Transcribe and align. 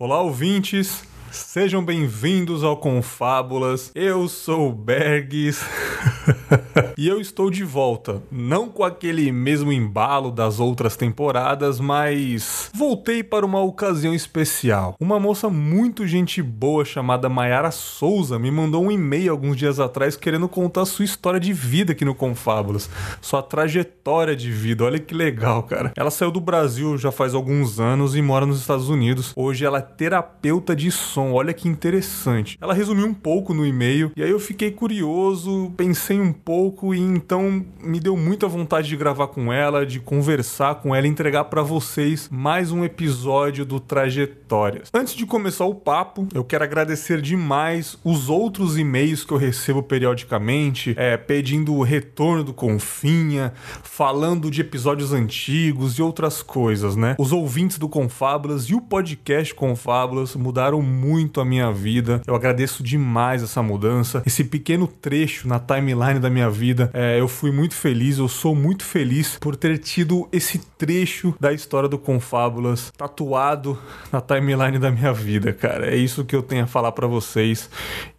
Olá, 0.00 0.20
ouvintes! 0.20 1.02
Sejam 1.32 1.84
bem-vindos 1.84 2.62
ao 2.62 2.76
Confábulas. 2.76 3.90
Eu 3.96 4.28
sou 4.28 4.68
o 4.68 4.72
Bergs 4.72 5.60
e 6.96 7.08
eu 7.08 7.20
estou 7.20 7.50
de 7.50 7.64
volta. 7.64 8.22
Não 8.30 8.68
com 8.68 8.84
aquele 8.84 9.30
mesmo 9.32 9.72
embalo 9.72 10.30
das 10.30 10.60
outras 10.60 10.96
temporadas, 10.96 11.80
mas 11.80 12.70
voltei 12.74 13.22
para 13.22 13.44
uma 13.44 13.60
ocasião 13.60 14.14
especial. 14.14 14.96
Uma 15.00 15.20
moça 15.20 15.48
muito 15.48 16.06
gente 16.06 16.42
boa 16.42 16.84
chamada 16.84 17.28
Mayara 17.28 17.70
Souza 17.70 18.38
me 18.38 18.50
mandou 18.50 18.84
um 18.84 18.90
e-mail 18.90 19.32
alguns 19.32 19.56
dias 19.56 19.80
atrás 19.80 20.16
querendo 20.16 20.48
contar 20.48 20.84
sua 20.84 21.04
história 21.04 21.40
de 21.40 21.52
vida 21.52 21.92
aqui 21.92 22.04
no 22.04 22.14
Confábulas, 22.14 22.88
sua 23.20 23.42
trajetória 23.42 24.34
de 24.34 24.50
vida. 24.50 24.84
Olha 24.84 24.98
que 24.98 25.14
legal, 25.14 25.62
cara. 25.62 25.92
Ela 25.96 26.10
saiu 26.10 26.30
do 26.30 26.40
Brasil 26.40 26.96
já 26.96 27.12
faz 27.12 27.34
alguns 27.34 27.80
anos 27.80 28.16
e 28.16 28.22
mora 28.22 28.46
nos 28.46 28.60
Estados 28.60 28.88
Unidos. 28.88 29.32
Hoje 29.36 29.64
ela 29.64 29.78
é 29.78 29.82
terapeuta 29.82 30.74
de 30.74 30.90
som. 30.90 31.32
Olha 31.32 31.52
que 31.52 31.68
interessante. 31.68 32.58
Ela 32.60 32.74
resumiu 32.74 33.06
um 33.06 33.14
pouco 33.14 33.52
no 33.52 33.66
e-mail 33.66 34.10
e 34.16 34.22
aí 34.22 34.30
eu 34.30 34.40
fiquei 34.40 34.70
curioso, 34.70 35.72
pensei 35.76 36.20
um 36.20 36.32
pouco 36.44 36.94
e 36.94 36.98
então 36.98 37.64
me 37.82 38.00
deu 38.00 38.16
muita 38.16 38.46
vontade 38.46 38.88
de 38.88 38.96
gravar 38.96 39.28
com 39.28 39.52
ela, 39.52 39.84
de 39.84 40.00
conversar 40.00 40.76
com 40.76 40.94
ela 40.94 41.06
e 41.06 41.10
entregar 41.10 41.44
para 41.44 41.62
vocês 41.62 42.28
mais 42.30 42.70
um 42.70 42.84
episódio 42.84 43.64
do 43.64 43.80
Trajetórias. 43.80 44.88
Antes 44.94 45.14
de 45.14 45.26
começar 45.26 45.64
o 45.64 45.74
papo, 45.74 46.26
eu 46.32 46.44
quero 46.44 46.64
agradecer 46.64 47.20
demais 47.20 47.98
os 48.04 48.28
outros 48.28 48.78
e-mails 48.78 49.24
que 49.24 49.32
eu 49.32 49.38
recebo 49.38 49.82
periodicamente, 49.82 50.94
é, 50.96 51.16
pedindo 51.16 51.74
o 51.74 51.82
retorno 51.82 52.44
do 52.44 52.54
Confinha, 52.54 53.52
falando 53.82 54.50
de 54.50 54.60
episódios 54.60 55.12
antigos 55.12 55.98
e 55.98 56.02
outras 56.02 56.42
coisas, 56.42 56.96
né? 56.96 57.16
Os 57.18 57.32
ouvintes 57.32 57.78
do 57.78 57.88
Confábulas 57.88 58.64
e 58.64 58.74
o 58.74 58.80
podcast 58.80 59.54
Confábulas 59.54 60.34
mudaram 60.36 60.80
muito 60.80 61.40
a 61.40 61.44
minha 61.44 61.72
vida. 61.72 62.22
Eu 62.26 62.34
agradeço 62.34 62.82
demais 62.82 63.42
essa 63.42 63.62
mudança, 63.62 64.22
esse 64.24 64.44
pequeno 64.44 64.86
trecho 64.86 65.48
na 65.48 65.58
timeline 65.58 66.20
da 66.20 66.27
minha 66.30 66.50
vida. 66.50 66.90
É, 66.92 67.18
eu 67.18 67.28
fui 67.28 67.50
muito 67.50 67.74
feliz, 67.74 68.18
eu 68.18 68.28
sou 68.28 68.54
muito 68.54 68.84
feliz 68.84 69.36
por 69.40 69.56
ter 69.56 69.78
tido 69.78 70.28
esse 70.32 70.58
trecho 70.76 71.34
da 71.40 71.52
história 71.52 71.88
do 71.88 71.98
Confábulas 71.98 72.92
tatuado 72.96 73.78
na 74.12 74.20
timeline 74.20 74.78
da 74.78 74.90
minha 74.90 75.12
vida, 75.12 75.52
cara. 75.52 75.86
É 75.86 75.96
isso 75.96 76.24
que 76.24 76.34
eu 76.36 76.42
tenho 76.42 76.64
a 76.64 76.66
falar 76.66 76.92
para 76.92 77.06
vocês 77.06 77.70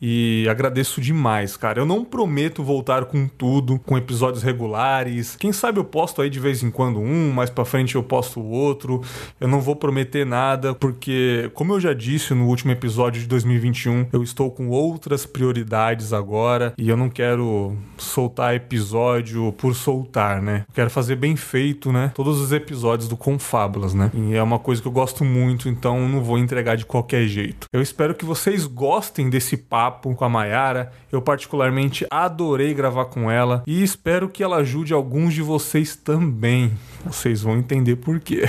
e 0.01 0.47
agradeço 0.49 0.99
demais, 1.01 1.55
cara. 1.55 1.79
Eu 1.79 1.85
não 1.85 2.03
prometo 2.03 2.63
voltar 2.63 3.05
com 3.05 3.27
tudo, 3.27 3.79
com 3.79 3.97
episódios 3.97 4.43
regulares. 4.43 5.35
Quem 5.35 5.51
sabe 5.51 5.79
eu 5.79 5.83
posto 5.83 6.21
aí 6.21 6.29
de 6.29 6.39
vez 6.39 6.63
em 6.63 6.71
quando 6.71 6.99
um, 6.99 7.31
mais 7.31 7.49
para 7.49 7.65
frente 7.65 7.95
eu 7.95 8.03
posto 8.03 8.39
o 8.39 8.49
outro. 8.49 9.01
Eu 9.39 9.47
não 9.47 9.61
vou 9.61 9.75
prometer 9.75 10.25
nada 10.25 10.73
porque, 10.73 11.49
como 11.53 11.73
eu 11.73 11.79
já 11.79 11.93
disse 11.93 12.33
no 12.33 12.47
último 12.47 12.71
episódio 12.71 13.21
de 13.21 13.27
2021. 13.27 14.07
Eu 14.11 14.23
estou 14.23 14.49
com 14.49 14.69
outras 14.69 15.25
prioridades 15.25 16.13
agora 16.13 16.73
e 16.77 16.89
eu 16.89 16.97
não 16.97 17.09
quero 17.09 17.77
soltar 18.03 18.55
episódio 18.55 19.51
por 19.53 19.75
soltar, 19.75 20.41
né? 20.41 20.65
Quero 20.73 20.89
fazer 20.89 21.15
bem 21.15 21.35
feito, 21.35 21.91
né? 21.91 22.11
Todos 22.15 22.39
os 22.39 22.51
episódios 22.51 23.07
do 23.07 23.17
Confábulas, 23.17 23.93
né? 23.93 24.11
E 24.13 24.35
é 24.35 24.43
uma 24.43 24.59
coisa 24.59 24.81
que 24.81 24.87
eu 24.87 24.91
gosto 24.91 25.23
muito, 25.23 25.69
então 25.69 26.07
não 26.07 26.23
vou 26.23 26.37
entregar 26.37 26.75
de 26.75 26.85
qualquer 26.85 27.27
jeito. 27.27 27.67
Eu 27.71 27.81
espero 27.81 28.15
que 28.15 28.25
vocês 28.25 28.65
gostem 28.65 29.29
desse 29.29 29.57
papo 29.57 30.15
com 30.15 30.25
a 30.25 30.29
Mayara. 30.29 30.91
Eu 31.11 31.21
particularmente 31.21 32.05
adorei 32.09 32.73
gravar 32.73 33.05
com 33.05 33.29
ela 33.29 33.63
e 33.65 33.83
espero 33.83 34.29
que 34.29 34.43
ela 34.43 34.57
ajude 34.57 34.93
alguns 34.93 35.33
de 35.33 35.41
vocês 35.41 35.95
também. 35.95 36.71
Vocês 37.05 37.41
vão 37.41 37.57
entender 37.57 37.95
por 37.95 38.19
quê. 38.19 38.43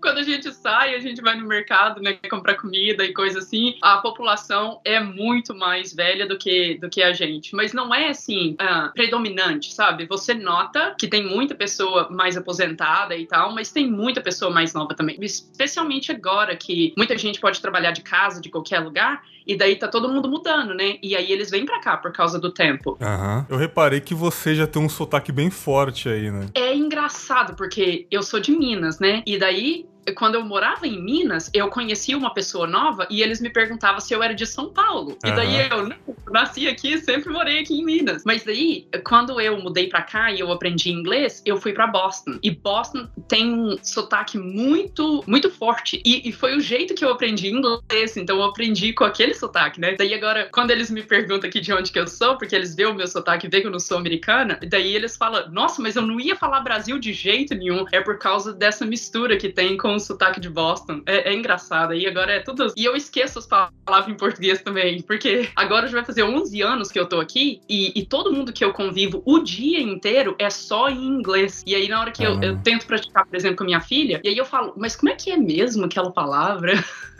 quando 0.04 0.18
a 0.18 0.22
gente 0.22 0.52
sai, 0.52 0.94
a 0.94 1.00
gente 1.00 1.22
vai 1.22 1.34
no 1.34 1.46
mercado, 1.46 1.98
né, 2.02 2.18
comprar 2.28 2.56
comida 2.56 3.02
e 3.02 3.14
coisa 3.14 3.38
assim, 3.38 3.78
a 3.80 3.96
população 3.96 4.78
é 4.84 5.00
muito 5.00 5.54
mais 5.54 5.94
velha 5.94 6.28
do 6.28 6.36
que, 6.36 6.76
do 6.78 6.90
que 6.90 7.02
a 7.02 7.14
gente. 7.14 7.56
Mas 7.56 7.72
não 7.72 7.92
é 7.94 8.10
assim, 8.10 8.54
uh, 8.60 8.92
predominante, 8.92 9.72
sabe? 9.72 10.06
Você 10.06 10.34
nota 10.34 10.94
que 10.98 11.08
tem 11.08 11.26
muita 11.26 11.54
pessoa 11.54 12.10
mais 12.10 12.36
aposentada 12.36 13.16
e 13.16 13.24
tal, 13.26 13.54
mas 13.54 13.72
tem 13.72 13.90
muita 13.90 14.20
pessoa 14.20 14.50
mais 14.50 14.74
nova 14.74 14.94
também. 14.94 15.16
Especialmente 15.22 16.12
agora 16.12 16.54
que 16.54 16.92
muita 16.98 17.16
gente 17.16 17.40
pode 17.40 17.62
trabalhar 17.62 17.92
de 17.92 18.02
casa, 18.02 18.42
de 18.42 18.50
qualquer 18.50 18.80
lugar, 18.80 19.22
e 19.46 19.56
daí 19.56 19.76
tá 19.76 19.88
todo 19.88 20.06
mundo 20.06 20.28
mudando, 20.28 20.74
né? 20.74 20.98
E 21.02 21.16
aí 21.16 21.32
eles 21.32 21.50
vêm 21.50 21.64
pra 21.64 21.80
cá 21.80 21.96
por 21.96 22.12
causa 22.12 22.38
do 22.38 22.52
tempo. 22.52 22.98
Aham. 23.00 23.38
Uhum. 23.38 23.46
Eu 23.48 23.56
reparei 23.56 24.00
que 24.00 24.14
você 24.14 24.54
já 24.54 24.66
tem 24.66 24.82
um 24.82 24.88
sotaque 24.88 25.32
bem 25.32 25.50
forte 25.50 26.10
aí, 26.10 26.30
né? 26.30 26.48
É 26.54 26.74
engraçado, 26.74 27.56
porque 27.56 28.06
eu 28.10 28.22
sou 28.22 28.38
de 28.38 28.52
Minas, 28.52 28.98
né? 28.98 29.22
E 29.26 29.38
daí 29.38 29.86
quando 30.12 30.34
eu 30.34 30.44
morava 30.44 30.86
em 30.86 31.02
Minas, 31.02 31.50
eu 31.52 31.68
conhecia 31.68 32.16
uma 32.16 32.32
pessoa 32.32 32.66
nova 32.66 33.06
e 33.10 33.22
eles 33.22 33.40
me 33.40 33.50
perguntavam 33.50 34.00
se 34.00 34.12
eu 34.12 34.22
era 34.22 34.34
de 34.34 34.46
São 34.46 34.70
Paulo. 34.70 35.16
Uhum. 35.24 35.30
E 35.30 35.32
daí 35.32 35.68
eu, 35.70 35.88
não, 35.88 35.96
nasci 36.30 36.68
aqui, 36.68 36.98
sempre 36.98 37.32
morei 37.32 37.60
aqui 37.60 37.74
em 37.74 37.84
Minas. 37.84 38.22
Mas 38.24 38.44
daí, 38.44 38.86
quando 39.04 39.40
eu 39.40 39.58
mudei 39.60 39.88
para 39.88 40.02
cá 40.02 40.32
e 40.32 40.40
eu 40.40 40.50
aprendi 40.52 40.90
inglês, 40.90 41.42
eu 41.44 41.56
fui 41.56 41.72
para 41.72 41.86
Boston. 41.86 42.38
E 42.42 42.50
Boston 42.50 43.08
tem 43.28 43.52
um 43.52 43.76
sotaque 43.82 44.38
muito, 44.38 45.24
muito 45.26 45.50
forte. 45.50 46.02
E, 46.04 46.28
e, 46.28 46.32
foi 46.32 46.56
o 46.56 46.60
jeito 46.60 46.94
que 46.94 47.04
eu 47.04 47.10
aprendi 47.10 47.48
inglês. 47.48 48.16
Então 48.16 48.36
eu 48.36 48.44
aprendi 48.44 48.92
com 48.92 49.04
aquele 49.04 49.34
sotaque, 49.34 49.80
né? 49.80 49.94
Daí 49.96 50.14
agora, 50.14 50.48
quando 50.52 50.70
eles 50.70 50.90
me 50.90 51.02
perguntam 51.02 51.48
aqui 51.48 51.60
de 51.60 51.72
onde 51.72 51.92
que 51.92 51.98
eu 51.98 52.06
sou, 52.06 52.36
porque 52.36 52.54
eles 52.54 52.74
veem 52.74 52.88
o 52.88 52.94
meu 52.94 53.06
sotaque 53.06 53.46
e 53.46 53.50
veem 53.50 53.62
que 53.62 53.68
eu 53.68 53.72
não 53.72 53.80
sou 53.80 53.96
americana, 53.96 54.58
daí 54.68 54.94
eles 54.94 55.16
falam, 55.16 55.50
nossa, 55.50 55.80
mas 55.80 55.96
eu 55.96 56.02
não 56.02 56.20
ia 56.20 56.36
falar 56.36 56.60
Brasil 56.60 56.98
de 56.98 57.12
jeito 57.12 57.54
nenhum. 57.54 57.84
É 57.92 58.00
por 58.00 58.18
causa 58.18 58.52
dessa 58.52 58.84
mistura 58.84 59.36
que 59.36 59.48
tem 59.48 59.76
com 59.76 59.93
o 59.94 60.00
sotaque 60.00 60.40
de 60.40 60.48
Boston. 60.48 61.02
É, 61.06 61.30
é 61.30 61.34
engraçado. 61.34 61.94
E 61.94 62.06
agora 62.06 62.32
é 62.32 62.40
tudo. 62.40 62.72
E 62.76 62.84
eu 62.84 62.96
esqueço 62.96 63.38
as 63.38 63.46
palavras 63.46 64.08
em 64.08 64.14
português 64.14 64.62
também, 64.62 65.02
porque 65.02 65.48
agora 65.56 65.86
já 65.86 65.94
vai 65.94 66.04
fazer 66.04 66.22
11 66.22 66.62
anos 66.62 66.90
que 66.90 66.98
eu 66.98 67.06
tô 67.06 67.20
aqui 67.20 67.60
e, 67.68 67.92
e 67.94 68.04
todo 68.04 68.32
mundo 68.32 68.52
que 68.52 68.64
eu 68.64 68.72
convivo 68.72 69.22
o 69.24 69.38
dia 69.40 69.80
inteiro 69.80 70.34
é 70.38 70.50
só 70.50 70.88
em 70.88 71.06
inglês. 71.06 71.62
E 71.66 71.74
aí, 71.74 71.88
na 71.88 72.00
hora 72.00 72.10
que 72.10 72.22
eu, 72.22 72.40
eu, 72.40 72.58
tento 72.58 72.86
praticar, 72.86 73.26
por 73.26 73.36
exemplo, 73.36 73.56
com 73.56 73.64
a 73.64 73.66
minha 73.66 73.80
filha, 73.80 74.20
e 74.24 74.28
aí 74.28 74.36
eu 74.36 74.44
falo, 74.44 74.74
mas 74.76 74.96
como 74.96 75.10
é 75.10 75.14
que 75.14 75.30
é 75.30 75.36
mesmo 75.36 75.84
aquela 75.84 76.10
palavra? 76.10 76.72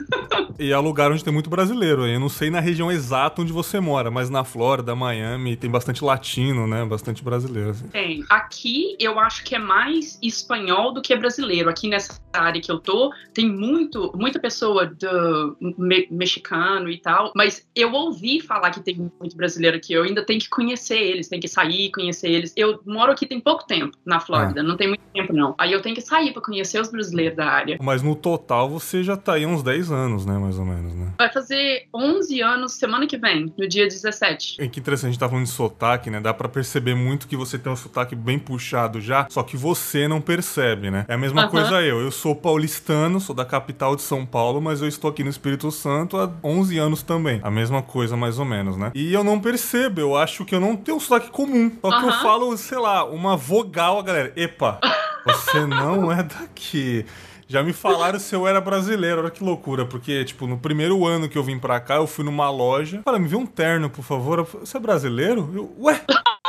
e 0.59 0.71
é 0.71 0.77
um 0.77 0.81
lugar 0.81 1.11
onde 1.11 1.23
tem 1.23 1.33
muito 1.33 1.49
brasileiro. 1.49 2.05
Eu 2.07 2.19
não 2.19 2.29
sei 2.29 2.49
na 2.49 2.59
região 2.59 2.91
exata 2.91 3.41
onde 3.41 3.51
você 3.51 3.79
mora, 3.79 4.09
mas 4.09 4.29
na 4.29 4.43
Flórida, 4.43 4.95
Miami, 4.95 5.55
tem 5.55 5.69
bastante 5.69 6.03
latino, 6.03 6.67
né? 6.67 6.83
Bastante 6.85 7.23
brasileiro. 7.23 7.71
Assim. 7.71 7.87
Tem. 7.87 8.23
Aqui 8.29 8.95
eu 8.99 9.19
acho 9.19 9.43
que 9.43 9.55
é 9.55 9.59
mais 9.59 10.17
espanhol 10.21 10.93
do 10.93 11.01
que 11.01 11.15
brasileiro, 11.15 11.69
aqui 11.69 11.87
nessa 11.87 12.19
área 12.33 12.61
que 12.65 12.71
eu 12.71 12.79
tô, 12.79 13.11
tem 13.33 13.49
muito, 13.49 14.11
muita 14.15 14.39
pessoa 14.39 14.85
do 14.85 15.57
me, 15.77 16.07
mexicano 16.09 16.89
e 16.89 16.97
tal, 16.97 17.31
mas 17.35 17.67
eu 17.75 17.91
ouvi 17.93 18.39
falar 18.41 18.71
que 18.71 18.81
tem 18.81 19.11
muito 19.19 19.35
brasileiro 19.35 19.77
aqui, 19.77 19.93
eu 19.93 20.03
ainda 20.03 20.25
tenho 20.25 20.39
que 20.39 20.49
conhecer 20.49 20.97
eles, 20.97 21.27
tenho 21.27 21.41
que 21.41 21.47
sair, 21.47 21.91
conhecer 21.91 22.29
eles. 22.29 22.53
Eu 22.55 22.79
moro 22.85 23.11
aqui 23.11 23.25
tem 23.25 23.39
pouco 23.39 23.65
tempo, 23.65 23.97
na 24.05 24.19
Flórida, 24.19 24.61
ah. 24.61 24.63
não 24.63 24.77
tem 24.77 24.87
muito 24.87 25.03
tempo 25.13 25.33
não. 25.33 25.55
Aí 25.57 25.71
eu 25.71 25.81
tenho 25.81 25.95
que 25.95 26.01
sair 26.01 26.33
para 26.33 26.41
conhecer 26.41 26.79
os 26.79 26.89
brasileiros 26.89 27.37
da 27.37 27.45
área. 27.45 27.77
Mas 27.81 28.01
no 28.01 28.15
total 28.15 28.69
você 28.69 29.03
já 29.03 29.15
tá 29.15 29.33
aí 29.33 29.45
uns 29.45 29.63
10 29.63 29.91
anos, 29.91 30.25
né, 30.25 30.37
mais 30.37 30.57
ou 30.57 30.65
menos, 30.65 30.93
né? 30.93 31.13
Vai 31.17 31.31
fazer 31.31 31.87
11 31.93 32.41
anos 32.41 32.73
semana 32.73 33.07
que 33.07 33.17
vem, 33.17 33.53
no 33.57 33.67
dia 33.67 33.87
17. 33.87 34.57
É 34.59 34.67
que 34.67 34.79
interessante, 34.79 35.09
a 35.09 35.11
gente 35.11 35.19
tá 35.19 35.29
falando 35.29 35.45
de 35.45 35.51
sotaque, 35.51 36.09
né? 36.09 36.19
Dá 36.19 36.33
para 36.33 36.49
perceber 36.49 36.95
muito 36.95 37.27
que 37.27 37.37
você 37.37 37.57
tem 37.57 37.71
um 37.71 37.75
sotaque 37.75 38.15
bem 38.15 38.39
puxado 38.39 38.99
já, 38.99 39.27
só 39.29 39.43
que 39.43 39.57
você 39.57 40.07
não 40.07 40.21
percebe, 40.21 40.89
né? 40.89 41.05
É 41.07 41.13
a 41.13 41.17
mesma 41.17 41.43
uh 41.43 41.47
-huh. 41.47 41.51
coisa 41.51 41.81
eu. 41.81 41.99
Eu 41.99 42.11
sou 42.11 42.35
paulistano, 42.55 43.19
sou 43.19 43.35
da 43.35 43.43
capital 43.43 43.97
de 43.97 44.01
São 44.01 44.25
Paulo, 44.25 44.61
mas 44.61 44.81
eu 44.81 44.87
estou 44.87 45.09
aqui 45.09 45.25
no 45.25 45.29
Espírito 45.29 45.69
Santo 45.71 46.15
há 46.17 46.31
11 46.41 46.77
anos 46.77 47.03
também. 47.03 47.41
A 47.43 47.51
mesma 47.51 47.81
coisa, 47.81 48.15
mais 48.15 48.39
ou 48.39 48.45
menos, 48.45 48.77
né? 48.77 48.91
E 48.95 49.13
eu 49.13 49.25
não 49.25 49.41
percebo, 49.41 49.99
eu 49.99 50.15
acho 50.15 50.45
que 50.45 50.55
eu 50.55 50.61
não 50.61 50.77
tenho 50.77 50.95
um 50.95 50.99
sotaque 50.99 51.29
comum. 51.31 51.69
Só 51.81 51.89
que 51.89 51.97
uh 51.97 52.09
-huh. 52.09 52.15
eu 52.15 52.21
falo, 52.21 52.57
sei 52.57 52.77
lá, 52.77 53.03
uma 53.03 53.35
vogal, 53.35 53.99
a 53.99 54.03
galera. 54.03 54.31
Epa, 54.37 54.79
você 55.25 55.65
não 55.65 56.09
é 56.09 56.23
daqui. 56.23 57.05
Já 57.45 57.61
me 57.61 57.73
falaram 57.73 58.19
se 58.19 58.33
eu 58.33 58.47
era 58.47 58.61
brasileiro, 58.61 59.21
olha 59.21 59.29
que 59.29 59.43
loucura, 59.43 59.85
porque, 59.85 60.23
tipo, 60.23 60.47
no 60.47 60.57
primeiro 60.57 61.05
ano 61.05 61.27
que 61.27 61.37
eu 61.37 61.43
vim 61.43 61.59
pra 61.59 61.79
cá, 61.81 61.95
eu 61.95 62.07
fui 62.07 62.23
numa 62.23 62.49
loja. 62.49 63.01
Fala, 63.03 63.19
me 63.19 63.27
vê 63.27 63.35
um 63.35 63.45
terno, 63.45 63.89
por 63.89 64.03
favor. 64.03 64.47
Você 64.61 64.77
é 64.77 64.79
brasileiro? 64.79 65.51
Eu, 65.53 65.75
ué, 65.77 66.01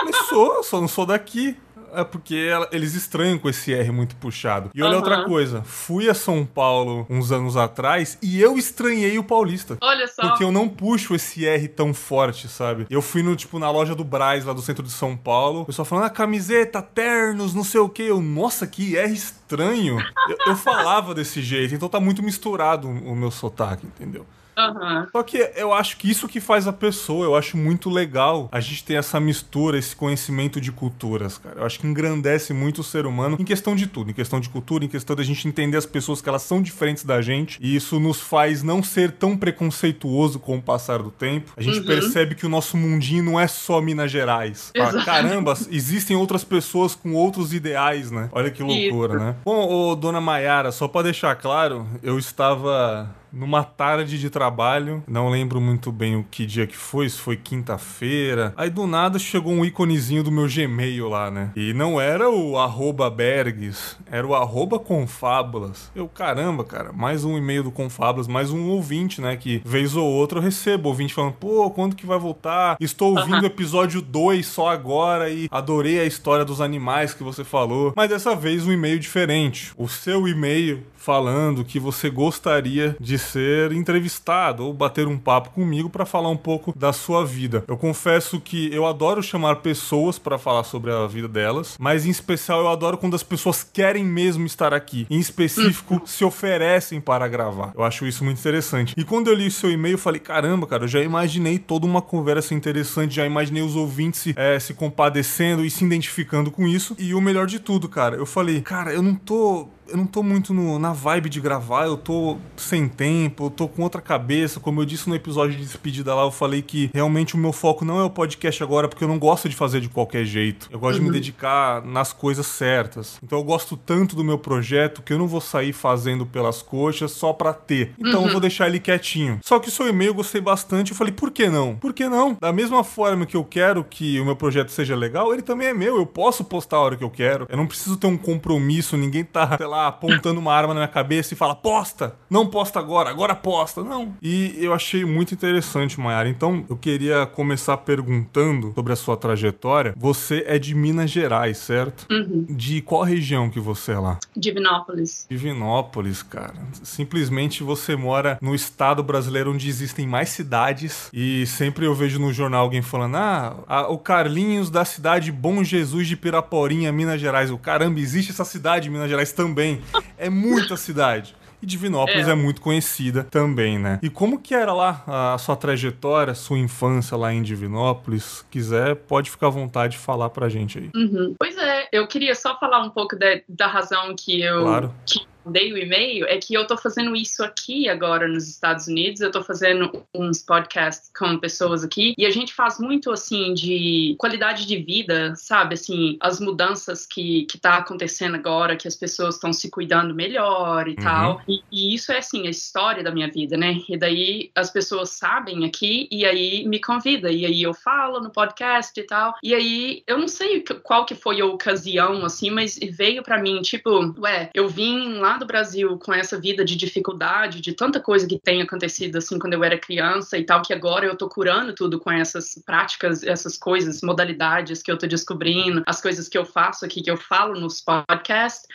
eu 0.06 0.12
sou, 0.28 0.62
só 0.62 0.80
não 0.80 0.88
sou 0.88 1.04
daqui 1.04 1.56
é 1.96 2.04
porque 2.04 2.48
eles 2.70 2.94
estranham 2.94 3.38
com 3.38 3.48
esse 3.48 3.72
R 3.72 3.90
muito 3.90 4.16
puxado. 4.16 4.70
E 4.74 4.82
olha 4.82 4.92
uhum. 4.92 4.98
outra 4.98 5.24
coisa, 5.24 5.62
fui 5.62 6.08
a 6.08 6.14
São 6.14 6.44
Paulo 6.44 7.06
uns 7.08 7.32
anos 7.32 7.56
atrás 7.56 8.18
e 8.22 8.40
eu 8.40 8.56
estranhei 8.56 9.18
o 9.18 9.24
paulista. 9.24 9.78
Olha 9.80 10.06
só. 10.06 10.22
Porque 10.28 10.44
eu 10.44 10.52
não 10.52 10.68
puxo 10.68 11.14
esse 11.14 11.46
R 11.46 11.68
tão 11.68 11.94
forte, 11.94 12.48
sabe? 12.48 12.86
Eu 12.90 13.02
fui 13.02 13.22
no, 13.22 13.34
tipo, 13.34 13.58
na 13.58 13.70
loja 13.70 13.94
do 13.94 14.04
Braz, 14.04 14.44
lá 14.44 14.52
do 14.52 14.62
centro 14.62 14.82
de 14.82 14.92
São 14.92 15.16
Paulo, 15.16 15.62
o 15.62 15.66
pessoal 15.66 15.86
falando, 15.86 16.04
ah, 16.04 16.10
camiseta, 16.10 16.82
ternos, 16.82 17.54
não 17.54 17.64
sei 17.64 17.80
o 17.80 17.88
que. 17.88 18.02
Eu, 18.02 18.20
nossa, 18.20 18.66
que 18.66 18.96
R 18.96 19.12
estranho. 19.12 19.98
eu, 20.28 20.36
eu 20.48 20.56
falava 20.56 21.14
desse 21.14 21.42
jeito, 21.42 21.74
então 21.74 21.88
tá 21.88 22.00
muito 22.00 22.22
misturado 22.22 22.88
o 22.88 23.16
meu 23.16 23.30
sotaque, 23.30 23.86
entendeu? 23.86 24.26
Uhum. 24.56 25.06
Só 25.12 25.22
que 25.22 25.50
eu 25.54 25.72
acho 25.72 25.98
que 25.98 26.10
isso 26.10 26.26
que 26.26 26.40
faz 26.40 26.66
a 26.66 26.72
pessoa, 26.72 27.26
eu 27.26 27.36
acho 27.36 27.56
muito 27.56 27.90
legal 27.90 28.48
a 28.50 28.58
gente 28.58 28.82
ter 28.84 28.94
essa 28.94 29.20
mistura, 29.20 29.78
esse 29.78 29.94
conhecimento 29.94 30.60
de 30.60 30.72
culturas, 30.72 31.36
cara. 31.38 31.60
Eu 31.60 31.66
acho 31.66 31.78
que 31.78 31.86
engrandece 31.86 32.54
muito 32.54 32.80
o 32.80 32.84
ser 32.84 33.06
humano 33.06 33.36
em 33.38 33.44
questão 33.44 33.76
de 33.76 33.86
tudo, 33.86 34.10
em 34.10 34.14
questão 34.14 34.40
de 34.40 34.48
cultura, 34.48 34.84
em 34.84 34.88
questão 34.88 35.14
da 35.14 35.22
gente 35.22 35.46
entender 35.46 35.76
as 35.76 35.84
pessoas 35.84 36.22
que 36.22 36.28
elas 36.28 36.42
são 36.42 36.62
diferentes 36.62 37.04
da 37.04 37.20
gente. 37.20 37.58
E 37.60 37.76
isso 37.76 38.00
nos 38.00 38.20
faz 38.20 38.62
não 38.62 38.82
ser 38.82 39.12
tão 39.12 39.36
preconceituoso 39.36 40.38
com 40.38 40.56
o 40.56 40.62
passar 40.62 41.02
do 41.02 41.10
tempo. 41.10 41.52
A 41.56 41.62
gente 41.62 41.80
uhum. 41.80 41.86
percebe 41.86 42.34
que 42.34 42.46
o 42.46 42.48
nosso 42.48 42.76
mundinho 42.76 43.22
não 43.22 43.38
é 43.38 43.46
só 43.46 43.80
Minas 43.80 44.10
Gerais. 44.10 44.72
Fala, 44.76 45.04
Caramba, 45.04 45.54
existem 45.70 46.16
outras 46.16 46.44
pessoas 46.44 46.94
com 46.94 47.12
outros 47.12 47.52
ideais, 47.52 48.10
né? 48.10 48.30
Olha 48.32 48.50
que 48.50 48.62
loucura, 48.62 49.14
isso. 49.14 49.24
né? 49.24 49.36
Bom, 49.44 49.68
ô, 49.68 49.94
dona 49.94 50.20
Maiara, 50.20 50.72
só 50.72 50.88
para 50.88 51.02
deixar 51.02 51.34
claro, 51.36 51.86
eu 52.02 52.18
estava 52.18 53.14
numa 53.36 53.62
tarde 53.62 54.18
de 54.18 54.30
trabalho, 54.30 55.02
não 55.06 55.28
lembro 55.28 55.60
muito 55.60 55.92
bem 55.92 56.16
o 56.16 56.24
que 56.24 56.46
dia 56.46 56.66
que 56.66 56.76
foi, 56.76 57.08
se 57.08 57.18
foi 57.18 57.36
quinta-feira. 57.36 58.54
Aí 58.56 58.70
do 58.70 58.86
nada 58.86 59.18
chegou 59.18 59.52
um 59.52 59.64
íconezinho 59.64 60.22
do 60.22 60.32
meu 60.32 60.48
Gmail 60.48 61.08
lá, 61.08 61.30
né? 61.30 61.50
E 61.54 61.74
não 61.74 62.00
era 62.00 62.30
o 62.30 62.58
arroba 62.58 63.10
Bergs, 63.10 63.96
era 64.10 64.26
o 64.26 64.34
arroba 64.34 64.78
Confábulas. 64.78 65.90
Eu, 65.94 66.08
caramba, 66.08 66.64
cara, 66.64 66.92
mais 66.92 67.24
um 67.24 67.36
e-mail 67.36 67.62
do 67.62 67.70
Confábulas, 67.70 68.26
mais 68.26 68.50
um 68.50 68.68
ouvinte, 68.70 69.20
né? 69.20 69.36
Que 69.36 69.60
vez 69.64 69.94
ou 69.94 70.06
outra 70.06 70.38
eu 70.38 70.42
recebo 70.42 70.88
ouvinte 70.88 71.12
falando, 71.12 71.34
pô, 71.34 71.70
quando 71.70 71.94
que 71.94 72.06
vai 72.06 72.18
voltar? 72.18 72.76
Estou 72.80 73.18
ouvindo 73.18 73.42
o 73.42 73.46
episódio 73.46 74.00
2 74.00 74.46
só 74.46 74.68
agora 74.68 75.28
e 75.28 75.48
adorei 75.50 76.00
a 76.00 76.04
história 76.04 76.44
dos 76.44 76.60
animais 76.60 77.12
que 77.12 77.22
você 77.22 77.44
falou. 77.44 77.92
Mas 77.94 78.08
dessa 78.08 78.34
vez 78.34 78.66
um 78.66 78.72
e-mail 78.72 78.98
diferente. 78.98 79.72
O 79.76 79.88
seu 79.88 80.26
e-mail 80.26 80.82
falando 81.06 81.64
que 81.64 81.78
você 81.78 82.10
gostaria 82.10 82.96
de 82.98 83.16
ser 83.16 83.70
entrevistado 83.70 84.66
ou 84.66 84.74
bater 84.74 85.06
um 85.06 85.16
papo 85.16 85.50
comigo 85.50 85.88
para 85.88 86.04
falar 86.04 86.30
um 86.30 86.36
pouco 86.36 86.76
da 86.76 86.92
sua 86.92 87.24
vida. 87.24 87.62
Eu 87.68 87.76
confesso 87.76 88.40
que 88.40 88.74
eu 88.74 88.84
adoro 88.84 89.22
chamar 89.22 89.56
pessoas 89.56 90.18
para 90.18 90.36
falar 90.36 90.64
sobre 90.64 90.90
a 90.90 91.06
vida 91.06 91.28
delas, 91.28 91.76
mas 91.78 92.04
em 92.04 92.10
especial 92.10 92.58
eu 92.58 92.68
adoro 92.68 92.98
quando 92.98 93.14
as 93.14 93.22
pessoas 93.22 93.62
querem 93.62 94.04
mesmo 94.04 94.46
estar 94.46 94.74
aqui. 94.74 95.06
Em 95.08 95.20
específico, 95.20 95.94
uhum. 95.94 96.06
se 96.06 96.24
oferecem 96.24 97.00
para 97.00 97.28
gravar. 97.28 97.72
Eu 97.76 97.84
acho 97.84 98.04
isso 98.04 98.24
muito 98.24 98.40
interessante. 98.40 98.92
E 98.96 99.04
quando 99.04 99.28
eu 99.28 99.34
li 99.34 99.46
o 99.46 99.52
seu 99.52 99.70
e-mail, 99.70 99.94
eu 99.94 99.98
falei: 99.98 100.18
caramba, 100.18 100.66
cara, 100.66 100.82
eu 100.84 100.88
já 100.88 101.00
imaginei 101.00 101.56
toda 101.56 101.86
uma 101.86 102.02
conversa 102.02 102.52
interessante, 102.52 103.14
já 103.14 103.24
imaginei 103.24 103.62
os 103.62 103.76
ouvintes 103.76 104.22
se, 104.22 104.34
é, 104.36 104.58
se 104.58 104.74
compadecendo 104.74 105.64
e 105.64 105.70
se 105.70 105.84
identificando 105.84 106.50
com 106.50 106.66
isso. 106.66 106.96
E 106.98 107.14
o 107.14 107.20
melhor 107.20 107.46
de 107.46 107.60
tudo, 107.60 107.88
cara, 107.88 108.16
eu 108.16 108.26
falei: 108.26 108.60
cara, 108.60 108.92
eu 108.92 109.02
não 109.02 109.14
tô 109.14 109.68
eu 109.88 109.96
não 109.96 110.06
tô 110.06 110.22
muito 110.22 110.52
no, 110.52 110.78
na 110.78 110.92
vibe 110.92 111.28
de 111.28 111.40
gravar, 111.40 111.86
eu 111.86 111.96
tô 111.96 112.38
sem 112.56 112.88
tempo, 112.88 113.46
eu 113.46 113.50
tô 113.50 113.68
com 113.68 113.82
outra 113.82 114.00
cabeça. 114.00 114.60
Como 114.60 114.80
eu 114.80 114.84
disse 114.84 115.08
no 115.08 115.14
episódio 115.14 115.56
de 115.56 115.62
despedida 115.62 116.14
lá, 116.14 116.22
eu 116.22 116.30
falei 116.30 116.62
que 116.62 116.90
realmente 116.92 117.34
o 117.34 117.38
meu 117.38 117.52
foco 117.52 117.84
não 117.84 118.00
é 118.00 118.04
o 118.04 118.10
podcast 118.10 118.62
agora, 118.62 118.88
porque 118.88 119.04
eu 119.04 119.08
não 119.08 119.18
gosto 119.18 119.48
de 119.48 119.56
fazer 119.56 119.80
de 119.80 119.88
qualquer 119.88 120.24
jeito. 120.24 120.68
Eu 120.70 120.78
gosto 120.78 120.94
uhum. 120.94 120.98
de 120.98 121.04
me 121.04 121.08
uhum. 121.08 121.14
dedicar 121.14 121.84
nas 121.84 122.12
coisas 122.12 122.46
certas. 122.46 123.18
Então 123.22 123.38
eu 123.38 123.44
gosto 123.44 123.76
tanto 123.76 124.16
do 124.16 124.24
meu 124.24 124.38
projeto 124.38 125.02
que 125.02 125.12
eu 125.12 125.18
não 125.18 125.26
vou 125.26 125.40
sair 125.40 125.72
fazendo 125.72 126.26
pelas 126.26 126.62
coxas 126.62 127.12
só 127.12 127.32
pra 127.32 127.52
ter. 127.52 127.92
Então 127.98 128.20
uhum. 128.20 128.26
eu 128.26 128.32
vou 128.32 128.40
deixar 128.40 128.66
ele 128.66 128.80
quietinho. 128.80 129.40
Só 129.42 129.58
que 129.58 129.68
o 129.68 129.72
seu 129.72 129.88
e-mail 129.88 130.10
eu 130.10 130.14
gostei 130.14 130.40
bastante. 130.40 130.90
Eu 130.90 130.96
falei, 130.96 131.12
por 131.12 131.30
que 131.30 131.48
não? 131.48 131.76
Por 131.76 131.92
que 131.92 132.08
não? 132.08 132.36
Da 132.40 132.52
mesma 132.52 132.82
forma 132.82 133.26
que 133.26 133.36
eu 133.36 133.44
quero 133.44 133.84
que 133.84 134.20
o 134.20 134.24
meu 134.24 134.36
projeto 134.36 134.70
seja 134.70 134.96
legal, 134.96 135.32
ele 135.32 135.42
também 135.42 135.68
é 135.68 135.74
meu. 135.74 135.96
Eu 135.96 136.06
posso 136.06 136.44
postar 136.44 136.76
a 136.76 136.80
hora 136.80 136.96
que 136.96 137.04
eu 137.04 137.10
quero. 137.10 137.46
Eu 137.48 137.56
não 137.56 137.66
preciso 137.66 137.96
ter 137.96 138.06
um 138.06 138.16
compromisso, 138.16 138.96
ninguém 138.96 139.24
tá, 139.24 139.56
sei 139.56 139.66
lá, 139.66 139.75
lá 139.76 139.88
apontando 139.88 140.40
uma 140.40 140.52
arma 140.52 140.72
na 140.72 140.80
minha 140.80 140.88
cabeça 140.88 141.34
e 141.34 141.36
fala: 141.36 141.54
posta! 141.54 142.16
Não 142.30 142.46
posta 142.46 142.78
agora, 142.78 143.10
agora 143.10 143.34
posta! 143.34 143.82
Não. 143.82 144.14
E 144.22 144.56
eu 144.58 144.72
achei 144.72 145.04
muito 145.04 145.34
interessante, 145.34 146.00
Mayara. 146.00 146.28
Então 146.28 146.64
eu 146.68 146.76
queria 146.76 147.26
começar 147.26 147.76
perguntando 147.78 148.72
sobre 148.74 148.92
a 148.92 148.96
sua 148.96 149.16
trajetória. 149.16 149.94
Você 149.96 150.44
é 150.46 150.58
de 150.58 150.74
Minas 150.74 151.10
Gerais, 151.10 151.58
certo? 151.58 152.06
Uhum. 152.10 152.46
De 152.48 152.80
qual 152.80 153.02
região 153.02 153.50
que 153.50 153.60
você 153.60 153.92
é 153.92 153.98
lá? 153.98 154.18
Divinópolis. 154.36 155.26
Divinópolis, 155.28 156.22
cara. 156.22 156.54
Simplesmente 156.82 157.62
você 157.62 157.94
mora 157.94 158.38
no 158.40 158.54
estado 158.54 159.02
brasileiro 159.02 159.52
onde 159.52 159.68
existem 159.68 160.06
mais 160.06 160.30
cidades 160.30 161.10
e 161.12 161.46
sempre 161.46 161.86
eu 161.86 161.94
vejo 161.94 162.18
no 162.18 162.32
jornal 162.32 162.62
alguém 162.62 162.82
falando: 162.82 163.16
ah, 163.16 163.56
a, 163.66 163.88
o 163.88 163.98
Carlinhos 163.98 164.70
da 164.70 164.84
cidade 164.84 165.30
Bom 165.30 165.62
Jesus 165.62 166.08
de 166.08 166.16
Piraporinha, 166.16 166.92
Minas 166.92 167.20
Gerais. 167.20 167.50
O 167.50 167.58
caramba, 167.58 168.00
existe 168.00 168.30
essa 168.30 168.44
cidade 168.44 168.88
em 168.88 168.92
Minas 168.92 169.08
Gerais 169.08 169.32
também 169.32 169.65
também. 169.74 169.82
É 170.16 170.30
muita 170.30 170.76
cidade. 170.76 171.34
E 171.60 171.66
Divinópolis 171.66 172.28
é. 172.28 172.32
é. 172.32 172.34
muito 172.34 172.60
conhecida 172.60 173.24
também, 173.24 173.78
né? 173.78 173.98
E 174.02 174.10
como 174.10 174.38
que 174.38 174.54
era 174.54 174.72
lá 174.72 175.02
a 175.06 175.38
sua 175.38 175.56
trajetória, 175.56 176.34
sua 176.34 176.58
infância 176.58 177.16
lá 177.16 177.32
em 177.32 177.42
Divinópolis? 177.42 178.44
Quiser, 178.50 178.94
pode 178.94 179.30
ficar 179.30 179.46
à 179.46 179.50
vontade 179.50 179.92
de 179.94 179.98
falar 179.98 180.28
pra 180.30 180.48
gente 180.48 180.78
aí. 180.78 180.90
Uhum. 180.94 181.34
Pois 181.38 181.56
é, 181.56 181.88
eu 181.92 182.06
queria 182.06 182.34
só 182.34 182.58
falar 182.58 182.82
um 182.82 182.90
pouco 182.90 183.16
de, 183.16 183.42
da 183.48 183.66
razão 183.66 184.14
que 184.14 184.42
eu... 184.42 184.62
Claro. 184.62 184.94
Que 185.06 185.26
mandei 185.46 185.72
o 185.72 185.78
e-mail 185.78 186.26
é 186.26 186.38
que 186.38 186.52
eu 186.54 186.66
tô 186.66 186.76
fazendo 186.76 187.14
isso 187.14 187.44
aqui 187.44 187.88
agora 187.88 188.26
nos 188.26 188.48
Estados 188.48 188.88
Unidos. 188.88 189.20
Eu 189.20 189.30
tô 189.30 189.42
fazendo 189.42 190.04
uns 190.12 190.42
podcasts 190.42 191.10
com 191.16 191.38
pessoas 191.38 191.84
aqui 191.84 192.14
e 192.18 192.26
a 192.26 192.30
gente 192.30 192.52
faz 192.52 192.80
muito 192.80 193.12
assim 193.12 193.54
de 193.54 194.16
qualidade 194.18 194.66
de 194.66 194.76
vida, 194.76 195.34
sabe? 195.36 195.74
Assim, 195.74 196.16
as 196.20 196.40
mudanças 196.40 197.06
que, 197.06 197.44
que 197.44 197.58
tá 197.58 197.76
acontecendo 197.76 198.34
agora, 198.34 198.76
que 198.76 198.88
as 198.88 198.96
pessoas 198.96 199.36
estão 199.36 199.52
se 199.52 199.70
cuidando 199.70 200.14
melhor 200.14 200.88
e 200.88 200.90
uhum. 200.90 200.96
tal. 200.96 201.42
E, 201.48 201.62
e, 201.70 201.94
isso 201.94 202.10
é 202.10 202.18
assim, 202.18 202.46
a 202.46 202.50
história 202.50 203.04
da 203.04 203.12
minha 203.12 203.30
vida, 203.30 203.56
né? 203.56 203.80
E 203.88 203.96
daí 203.96 204.50
as 204.54 204.70
pessoas 204.70 205.10
sabem 205.10 205.64
aqui 205.64 206.08
e 206.10 206.24
aí 206.24 206.66
me 206.66 206.80
convida 206.80 207.30
e 207.30 207.46
aí 207.46 207.62
eu 207.62 207.72
falo 207.72 208.20
no 208.20 208.30
podcast 208.30 208.98
e 208.98 209.04
tal. 209.04 209.34
E 209.42 209.54
aí 209.54 210.02
eu 210.06 210.18
não 210.18 210.28
sei 210.28 210.64
qual 210.82 211.06
que 211.06 211.14
foi 211.14 211.40
a 211.40 211.46
ocasião 211.46 212.24
assim, 212.24 212.50
mas 212.50 212.78
veio 212.90 213.22
para 213.22 213.40
mim 213.40 213.62
tipo, 213.62 214.14
ué, 214.18 214.50
eu 214.52 214.68
vim 214.68 215.14
lá 215.14 215.35
do 215.36 215.46
Brasil 215.46 215.98
com 215.98 216.12
essa 216.12 216.38
vida 216.38 216.64
de 216.64 216.76
dificuldade, 216.76 217.60
de 217.60 217.72
tanta 217.72 218.00
coisa 218.00 218.26
que 218.26 218.38
tem 218.38 218.62
acontecido 218.62 219.16
assim 219.16 219.38
quando 219.38 219.54
eu 219.54 219.64
era 219.64 219.78
criança 219.78 220.36
e 220.38 220.44
tal, 220.44 220.62
que 220.62 220.72
agora 220.72 221.06
eu 221.06 221.16
tô 221.16 221.28
curando 221.28 221.74
tudo 221.74 221.98
com 221.98 222.10
essas 222.10 222.60
práticas, 222.64 223.22
essas 223.22 223.56
coisas, 223.56 224.02
modalidades 224.02 224.82
que 224.82 224.90
eu 224.90 224.98
tô 224.98 225.06
descobrindo, 225.06 225.82
as 225.86 226.00
coisas 226.00 226.28
que 226.28 226.36
eu 226.36 226.44
faço 226.44 226.84
aqui, 226.84 227.02
que 227.02 227.10
eu 227.10 227.16
falo 227.16 227.58
nos 227.58 227.80
podcasts. 227.80 228.66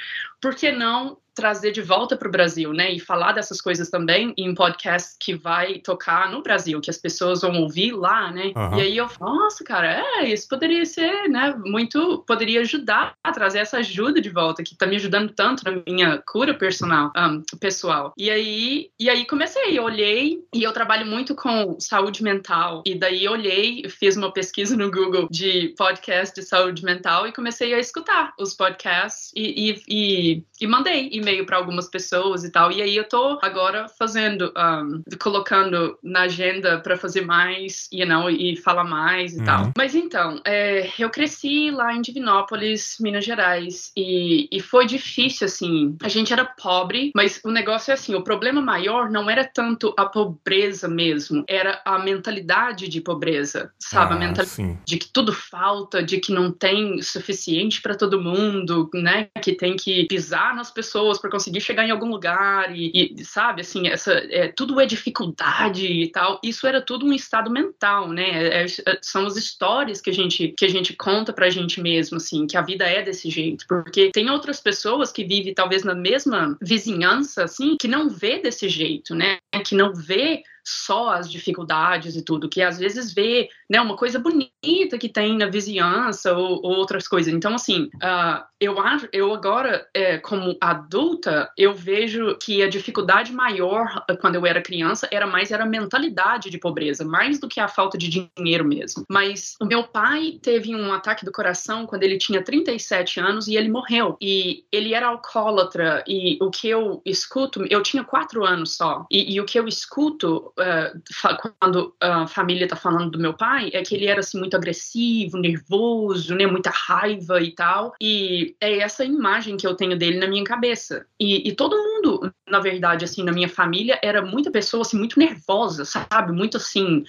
Por 0.41 0.55
que 0.55 0.71
não 0.71 1.17
trazer 1.33 1.71
de 1.71 1.81
volta 1.81 2.15
para 2.15 2.27
o 2.27 2.31
Brasil, 2.31 2.73
né? 2.73 2.91
E 2.91 2.99
falar 2.99 3.31
dessas 3.31 3.61
coisas 3.61 3.89
também 3.89 4.33
em 4.37 4.53
podcast 4.53 5.15
que 5.19 5.33
vai 5.33 5.79
tocar 5.79 6.29
no 6.29 6.41
Brasil, 6.41 6.81
que 6.81 6.89
as 6.89 6.97
pessoas 6.97 7.41
vão 7.41 7.61
ouvir 7.61 7.93
lá, 7.93 8.31
né? 8.31 8.51
Uhum. 8.55 8.77
E 8.77 8.81
aí 8.81 8.97
eu, 8.97 9.07
nossa, 9.19 9.63
cara, 9.63 10.03
é, 10.19 10.25
isso 10.25 10.47
poderia 10.47 10.85
ser, 10.85 11.29
né? 11.29 11.55
Muito, 11.65 12.23
poderia 12.27 12.61
ajudar 12.61 13.13
a 13.23 13.31
trazer 13.31 13.59
essa 13.59 13.77
ajuda 13.77 14.21
de 14.21 14.29
volta, 14.29 14.63
que 14.63 14.75
tá 14.75 14.85
me 14.85 14.95
ajudando 14.95 15.33
tanto 15.33 15.63
na 15.63 15.81
minha 15.87 16.21
cura 16.27 16.53
personal, 16.53 17.11
um, 17.17 17.41
pessoal. 17.59 18.13
E 18.17 18.29
aí, 18.29 18.89
e 18.99 19.09
aí 19.09 19.25
comecei, 19.25 19.79
olhei, 19.79 20.39
e 20.53 20.63
eu 20.63 20.73
trabalho 20.73 21.05
muito 21.05 21.33
com 21.33 21.79
saúde 21.79 22.23
mental, 22.23 22.83
e 22.85 22.95
daí 22.95 23.27
olhei, 23.27 23.87
fiz 23.89 24.17
uma 24.17 24.31
pesquisa 24.31 24.75
no 24.75 24.91
Google 24.91 25.27
de 25.31 25.73
podcast 25.77 26.35
de 26.35 26.45
saúde 26.45 26.83
mental 26.83 27.27
e 27.27 27.31
comecei 27.31 27.73
a 27.73 27.79
escutar 27.79 28.33
os 28.39 28.53
podcasts 28.53 29.31
e, 29.35 29.71
e, 29.71 29.83
e, 29.87 30.30
e 30.59 30.67
mandei 30.67 31.09
e-mail 31.11 31.45
para 31.45 31.57
algumas 31.57 31.87
pessoas 31.87 32.43
e 32.43 32.51
tal. 32.51 32.71
E 32.71 32.81
aí 32.81 32.95
eu 32.95 33.07
tô 33.07 33.39
agora 33.41 33.87
fazendo, 33.87 34.53
um, 34.55 35.01
colocando 35.19 35.97
na 36.03 36.21
agenda 36.21 36.79
para 36.79 36.95
fazer 36.95 37.21
mais, 37.21 37.87
you 37.91 38.05
know, 38.05 38.29
e 38.29 38.55
falar 38.55 38.83
mais 38.83 39.33
e 39.33 39.39
uhum. 39.39 39.45
tal. 39.45 39.71
Mas 39.75 39.95
então, 39.95 40.39
é, 40.45 40.89
eu 40.99 41.09
cresci 41.09 41.71
lá 41.71 41.93
em 41.93 42.01
Divinópolis, 42.01 42.97
Minas 42.99 43.25
Gerais, 43.25 43.91
e, 43.97 44.47
e 44.51 44.59
foi 44.59 44.85
difícil, 44.85 45.45
assim. 45.45 45.95
A 46.03 46.07
gente 46.07 46.31
era 46.31 46.45
pobre, 46.45 47.11
mas 47.15 47.41
o 47.43 47.51
negócio 47.51 47.91
é 47.91 47.93
assim: 47.95 48.13
o 48.13 48.23
problema 48.23 48.61
maior 48.61 49.09
não 49.09 49.29
era 49.29 49.43
tanto 49.43 49.93
a 49.97 50.05
pobreza 50.05 50.87
mesmo, 50.87 51.43
era 51.47 51.81
a 51.85 51.97
mentalidade 51.99 52.87
de 52.87 53.01
pobreza, 53.01 53.71
sabe? 53.79 54.13
Ah, 54.13 54.15
a 54.15 54.19
mentalidade 54.19 54.49
sim. 54.49 54.77
de 54.85 54.97
que 54.97 55.07
tudo 55.11 55.33
falta, 55.33 56.03
de 56.03 56.19
que 56.19 56.31
não 56.31 56.51
tem 56.51 57.01
suficiente 57.01 57.81
para 57.81 57.95
todo 57.95 58.21
mundo, 58.21 58.89
né? 58.93 59.27
Que 59.41 59.53
tem 59.53 59.75
que 59.75 60.05
pisar 60.05 60.20
nas 60.29 60.71
pessoas 60.71 61.19
para 61.19 61.29
conseguir 61.29 61.61
chegar 61.61 61.85
em 61.85 61.91
algum 61.91 62.09
lugar 62.09 62.75
e, 62.75 63.15
e 63.17 63.25
sabe, 63.25 63.61
assim, 63.61 63.87
essa, 63.87 64.13
é, 64.13 64.47
tudo 64.47 64.79
é 64.79 64.85
dificuldade 64.85 65.85
e 65.85 66.07
tal. 66.09 66.39
Isso 66.43 66.67
era 66.67 66.81
tudo 66.81 67.05
um 67.05 67.13
estado 67.13 67.49
mental, 67.49 68.09
né? 68.09 68.29
É, 68.29 68.63
é, 68.63 68.65
é, 68.65 68.99
são 69.01 69.25
as 69.25 69.35
histórias 69.35 70.01
que 70.01 70.09
a 70.09 70.13
gente 70.13 70.53
que 70.57 70.65
a 70.65 70.69
gente 70.69 70.93
conta 70.93 71.33
pra 71.33 71.49
gente 71.49 71.81
mesmo, 71.81 72.17
assim, 72.17 72.45
que 72.47 72.57
a 72.57 72.61
vida 72.61 72.85
é 72.85 73.01
desse 73.01 73.29
jeito. 73.29 73.65
Porque 73.67 74.11
tem 74.11 74.29
outras 74.29 74.59
pessoas 74.59 75.11
que 75.11 75.23
vivem 75.23 75.53
talvez 75.53 75.83
na 75.83 75.95
mesma 75.95 76.57
vizinhança, 76.61 77.43
assim, 77.43 77.77
que 77.79 77.87
não 77.87 78.09
vê 78.09 78.39
desse 78.39 78.69
jeito, 78.69 79.15
né? 79.15 79.39
Que 79.65 79.75
não 79.75 79.93
vê 79.93 80.43
só 80.63 81.09
as 81.09 81.29
dificuldades 81.29 82.15
e 82.15 82.23
tudo, 82.23 82.49
que 82.49 82.61
às 82.61 82.77
vezes 82.77 83.13
vê 83.13 83.49
né, 83.69 83.79
uma 83.79 83.95
coisa 83.95 84.19
bonita 84.19 84.97
que 84.99 85.09
tem 85.09 85.37
na 85.37 85.47
vizinhança 85.47 86.33
ou, 86.33 86.61
ou 86.63 86.75
outras 86.75 87.07
coisas. 87.07 87.33
Então, 87.33 87.55
assim, 87.55 87.89
uh, 87.95 88.43
eu 88.59 88.79
acho, 88.79 89.07
eu 89.11 89.33
agora, 89.33 89.87
é, 89.93 90.19
como 90.19 90.55
adulta, 90.61 91.49
eu 91.57 91.73
vejo 91.73 92.37
que 92.37 92.61
a 92.61 92.69
dificuldade 92.69 93.33
maior 93.33 94.03
ah, 94.07 94.15
quando 94.15 94.35
eu 94.35 94.45
era 94.45 94.61
criança 94.61 95.07
era 95.11 95.25
mais 95.25 95.51
era 95.51 95.63
a 95.63 95.67
mentalidade 95.67 96.49
de 96.49 96.59
pobreza, 96.59 97.03
mais 97.03 97.39
do 97.39 97.47
que 97.47 97.59
a 97.59 97.67
falta 97.67 97.97
de 97.97 98.29
dinheiro 98.37 98.63
mesmo. 98.63 99.03
Mas 99.09 99.55
o 99.59 99.65
meu 99.65 99.83
pai 99.83 100.39
teve 100.43 100.75
um 100.75 100.93
ataque 100.93 101.25
do 101.25 101.31
coração 101.31 101.87
quando 101.87 102.03
ele 102.03 102.19
tinha 102.19 102.43
37 102.43 103.19
anos 103.19 103.47
e 103.47 103.55
ele 103.55 103.67
morreu. 103.69 104.15
E 104.21 104.63
ele 104.71 104.93
era 104.93 105.07
alcoólatra 105.07 106.03
e 106.07 106.37
o 106.39 106.51
que 106.51 106.69
eu 106.69 107.01
escuto, 107.03 107.65
eu 107.69 107.81
tinha 107.81 108.03
quatro 108.03 108.45
anos 108.45 108.75
só, 108.75 109.05
e, 109.09 109.33
e 109.33 109.41
o 109.41 109.45
que 109.45 109.57
eu 109.57 109.67
escuto 109.67 110.50
uh, 110.59 111.51
quando 111.59 111.95
a 111.99 112.27
família 112.27 112.67
tá 112.67 112.75
falando 112.75 113.11
do 113.11 113.19
meu 113.19 113.33
pai, 113.33 113.69
é 113.73 113.81
que 113.81 113.95
ele 113.95 114.07
era 114.07 114.19
assim 114.19 114.39
muito 114.39 114.55
agressivo, 114.55 115.37
nervoso, 115.37 116.35
né, 116.35 116.45
muita 116.45 116.69
raiva 116.69 117.41
e 117.41 117.53
tal. 117.53 117.93
E 118.01 118.55
é 118.59 118.79
essa 118.79 119.03
imagem 119.03 119.57
que 119.57 119.65
eu 119.65 119.75
tenho 119.75 119.97
dele 119.97 120.19
na 120.19 120.27
minha 120.27 120.43
cabeça. 120.43 121.05
E, 121.19 121.47
e 121.47 121.55
todo 121.55 121.77
mundo, 121.77 122.33
na 122.47 122.59
verdade, 122.59 123.05
assim, 123.05 123.23
na 123.23 123.31
minha 123.31 123.49
família 123.49 123.99
era 124.03 124.21
muita 124.21 124.51
pessoa 124.51 124.81
assim 124.81 124.97
muito 124.97 125.19
nervosa, 125.19 125.85
sabe? 125.85 126.31
Muito 126.31 126.57
assim, 126.57 127.03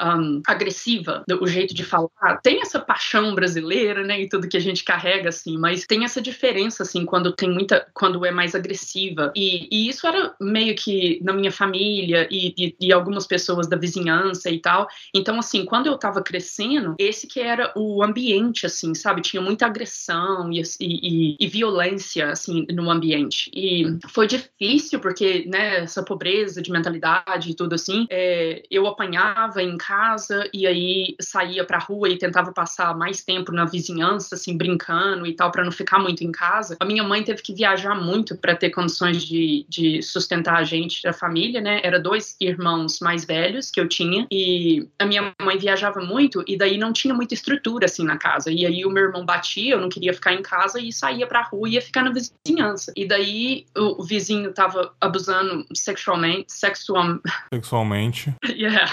um, 0.00 0.42
agressiva, 0.46 1.24
o 1.40 1.46
jeito 1.46 1.74
de 1.74 1.84
falar. 1.84 2.40
Tem 2.42 2.60
essa 2.60 2.80
paixão 2.80 3.34
brasileira, 3.34 4.04
né, 4.04 4.20
e 4.20 4.28
tudo 4.28 4.48
que 4.48 4.56
a 4.56 4.60
gente 4.60 4.84
carrega, 4.84 5.28
assim, 5.28 5.56
mas 5.58 5.86
tem 5.86 6.04
essa 6.04 6.20
diferença, 6.20 6.82
assim, 6.82 7.04
quando 7.04 7.32
tem 7.32 7.50
muita, 7.50 7.86
quando 7.94 8.24
é 8.24 8.30
mais 8.30 8.54
agressiva. 8.54 9.32
E, 9.34 9.68
e 9.70 9.88
isso 9.88 10.06
era 10.06 10.34
meio 10.40 10.74
que 10.74 11.20
na 11.22 11.32
minha 11.32 11.52
família 11.52 12.26
e, 12.30 12.54
e, 12.56 12.76
e, 12.80 12.92
algumas 12.92 13.26
pessoas 13.26 13.68
da 13.68 13.76
vizinhança 13.76 14.50
e 14.50 14.58
tal. 14.58 14.86
Então, 15.14 15.38
assim, 15.38 15.64
quando 15.64 15.86
eu 15.86 15.98
tava 15.98 16.22
crescendo, 16.22 16.94
esse 16.98 17.26
que 17.26 17.40
era 17.40 17.72
o 17.76 18.02
ambiente, 18.02 18.66
assim, 18.66 18.94
sabe? 18.94 19.22
Tinha 19.22 19.42
muita 19.42 19.66
agressão 19.66 20.50
e, 20.52 20.62
e, 20.80 21.36
e 21.38 21.46
violência, 21.46 22.30
assim, 22.30 22.66
no 22.72 22.90
ambiente. 22.90 23.50
E 23.54 23.98
foi 24.08 24.26
difícil, 24.26 25.00
porque, 25.00 25.44
né, 25.46 25.82
essa 25.82 26.02
pobreza 26.02 26.60
de 26.60 26.70
mentalidade 26.70 27.50
e 27.50 27.54
tudo 27.54 27.74
assim, 27.74 28.06
é, 28.10 28.62
eu 28.70 28.86
apanhava 28.86 29.62
em 29.62 29.76
casa 29.86 30.48
e 30.52 30.66
aí 30.66 31.14
saía 31.20 31.64
pra 31.64 31.78
rua 31.78 32.08
e 32.08 32.18
tentava 32.18 32.52
passar 32.52 32.96
mais 32.96 33.22
tempo 33.22 33.52
na 33.52 33.64
vizinhança, 33.64 34.34
assim, 34.34 34.56
brincando 34.56 35.26
e 35.26 35.34
tal, 35.34 35.50
para 35.50 35.64
não 35.64 35.72
ficar 35.72 35.98
muito 35.98 36.24
em 36.24 36.32
casa. 36.32 36.76
A 36.80 36.84
minha 36.84 37.02
mãe 37.02 37.22
teve 37.22 37.42
que 37.42 37.54
viajar 37.54 37.94
muito 37.94 38.36
para 38.36 38.56
ter 38.56 38.70
condições 38.70 39.22
de, 39.22 39.66
de 39.68 40.02
sustentar 40.02 40.56
a 40.56 40.64
gente, 40.64 41.06
a 41.06 41.12
família, 41.12 41.60
né? 41.60 41.80
Era 41.82 42.00
dois 42.00 42.36
irmãos 42.40 43.00
mais 43.00 43.24
velhos 43.24 43.70
que 43.70 43.80
eu 43.80 43.88
tinha 43.88 44.26
e 44.30 44.88
a 44.98 45.04
minha 45.04 45.32
mãe 45.42 45.58
viajava 45.58 46.00
muito 46.00 46.42
e 46.46 46.56
daí 46.56 46.78
não 46.78 46.92
tinha 46.92 47.12
muita 47.12 47.34
estrutura, 47.34 47.84
assim, 47.84 48.04
na 48.04 48.16
casa. 48.16 48.50
E 48.50 48.64
aí 48.64 48.84
o 48.84 48.90
meu 48.90 49.04
irmão 49.04 49.24
batia, 49.24 49.74
eu 49.74 49.80
não 49.80 49.88
queria 49.88 50.14
ficar 50.14 50.32
em 50.32 50.42
casa 50.42 50.80
e 50.80 50.92
saía 50.92 51.26
pra 51.26 51.42
rua 51.42 51.68
e 51.68 51.72
ia 51.72 51.82
ficar 51.82 52.02
na 52.02 52.12
vizinhança. 52.12 52.92
E 52.96 53.06
daí 53.06 53.66
o, 53.76 54.02
o 54.02 54.04
vizinho 54.04 54.52
tava 54.52 54.94
abusando 55.00 55.66
sexualmente, 55.74 56.52
sexual... 56.52 57.20
sexualmente. 57.52 58.34
yeah. 58.48 58.90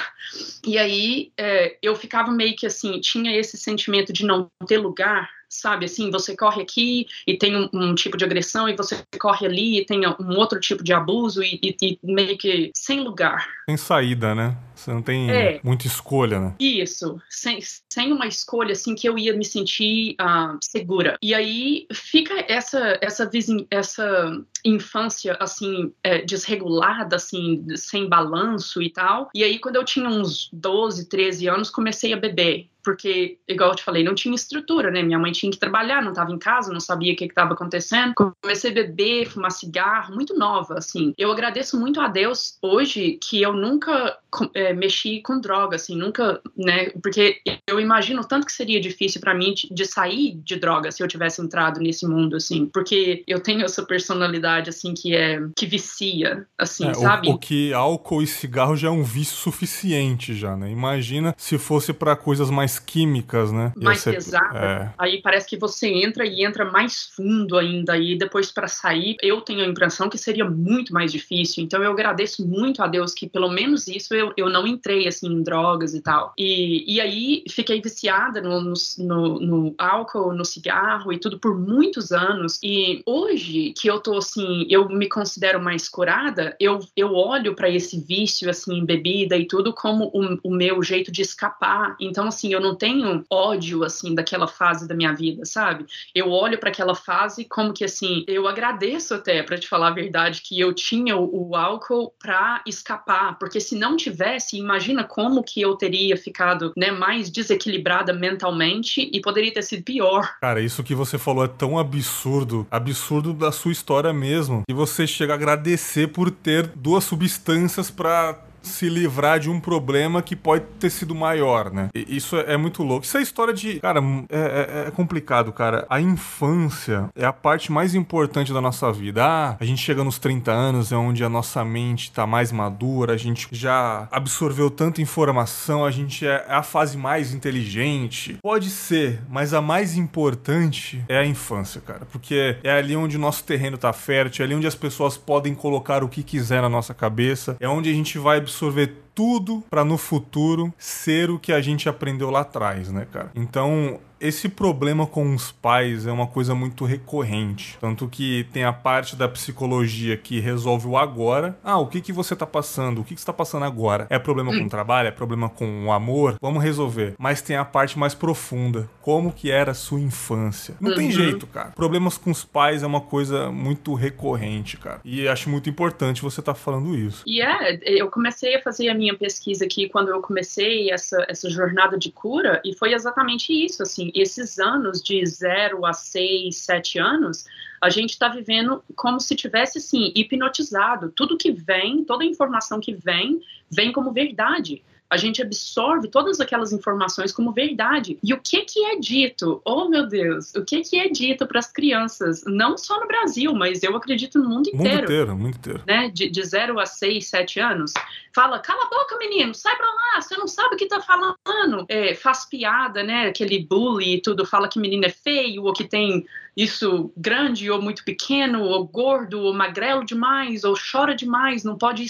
E 0.66 0.78
aí 0.82 1.32
é, 1.38 1.78
eu 1.82 1.96
ficava 1.96 2.32
meio 2.32 2.56
que 2.56 2.66
assim, 2.66 3.00
tinha 3.00 3.38
esse 3.38 3.58
sentimento 3.58 4.12
de 4.12 4.26
não 4.26 4.48
ter 4.68 4.78
lugar 4.78 5.30
sabe? 5.52 5.86
Assim, 5.86 6.10
você 6.10 6.36
corre 6.36 6.62
aqui 6.62 7.06
e 7.28 7.38
tem 7.38 7.56
um, 7.56 7.70
um, 7.74 7.94
tipo 7.94 8.16
de 8.16 8.24
agressão, 8.24 8.70
e 8.70 8.76
você 8.76 9.04
corre 9.20 9.46
ali 9.46 9.80
e 9.80 9.86
tem 9.86 10.08
um 10.08 10.38
outro 10.38 10.60
tipo 10.60 10.84
de 10.84 10.94
abuso, 10.94 11.44
e, 11.44 11.60
e, 11.62 11.76
e 11.82 12.00
meio 12.04 12.38
que 12.38 12.72
sem 12.74 13.02
lugar. 13.02 13.46
Sem 13.68 13.78
saída, 13.78 14.34
né? 14.34 14.58
Você 14.74 14.92
não 14.92 15.02
tem 15.02 15.30
é, 15.30 15.60
muita 15.64 15.86
escolha, 15.86 16.40
né? 16.40 16.56
Isso, 16.60 17.22
sem, 17.30 17.60
sem 17.92 18.12
uma 18.12 18.26
escolha, 18.26 18.72
assim, 18.72 18.96
que 18.96 19.08
eu 19.08 19.18
ia 19.18 19.36
me 19.36 19.46
sentir 19.46 20.16
uh, 20.20 20.58
segura. 20.60 21.18
E 21.22 21.36
aí 21.36 21.86
fica 21.94 22.34
essa, 22.48 22.98
essa, 23.00 23.30
essa 23.70 24.42
infância, 24.66 25.38
assim, 25.40 25.94
é, 26.04 26.24
desregulada, 26.24 27.18
assim, 27.18 27.64
sem 27.76 28.10
balanço 28.10 28.82
e 28.82 28.90
tal. 28.90 29.30
E 29.36 29.44
aí, 29.44 29.60
quando 29.60 29.76
eu 29.76 29.86
tinha 29.86 30.10
uns 30.10 30.50
12, 30.52 31.08
13 31.10 31.48
anos, 31.48 31.70
comecei 31.70 32.14
a 32.14 32.18
beber 32.18 32.71
porque, 32.84 33.38
igual 33.48 33.70
eu 33.70 33.76
te 33.76 33.84
falei, 33.84 34.04
não 34.04 34.16
tinha 34.16 34.36
estrutura, 34.36 34.92
né? 34.92 35.04
Minha 35.04 35.20
mãe 35.20 35.32
tinha 35.32 35.52
que 35.52 35.60
trabalhar, 35.60 36.02
não 36.02 36.12
estava 36.12 36.32
em 36.32 36.40
casa, 36.40 36.74
não 36.74 36.80
sabia 36.80 37.14
o 37.14 37.16
que 37.16 37.26
estava 37.26 37.54
acontecendo. 37.54 38.14
Comecei 38.42 38.72
a 38.72 38.74
beber, 38.74 39.28
fumar 39.28 39.52
cigarro, 39.52 40.14
muito 40.14 40.38
nova, 40.38 40.78
assim. 40.78 41.14
Eu 41.18 41.32
agradeço 41.32 41.80
muito 41.80 42.00
a 42.00 42.08
Deus 42.08 42.58
hoje 42.62 43.20
que 43.22 43.42
eu 43.42 43.54
nunca 43.54 44.18
é, 44.54 44.74
mexi 44.74 45.22
com 45.22 45.40
droga, 45.40 45.76
assim, 45.76 45.96
nunca, 45.96 46.42
né? 46.58 46.90
Porque 47.02 47.42
eu 47.68 47.80
imagino 47.80 48.24
tanto 48.24 48.46
que 48.46 48.54
seria 48.54 48.80
difícil 48.80 49.22
para 49.22 49.34
mim 49.34 49.54
de 49.72 49.86
sair 49.86 50.40
de 50.44 50.56
droga 50.58 50.92
se 50.92 51.04
eu 51.04 51.08
tivesse 51.08 51.42
entrado 51.42 51.80
nesse 51.80 52.08
mundo, 52.08 52.36
assim, 52.36 52.66
porque 52.66 53.24
eu 53.28 53.42
tenho 53.42 53.64
essa 53.64 53.84
personalidade, 53.84 54.70
assim, 54.70 54.94
que 54.94 55.16
é 55.16 55.40
que 55.56 55.66
vicia, 55.66 56.46
assim, 56.58 56.88
é, 56.88 56.94
sabe? 56.94 57.30
O, 57.30 57.34
o, 57.34 57.38
que 57.38 57.74
álcool 57.74 58.22
e 58.22 58.28
cigarro 58.28 58.76
já 58.76 58.88
é 58.88 58.92
um 58.92 59.04
vício 59.04 59.36
suficiente, 59.36 60.34
já, 60.34 60.56
né? 60.56 60.72
Imagina 60.72 61.36
se 61.38 61.58
fosse 61.58 61.94
para 61.94 62.16
coisas 62.16 62.50
mais 62.50 62.71
químicas, 62.80 63.52
né? 63.52 63.74
Mais 63.76 64.00
ser, 64.00 64.14
pesada. 64.14 64.60
É... 64.60 64.94
Aí 64.98 65.22
parece 65.22 65.48
que 65.48 65.58
você 65.58 65.88
entra 65.88 66.26
e 66.26 66.44
entra 66.44 66.66
mais 66.66 67.04
fundo 67.16 67.58
ainda, 67.58 67.98
e 67.98 68.18
depois 68.18 68.52
para 68.52 68.68
sair, 68.68 69.18
eu 69.22 69.42
tenho 69.42 69.62
a 69.62 69.68
impressão 69.68 70.10
que 70.10 70.18
seria 70.18 70.46
muito 70.46 70.94
mais 70.94 71.12
difícil. 71.12 71.64
Então 71.64 71.84
eu 71.84 71.92
agradeço 71.92 72.48
muito 72.48 72.82
a 72.82 72.88
Deus 72.88 73.14
que 73.14 73.28
pelo 73.28 73.50
menos 73.50 73.88
isso 73.88 74.14
eu, 74.14 74.34
eu 74.38 74.50
não 74.50 74.66
entrei 74.66 75.08
assim 75.08 75.28
em 75.28 75.44
drogas 75.44 75.94
e 75.94 76.02
tal. 76.02 76.34
E, 76.38 76.96
e 76.96 77.02
aí 77.02 77.44
fiquei 77.50 77.82
viciada 77.82 78.42
no, 78.42 78.62
no, 78.62 79.40
no, 79.40 79.76
álcool, 79.78 80.34
no 80.34 80.46
cigarro 80.46 81.12
e 81.12 81.20
tudo 81.20 81.40
por 81.40 81.60
muitos 81.60 82.12
anos. 82.12 82.60
E 82.64 83.02
hoje 83.06 83.74
que 83.78 83.88
eu 83.90 84.00
tô 84.00 84.18
assim, 84.18 84.66
eu 84.70 84.88
me 84.88 85.10
considero 85.10 85.62
mais 85.62 85.90
curada, 85.90 86.56
eu, 86.60 86.80
eu 86.96 87.14
olho 87.14 87.56
para 87.56 87.70
esse 87.70 88.00
vício 88.00 88.50
assim 88.50 88.78
em 88.78 88.86
bebida 88.86 89.38
e 89.38 89.46
tudo 89.46 89.74
como 89.74 90.12
o, 90.14 90.50
o 90.50 90.54
meu 90.54 90.82
jeito 90.84 91.12
de 91.12 91.22
escapar. 91.22 91.96
Então 92.00 92.28
assim, 92.28 92.54
eu 92.54 92.61
eu 92.62 92.68
não 92.68 92.76
tenho 92.76 93.26
ódio, 93.30 93.84
assim, 93.84 94.14
daquela 94.14 94.48
fase 94.48 94.88
da 94.88 94.94
minha 94.94 95.14
vida, 95.14 95.44
sabe? 95.46 95.86
Eu 96.14 96.30
olho 96.30 96.60
para 96.60 96.70
aquela 96.70 96.94
fase 96.94 97.44
como 97.46 97.74
que, 97.74 97.84
assim, 97.84 98.24
eu 98.28 98.48
agradeço 98.48 99.16
até, 99.16 99.42
para 99.42 99.58
te 99.58 99.68
falar 99.68 99.88
a 99.88 99.94
verdade, 99.94 100.42
que 100.42 100.60
eu 100.60 100.74
tinha 100.74 101.18
o, 101.18 101.56
álcool 101.56 102.14
para 102.18 102.62
escapar, 102.66 103.38
porque 103.38 103.60
se 103.60 103.76
não 103.76 103.98
tivesse, 103.98 104.58
imagina 104.58 105.04
como 105.04 105.44
que 105.44 105.62
eu 105.62 105.76
teria 105.76 106.16
ficado, 106.16 106.72
né, 106.78 106.92
mais 106.92 107.30
desequilibrada 107.30 108.14
mentalmente 108.14 109.10
e 109.12 109.20
poderia 109.20 109.54
ter 109.54 109.64
sido 109.64 109.84
pior. 109.84 110.38
Cara, 110.40 110.62
isso 110.62 110.84
que 110.84 110.96
você 110.96 111.18
falou 111.18 111.44
é 111.44 111.48
tão 111.48 111.78
absurdo, 111.78 112.66
absurdo 112.72 113.34
da 113.34 113.52
sua 113.52 113.72
história 113.72 114.14
mesmo, 114.14 114.64
que 114.68 114.74
você 114.74 115.06
chega 115.06 115.34
a 115.34 115.36
agradecer 115.36 116.08
por 116.08 116.32
ter 116.32 116.68
duas 116.68 117.04
substâncias 117.04 117.92
para 117.92 118.40
se 118.62 118.90
livrar 118.90 119.40
de 119.40 119.50
um 119.50 119.60
problema 119.60 120.22
que 120.22 120.36
pode 120.36 120.66
ter 120.80 120.90
sido 120.90 121.16
maior, 121.16 121.72
né? 121.72 121.90
E 121.94 122.18
isso 122.18 122.38
é, 122.38 122.58
muito 122.58 122.84
louco. 122.84 123.06
Isso 123.06 123.18
é 123.18 123.22
história 123.22 123.54
de. 123.54 123.80
Cara, 123.80 124.00
é, 124.30 124.40
é, 124.40 124.88
é, 124.88 124.92
complicado, 124.92 125.52
cara. 125.52 125.86
A 125.90 126.00
infância 126.00 127.10
é 127.16 127.26
a 127.26 127.34
parte 127.34 127.72
mais 127.72 127.96
importante 127.96 128.54
da 128.54 128.62
nossa 128.62 128.92
vida. 128.92 129.24
Ah, 129.26 129.58
a 129.60 129.66
gente 129.66 129.82
chega 129.82 130.04
nos 130.04 130.20
30 130.20 130.52
anos, 130.52 130.92
é 130.92 130.96
onde 130.96 131.24
a 131.24 131.30
nossa 131.30 131.64
mente 131.66 132.12
tá 132.12 132.28
mais 132.28 132.52
madura, 132.52 133.14
a 133.14 133.18
gente 133.18 133.48
já 133.52 134.08
absorveu 134.12 134.70
tanta 134.70 135.02
informação, 135.02 135.86
a 135.86 135.92
gente 135.92 136.26
é, 136.26 136.46
é 136.48 136.54
a 136.54 136.64
fase 136.64 136.98
mais 136.98 137.34
inteligente. 137.34 138.38
Pode 138.42 138.70
ser, 138.70 139.22
mas 139.30 139.54
a 139.54 139.62
mais 139.62 139.98
importante 139.98 141.04
é 141.08 141.18
a 141.18 141.26
infância, 141.26 141.82
cara. 141.82 142.06
Porque 142.12 142.58
é 142.64 142.72
ali 142.72 142.96
onde 142.96 143.18
o 143.18 143.20
nosso 143.20 143.44
terreno 143.44 143.78
tá 143.78 143.94
fértil, 143.94 144.44
é 144.44 144.46
ali 144.46 144.56
onde 144.56 144.68
as 144.68 144.76
pessoas 144.76 145.18
podem 145.18 145.56
colocar 145.56 146.04
o 146.04 146.10
que 146.10 146.24
quiser 146.24 146.62
na 146.62 146.70
nossa 146.70 146.94
cabeça, 146.94 147.56
é 147.60 147.68
onde 147.68 147.90
a 147.90 147.94
gente 147.94 148.18
vai 148.18 148.42
absorver 148.52 148.88
tudo 149.14 149.64
para 149.70 149.84
no 149.84 149.98
futuro 149.98 150.74
ser 150.78 151.30
o 151.30 151.40
que 151.40 151.52
a 151.52 151.62
gente 151.62 151.88
aprendeu 151.88 152.30
lá 152.30 152.42
atrás, 152.42 152.92
né, 152.92 153.06
cara? 153.12 153.32
Então, 153.36 154.00
esse 154.22 154.48
problema 154.48 155.08
com 155.08 155.34
os 155.34 155.52
pais 155.52 156.06
é 156.06 156.12
uma 156.12 156.28
coisa 156.28 156.54
muito 156.54 156.86
recorrente. 156.86 157.76
Tanto 157.82 158.08
que 158.08 158.46
tem 158.54 158.64
a 158.64 158.72
parte 158.72 159.16
da 159.16 159.28
psicologia 159.28 160.16
que 160.16 160.40
resolve 160.40 160.88
o 160.88 160.96
agora. 160.96 161.58
Ah, 161.64 161.80
o 161.80 161.88
que, 161.88 162.00
que 162.00 162.14
você 162.14 162.36
tá 162.36 162.46
passando? 162.46 163.02
O 163.02 163.04
que, 163.04 163.16
que 163.16 163.20
você 163.20 163.26
tá 163.26 163.34
passando 163.34 163.66
agora? 163.66 164.06
É 164.12 164.20
problema 164.20 164.52
com 164.52 164.66
o 164.66 164.70
trabalho? 164.70 165.08
É 165.08 165.12
problema 165.12 165.50
com 165.50 165.88
o 165.88 165.92
amor? 165.92 166.36
Vamos 166.40 166.64
resolver. 166.64 167.16
Mas 167.18 167.42
tem 167.42 167.56
a 167.56 167.66
parte 167.66 167.98
mais 167.98 168.14
profunda. 168.14 168.88
Como 169.02 169.34
que 169.34 169.50
era 169.50 169.72
a 169.72 169.74
sua 169.74 170.00
infância? 170.00 170.76
Não 170.80 170.92
uhum. 170.92 170.98
tem 170.98 171.12
jeito, 171.12 171.48
cara. 171.48 171.70
Problemas 171.72 172.16
com 172.16 172.30
os 172.30 172.44
pais 172.44 172.84
é 172.84 172.88
uma 172.88 173.02
coisa 173.02 173.52
muito 173.52 173.96
recorrente, 173.96 174.78
cara. 174.78 175.02
E 175.04 175.28
acho 175.28 175.50
muito 175.50 175.68
importante 175.68 176.22
você 176.22 176.42
estar 176.42 176.54
tá 176.54 176.60
falando 176.60 176.96
isso. 176.96 177.24
E 177.26 177.40
yeah, 177.40 177.70
é, 177.70 177.80
eu 178.00 178.12
comecei 178.12 178.56
a 178.56 178.62
fazer 178.62 178.88
a 178.90 178.94
minha 178.94 179.01
pesquisa 179.18 179.66
aqui 179.66 179.90
quando 179.90 180.10
eu 180.10 180.22
comecei 180.22 180.92
essa, 180.92 181.26
essa 181.28 181.50
jornada 181.50 181.98
de 181.98 182.12
cura 182.12 182.62
e 182.64 182.76
foi 182.76 182.94
exatamente 182.94 183.52
isso, 183.52 183.82
assim, 183.82 184.12
esses 184.14 184.60
anos 184.60 185.02
de 185.02 185.26
0 185.26 185.86
a 185.86 185.94
6, 185.94 186.56
7 186.56 187.00
anos, 187.00 187.46
a 187.82 187.90
gente 187.90 188.12
está 188.12 188.28
vivendo 188.28 188.84
como 188.96 189.20
se 189.20 189.36
tivesse, 189.36 189.80
assim, 189.80 190.12
hipnotizado. 190.16 191.12
Tudo 191.16 191.38
que 191.38 191.52
vem, 191.52 192.04
toda 192.04 192.24
informação 192.24 192.80
que 192.80 192.94
vem, 192.94 193.42
vem 193.70 193.92
como 193.92 194.12
verdade 194.12 194.84
a 195.12 195.18
gente 195.18 195.42
absorve 195.42 196.08
todas 196.08 196.40
aquelas 196.40 196.72
informações 196.72 197.34
como 197.34 197.52
verdade. 197.52 198.18
E 198.24 198.34
o 198.34 198.40
que 198.40 198.62
que 198.62 198.86
é 198.86 198.98
dito? 198.98 199.62
Oh, 199.66 199.90
meu 199.90 200.08
Deus, 200.08 200.56
o 200.56 200.64
que 200.64 200.80
que 200.82 200.98
é 200.98 201.10
dito 201.10 201.46
para 201.46 201.60
as 201.60 201.70
crianças, 201.70 202.44
não 202.48 202.78
só 202.78 202.98
no 202.98 203.08
Brasil, 203.08 203.54
mas 203.54 203.84
eu 203.84 203.94
acredito 203.94 204.40
no 204.40 204.48
mundo 204.48 204.70
inteiro. 204.70 204.90
Mundo 204.90 205.04
inteiro, 205.04 205.38
mundo 205.38 205.50
inteiro. 205.50 205.84
Né? 205.86 206.10
De, 206.14 206.30
de 206.30 206.42
0 206.42 206.80
a 206.80 206.86
6, 206.86 207.28
7 207.28 207.60
anos. 207.60 207.92
Fala, 208.34 208.60
cala 208.60 208.86
a 208.86 208.90
boca, 208.90 209.18
menino, 209.18 209.54
sai 209.54 209.76
pra 209.76 209.86
lá, 209.86 210.22
você 210.22 210.38
não 210.38 210.48
sabe 210.48 210.76
o 210.76 210.78
que 210.78 210.86
tá 210.86 211.02
falando. 211.02 211.86
É, 211.90 212.16
faz 212.16 212.46
piada, 212.46 213.04
né? 213.04 213.28
Aquele 213.28 213.66
bully 213.66 214.16
e 214.16 214.22
tudo, 214.22 214.46
fala 214.46 214.70
que 214.70 214.80
menino 214.80 215.06
é 215.06 215.10
feio, 215.10 215.66
ou 215.66 215.74
que 215.74 215.84
tem 215.84 216.26
isso 216.56 217.14
grande 217.16 217.70
ou 217.72 217.82
muito 217.82 218.04
pequeno, 218.04 218.64
ou 218.64 218.86
gordo 218.86 219.40
ou 219.40 219.54
magrelo 219.54 220.06
demais, 220.06 220.64
ou 220.64 220.76
chora 220.76 221.16
demais, 221.16 221.64
não 221.64 221.78
pode 221.78 222.04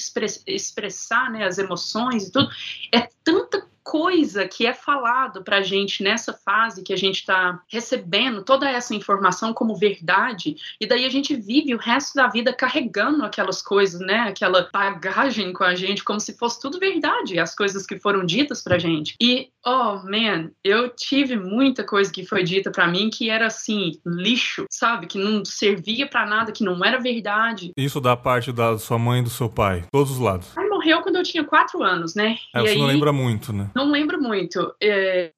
expressar 0.48 1.31
né, 1.31 1.45
as 1.45 1.57
emoções 1.57 2.27
e 2.27 2.31
tudo. 2.31 2.50
É 2.93 3.07
tanta 3.24 3.70
coisa 3.83 4.47
que 4.47 4.65
é 4.65 4.73
falado 4.73 5.43
para 5.43 5.57
a 5.57 5.61
gente 5.61 6.03
nessa 6.03 6.33
fase 6.33 6.83
que 6.83 6.93
a 6.93 6.97
gente 6.97 7.19
está 7.19 7.61
recebendo 7.67 8.43
toda 8.43 8.69
essa 8.69 8.95
informação 8.95 9.53
como 9.53 9.75
verdade, 9.75 10.55
e 10.79 10.85
daí 10.85 11.05
a 11.05 11.09
gente 11.09 11.35
vive 11.35 11.73
o 11.73 11.77
resto 11.77 12.15
da 12.15 12.27
vida 12.27 12.53
carregando 12.53 13.23
aquelas 13.23 13.61
coisas, 13.61 14.00
né? 14.00 14.19
Aquela 14.19 14.69
bagagem 14.71 15.53
com 15.53 15.63
a 15.63 15.75
gente, 15.75 16.03
como 16.03 16.19
se 16.19 16.38
fosse 16.38 16.61
tudo 16.61 16.79
verdade, 16.79 17.39
as 17.39 17.55
coisas 17.55 17.85
que 17.85 18.00
foram 18.00 18.25
ditas 18.25 18.63
pra 18.63 18.79
gente. 18.79 19.15
E, 19.21 19.50
oh, 19.65 20.00
man, 20.03 20.51
eu 20.63 20.89
tive 20.89 21.35
muita 21.35 21.83
coisa 21.83 22.11
que 22.11 22.25
foi 22.25 22.43
dita 22.43 22.71
para 22.71 22.88
mim 22.88 23.09
que 23.09 23.29
era 23.29 23.47
assim, 23.47 24.00
lixo, 24.05 24.65
sabe? 24.69 25.07
Que 25.07 25.17
não 25.17 25.43
servia 25.45 26.07
para 26.07 26.25
nada, 26.25 26.51
que 26.51 26.63
não 26.63 26.83
era 26.83 27.00
verdade. 27.00 27.71
Isso 27.77 28.00
da 28.00 28.15
parte 28.15 28.51
da 28.51 28.77
sua 28.77 28.97
mãe 28.97 29.21
e 29.21 29.23
do 29.23 29.29
seu 29.29 29.50
pai, 29.50 29.83
todos 29.91 30.11
os 30.11 30.19
lados. 30.19 30.47
Ai, 30.55 30.70
morreu 30.81 31.01
quando 31.01 31.17
eu 31.17 31.23
tinha 31.23 31.43
quatro 31.43 31.83
anos, 31.83 32.15
né? 32.15 32.35
É, 32.53 32.59
e 32.59 32.61
você 32.61 32.71
aí, 32.71 32.77
não 32.79 32.88
lembra 32.88 33.13
muito, 33.13 33.53
né? 33.53 33.69
Não 33.75 33.91
lembro 33.91 34.19
muito. 34.19 34.73
É, 34.81 35.31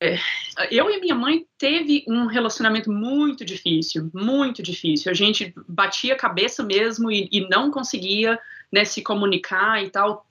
eu 0.72 0.90
e 0.90 1.00
minha 1.02 1.16
mãe 1.16 1.46
teve 1.58 2.06
um 2.08 2.26
relacionamento 2.26 2.90
muito 2.90 3.44
difícil, 3.44 4.10
muito 4.14 4.64
difícil. 4.64 5.12
A 5.12 5.14
gente 5.14 5.54
batia 5.68 6.14
a 6.14 6.18
cabeça 6.18 6.64
mesmo 6.64 7.12
e, 7.12 7.28
e 7.32 7.48
não 7.50 7.70
conseguia 7.70 8.40
né, 8.72 8.86
se 8.86 9.04
comunicar 9.04 9.84
e 9.84 9.90
tal. 9.90 10.26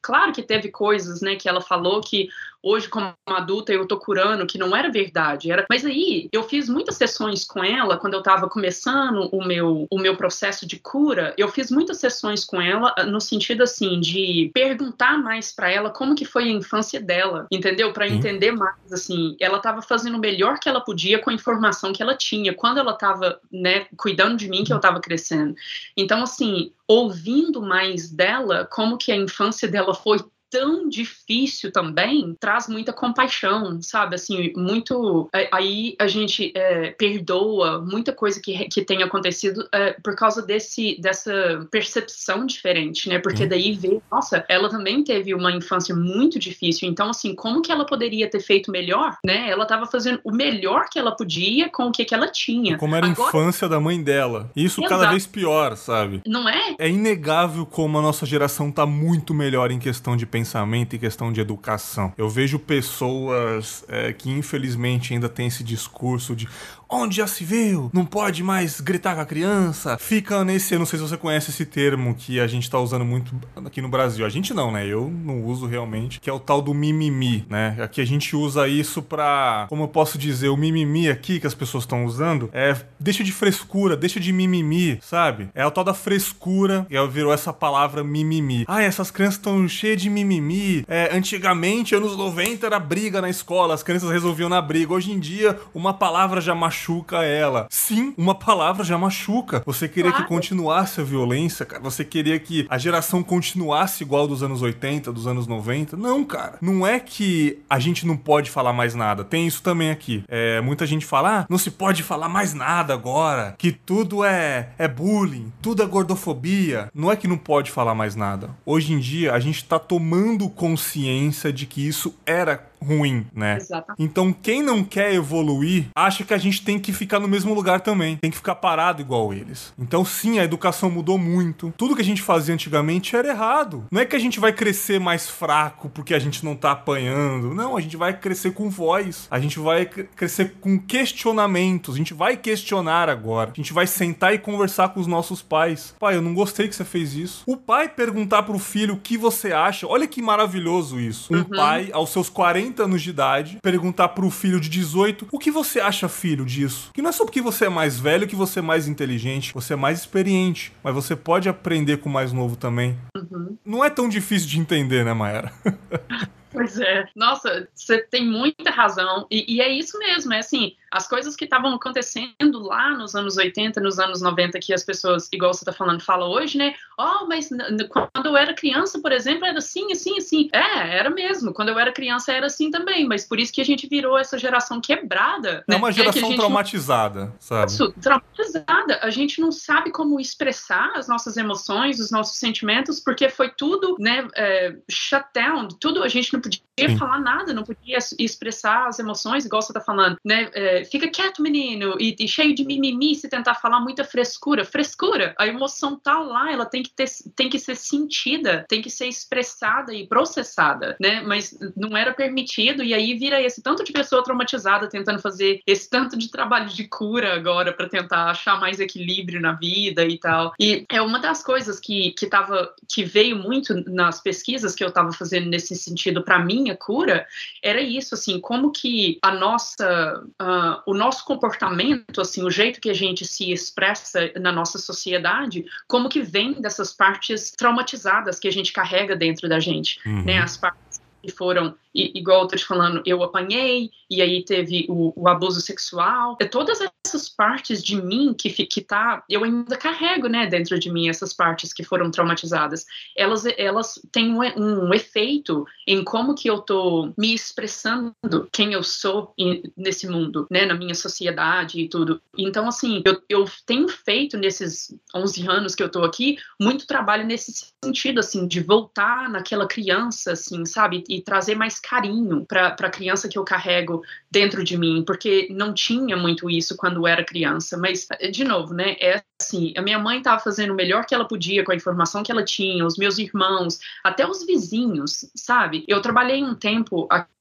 Claro 0.00 0.32
que 0.32 0.42
teve 0.42 0.70
coisas, 0.70 1.22
né, 1.22 1.34
que 1.34 1.48
ela 1.48 1.60
falou 1.60 2.00
que 2.00 2.28
hoje 2.62 2.88
como 2.88 3.12
adulta 3.26 3.72
eu 3.72 3.86
tô 3.86 3.98
curando, 3.98 4.46
que 4.46 4.58
não 4.58 4.74
era 4.76 4.90
verdade, 4.90 5.50
era, 5.50 5.66
mas 5.68 5.84
aí 5.84 6.28
eu 6.32 6.42
fiz 6.44 6.68
muitas 6.68 6.96
sessões 6.96 7.44
com 7.44 7.62
ela 7.62 7.96
quando 7.96 8.14
eu 8.14 8.22
tava 8.22 8.48
começando 8.48 9.28
o 9.32 9.44
meu 9.44 9.86
o 9.90 9.98
meu 9.98 10.16
processo 10.16 10.66
de 10.66 10.78
cura, 10.78 11.34
eu 11.36 11.48
fiz 11.48 11.70
muitas 11.70 11.98
sessões 11.98 12.44
com 12.44 12.60
ela 12.60 12.94
no 13.06 13.20
sentido 13.20 13.62
assim 13.62 14.00
de 14.00 14.50
perguntar 14.54 15.18
mais 15.18 15.52
para 15.52 15.70
ela 15.70 15.90
como 15.90 16.14
que 16.14 16.24
foi 16.24 16.44
a 16.44 16.52
infância 16.52 17.00
dela, 17.00 17.46
entendeu? 17.50 17.92
Para 17.92 18.08
entender 18.08 18.52
mais 18.52 18.92
assim, 18.92 19.36
ela 19.40 19.58
tava 19.58 19.82
fazendo 19.82 20.16
o 20.16 20.20
melhor 20.20 20.58
que 20.58 20.68
ela 20.68 20.80
podia 20.80 21.18
com 21.18 21.30
a 21.30 21.34
informação 21.34 21.92
que 21.92 22.02
ela 22.02 22.16
tinha 22.16 22.54
quando 22.54 22.78
ela 22.78 22.92
tava, 22.92 23.40
né, 23.50 23.86
cuidando 23.96 24.36
de 24.36 24.48
mim 24.48 24.64
que 24.64 24.72
eu 24.72 24.80
tava 24.80 25.00
crescendo. 25.00 25.54
Então 25.96 26.22
assim, 26.22 26.72
ouvindo 26.86 27.60
mais 27.60 28.10
dela, 28.10 28.68
como 28.70 28.98
que 28.98 29.10
a 29.10 29.16
infância 29.16 29.68
dela 29.68 29.94
foi 29.94 30.18
tão 30.52 30.86
difícil 30.86 31.72
também 31.72 32.36
traz 32.38 32.68
muita 32.68 32.92
compaixão, 32.92 33.80
sabe? 33.80 34.16
Assim, 34.16 34.52
muito. 34.54 35.30
É, 35.34 35.48
aí 35.50 35.96
a 35.98 36.06
gente 36.06 36.52
é, 36.54 36.90
perdoa 36.90 37.80
muita 37.80 38.12
coisa 38.12 38.38
que, 38.38 38.52
que 38.68 38.84
tem 38.84 39.02
acontecido 39.02 39.66
é, 39.72 39.96
por 40.04 40.14
causa 40.14 40.42
desse, 40.42 41.00
dessa 41.00 41.66
percepção 41.70 42.44
diferente, 42.44 43.08
né? 43.08 43.18
Porque 43.18 43.44
uhum. 43.44 43.48
daí 43.48 43.72
vê, 43.72 43.98
nossa, 44.10 44.44
ela 44.46 44.68
também 44.68 45.02
teve 45.02 45.34
uma 45.34 45.50
infância 45.50 45.94
muito 45.94 46.38
difícil. 46.38 46.86
Então, 46.86 47.08
assim, 47.08 47.34
como 47.34 47.62
que 47.62 47.72
ela 47.72 47.86
poderia 47.86 48.28
ter 48.28 48.40
feito 48.40 48.70
melhor, 48.70 49.16
né? 49.24 49.48
Ela 49.48 49.62
estava 49.62 49.86
fazendo 49.86 50.20
o 50.22 50.32
melhor 50.32 50.84
que 50.90 50.98
ela 50.98 51.16
podia 51.16 51.70
com 51.70 51.84
o 51.84 51.92
que, 51.92 52.04
que 52.04 52.14
ela 52.14 52.28
tinha. 52.28 52.76
Como 52.76 52.94
era 52.94 53.06
Agora... 53.06 53.26
a 53.26 53.28
infância 53.30 53.66
da 53.66 53.80
mãe 53.80 54.02
dela. 54.02 54.50
Isso 54.54 54.82
Exato. 54.82 55.00
cada 55.00 55.10
vez 55.10 55.26
pior, 55.26 55.76
sabe? 55.78 56.20
Não 56.26 56.46
é? 56.46 56.76
É 56.78 56.90
inegável 56.90 57.64
como 57.64 57.98
a 57.98 58.02
nossa 58.02 58.26
geração 58.26 58.70
tá 58.70 58.84
muito 58.84 59.32
melhor 59.32 59.70
em 59.70 59.78
questão 59.78 60.14
de 60.14 60.26
pensar 60.26 60.41
pensamento 60.42 60.96
e 60.96 60.98
questão 60.98 61.32
de 61.32 61.40
educação. 61.40 62.12
Eu 62.18 62.28
vejo 62.28 62.58
pessoas 62.58 63.84
é, 63.88 64.12
que 64.12 64.28
infelizmente 64.28 65.14
ainda 65.14 65.28
têm 65.28 65.46
esse 65.46 65.62
discurso 65.62 66.34
de 66.34 66.48
onde 66.92 67.16
já 67.16 67.26
se 67.26 67.42
viu, 67.42 67.90
não 67.92 68.04
pode 68.04 68.42
mais 68.42 68.80
gritar 68.80 69.14
com 69.14 69.22
a 69.22 69.26
criança. 69.26 69.96
Fica 69.98 70.44
nesse, 70.44 70.74
eu 70.74 70.78
não 70.78 70.86
sei 70.86 70.98
se 70.98 71.08
você 71.08 71.16
conhece 71.16 71.50
esse 71.50 71.64
termo 71.64 72.14
que 72.14 72.38
a 72.38 72.46
gente 72.46 72.70
tá 72.70 72.78
usando 72.78 73.04
muito 73.04 73.34
aqui 73.64 73.80
no 73.80 73.88
Brasil. 73.88 74.26
A 74.26 74.28
gente 74.28 74.52
não, 74.52 74.70
né? 74.70 74.86
Eu 74.86 75.10
não 75.10 75.42
uso 75.42 75.66
realmente, 75.66 76.20
que 76.20 76.28
é 76.28 76.32
o 76.32 76.38
tal 76.38 76.60
do 76.60 76.74
mimimi, 76.74 77.46
né? 77.48 77.78
Aqui 77.80 78.00
a 78.00 78.04
gente 78.04 78.36
usa 78.36 78.68
isso 78.68 79.00
pra, 79.00 79.66
como 79.68 79.84
eu 79.84 79.88
posso 79.88 80.18
dizer, 80.18 80.50
o 80.50 80.56
mimimi 80.56 81.08
aqui 81.08 81.40
que 81.40 81.46
as 81.46 81.54
pessoas 81.54 81.84
estão 81.84 82.04
usando 82.04 82.50
é 82.52 82.76
deixa 83.00 83.24
de 83.24 83.32
frescura, 83.32 83.96
deixa 83.96 84.20
de 84.20 84.32
mimimi, 84.32 84.98
sabe? 85.00 85.48
É 85.54 85.64
o 85.64 85.70
tal 85.70 85.84
da 85.84 85.94
frescura, 85.94 86.86
e 86.90 87.02
virou 87.08 87.32
essa 87.32 87.52
palavra 87.52 88.04
mimimi. 88.04 88.64
Ah, 88.68 88.82
essas 88.82 89.10
crianças 89.10 89.38
estão 89.38 89.66
cheias 89.66 90.00
de 90.00 90.10
mimimi. 90.10 90.84
É, 90.86 91.16
antigamente, 91.16 91.94
anos 91.94 92.16
90, 92.16 92.66
era 92.66 92.78
briga 92.78 93.20
na 93.20 93.30
escola, 93.30 93.74
as 93.74 93.82
crianças 93.82 94.10
resolviam 94.10 94.48
na 94.48 94.60
briga. 94.60 94.92
Hoje 94.92 95.10
em 95.10 95.18
dia, 95.18 95.58
uma 95.74 95.94
palavra 95.94 96.40
já 96.40 96.54
machuca 96.54 96.81
machuca 96.82 97.22
ela. 97.22 97.66
Sim, 97.70 98.12
uma 98.16 98.34
palavra 98.34 98.84
já 98.84 98.98
machuca. 98.98 99.62
Você 99.64 99.88
queria 99.88 100.10
claro. 100.10 100.26
que 100.26 100.28
continuasse 100.28 101.00
a 101.00 101.04
violência, 101.04 101.64
cara. 101.64 101.82
Você 101.82 102.04
queria 102.04 102.38
que 102.38 102.66
a 102.68 102.76
geração 102.76 103.22
continuasse 103.22 104.02
igual 104.02 104.26
dos 104.26 104.42
anos 104.42 104.62
80, 104.62 105.12
dos 105.12 105.26
anos 105.26 105.46
90. 105.46 105.96
Não, 105.96 106.24
cara. 106.24 106.58
Não 106.60 106.86
é 106.86 106.98
que 106.98 107.60
a 107.70 107.78
gente 107.78 108.06
não 108.06 108.16
pode 108.16 108.50
falar 108.50 108.72
mais 108.72 108.94
nada. 108.94 109.22
Tem 109.22 109.46
isso 109.46 109.62
também 109.62 109.90
aqui. 109.90 110.24
É, 110.28 110.60
muita 110.60 110.86
gente 110.86 111.06
fala, 111.06 111.40
ah, 111.40 111.46
não 111.48 111.58
se 111.58 111.70
pode 111.70 112.02
falar 112.02 112.28
mais 112.28 112.52
nada 112.52 112.92
agora. 112.92 113.54
Que 113.56 113.70
tudo 113.70 114.24
é, 114.24 114.70
é 114.76 114.88
bullying, 114.88 115.52
tudo 115.62 115.82
é 115.82 115.86
gordofobia. 115.86 116.90
Não 116.92 117.12
é 117.12 117.16
que 117.16 117.28
não 117.28 117.38
pode 117.38 117.70
falar 117.70 117.94
mais 117.94 118.16
nada. 118.16 118.50
Hoje 118.66 118.92
em 118.92 118.98
dia, 118.98 119.32
a 119.32 119.38
gente 119.38 119.64
tá 119.64 119.78
tomando 119.78 120.48
consciência 120.50 121.52
de 121.52 121.64
que 121.66 121.86
isso 121.86 122.14
era 122.26 122.71
ruim, 122.82 123.26
né? 123.34 123.56
Exato. 123.56 123.94
Então, 123.98 124.32
quem 124.32 124.62
não 124.62 124.82
quer 124.84 125.14
evoluir, 125.14 125.86
acha 125.94 126.24
que 126.24 126.34
a 126.34 126.38
gente 126.38 126.62
tem 126.62 126.78
que 126.78 126.92
ficar 126.92 127.18
no 127.20 127.28
mesmo 127.28 127.54
lugar 127.54 127.80
também. 127.80 128.16
Tem 128.16 128.30
que 128.30 128.36
ficar 128.36 128.56
parado 128.56 129.00
igual 129.00 129.32
eles. 129.32 129.72
Então, 129.78 130.04
sim, 130.04 130.38
a 130.38 130.44
educação 130.44 130.90
mudou 130.90 131.18
muito. 131.18 131.72
Tudo 131.76 131.94
que 131.94 132.02
a 132.02 132.04
gente 132.04 132.22
fazia 132.22 132.54
antigamente 132.54 133.14
era 133.16 133.28
errado. 133.28 133.84
Não 133.90 134.00
é 134.00 134.04
que 134.04 134.16
a 134.16 134.18
gente 134.18 134.40
vai 134.40 134.52
crescer 134.52 134.98
mais 135.00 135.28
fraco 135.28 135.88
porque 135.88 136.14
a 136.14 136.18
gente 136.18 136.44
não 136.44 136.54
tá 136.56 136.72
apanhando. 136.72 137.54
Não, 137.54 137.76
a 137.76 137.80
gente 137.80 137.96
vai 137.96 138.12
crescer 138.18 138.52
com 138.52 138.68
voz. 138.70 139.26
A 139.30 139.38
gente 139.38 139.58
vai 139.58 139.86
crescer 139.86 140.54
com 140.60 140.78
questionamentos. 140.78 141.94
A 141.94 141.98
gente 141.98 142.14
vai 142.14 142.36
questionar 142.36 143.08
agora. 143.08 143.50
A 143.50 143.54
gente 143.56 143.72
vai 143.72 143.86
sentar 143.86 144.34
e 144.34 144.38
conversar 144.38 144.88
com 144.90 145.00
os 145.00 145.06
nossos 145.06 145.42
pais. 145.42 145.94
Pai, 146.00 146.16
eu 146.16 146.22
não 146.22 146.34
gostei 146.34 146.68
que 146.68 146.74
você 146.74 146.84
fez 146.84 147.14
isso. 147.14 147.42
O 147.46 147.56
pai 147.56 147.88
perguntar 147.88 148.42
pro 148.42 148.58
filho 148.58 148.94
o 148.94 148.98
que 148.98 149.16
você 149.16 149.52
acha. 149.52 149.86
Olha 149.86 150.06
que 150.06 150.22
maravilhoso 150.22 150.98
isso. 150.98 151.32
Um 151.32 151.38
Uhum. 151.42 151.44
pai, 151.44 151.90
aos 151.92 152.10
seus 152.10 152.28
40 152.28 152.71
anos 152.80 153.02
de 153.02 153.10
idade, 153.10 153.58
perguntar 153.62 154.08
pro 154.10 154.30
filho 154.30 154.60
de 154.60 154.68
18 154.68 155.28
o 155.30 155.38
que 155.38 155.50
você 155.50 155.80
acha, 155.80 156.08
filho, 156.08 156.44
disso. 156.44 156.90
Que 156.94 157.02
não 157.02 157.10
é 157.10 157.12
só 157.12 157.24
porque 157.24 157.42
você 157.42 157.66
é 157.66 157.68
mais 157.68 157.98
velho 157.98 158.26
que 158.26 158.36
você 158.36 158.60
é 158.60 158.62
mais 158.62 158.88
inteligente, 158.88 159.52
você 159.52 159.74
é 159.74 159.76
mais 159.76 160.00
experiente, 160.00 160.72
mas 160.82 160.94
você 160.94 161.16
pode 161.16 161.48
aprender 161.48 161.98
com 161.98 162.08
o 162.08 162.12
mais 162.12 162.32
novo 162.32 162.56
também. 162.56 162.96
Uhum. 163.16 163.56
Não 163.64 163.84
é 163.84 163.90
tão 163.90 164.08
difícil 164.08 164.48
de 164.48 164.58
entender, 164.58 165.04
né, 165.04 165.12
Mayara? 165.12 165.52
Pois 166.62 166.78
é. 166.78 167.08
Nossa, 167.16 167.68
você 167.74 167.98
tem 167.98 168.24
muita 168.24 168.70
razão. 168.70 169.26
E, 169.28 169.56
e 169.56 169.60
é 169.60 169.68
isso 169.68 169.98
mesmo, 169.98 170.32
é 170.32 170.38
assim, 170.38 170.76
as 170.92 171.08
coisas 171.08 171.34
que 171.34 171.44
estavam 171.44 171.74
acontecendo 171.74 172.60
lá 172.60 172.90
nos 172.90 173.14
anos 173.14 173.38
80, 173.38 173.80
nos 173.80 173.98
anos 173.98 174.20
90, 174.20 174.60
que 174.60 174.74
as 174.74 174.84
pessoas, 174.84 175.28
igual 175.32 175.54
você 175.54 175.64
tá 175.64 175.72
falando, 175.72 176.02
falam 176.02 176.30
hoje, 176.30 176.58
né? 176.58 176.74
Oh, 176.98 177.26
mas 177.26 177.48
quando 177.88 178.26
eu 178.26 178.36
era 178.36 178.52
criança, 178.52 179.00
por 179.00 179.10
exemplo, 179.10 179.46
era 179.46 179.56
assim, 179.56 179.90
assim, 179.90 180.18
assim. 180.18 180.50
É, 180.52 180.98
era 180.98 181.08
mesmo. 181.08 181.54
Quando 181.54 181.70
eu 181.70 181.78
era 181.78 181.90
criança 181.90 182.30
era 182.30 182.46
assim 182.46 182.70
também, 182.70 183.08
mas 183.08 183.24
por 183.24 183.40
isso 183.40 183.52
que 183.52 183.62
a 183.62 183.64
gente 183.64 183.88
virou 183.88 184.18
essa 184.18 184.38
geração 184.38 184.80
quebrada. 184.80 185.64
É 185.66 185.72
né? 185.72 185.76
uma 185.78 185.88
a 185.88 185.90
geração 185.90 186.28
não 186.28 186.36
traumatizada, 186.36 187.32
sabe? 187.40 187.72
isso, 187.72 187.92
traumatizada. 188.00 189.00
A 189.02 189.08
gente 189.08 189.40
não 189.40 189.50
sabe 189.50 189.90
como 189.90 190.20
expressar 190.20 190.92
as 190.94 191.08
nossas 191.08 191.38
emoções, 191.38 191.98
os 192.00 192.10
nossos 192.10 192.36
sentimentos, 192.36 193.00
porque 193.00 193.30
foi 193.30 193.48
tudo, 193.48 193.96
né, 193.98 194.28
é, 194.36 194.76
shut 194.90 195.24
down. 195.34 195.68
Tudo, 195.68 196.02
a 196.02 196.08
gente 196.08 196.30
não 196.34 196.40
podia 196.40 196.51
Sim. 196.80 196.96
falar 196.96 197.20
nada, 197.20 197.52
não 197.52 197.62
podia 197.62 197.98
es- 197.98 198.14
expressar 198.18 198.88
as 198.88 198.98
emoções, 198.98 199.44
igual 199.44 199.62
você 199.62 199.72
tá 199.72 199.80
falando, 199.80 200.16
né? 200.24 200.50
é, 200.54 200.84
fica 200.84 201.08
quieto, 201.08 201.42
menino, 201.42 201.96
e, 201.98 202.16
e 202.18 202.26
cheio 202.28 202.54
de 202.54 202.64
mimimi 202.64 203.14
se 203.14 203.28
tentar 203.28 203.54
falar 203.54 203.80
muita 203.80 204.04
frescura. 204.04 204.64
Frescura, 204.64 205.34
a 205.38 205.46
emoção 205.46 205.98
tá 205.98 206.18
lá, 206.18 206.50
ela 206.50 206.64
tem 206.66 206.82
que, 206.82 206.90
ter, 206.90 207.06
tem 207.36 207.48
que 207.48 207.58
ser 207.58 207.76
sentida, 207.76 208.64
tem 208.68 208.80
que 208.80 208.90
ser 208.90 209.06
expressada 209.06 209.92
e 209.94 210.06
processada, 210.06 210.96
né? 211.00 211.20
Mas 211.22 211.56
não 211.76 211.96
era 211.96 212.12
permitido, 212.12 212.82
e 212.82 212.94
aí 212.94 213.14
vira 213.14 213.40
esse 213.40 213.62
tanto 213.62 213.84
de 213.84 213.92
pessoa 213.92 214.24
traumatizada 214.24 214.88
tentando 214.88 215.20
fazer 215.20 215.60
esse 215.66 215.88
tanto 215.88 216.16
de 216.16 216.30
trabalho 216.30 216.68
de 216.68 216.84
cura 216.88 217.34
agora 217.34 217.72
para 217.72 217.88
tentar 217.88 218.30
achar 218.30 218.58
mais 218.58 218.80
equilíbrio 218.80 219.40
na 219.40 219.52
vida 219.52 220.04
e 220.04 220.18
tal. 220.18 220.52
E 220.58 220.84
é 220.90 221.00
uma 221.02 221.18
das 221.18 221.42
coisas 221.42 221.78
que, 221.78 222.12
que, 222.12 222.26
tava, 222.26 222.74
que 222.88 223.04
veio 223.04 223.36
muito 223.36 223.74
nas 223.90 224.20
pesquisas 224.20 224.74
que 224.74 224.82
eu 224.82 224.88
estava 224.88 225.12
fazendo 225.12 225.48
nesse 225.48 225.76
sentido 225.76 226.22
para 226.32 226.38
minha 226.42 226.74
cura, 226.74 227.26
era 227.62 227.78
isso, 227.78 228.14
assim, 228.14 228.40
como 228.40 228.72
que 228.72 229.18
a 229.20 229.34
nossa, 229.34 230.24
ah, 230.38 230.82
o 230.86 230.94
nosso 230.94 231.26
comportamento, 231.26 232.22
assim, 232.22 232.42
o 232.42 232.50
jeito 232.50 232.80
que 232.80 232.88
a 232.88 232.94
gente 232.94 233.26
se 233.26 233.52
expressa 233.52 234.32
na 234.40 234.50
nossa 234.50 234.78
sociedade, 234.78 235.66
como 235.86 236.08
que 236.08 236.22
vem 236.22 236.54
dessas 236.54 236.90
partes 236.90 237.50
traumatizadas 237.50 238.38
que 238.38 238.48
a 238.48 238.52
gente 238.52 238.72
carrega 238.72 239.14
dentro 239.14 239.46
da 239.46 239.60
gente, 239.60 240.00
Uhum. 240.06 240.24
né? 240.24 240.38
As 240.38 240.56
partes 240.56 241.02
que 241.22 241.30
foram, 241.30 241.74
i- 241.94 242.12
igual 242.18 242.42
eu 242.42 242.48
tô 242.48 242.56
te 242.56 242.64
falando, 242.64 243.02
eu 243.06 243.22
apanhei, 243.22 243.90
e 244.10 244.20
aí 244.20 244.44
teve 244.44 244.86
o, 244.88 245.12
o 245.16 245.28
abuso 245.28 245.60
sexual. 245.60 246.36
É 246.40 246.44
todas 246.44 246.78
essas 247.06 247.28
partes 247.28 247.82
de 247.82 248.00
mim 248.00 248.34
que, 248.34 248.50
que 248.50 248.80
tá, 248.80 249.22
eu 249.28 249.44
ainda 249.44 249.76
carrego, 249.76 250.28
né, 250.28 250.46
dentro 250.46 250.78
de 250.78 250.90
mim, 250.90 251.08
essas 251.08 251.32
partes 251.32 251.72
que 251.72 251.82
foram 251.84 252.10
traumatizadas. 252.10 252.84
Elas, 253.16 253.44
elas 253.56 254.00
têm 254.10 254.32
um, 254.34 254.42
e- 254.44 254.54
um 254.56 254.92
efeito 254.94 255.64
em 255.86 256.04
como 256.04 256.34
que 256.34 256.48
eu 256.48 256.58
tô 256.60 257.12
me 257.16 257.34
expressando 257.34 258.14
quem 258.52 258.72
eu 258.72 258.82
sou 258.82 259.32
em- 259.38 259.62
nesse 259.76 260.06
mundo, 260.08 260.46
né, 260.50 260.66
na 260.66 260.74
minha 260.74 260.94
sociedade 260.94 261.80
e 261.80 261.88
tudo. 261.88 262.20
Então, 262.36 262.68
assim, 262.68 263.02
eu, 263.04 263.20
eu 263.28 263.44
tenho 263.66 263.88
feito 263.88 264.36
nesses 264.36 264.94
11 265.14 265.46
anos 265.48 265.74
que 265.74 265.82
eu 265.82 265.90
tô 265.90 266.02
aqui, 266.04 266.36
muito 266.60 266.86
trabalho 266.86 267.24
nesse 267.26 267.52
sentido, 267.84 268.20
assim, 268.20 268.46
de 268.46 268.60
voltar 268.60 269.28
naquela 269.30 269.66
criança, 269.66 270.32
assim, 270.32 270.64
sabe? 270.64 271.02
E 271.08 271.20
trazer 271.20 271.54
mais 271.54 271.80
carinho 271.82 272.46
para 272.46 272.68
a 272.68 272.90
criança 272.90 273.28
que 273.28 273.36
eu 273.36 273.44
carrego 273.44 274.02
dentro 274.30 274.62
de 274.62 274.78
mim, 274.78 275.02
porque 275.06 275.48
não 275.50 275.74
tinha 275.74 276.16
muito 276.16 276.48
isso 276.48 276.76
quando 276.76 277.06
era 277.06 277.24
criança. 277.24 277.76
Mas, 277.76 278.06
de 278.30 278.44
novo, 278.44 278.72
né? 278.72 278.96
É 279.00 279.22
assim, 279.40 279.74
a 279.76 279.82
minha 279.82 279.98
mãe 279.98 280.18
estava 280.18 280.40
fazendo 280.40 280.72
o 280.72 280.76
melhor 280.76 281.04
que 281.04 281.14
ela 281.14 281.26
podia 281.26 281.64
com 281.64 281.72
a 281.72 281.76
informação 281.76 282.22
que 282.22 282.30
ela 282.30 282.44
tinha, 282.44 282.86
os 282.86 282.96
meus 282.96 283.18
irmãos, 283.18 283.78
até 284.04 284.26
os 284.26 284.46
vizinhos, 284.46 285.30
sabe? 285.34 285.84
Eu 285.88 286.00
trabalhei 286.00 286.42
um 286.42 286.54
tempo 286.54 287.06
aqui 287.10 287.31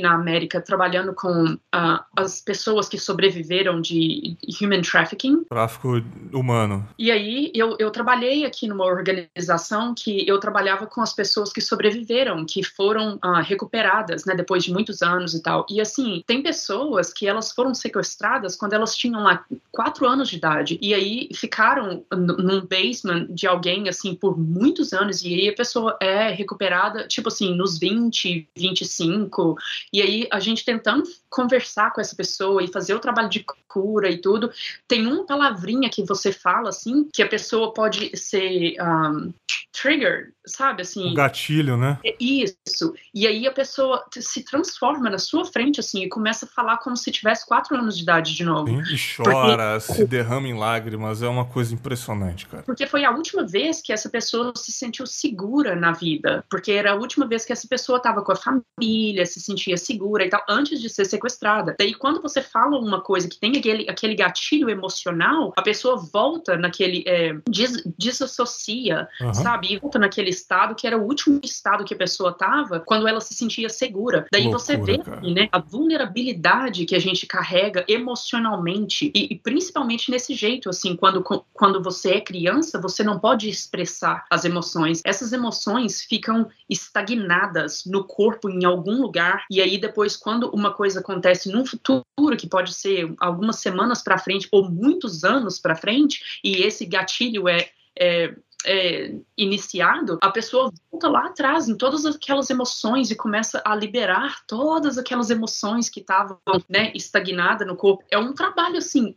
na 0.00 0.14
América 0.14 0.60
trabalhando 0.60 1.14
com 1.14 1.58
ah, 1.72 2.04
as 2.16 2.40
pessoas 2.40 2.88
que 2.88 2.98
sobreviveram 2.98 3.80
de 3.80 4.36
human 4.60 4.82
trafficking, 4.82 5.44
Tráfico 5.44 6.02
humano. 6.32 6.86
e 6.98 7.10
aí 7.10 7.50
eu, 7.54 7.76
eu 7.78 7.90
trabalhei 7.90 8.44
aqui 8.44 8.66
numa 8.66 8.84
organização 8.84 9.94
que 9.94 10.26
eu 10.26 10.38
trabalhava 10.38 10.86
com 10.86 11.00
as 11.00 11.12
pessoas 11.12 11.52
que 11.52 11.60
sobreviveram, 11.60 12.44
que 12.44 12.62
foram 12.62 13.18
ah, 13.22 13.40
recuperadas, 13.40 14.24
né, 14.24 14.34
depois 14.34 14.64
de 14.64 14.72
muitos 14.72 15.02
anos 15.02 15.34
e 15.34 15.42
tal. 15.42 15.66
E 15.68 15.80
assim, 15.80 16.22
tem 16.26 16.42
pessoas 16.42 17.12
que 17.12 17.26
elas 17.26 17.52
foram 17.52 17.74
sequestradas 17.74 18.56
quando 18.56 18.72
elas 18.72 18.96
tinham 18.96 19.22
lá 19.22 19.44
quatro 19.70 20.06
anos 20.06 20.28
de 20.28 20.36
idade 20.36 20.78
e 20.80 20.94
aí 20.94 21.28
ficaram 21.34 22.04
num 22.12 22.60
basement 22.66 23.26
de 23.30 23.46
alguém 23.46 23.88
assim 23.88 24.14
por 24.14 24.38
muitos 24.38 24.92
anos 24.92 25.22
e 25.22 25.34
aí 25.34 25.48
a 25.48 25.54
pessoa 25.54 25.96
é 26.00 26.30
recuperada, 26.30 27.06
tipo 27.06 27.28
assim, 27.28 27.54
nos 27.54 27.78
20, 27.78 28.48
25 28.56 29.49
e 29.92 30.02
aí 30.02 30.28
a 30.30 30.40
gente 30.40 30.64
tentando 30.64 31.04
conversar 31.28 31.92
com 31.92 32.00
essa 32.00 32.14
pessoa 32.14 32.62
e 32.62 32.68
fazer 32.68 32.94
o 32.94 33.00
trabalho 33.00 33.28
de 33.28 33.44
cura 33.68 34.10
e 34.10 34.18
tudo, 34.18 34.50
tem 34.88 35.06
uma 35.06 35.24
palavrinha 35.24 35.88
que 35.88 36.04
você 36.04 36.32
fala 36.32 36.68
assim 36.70 37.08
que 37.12 37.22
a 37.22 37.28
pessoa 37.28 37.72
pode 37.72 38.16
ser 38.16 38.74
um, 38.82 39.32
triggered, 39.72 40.32
sabe 40.46 40.82
assim? 40.82 41.12
O 41.12 41.14
gatilho, 41.14 41.76
né? 41.76 41.98
É 42.04 42.14
Isso. 42.20 42.94
E 43.14 43.26
aí 43.26 43.46
a 43.46 43.52
pessoa 43.52 44.04
se 44.10 44.44
transforma 44.44 45.08
na 45.08 45.18
sua 45.18 45.44
frente, 45.44 45.80
assim, 45.80 46.02
e 46.02 46.08
começa 46.08 46.44
a 46.44 46.48
falar 46.48 46.78
como 46.78 46.96
se 46.96 47.10
tivesse 47.10 47.46
quatro 47.46 47.76
anos 47.76 47.96
de 47.96 48.02
idade 48.02 48.34
de 48.34 48.44
novo. 48.44 48.68
Sim, 48.68 48.94
E 48.94 48.98
chora, 49.16 49.78
se 49.80 50.04
derrama 50.04 50.48
em 50.48 50.54
lágrimas. 50.54 51.22
É 51.22 51.28
uma 51.28 51.44
coisa 51.44 51.72
impressionante, 51.74 52.46
cara. 52.46 52.62
Porque 52.62 52.86
foi 52.86 53.04
a 53.04 53.10
última 53.10 53.46
vez 53.46 53.80
que 53.80 53.92
essa 53.92 54.08
pessoa 54.08 54.52
se 54.56 54.72
sentiu 54.72 55.06
segura 55.06 55.74
na 55.74 55.92
vida. 55.92 56.44
Porque 56.48 56.72
era 56.72 56.92
a 56.92 56.94
última 56.94 57.26
vez 57.26 57.44
que 57.44 57.52
essa 57.52 57.68
pessoa 57.68 57.98
estava 57.98 58.22
com 58.22 58.32
a 58.32 58.36
família, 58.36 59.24
se 59.24 59.39
sentia 59.40 59.76
segura 59.76 60.24
e 60.24 60.28
tal, 60.28 60.42
antes 60.48 60.80
de 60.80 60.88
ser 60.88 61.04
sequestrada. 61.04 61.74
Daí, 61.78 61.94
quando 61.94 62.20
você 62.20 62.42
fala 62.42 62.78
uma 62.78 63.00
coisa 63.00 63.28
que 63.28 63.38
tem 63.38 63.56
aquele, 63.56 63.88
aquele 63.88 64.14
gatilho 64.14 64.68
emocional, 64.70 65.52
a 65.56 65.62
pessoa 65.62 65.96
volta 65.96 66.56
naquele. 66.56 67.04
É, 67.06 67.34
des, 67.48 67.82
desassocia, 67.98 69.08
Aham. 69.20 69.34
sabe? 69.34 69.72
E 69.72 69.78
volta 69.78 69.98
naquele 69.98 70.30
estado 70.30 70.74
que 70.74 70.86
era 70.86 70.98
o 70.98 71.04
último 71.04 71.40
estado 71.42 71.84
que 71.84 71.94
a 71.94 71.96
pessoa 71.96 72.30
estava 72.30 72.80
quando 72.80 73.06
ela 73.06 73.20
se 73.20 73.34
sentia 73.34 73.68
segura. 73.68 74.26
Daí 74.32 74.48
você 74.48 74.76
Loucura, 74.76 74.96
vê 74.96 75.02
cara. 75.02 75.18
aqui, 75.18 75.34
né, 75.34 75.48
a 75.52 75.58
vulnerabilidade 75.58 76.84
que 76.84 76.94
a 76.94 76.98
gente 76.98 77.26
carrega 77.26 77.84
emocionalmente 77.88 79.10
e, 79.14 79.32
e 79.32 79.38
principalmente 79.38 80.10
nesse 80.10 80.34
jeito, 80.34 80.68
assim, 80.68 80.96
quando, 80.96 81.22
quando 81.22 81.82
você 81.82 82.14
é 82.14 82.20
criança, 82.20 82.80
você 82.80 83.02
não 83.02 83.18
pode 83.18 83.48
expressar 83.48 84.24
as 84.30 84.44
emoções. 84.44 85.00
Essas 85.04 85.32
emoções 85.32 86.02
ficam 86.02 86.48
estagnadas 86.68 87.84
no 87.86 88.04
corpo 88.04 88.48
em 88.48 88.64
algum 88.64 89.00
lugar 89.00 89.29
e 89.50 89.60
aí 89.60 89.78
depois 89.78 90.16
quando 90.16 90.50
uma 90.50 90.72
coisa 90.72 91.00
acontece 91.00 91.50
num 91.50 91.64
futuro 91.64 92.04
que 92.38 92.48
pode 92.48 92.74
ser 92.74 93.12
algumas 93.18 93.56
semanas 93.56 94.02
para 94.02 94.18
frente 94.18 94.48
ou 94.50 94.70
muitos 94.70 95.24
anos 95.24 95.58
para 95.58 95.76
frente 95.76 96.40
e 96.44 96.62
esse 96.62 96.86
gatilho 96.86 97.48
é, 97.48 97.70
é 97.98 98.34
é, 98.64 99.14
iniciado, 99.36 100.18
a 100.20 100.30
pessoa 100.30 100.72
volta 100.90 101.08
lá 101.08 101.26
atrás 101.26 101.68
em 101.68 101.76
todas 101.76 102.04
aquelas 102.04 102.50
emoções 102.50 103.10
e 103.10 103.16
começa 103.16 103.62
a 103.64 103.74
liberar 103.74 104.44
todas 104.46 104.98
aquelas 104.98 105.30
emoções 105.30 105.88
que 105.88 106.00
estavam 106.00 106.38
né, 106.68 106.92
estagnadas 106.94 107.66
no 107.66 107.76
corpo. 107.76 108.04
É 108.10 108.18
um 108.18 108.34
trabalho 108.34 108.78
assim 108.78 109.16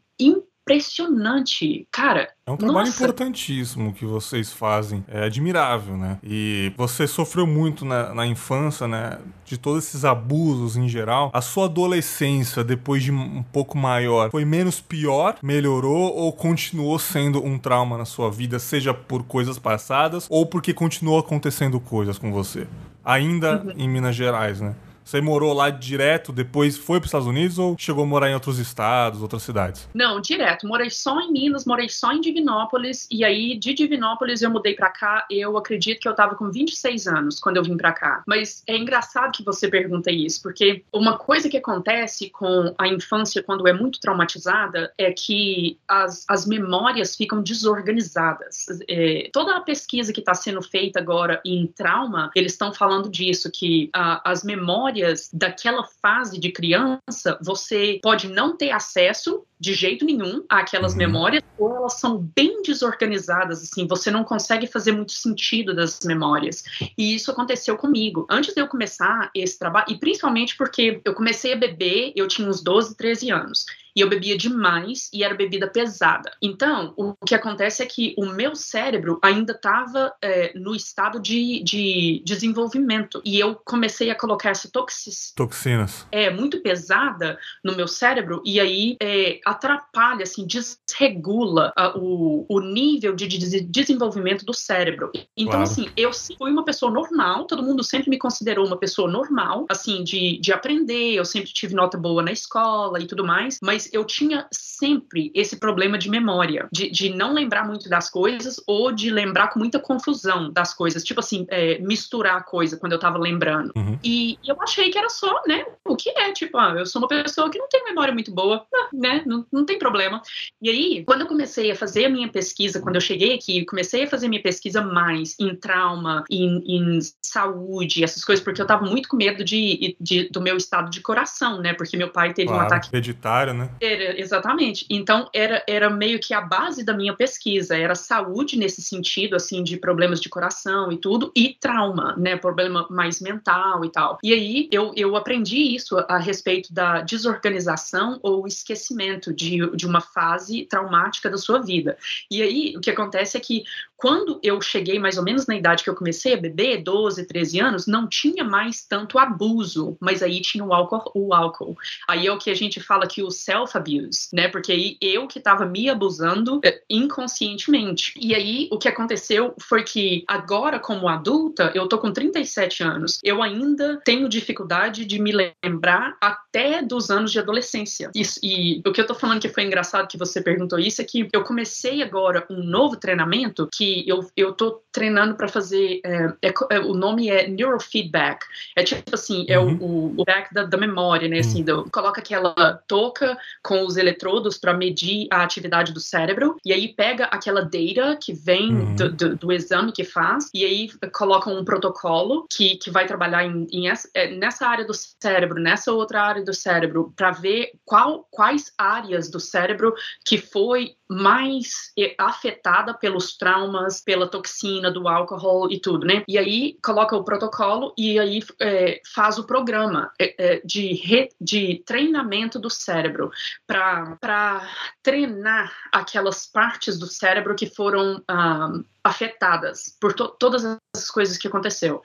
impressionante, 0.63 1.87
cara. 1.91 2.29
É 2.45 2.51
um 2.51 2.57
trabalho 2.57 2.87
Nossa. 2.87 3.03
importantíssimo 3.03 3.93
que 3.93 4.05
vocês 4.05 4.51
fazem. 4.51 5.03
É 5.07 5.23
admirável, 5.23 5.97
né? 5.97 6.19
E 6.23 6.73
você 6.75 7.05
sofreu 7.07 7.45
muito 7.45 7.85
na, 7.85 8.13
na 8.13 8.25
infância, 8.25 8.87
né? 8.87 9.19
De 9.45 9.57
todos 9.57 9.85
esses 9.85 10.03
abusos 10.03 10.75
em 10.75 10.87
geral. 10.87 11.29
A 11.33 11.41
sua 11.41 11.65
adolescência, 11.65 12.63
depois 12.63 13.03
de 13.03 13.11
um 13.11 13.43
pouco 13.43 13.77
maior, 13.77 14.31
foi 14.31 14.45
menos 14.45 14.79
pior? 14.79 15.37
Melhorou 15.41 16.13
ou 16.15 16.31
continuou 16.31 16.97
sendo 16.97 17.43
um 17.43 17.57
trauma 17.57 17.97
na 17.97 18.05
sua 18.05 18.31
vida, 18.31 18.57
seja 18.59 18.93
por 18.93 19.23
coisas 19.23 19.59
passadas 19.59 20.27
ou 20.29 20.45
porque 20.45 20.73
continuou 20.73 21.19
acontecendo 21.19 21.79
coisas 21.79 22.17
com 22.17 22.31
você? 22.31 22.67
Ainda 23.03 23.73
em 23.77 23.87
Minas 23.87 24.15
Gerais, 24.15 24.61
né? 24.61 24.75
Você 25.03 25.21
morou 25.21 25.53
lá 25.53 25.69
direto, 25.69 26.31
depois 26.31 26.77
foi 26.77 26.99
para 26.99 27.05
os 27.05 27.09
Estados 27.09 27.27
Unidos 27.27 27.59
ou 27.59 27.75
chegou 27.77 28.03
a 28.03 28.07
morar 28.07 28.29
em 28.29 28.33
outros 28.33 28.59
estados, 28.59 29.21
outras 29.21 29.43
cidades? 29.43 29.87
Não, 29.93 30.21
direto. 30.21 30.67
Morei 30.67 30.89
só 30.89 31.19
em 31.19 31.31
Minas, 31.31 31.65
morei 31.65 31.89
só 31.89 32.11
em 32.11 32.21
Divinópolis 32.21 33.07
e 33.11 33.23
aí 33.23 33.57
de 33.57 33.73
Divinópolis 33.73 34.41
eu 34.41 34.49
mudei 34.49 34.75
para 34.75 34.89
cá. 34.89 35.25
Eu 35.29 35.57
acredito 35.57 35.99
que 35.99 36.07
eu 36.07 36.15
tava 36.15 36.35
com 36.35 36.49
26 36.49 37.07
anos 37.07 37.39
quando 37.39 37.57
eu 37.57 37.63
vim 37.63 37.75
para 37.77 37.91
cá. 37.91 38.23
Mas 38.25 38.63
é 38.67 38.77
engraçado 38.77 39.31
que 39.31 39.43
você 39.43 39.67
pergunta 39.67 40.11
isso, 40.11 40.41
porque 40.41 40.83
uma 40.93 41.17
coisa 41.17 41.49
que 41.49 41.57
acontece 41.57 42.29
com 42.29 42.73
a 42.77 42.87
infância 42.87 43.43
quando 43.43 43.67
é 43.67 43.73
muito 43.73 43.99
traumatizada 43.99 44.93
é 44.97 45.11
que 45.11 45.77
as, 45.87 46.25
as 46.29 46.45
memórias 46.45 47.15
ficam 47.15 47.41
desorganizadas. 47.41 48.65
É, 48.87 49.29
toda 49.33 49.57
a 49.57 49.61
pesquisa 49.61 50.13
que 50.13 50.19
está 50.19 50.33
sendo 50.33 50.61
feita 50.61 50.99
agora 50.99 51.41
em 51.45 51.67
trauma, 51.67 52.31
eles 52.35 52.53
estão 52.53 52.73
falando 52.73 53.09
disso, 53.09 53.51
que 53.51 53.89
uh, 53.95 54.21
as 54.23 54.43
memórias 54.43 54.92
daquela 55.31 55.83
fase 56.01 56.39
de 56.39 56.51
criança, 56.51 57.39
você 57.41 57.99
pode 58.01 58.27
não 58.27 58.55
ter 58.55 58.71
acesso 58.71 59.45
de 59.63 59.73
jeito 59.73 60.03
nenhum 60.03 60.43
àquelas 60.49 60.91
uhum. 60.91 60.97
memórias, 60.97 61.41
ou 61.57 61.73
elas 61.73 61.93
são 61.93 62.17
bem 62.35 62.61
desorganizadas, 62.61 63.63
assim, 63.63 63.87
você 63.87 64.11
não 64.11 64.25
consegue 64.25 64.67
fazer 64.67 64.91
muito 64.91 65.13
sentido 65.13 65.73
das 65.73 66.01
memórias. 66.03 66.63
E 66.97 67.15
isso 67.15 67.31
aconteceu 67.31 67.77
comigo. 67.77 68.27
Antes 68.29 68.53
de 68.53 68.59
eu 68.59 68.67
começar 68.67 69.31
esse 69.33 69.57
trabalho, 69.57 69.85
e 69.89 69.97
principalmente 69.97 70.57
porque 70.57 70.99
eu 71.05 71.13
comecei 71.13 71.53
a 71.53 71.55
beber, 71.55 72.11
eu 72.13 72.27
tinha 72.27 72.49
uns 72.49 72.61
12, 72.61 72.97
13 72.97 73.31
anos 73.31 73.65
e 73.95 74.01
eu 74.01 74.09
bebia 74.09 74.37
demais 74.37 75.09
e 75.13 75.23
era 75.23 75.35
bebida 75.35 75.67
pesada. 75.67 76.31
Então, 76.41 76.93
o 76.97 77.13
que 77.25 77.35
acontece 77.35 77.83
é 77.83 77.85
que 77.85 78.15
o 78.17 78.25
meu 78.25 78.55
cérebro 78.55 79.19
ainda 79.21 79.53
estava 79.53 80.13
é, 80.21 80.51
no 80.55 80.75
estado 80.75 81.19
de, 81.19 81.61
de, 81.63 82.21
desenvolvimento 82.25 83.21
e 83.23 83.39
eu 83.39 83.55
comecei 83.55 84.09
a 84.09 84.15
colocar 84.15 84.49
essa 84.49 84.69
toxis, 84.69 85.31
toxinas 85.35 86.07
é 86.11 86.29
muito 86.29 86.61
pesada 86.61 87.37
no 87.63 87.75
meu 87.75 87.87
cérebro 87.87 88.41
e 88.45 88.59
aí 88.59 88.97
é, 88.99 89.39
atrapalha, 89.53 90.23
assim, 90.23 90.45
desregula 90.45 91.73
uh, 91.77 91.97
o, 91.97 92.45
o 92.49 92.59
nível 92.59 93.15
de, 93.15 93.27
de, 93.27 93.61
desenvolvimento 93.61 94.45
do 94.45 94.53
cérebro. 94.53 95.11
Então, 95.37 95.53
claro. 95.53 95.63
assim, 95.63 95.89
eu 95.95 96.11
fui 96.13 96.51
uma 96.51 96.65
pessoa 96.65 96.91
normal, 96.91 97.45
todo 97.45 97.63
mundo 97.63 97.83
sempre 97.83 98.09
me 98.09 98.17
considerou 98.17 98.65
uma 98.65 98.77
pessoa 98.77 99.09
normal, 99.09 99.65
assim, 99.69 100.03
de, 100.03 100.39
de 100.39 100.51
aprender, 100.51 101.13
eu 101.13 101.25
sempre 101.25 101.51
tive 101.51 101.75
nota 101.75 101.97
boa 101.97 102.23
na 102.23 102.31
escola 102.31 102.99
e 102.99 103.05
tudo 103.05 103.25
mais, 103.25 103.59
mas 103.61 103.73
mas 103.83 103.89
eu 103.91 104.05
tinha 104.05 104.47
sempre 104.51 105.31
esse 105.33 105.57
problema 105.57 105.97
de 105.97 106.09
memória, 106.09 106.67
de, 106.71 106.89
de 106.89 107.09
não 107.09 107.33
lembrar 107.33 107.67
muito 107.67 107.89
das 107.89 108.09
coisas 108.09 108.61
ou 108.67 108.91
de 108.91 109.09
lembrar 109.09 109.47
com 109.47 109.59
muita 109.59 109.79
confusão 109.79 110.51
das 110.51 110.73
coisas, 110.73 111.03
tipo 111.03 111.19
assim, 111.19 111.45
é, 111.49 111.79
misturar 111.79 112.37
a 112.37 112.43
coisa 112.43 112.77
quando 112.77 112.93
eu 112.93 112.99
tava 112.99 113.17
lembrando. 113.17 113.71
Uhum. 113.75 113.97
E, 114.03 114.37
eu 114.45 114.61
achei 114.61 114.89
que 114.89 114.97
era 114.97 115.09
só, 115.09 115.41
né, 115.47 115.65
o 115.85 115.95
que 115.95 116.09
é, 116.11 116.31
tipo, 116.31 116.57
ah, 116.57 116.75
eu 116.77 116.85
sou 116.85 117.01
uma 117.01 117.07
pessoa 117.07 117.49
que 117.49 117.57
não 117.57 117.67
tem 117.67 117.83
memória 117.83 118.13
muito 118.13 118.31
boa, 118.31 118.65
ah, 118.73 118.89
né, 118.93 119.23
não, 119.25 119.42
não 119.51 119.65
tem 119.65 119.77
problema. 119.77 120.21
E 120.61 120.69
aí, 120.69 121.03
quando 121.05 121.21
eu 121.21 121.27
comecei 121.27 121.71
a 121.71 121.75
fazer 121.75 122.05
a 122.05 122.09
minha 122.09 122.29
pesquisa, 122.29 122.81
quando 122.81 122.95
eu 122.95 123.01
cheguei 123.01 123.33
aqui, 123.33 123.65
comecei 123.65 124.03
a 124.03 124.07
fazer 124.07 124.27
minha 124.27 124.41
pesquisa 124.41 124.81
mais 124.81 125.35
em 125.39 125.55
trauma, 125.55 126.23
em, 126.29 126.61
em 126.65 126.99
saúde, 127.21 128.03
essas 128.03 128.23
coisas, 128.23 128.43
porque 128.43 128.61
eu 128.61 128.67
tava 128.67 128.85
muito 128.85 129.09
com 129.09 129.17
medo 129.17 129.43
de, 129.43 129.95
de, 129.99 130.29
do 130.29 130.41
meu 130.41 130.57
estado 130.57 130.89
de 130.89 131.01
coração, 131.01 131.59
né, 131.61 131.73
porque 131.73 131.97
meu 131.97 132.09
pai 132.09 132.33
teve 132.33 132.47
claro, 132.47 132.63
um 132.63 132.65
ataque 132.65 132.89
hereditário, 132.91 133.53
né? 133.53 133.69
Era, 133.81 134.19
exatamente. 134.19 134.85
Então, 134.89 135.29
era, 135.33 135.63
era 135.67 135.89
meio 135.89 136.19
que 136.19 136.33
a 136.33 136.41
base 136.41 136.83
da 136.83 136.93
minha 136.93 137.15
pesquisa, 137.15 137.75
era 137.75 137.95
saúde 137.95 138.57
nesse 138.57 138.81
sentido, 138.81 139.35
assim, 139.35 139.63
de 139.63 139.77
problemas 139.77 140.19
de 140.19 140.29
coração 140.29 140.91
e 140.91 140.97
tudo, 140.97 141.31
e 141.35 141.57
trauma, 141.59 142.15
né, 142.17 142.37
problema 142.37 142.87
mais 142.89 143.21
mental 143.21 143.83
e 143.83 143.91
tal. 143.91 144.17
E 144.23 144.33
aí, 144.33 144.69
eu, 144.71 144.91
eu 144.95 145.15
aprendi 145.15 145.75
isso 145.75 145.97
a, 145.97 146.05
a 146.09 146.17
respeito 146.17 146.73
da 146.73 147.01
desorganização 147.01 148.19
ou 148.21 148.47
esquecimento 148.47 149.22
de, 149.31 149.69
de 149.75 149.85
uma 149.85 150.01
fase 150.01 150.65
traumática 150.65 151.29
da 151.29 151.37
sua 151.37 151.61
vida. 151.61 151.95
E 152.31 152.41
aí, 152.41 152.73
o 152.75 152.81
que 152.81 152.89
acontece 152.89 153.37
é 153.37 153.39
que 153.39 153.63
quando 154.03 154.37
eu 154.43 154.59
cheguei 154.59 154.99
mais 154.99 155.17
ou 155.17 155.23
menos 155.23 155.47
na 155.47 155.55
idade 155.55 155.81
que 155.81 155.89
eu 155.89 155.95
comecei 155.95 156.33
a 156.33 156.37
beber, 156.37 156.83
12, 156.83 157.25
13 157.25 157.59
anos, 157.61 157.87
não 157.87 158.05
tinha 158.05 158.43
mais 158.43 158.85
tanto 158.85 159.17
abuso, 159.17 159.95
mas 159.97 160.21
aí 160.21 160.41
tinha 160.41 160.65
o 160.65 160.73
álcool. 160.73 161.09
O 161.15 161.33
álcool. 161.33 161.77
Aí 162.05 162.27
é 162.27 162.31
o 162.31 162.37
que 162.37 162.49
a 162.49 162.53
gente 162.53 162.81
fala 162.81 163.07
que 163.07 163.23
o 163.23 163.31
self-abuse, 163.31 164.27
né? 164.33 164.49
Porque 164.49 164.73
aí 164.73 164.97
eu 164.99 165.25
que 165.25 165.37
estava 165.37 165.65
me 165.65 165.89
abusando 165.89 166.59
é, 166.65 166.81
inconscientemente. 166.89 168.13
E 168.19 168.35
aí 168.35 168.67
o 168.71 168.77
que 168.77 168.89
aconteceu 168.89 169.53
foi 169.57 169.83
que 169.83 170.25
agora, 170.27 170.79
como 170.79 171.07
adulta, 171.07 171.71
eu 171.73 171.87
tô 171.87 171.97
com 171.97 172.11
37 172.11 172.83
anos, 172.83 173.19
eu 173.23 173.41
ainda 173.41 174.01
tenho 174.03 174.27
dificuldade 174.27 175.05
de 175.05 175.17
me 175.17 175.31
lembrar 175.63 176.17
até 176.19 176.81
dos 176.81 177.09
anos 177.09 177.31
de 177.31 177.39
adolescência. 177.39 178.11
Isso, 178.13 178.37
e 178.43 178.81
o 178.85 178.91
que 178.91 178.99
eu 178.99 179.07
tô 179.07 179.12
falando 179.15 179.41
que 179.41 179.49
foi 179.49 179.63
engraçado 179.63 180.07
que 180.07 180.17
você 180.17 180.41
perguntou 180.41 180.79
isso 180.79 181.01
é 181.01 181.05
que 181.05 181.27
eu 181.31 181.43
comecei 181.43 182.01
agora 182.01 182.45
um 182.49 182.63
novo 182.63 182.97
treinamento 182.97 183.67
que 183.71 184.07
eu, 184.07 184.27
eu 184.35 184.53
tô 184.53 184.82
treinando 184.93 185.35
para 185.35 185.47
fazer. 185.47 185.99
É, 186.05 186.49
é, 186.49 186.53
é, 186.69 186.79
o 186.79 186.93
nome 186.93 187.29
é 187.29 187.47
neurofeedback. 187.47 188.45
É 188.75 188.83
tipo 188.83 189.13
assim, 189.13 189.45
é 189.49 189.59
uhum. 189.59 189.77
o, 189.81 190.21
o 190.21 190.23
back 190.23 190.53
da, 190.53 190.63
da 190.63 190.77
memória, 190.77 191.27
né? 191.27 191.39
Assim, 191.39 191.59
uhum. 191.59 191.83
do, 191.83 191.91
coloca 191.91 192.21
aquela 192.21 192.81
touca 192.87 193.37
com 193.61 193.85
os 193.85 193.97
eletrodos 193.97 194.57
para 194.57 194.73
medir 194.73 195.27
a 195.31 195.43
atividade 195.43 195.91
do 195.91 195.99
cérebro, 195.99 196.55
e 196.63 196.71
aí 196.71 196.93
pega 196.93 197.25
aquela 197.25 197.61
data 197.61 198.15
que 198.21 198.33
vem 198.33 198.73
uhum. 198.73 198.95
do, 198.95 199.11
do, 199.11 199.35
do, 199.35 199.51
exame 199.51 199.91
que 199.91 200.03
faz, 200.03 200.49
e 200.53 200.63
aí 200.63 200.89
coloca 201.11 201.49
um 201.49 201.65
protocolo 201.65 202.45
que, 202.49 202.75
que 202.75 202.91
vai 202.91 203.07
trabalhar 203.07 203.43
em, 203.43 203.67
em 203.71 203.89
essa, 203.89 204.07
é, 204.13 204.29
nessa 204.35 204.67
área 204.67 204.85
do 204.85 204.93
cérebro, 204.93 205.59
nessa 205.59 205.91
outra 205.91 206.21
área 206.21 206.43
do 206.43 206.53
cérebro, 206.53 207.11
para 207.15 207.31
ver 207.31 207.71
qual, 207.83 208.27
quais 208.29 208.71
áreas 208.77 209.29
do 209.29 209.39
cérebro 209.39 209.93
que 210.25 210.37
foi 210.37 210.95
mais 211.13 211.91
é, 211.97 212.15
afetada 212.17 212.93
pelos 212.93 213.37
traumas, 213.37 214.01
pela 214.01 214.27
toxina 214.27 214.91
do 214.91 215.07
álcool 215.07 215.71
e 215.71 215.79
tudo, 215.79 216.05
né? 216.05 216.23
E 216.27 216.37
aí 216.37 216.77
coloca 216.83 217.15
o 217.15 217.23
protocolo 217.23 217.93
e 217.97 218.19
aí 218.19 218.41
é, 218.59 219.01
faz 219.13 219.37
o 219.37 219.45
programa 219.45 220.11
é, 220.19 220.61
de, 220.65 220.93
re, 220.93 221.29
de 221.39 221.83
treinamento 221.85 222.59
do 222.59 222.69
cérebro 222.69 223.31
para 223.67 224.67
treinar 225.01 225.71
aquelas 225.91 226.45
partes 226.45 226.97
do 226.97 227.07
cérebro 227.07 227.55
que 227.55 227.67
foram 227.67 228.21
ah, 228.27 228.71
afetadas 229.03 229.95
por 229.99 230.13
to 230.13 230.29
todas 230.39 230.63
as 230.65 231.09
coisas 231.09 231.37
que 231.37 231.47
aconteceu. 231.47 232.01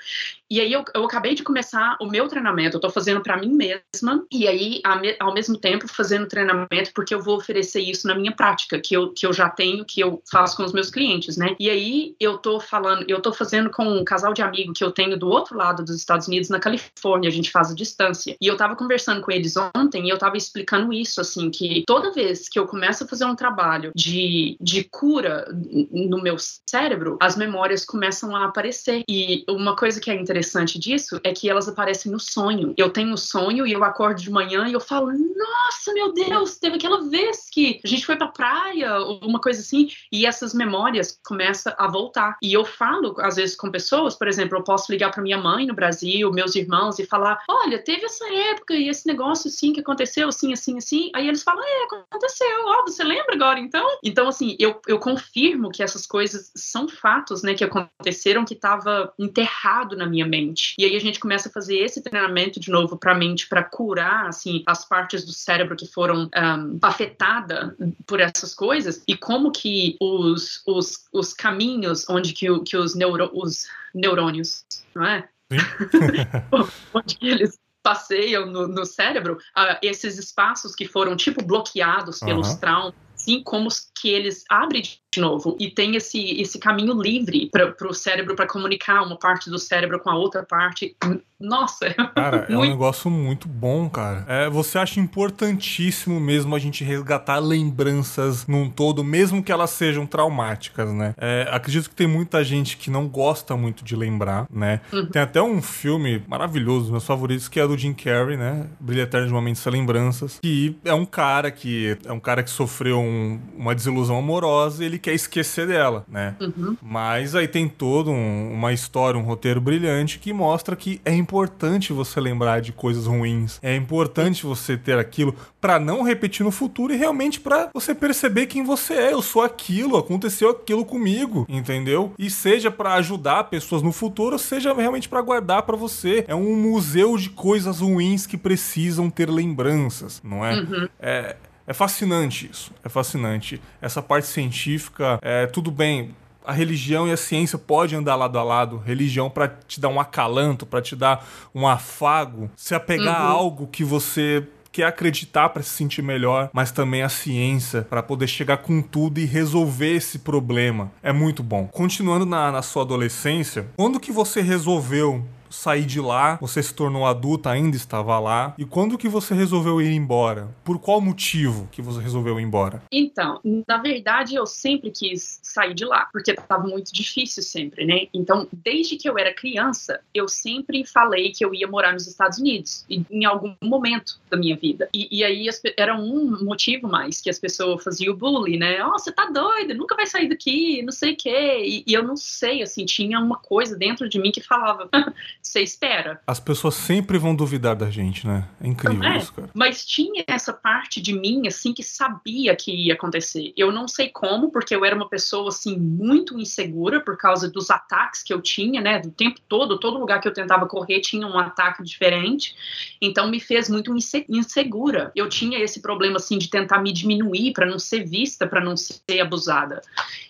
E 0.51 0.61
aí 0.61 0.73
eu, 0.73 0.85
eu 0.95 1.05
acabei 1.05 1.35
de 1.35 1.43
começar 1.43 1.97
o 2.01 2.07
meu 2.07 2.27
treinamento, 2.27 2.77
eu 2.77 2.81
tô 2.81 2.91
fazendo 2.91 3.23
para 3.23 3.37
mim 3.37 3.53
mesma 3.53 4.27
e 4.33 4.49
aí 4.49 4.81
ao 5.21 5.35
mesmo 5.35 5.59
tempo 5.59 5.87
fazendo 5.87 6.27
treinamento 6.27 6.93
porque 6.95 7.15
eu 7.15 7.23
vou 7.23 7.37
oferecer 7.37 7.81
isso 7.81 8.07
na 8.07 8.15
minha 8.15 8.33
prática, 8.33 8.81
que 8.81 8.95
eu, 8.97 9.13
que 9.13 9.27
eu 9.27 9.33
já 9.33 9.49
tenho, 9.49 9.85
que 9.85 10.01
eu 10.01 10.23
faço 10.31 10.57
com 10.57 10.65
os 10.65 10.73
meus 10.73 10.91
clientes, 10.91 11.37
né? 11.37 11.55
E 11.61 11.69
aí 11.71 12.17
eu 12.19 12.39
tô 12.39 12.59
falando, 12.59 13.05
eu 13.09 13.21
tô 13.21 13.33
fazendo 13.33 13.71
com 13.71 13.85
um 13.85 14.05
casal 14.05 14.33
de 14.33 14.43
amigo 14.43 14.73
que 14.73 14.83
eu 14.83 14.91
tenho 14.91 15.19
do 15.19 15.29
outro 15.29 15.57
lado 15.57 15.85
dos 15.85 15.97
Estados 15.97 16.27
Unidos, 16.27 16.49
na 16.49 16.59
Califórnia, 16.59 17.29
a 17.29 17.33
gente 17.33 17.51
faz 17.51 17.71
a 17.71 17.75
distância. 17.75 18.37
E 18.41 18.47
eu 18.47 18.57
tava 18.57 18.75
conversando 18.75 19.21
com 19.21 19.31
eles 19.31 19.55
ontem 19.57 20.07
e 20.07 20.11
eu 20.11 20.19
tava 20.19 20.37
explicando 20.37 20.93
isso, 20.93 21.21
assim, 21.21 21.51
que 21.51 21.85
toda 21.87 22.13
vez 22.13 22.49
que 22.49 22.59
eu 22.59 22.67
começo 22.67 23.05
a 23.05 23.07
fazer 23.07 23.25
um 23.25 23.37
trabalho 23.37 23.93
de, 23.95 24.57
de 24.61 24.85
cura 24.85 25.47
no 25.91 26.23
meu 26.23 26.37
cérebro, 26.39 26.88
as 27.21 27.37
memórias 27.37 27.85
começam 27.85 28.35
a 28.35 28.45
aparecer. 28.45 29.05
E 29.09 29.45
uma 29.49 29.77
coisa 29.77 30.01
que 30.01 30.11
é 30.11 30.15
interessante 30.15 30.79
disso 30.79 31.21
é 31.25 31.33
que 31.33 31.49
elas 31.49 31.69
aparecem 31.69 32.11
no 32.11 32.21
sonho. 32.21 32.75
Eu 32.77 32.91
tenho 32.91 33.13
um 33.13 33.17
sonho 33.17 33.67
e 33.67 33.73
eu 33.73 33.85
acordo 33.85 34.21
de 34.21 34.31
manhã 34.31 34.67
e 34.69 34.73
eu 34.73 34.81
falo: 34.81 35.11
Nossa, 35.13 35.93
meu 35.93 36.13
Deus, 36.13 36.57
teve 36.59 36.77
aquela 36.77 37.09
vez 37.09 37.49
que 37.51 37.81
a 37.85 37.89
gente 37.89 38.07
foi 38.07 38.17
pra 38.17 38.29
praia, 38.29 38.99
ou 38.99 39.21
uma 39.23 39.41
coisa 39.41 39.61
assim, 39.61 39.89
e 40.13 40.27
essas 40.27 40.55
memórias 40.55 41.19
começam 41.25 41.73
a 41.77 41.89
voltar. 41.89 42.37
E 42.43 42.53
eu 42.53 42.65
falo, 42.65 43.15
às 43.19 43.37
vezes, 43.37 43.57
com 43.57 43.71
pessoas, 43.71 44.15
por 44.15 44.29
exemplo, 44.29 44.59
eu 44.59 44.65
posso 44.65 44.91
ligar 44.93 45.11
para 45.11 45.23
minha 45.23 45.39
mãe 45.39 45.67
no 45.67 45.75
Brasil, 45.75 46.31
meus 46.31 46.55
irmãos, 46.55 46.99
e 46.99 47.07
falar: 47.07 47.39
Olha, 47.49 47.83
teve 47.83 48.05
essa 48.05 48.27
época 48.33 48.75
e 48.75 48.89
esse 48.89 49.07
negócio 49.07 49.49
assim 49.49 49.73
que 49.73 49.81
aconteceu, 49.81 50.29
assim, 50.29 50.53
assim, 50.53 50.77
assim. 50.77 51.11
Aí 51.15 51.29
eles 51.29 51.43
falam: 51.43 51.63
É, 51.65 51.85
aconteceu, 52.11 52.65
ó, 52.67 52.83
você 52.83 53.03
lembra 53.03 53.35
agora 53.35 53.59
então? 53.59 53.87
Então, 54.03 54.29
assim, 54.29 54.57
eu, 54.59 54.81
eu 54.87 54.99
confirmo 54.99 55.71
que 55.71 55.83
essas 55.83 56.07
coisas 56.07 56.51
são 56.55 56.78
fatos, 56.87 57.43
né, 57.43 57.55
que 57.55 57.65
aconteceram, 57.65 58.45
que 58.45 58.55
estava 58.55 59.13
enterrado 59.19 59.97
na 59.97 60.07
minha 60.07 60.27
mente. 60.27 60.75
E 60.79 60.85
aí 60.85 60.95
a 60.95 61.01
gente 61.01 61.19
começa 61.19 61.49
a 61.49 61.53
fazer 61.53 61.79
esse 61.79 62.03
treinamento 62.03 62.61
de 62.61 62.71
novo 62.71 62.97
para 62.97 63.13
a 63.13 63.15
mente, 63.15 63.49
para 63.49 63.65
curar 63.65 64.27
assim 64.27 64.63
as 64.67 64.87
partes 64.87 65.25
do 65.25 65.33
cérebro 65.33 65.75
que 65.75 65.87
foram 65.87 66.25
um, 66.25 66.79
afetadas 66.83 67.73
por 68.07 68.21
essas 68.21 68.55
coisas 68.55 69.03
e 69.09 69.17
como 69.17 69.51
que 69.51 69.97
os, 70.01 70.63
os, 70.67 71.07
os 71.13 71.33
caminhos 71.33 72.09
onde 72.09 72.33
que, 72.33 72.47
que 72.61 72.77
os, 72.77 72.95
neuro, 72.95 73.31
os 73.33 73.67
neurônios, 73.95 74.65
não 74.95 75.07
é? 75.07 75.29
onde 76.93 77.17
que 77.17 77.29
eles 77.29 77.59
passeiam 77.83 78.45
no, 78.45 78.69
no 78.69 78.85
cérebro, 78.85 79.39
uh, 79.57 79.79
esses 79.81 80.19
espaços 80.19 80.75
que 80.75 80.87
foram 80.87 81.17
tipo 81.17 81.43
bloqueados 81.43 82.21
pelos 82.21 82.51
uhum. 82.51 82.59
traumas 82.59 82.95
assim 83.29 83.43
como 83.43 83.69
que 84.01 84.09
eles 84.09 84.45
abrem 84.49 84.83
de 85.13 85.21
novo 85.21 85.57
e 85.59 85.71
tem 85.71 85.97
esse, 85.97 86.41
esse 86.41 86.59
caminho 86.59 87.01
livre 87.01 87.49
para 87.51 87.89
o 87.89 87.95
cérebro 87.95 88.37
para 88.37 88.47
comunicar 88.47 89.03
uma 89.03 89.17
parte 89.17 89.49
do 89.49 89.59
cérebro 89.59 89.99
com 90.01 90.11
a 90.11 90.17
outra 90.17 90.43
parte. 90.43 90.97
Nossa! 91.41 91.95
Cara, 92.15 92.47
é 92.49 92.57
um 92.57 92.63
negócio 92.63 93.11
muito 93.11 93.47
bom, 93.47 93.89
cara. 93.89 94.25
É, 94.29 94.51
você 94.51 94.77
acha 94.77 94.99
importantíssimo 94.99 96.19
mesmo 96.19 96.55
a 96.55 96.59
gente 96.59 96.83
resgatar 96.83 97.39
lembranças 97.39 98.47
num 98.47 98.69
todo, 98.69 99.05
mesmo 99.05 99.43
que 99.43 99.53
elas 99.53 99.71
sejam 99.71 100.05
traumáticas, 100.05 100.93
né? 100.93 101.15
É, 101.17 101.49
acredito 101.51 101.89
que 101.89 101.95
tem 101.95 102.09
muita 102.09 102.43
gente 102.43 102.77
que 102.77 102.91
não 102.91 103.07
gosta 103.07 103.57
muito 103.57 103.85
de 103.85 103.95
lembrar, 103.95 104.47
né? 104.51 104.81
Uhum. 104.93 105.07
Tem 105.07 105.23
até 105.23 105.41
um 105.41 105.63
filme 105.63 106.23
maravilhoso, 106.27 106.91
meus 106.91 107.07
favoritos, 107.07 107.49
que 107.49 107.61
é 107.61 107.67
do 107.67 107.79
Jim 107.79 107.95
Carrey, 107.95 108.37
né? 108.37 108.67
Brilha 108.81 109.03
Eterno 109.03 109.29
de 109.29 109.33
Momentos 109.33 109.63
Sem 109.63 109.73
Lembranças, 109.73 110.41
que 110.43 110.77
é 110.85 110.93
um 110.93 111.07
cara 111.07 111.51
que 111.53 111.97
é 112.05 112.13
um 112.13 112.21
cara 112.21 112.43
que 112.43 112.51
sofreu 112.51 112.99
um, 112.99 113.41
uma 113.57 113.75
desilusão 113.75 114.19
amorosa 114.19 114.83
e 114.83 114.87
ele 114.87 114.98
quer 114.99 115.15
esquecer 115.15 115.67
dela, 115.67 116.05
né? 116.09 116.35
Uhum. 116.41 116.77
Mas 116.83 117.35
aí 117.35 117.49
tem 117.49 117.69
todo 117.69 118.11
um, 118.11 118.53
uma 118.53 118.73
história, 118.73 119.19
um 119.19 119.23
roteiro 119.23 119.61
brilhante 119.61 120.19
que 120.19 120.33
mostra 120.33 120.77
que 120.77 121.01
é 121.05 121.15
importante 121.15 121.93
você 121.93 122.21
lembrar 122.21 122.61
de 122.61 122.73
coisas 122.73 123.07
ruins, 123.07 123.59
é 123.63 123.75
importante 123.75 124.45
você 124.45 124.77
ter 124.77 124.99
aquilo 124.99 125.35
para 125.61 125.79
não 125.79 126.03
repetir 126.03 126.45
no 126.45 126.51
futuro 126.51 126.93
e 126.93 126.97
realmente 126.97 127.41
para 127.41 127.71
você 127.73 127.95
perceber 127.95 128.47
quem 128.47 128.65
você 128.65 128.95
é. 128.95 129.13
Eu 129.13 129.23
sou 129.23 129.43
aquilo, 129.43 129.97
aconteceu 129.97 130.51
aquilo 130.51 130.85
comigo, 130.85 131.47
entendeu? 131.49 132.13
E 132.19 132.31
seja 132.31 132.71
para 132.71 132.95
ajudar 132.95 133.45
pessoas 133.45 133.83
no 133.83 133.93
futuro, 133.93 134.39
seja 134.39 134.73
realmente 134.75 135.09
para 135.09 135.21
guardar 135.21 135.63
para 135.63 135.77
você. 135.77 136.25
É 136.29 136.35
um 136.35 136.57
museu 136.57 137.17
de 137.17 137.31
coisas 137.31 137.81
ruins 137.81 138.27
que 138.27 138.37
precisam 138.37 139.11
ter 139.11 139.29
lembranças, 139.29 140.21
não 140.23 140.45
é? 140.45 140.55
Uhum. 140.55 140.89
É, 141.01 141.37
é 141.69 141.75
fascinante 141.75 142.49
isso. 142.51 142.73
É 142.83 142.89
fascinante. 142.89 143.61
Essa 143.81 144.01
parte 144.01 144.27
científica, 144.27 145.19
é 145.21 145.47
tudo 145.47 145.71
bem. 145.71 146.17
A 146.45 146.51
religião 146.51 147.07
e 147.07 147.13
a 147.13 147.17
ciência 147.17 147.59
podem 147.59 147.99
andar 147.99 148.17
lado 148.17 148.39
a 148.39 148.43
lado. 148.43 148.79
Religião 148.79 149.29
para 149.29 149.49
te 149.49 149.79
dar 149.79 149.91
um 149.91 150.01
acalanto, 150.01 150.65
para 150.65 150.81
te 150.81 150.97
dar 150.97 151.29
um 151.55 151.69
afago, 151.69 152.51
se 152.57 152.75
apegar 152.75 153.21
uhum. 153.21 153.27
a 153.27 153.31
algo 153.31 153.67
que 153.67 153.85
você 153.85 154.47
quer 154.73 154.85
acreditar 154.85 155.51
para 155.51 155.63
se 155.63 155.71
sentir 155.71 156.01
melhor, 156.01 156.49
mas 156.55 156.73
também 156.73 157.03
a 157.03 157.09
ciência 157.11 157.83
para 157.83 158.03
poder 158.03 158.29
chegar 158.29 158.59
com 158.59 158.81
tudo 158.81 159.19
e 159.19 159.27
resolver 159.27 159.95
esse 159.95 160.21
problema. 160.21 160.91
É 161.03 161.13
muito 161.13 161.43
bom. 161.43 161.67
Continuando 161.67 162.25
na, 162.25 162.51
na 162.51 162.63
sua 162.63 162.83
adolescência, 162.83 163.67
quando 163.77 164.01
que 164.01 164.13
você 164.13 164.41
resolveu 164.41 165.23
sair 165.51 165.85
de 165.85 166.01
lá, 166.01 166.37
você 166.41 166.63
se 166.63 166.75
tornou 166.75 167.07
adulta, 167.07 167.51
ainda 167.51 167.77
estava 167.77 168.19
lá. 168.19 168.55
E 168.59 168.65
quando 168.65 168.99
que 168.99 169.09
você 169.09 169.35
resolveu 169.35 169.81
ir 169.81 169.93
embora? 169.93 170.55
Por 170.65 170.79
qual 170.79 171.01
motivo 171.01 171.69
que 171.71 171.83
você 171.83 172.01
resolveu 172.01 172.39
ir 172.39 172.43
embora? 172.43 172.83
Então, 172.91 173.41
na 173.67 173.79
verdade, 173.79 174.35
eu 174.35 174.47
sempre 174.47 174.91
quis 174.91 175.39
sair 175.43 175.75
de 175.75 175.85
lá, 175.85 176.09
porque 176.13 176.33
estava 176.33 176.67
muito 176.67 176.93
difícil 176.93 177.43
sempre, 177.43 177.85
né? 177.85 178.07
Então, 178.13 178.49
desde 178.53 178.97
que 178.97 179.09
eu 179.09 179.19
era 179.19 179.33
criança, 179.33 180.01
eu 180.15 180.29
sempre 180.29 180.85
falei 180.85 181.31
que 181.33 181.45
eu 181.45 181.55
ia 181.55 181.67
morar 181.67 181.93
nos 181.93 182.07
Estados 182.07 182.39
Unidos, 182.39 182.85
em 182.89 183.25
algum 183.25 183.55
momento 183.63 184.19
da 184.31 184.37
minha 184.37 184.57
vida. 184.57 184.89
E, 184.93 185.19
e 185.19 185.25
aí 185.25 185.49
era 185.77 185.95
um 185.95 186.45
motivo 186.45 186.89
mais 186.89 187.21
que 187.21 187.31
as 187.31 187.39
pessoas 187.39 187.83
faziam 187.83 188.15
bullying, 188.15 188.59
né? 188.59 188.85
Oh, 188.85 188.93
você 188.93 189.13
tá 189.13 189.27
doida, 189.27 189.75
nunca 189.75 189.95
vai 189.95 190.07
sair 190.07 190.29
daqui, 190.29 190.83
não 190.83 190.93
sei 190.93 191.13
o 191.13 191.17
quê. 191.17 191.63
E, 191.65 191.85
e 191.87 191.95
eu 191.95 192.03
não 192.03 192.17
sei, 192.17 192.63
assim, 192.63 192.85
tinha 192.85 193.19
uma 193.19 193.39
coisa 193.39 193.77
dentro 193.77 194.09
de 194.09 194.19
mim 194.19 194.31
que 194.31 194.41
falava 194.41 194.89
você 195.43 195.63
espera. 195.63 196.21
As 196.27 196.39
pessoas 196.39 196.75
sempre 196.75 197.19
vão 197.19 197.35
duvidar 197.35 197.75
da 197.75 197.91
gente, 197.91 198.27
né? 198.27 198.47
É 198.61 198.67
incrível 198.67 199.03
é, 199.03 199.19
isso, 199.19 199.33
cara. 199.33 199.51
Mas 199.55 199.85
tinha 199.85 200.25
essa 200.27 200.53
parte 200.53 201.01
de 201.01 201.13
mim, 201.13 201.47
assim, 201.47 201.73
que 201.73 201.83
sabia 201.83 202.55
que 202.55 202.71
ia 202.71 202.95
acontecer. 202.95 203.53
Eu 203.57 203.73
não 203.73 203.89
sei 203.89 204.09
como, 204.09 204.51
porque 204.51 204.75
eu 204.75 204.85
era 204.85 204.95
uma 204.95 205.09
pessoa, 205.09 205.49
assim, 205.49 205.79
muito 205.79 206.39
insegura 206.39 207.01
por 207.01 207.17
causa 207.17 207.51
dos 207.51 207.71
ataques 207.71 208.23
que 208.23 208.33
eu 208.33 208.43
tinha, 208.43 208.81
né? 208.81 208.99
Do 208.99 209.11
tempo 209.11 209.41
todo, 209.49 209.79
todo 209.79 209.99
lugar 209.99 210.21
que 210.21 210.29
eu 210.29 210.33
tentava 210.33 210.67
correr 210.67 211.01
tinha 211.01 211.27
um 211.27 211.39
ataque 211.39 211.83
diferente. 211.83 212.55
Então 213.01 213.31
me 213.31 213.41
fez 213.41 213.69
muito 213.69 213.95
insegura. 214.29 215.11
Eu 215.15 215.29
tinha 215.29 215.59
esse 215.59 215.81
problema, 215.81 216.17
assim, 216.17 216.39
de 216.39 216.51
tentar 216.51 216.83
me 216.83 216.93
diminuir 216.93 217.53
para 217.53 217.67
não 217.67 217.79
ser 217.79 218.05
vista, 218.05 218.47
para 218.47 218.61
não 218.61 218.77
ser 218.77 219.21
abusada. 219.21 219.81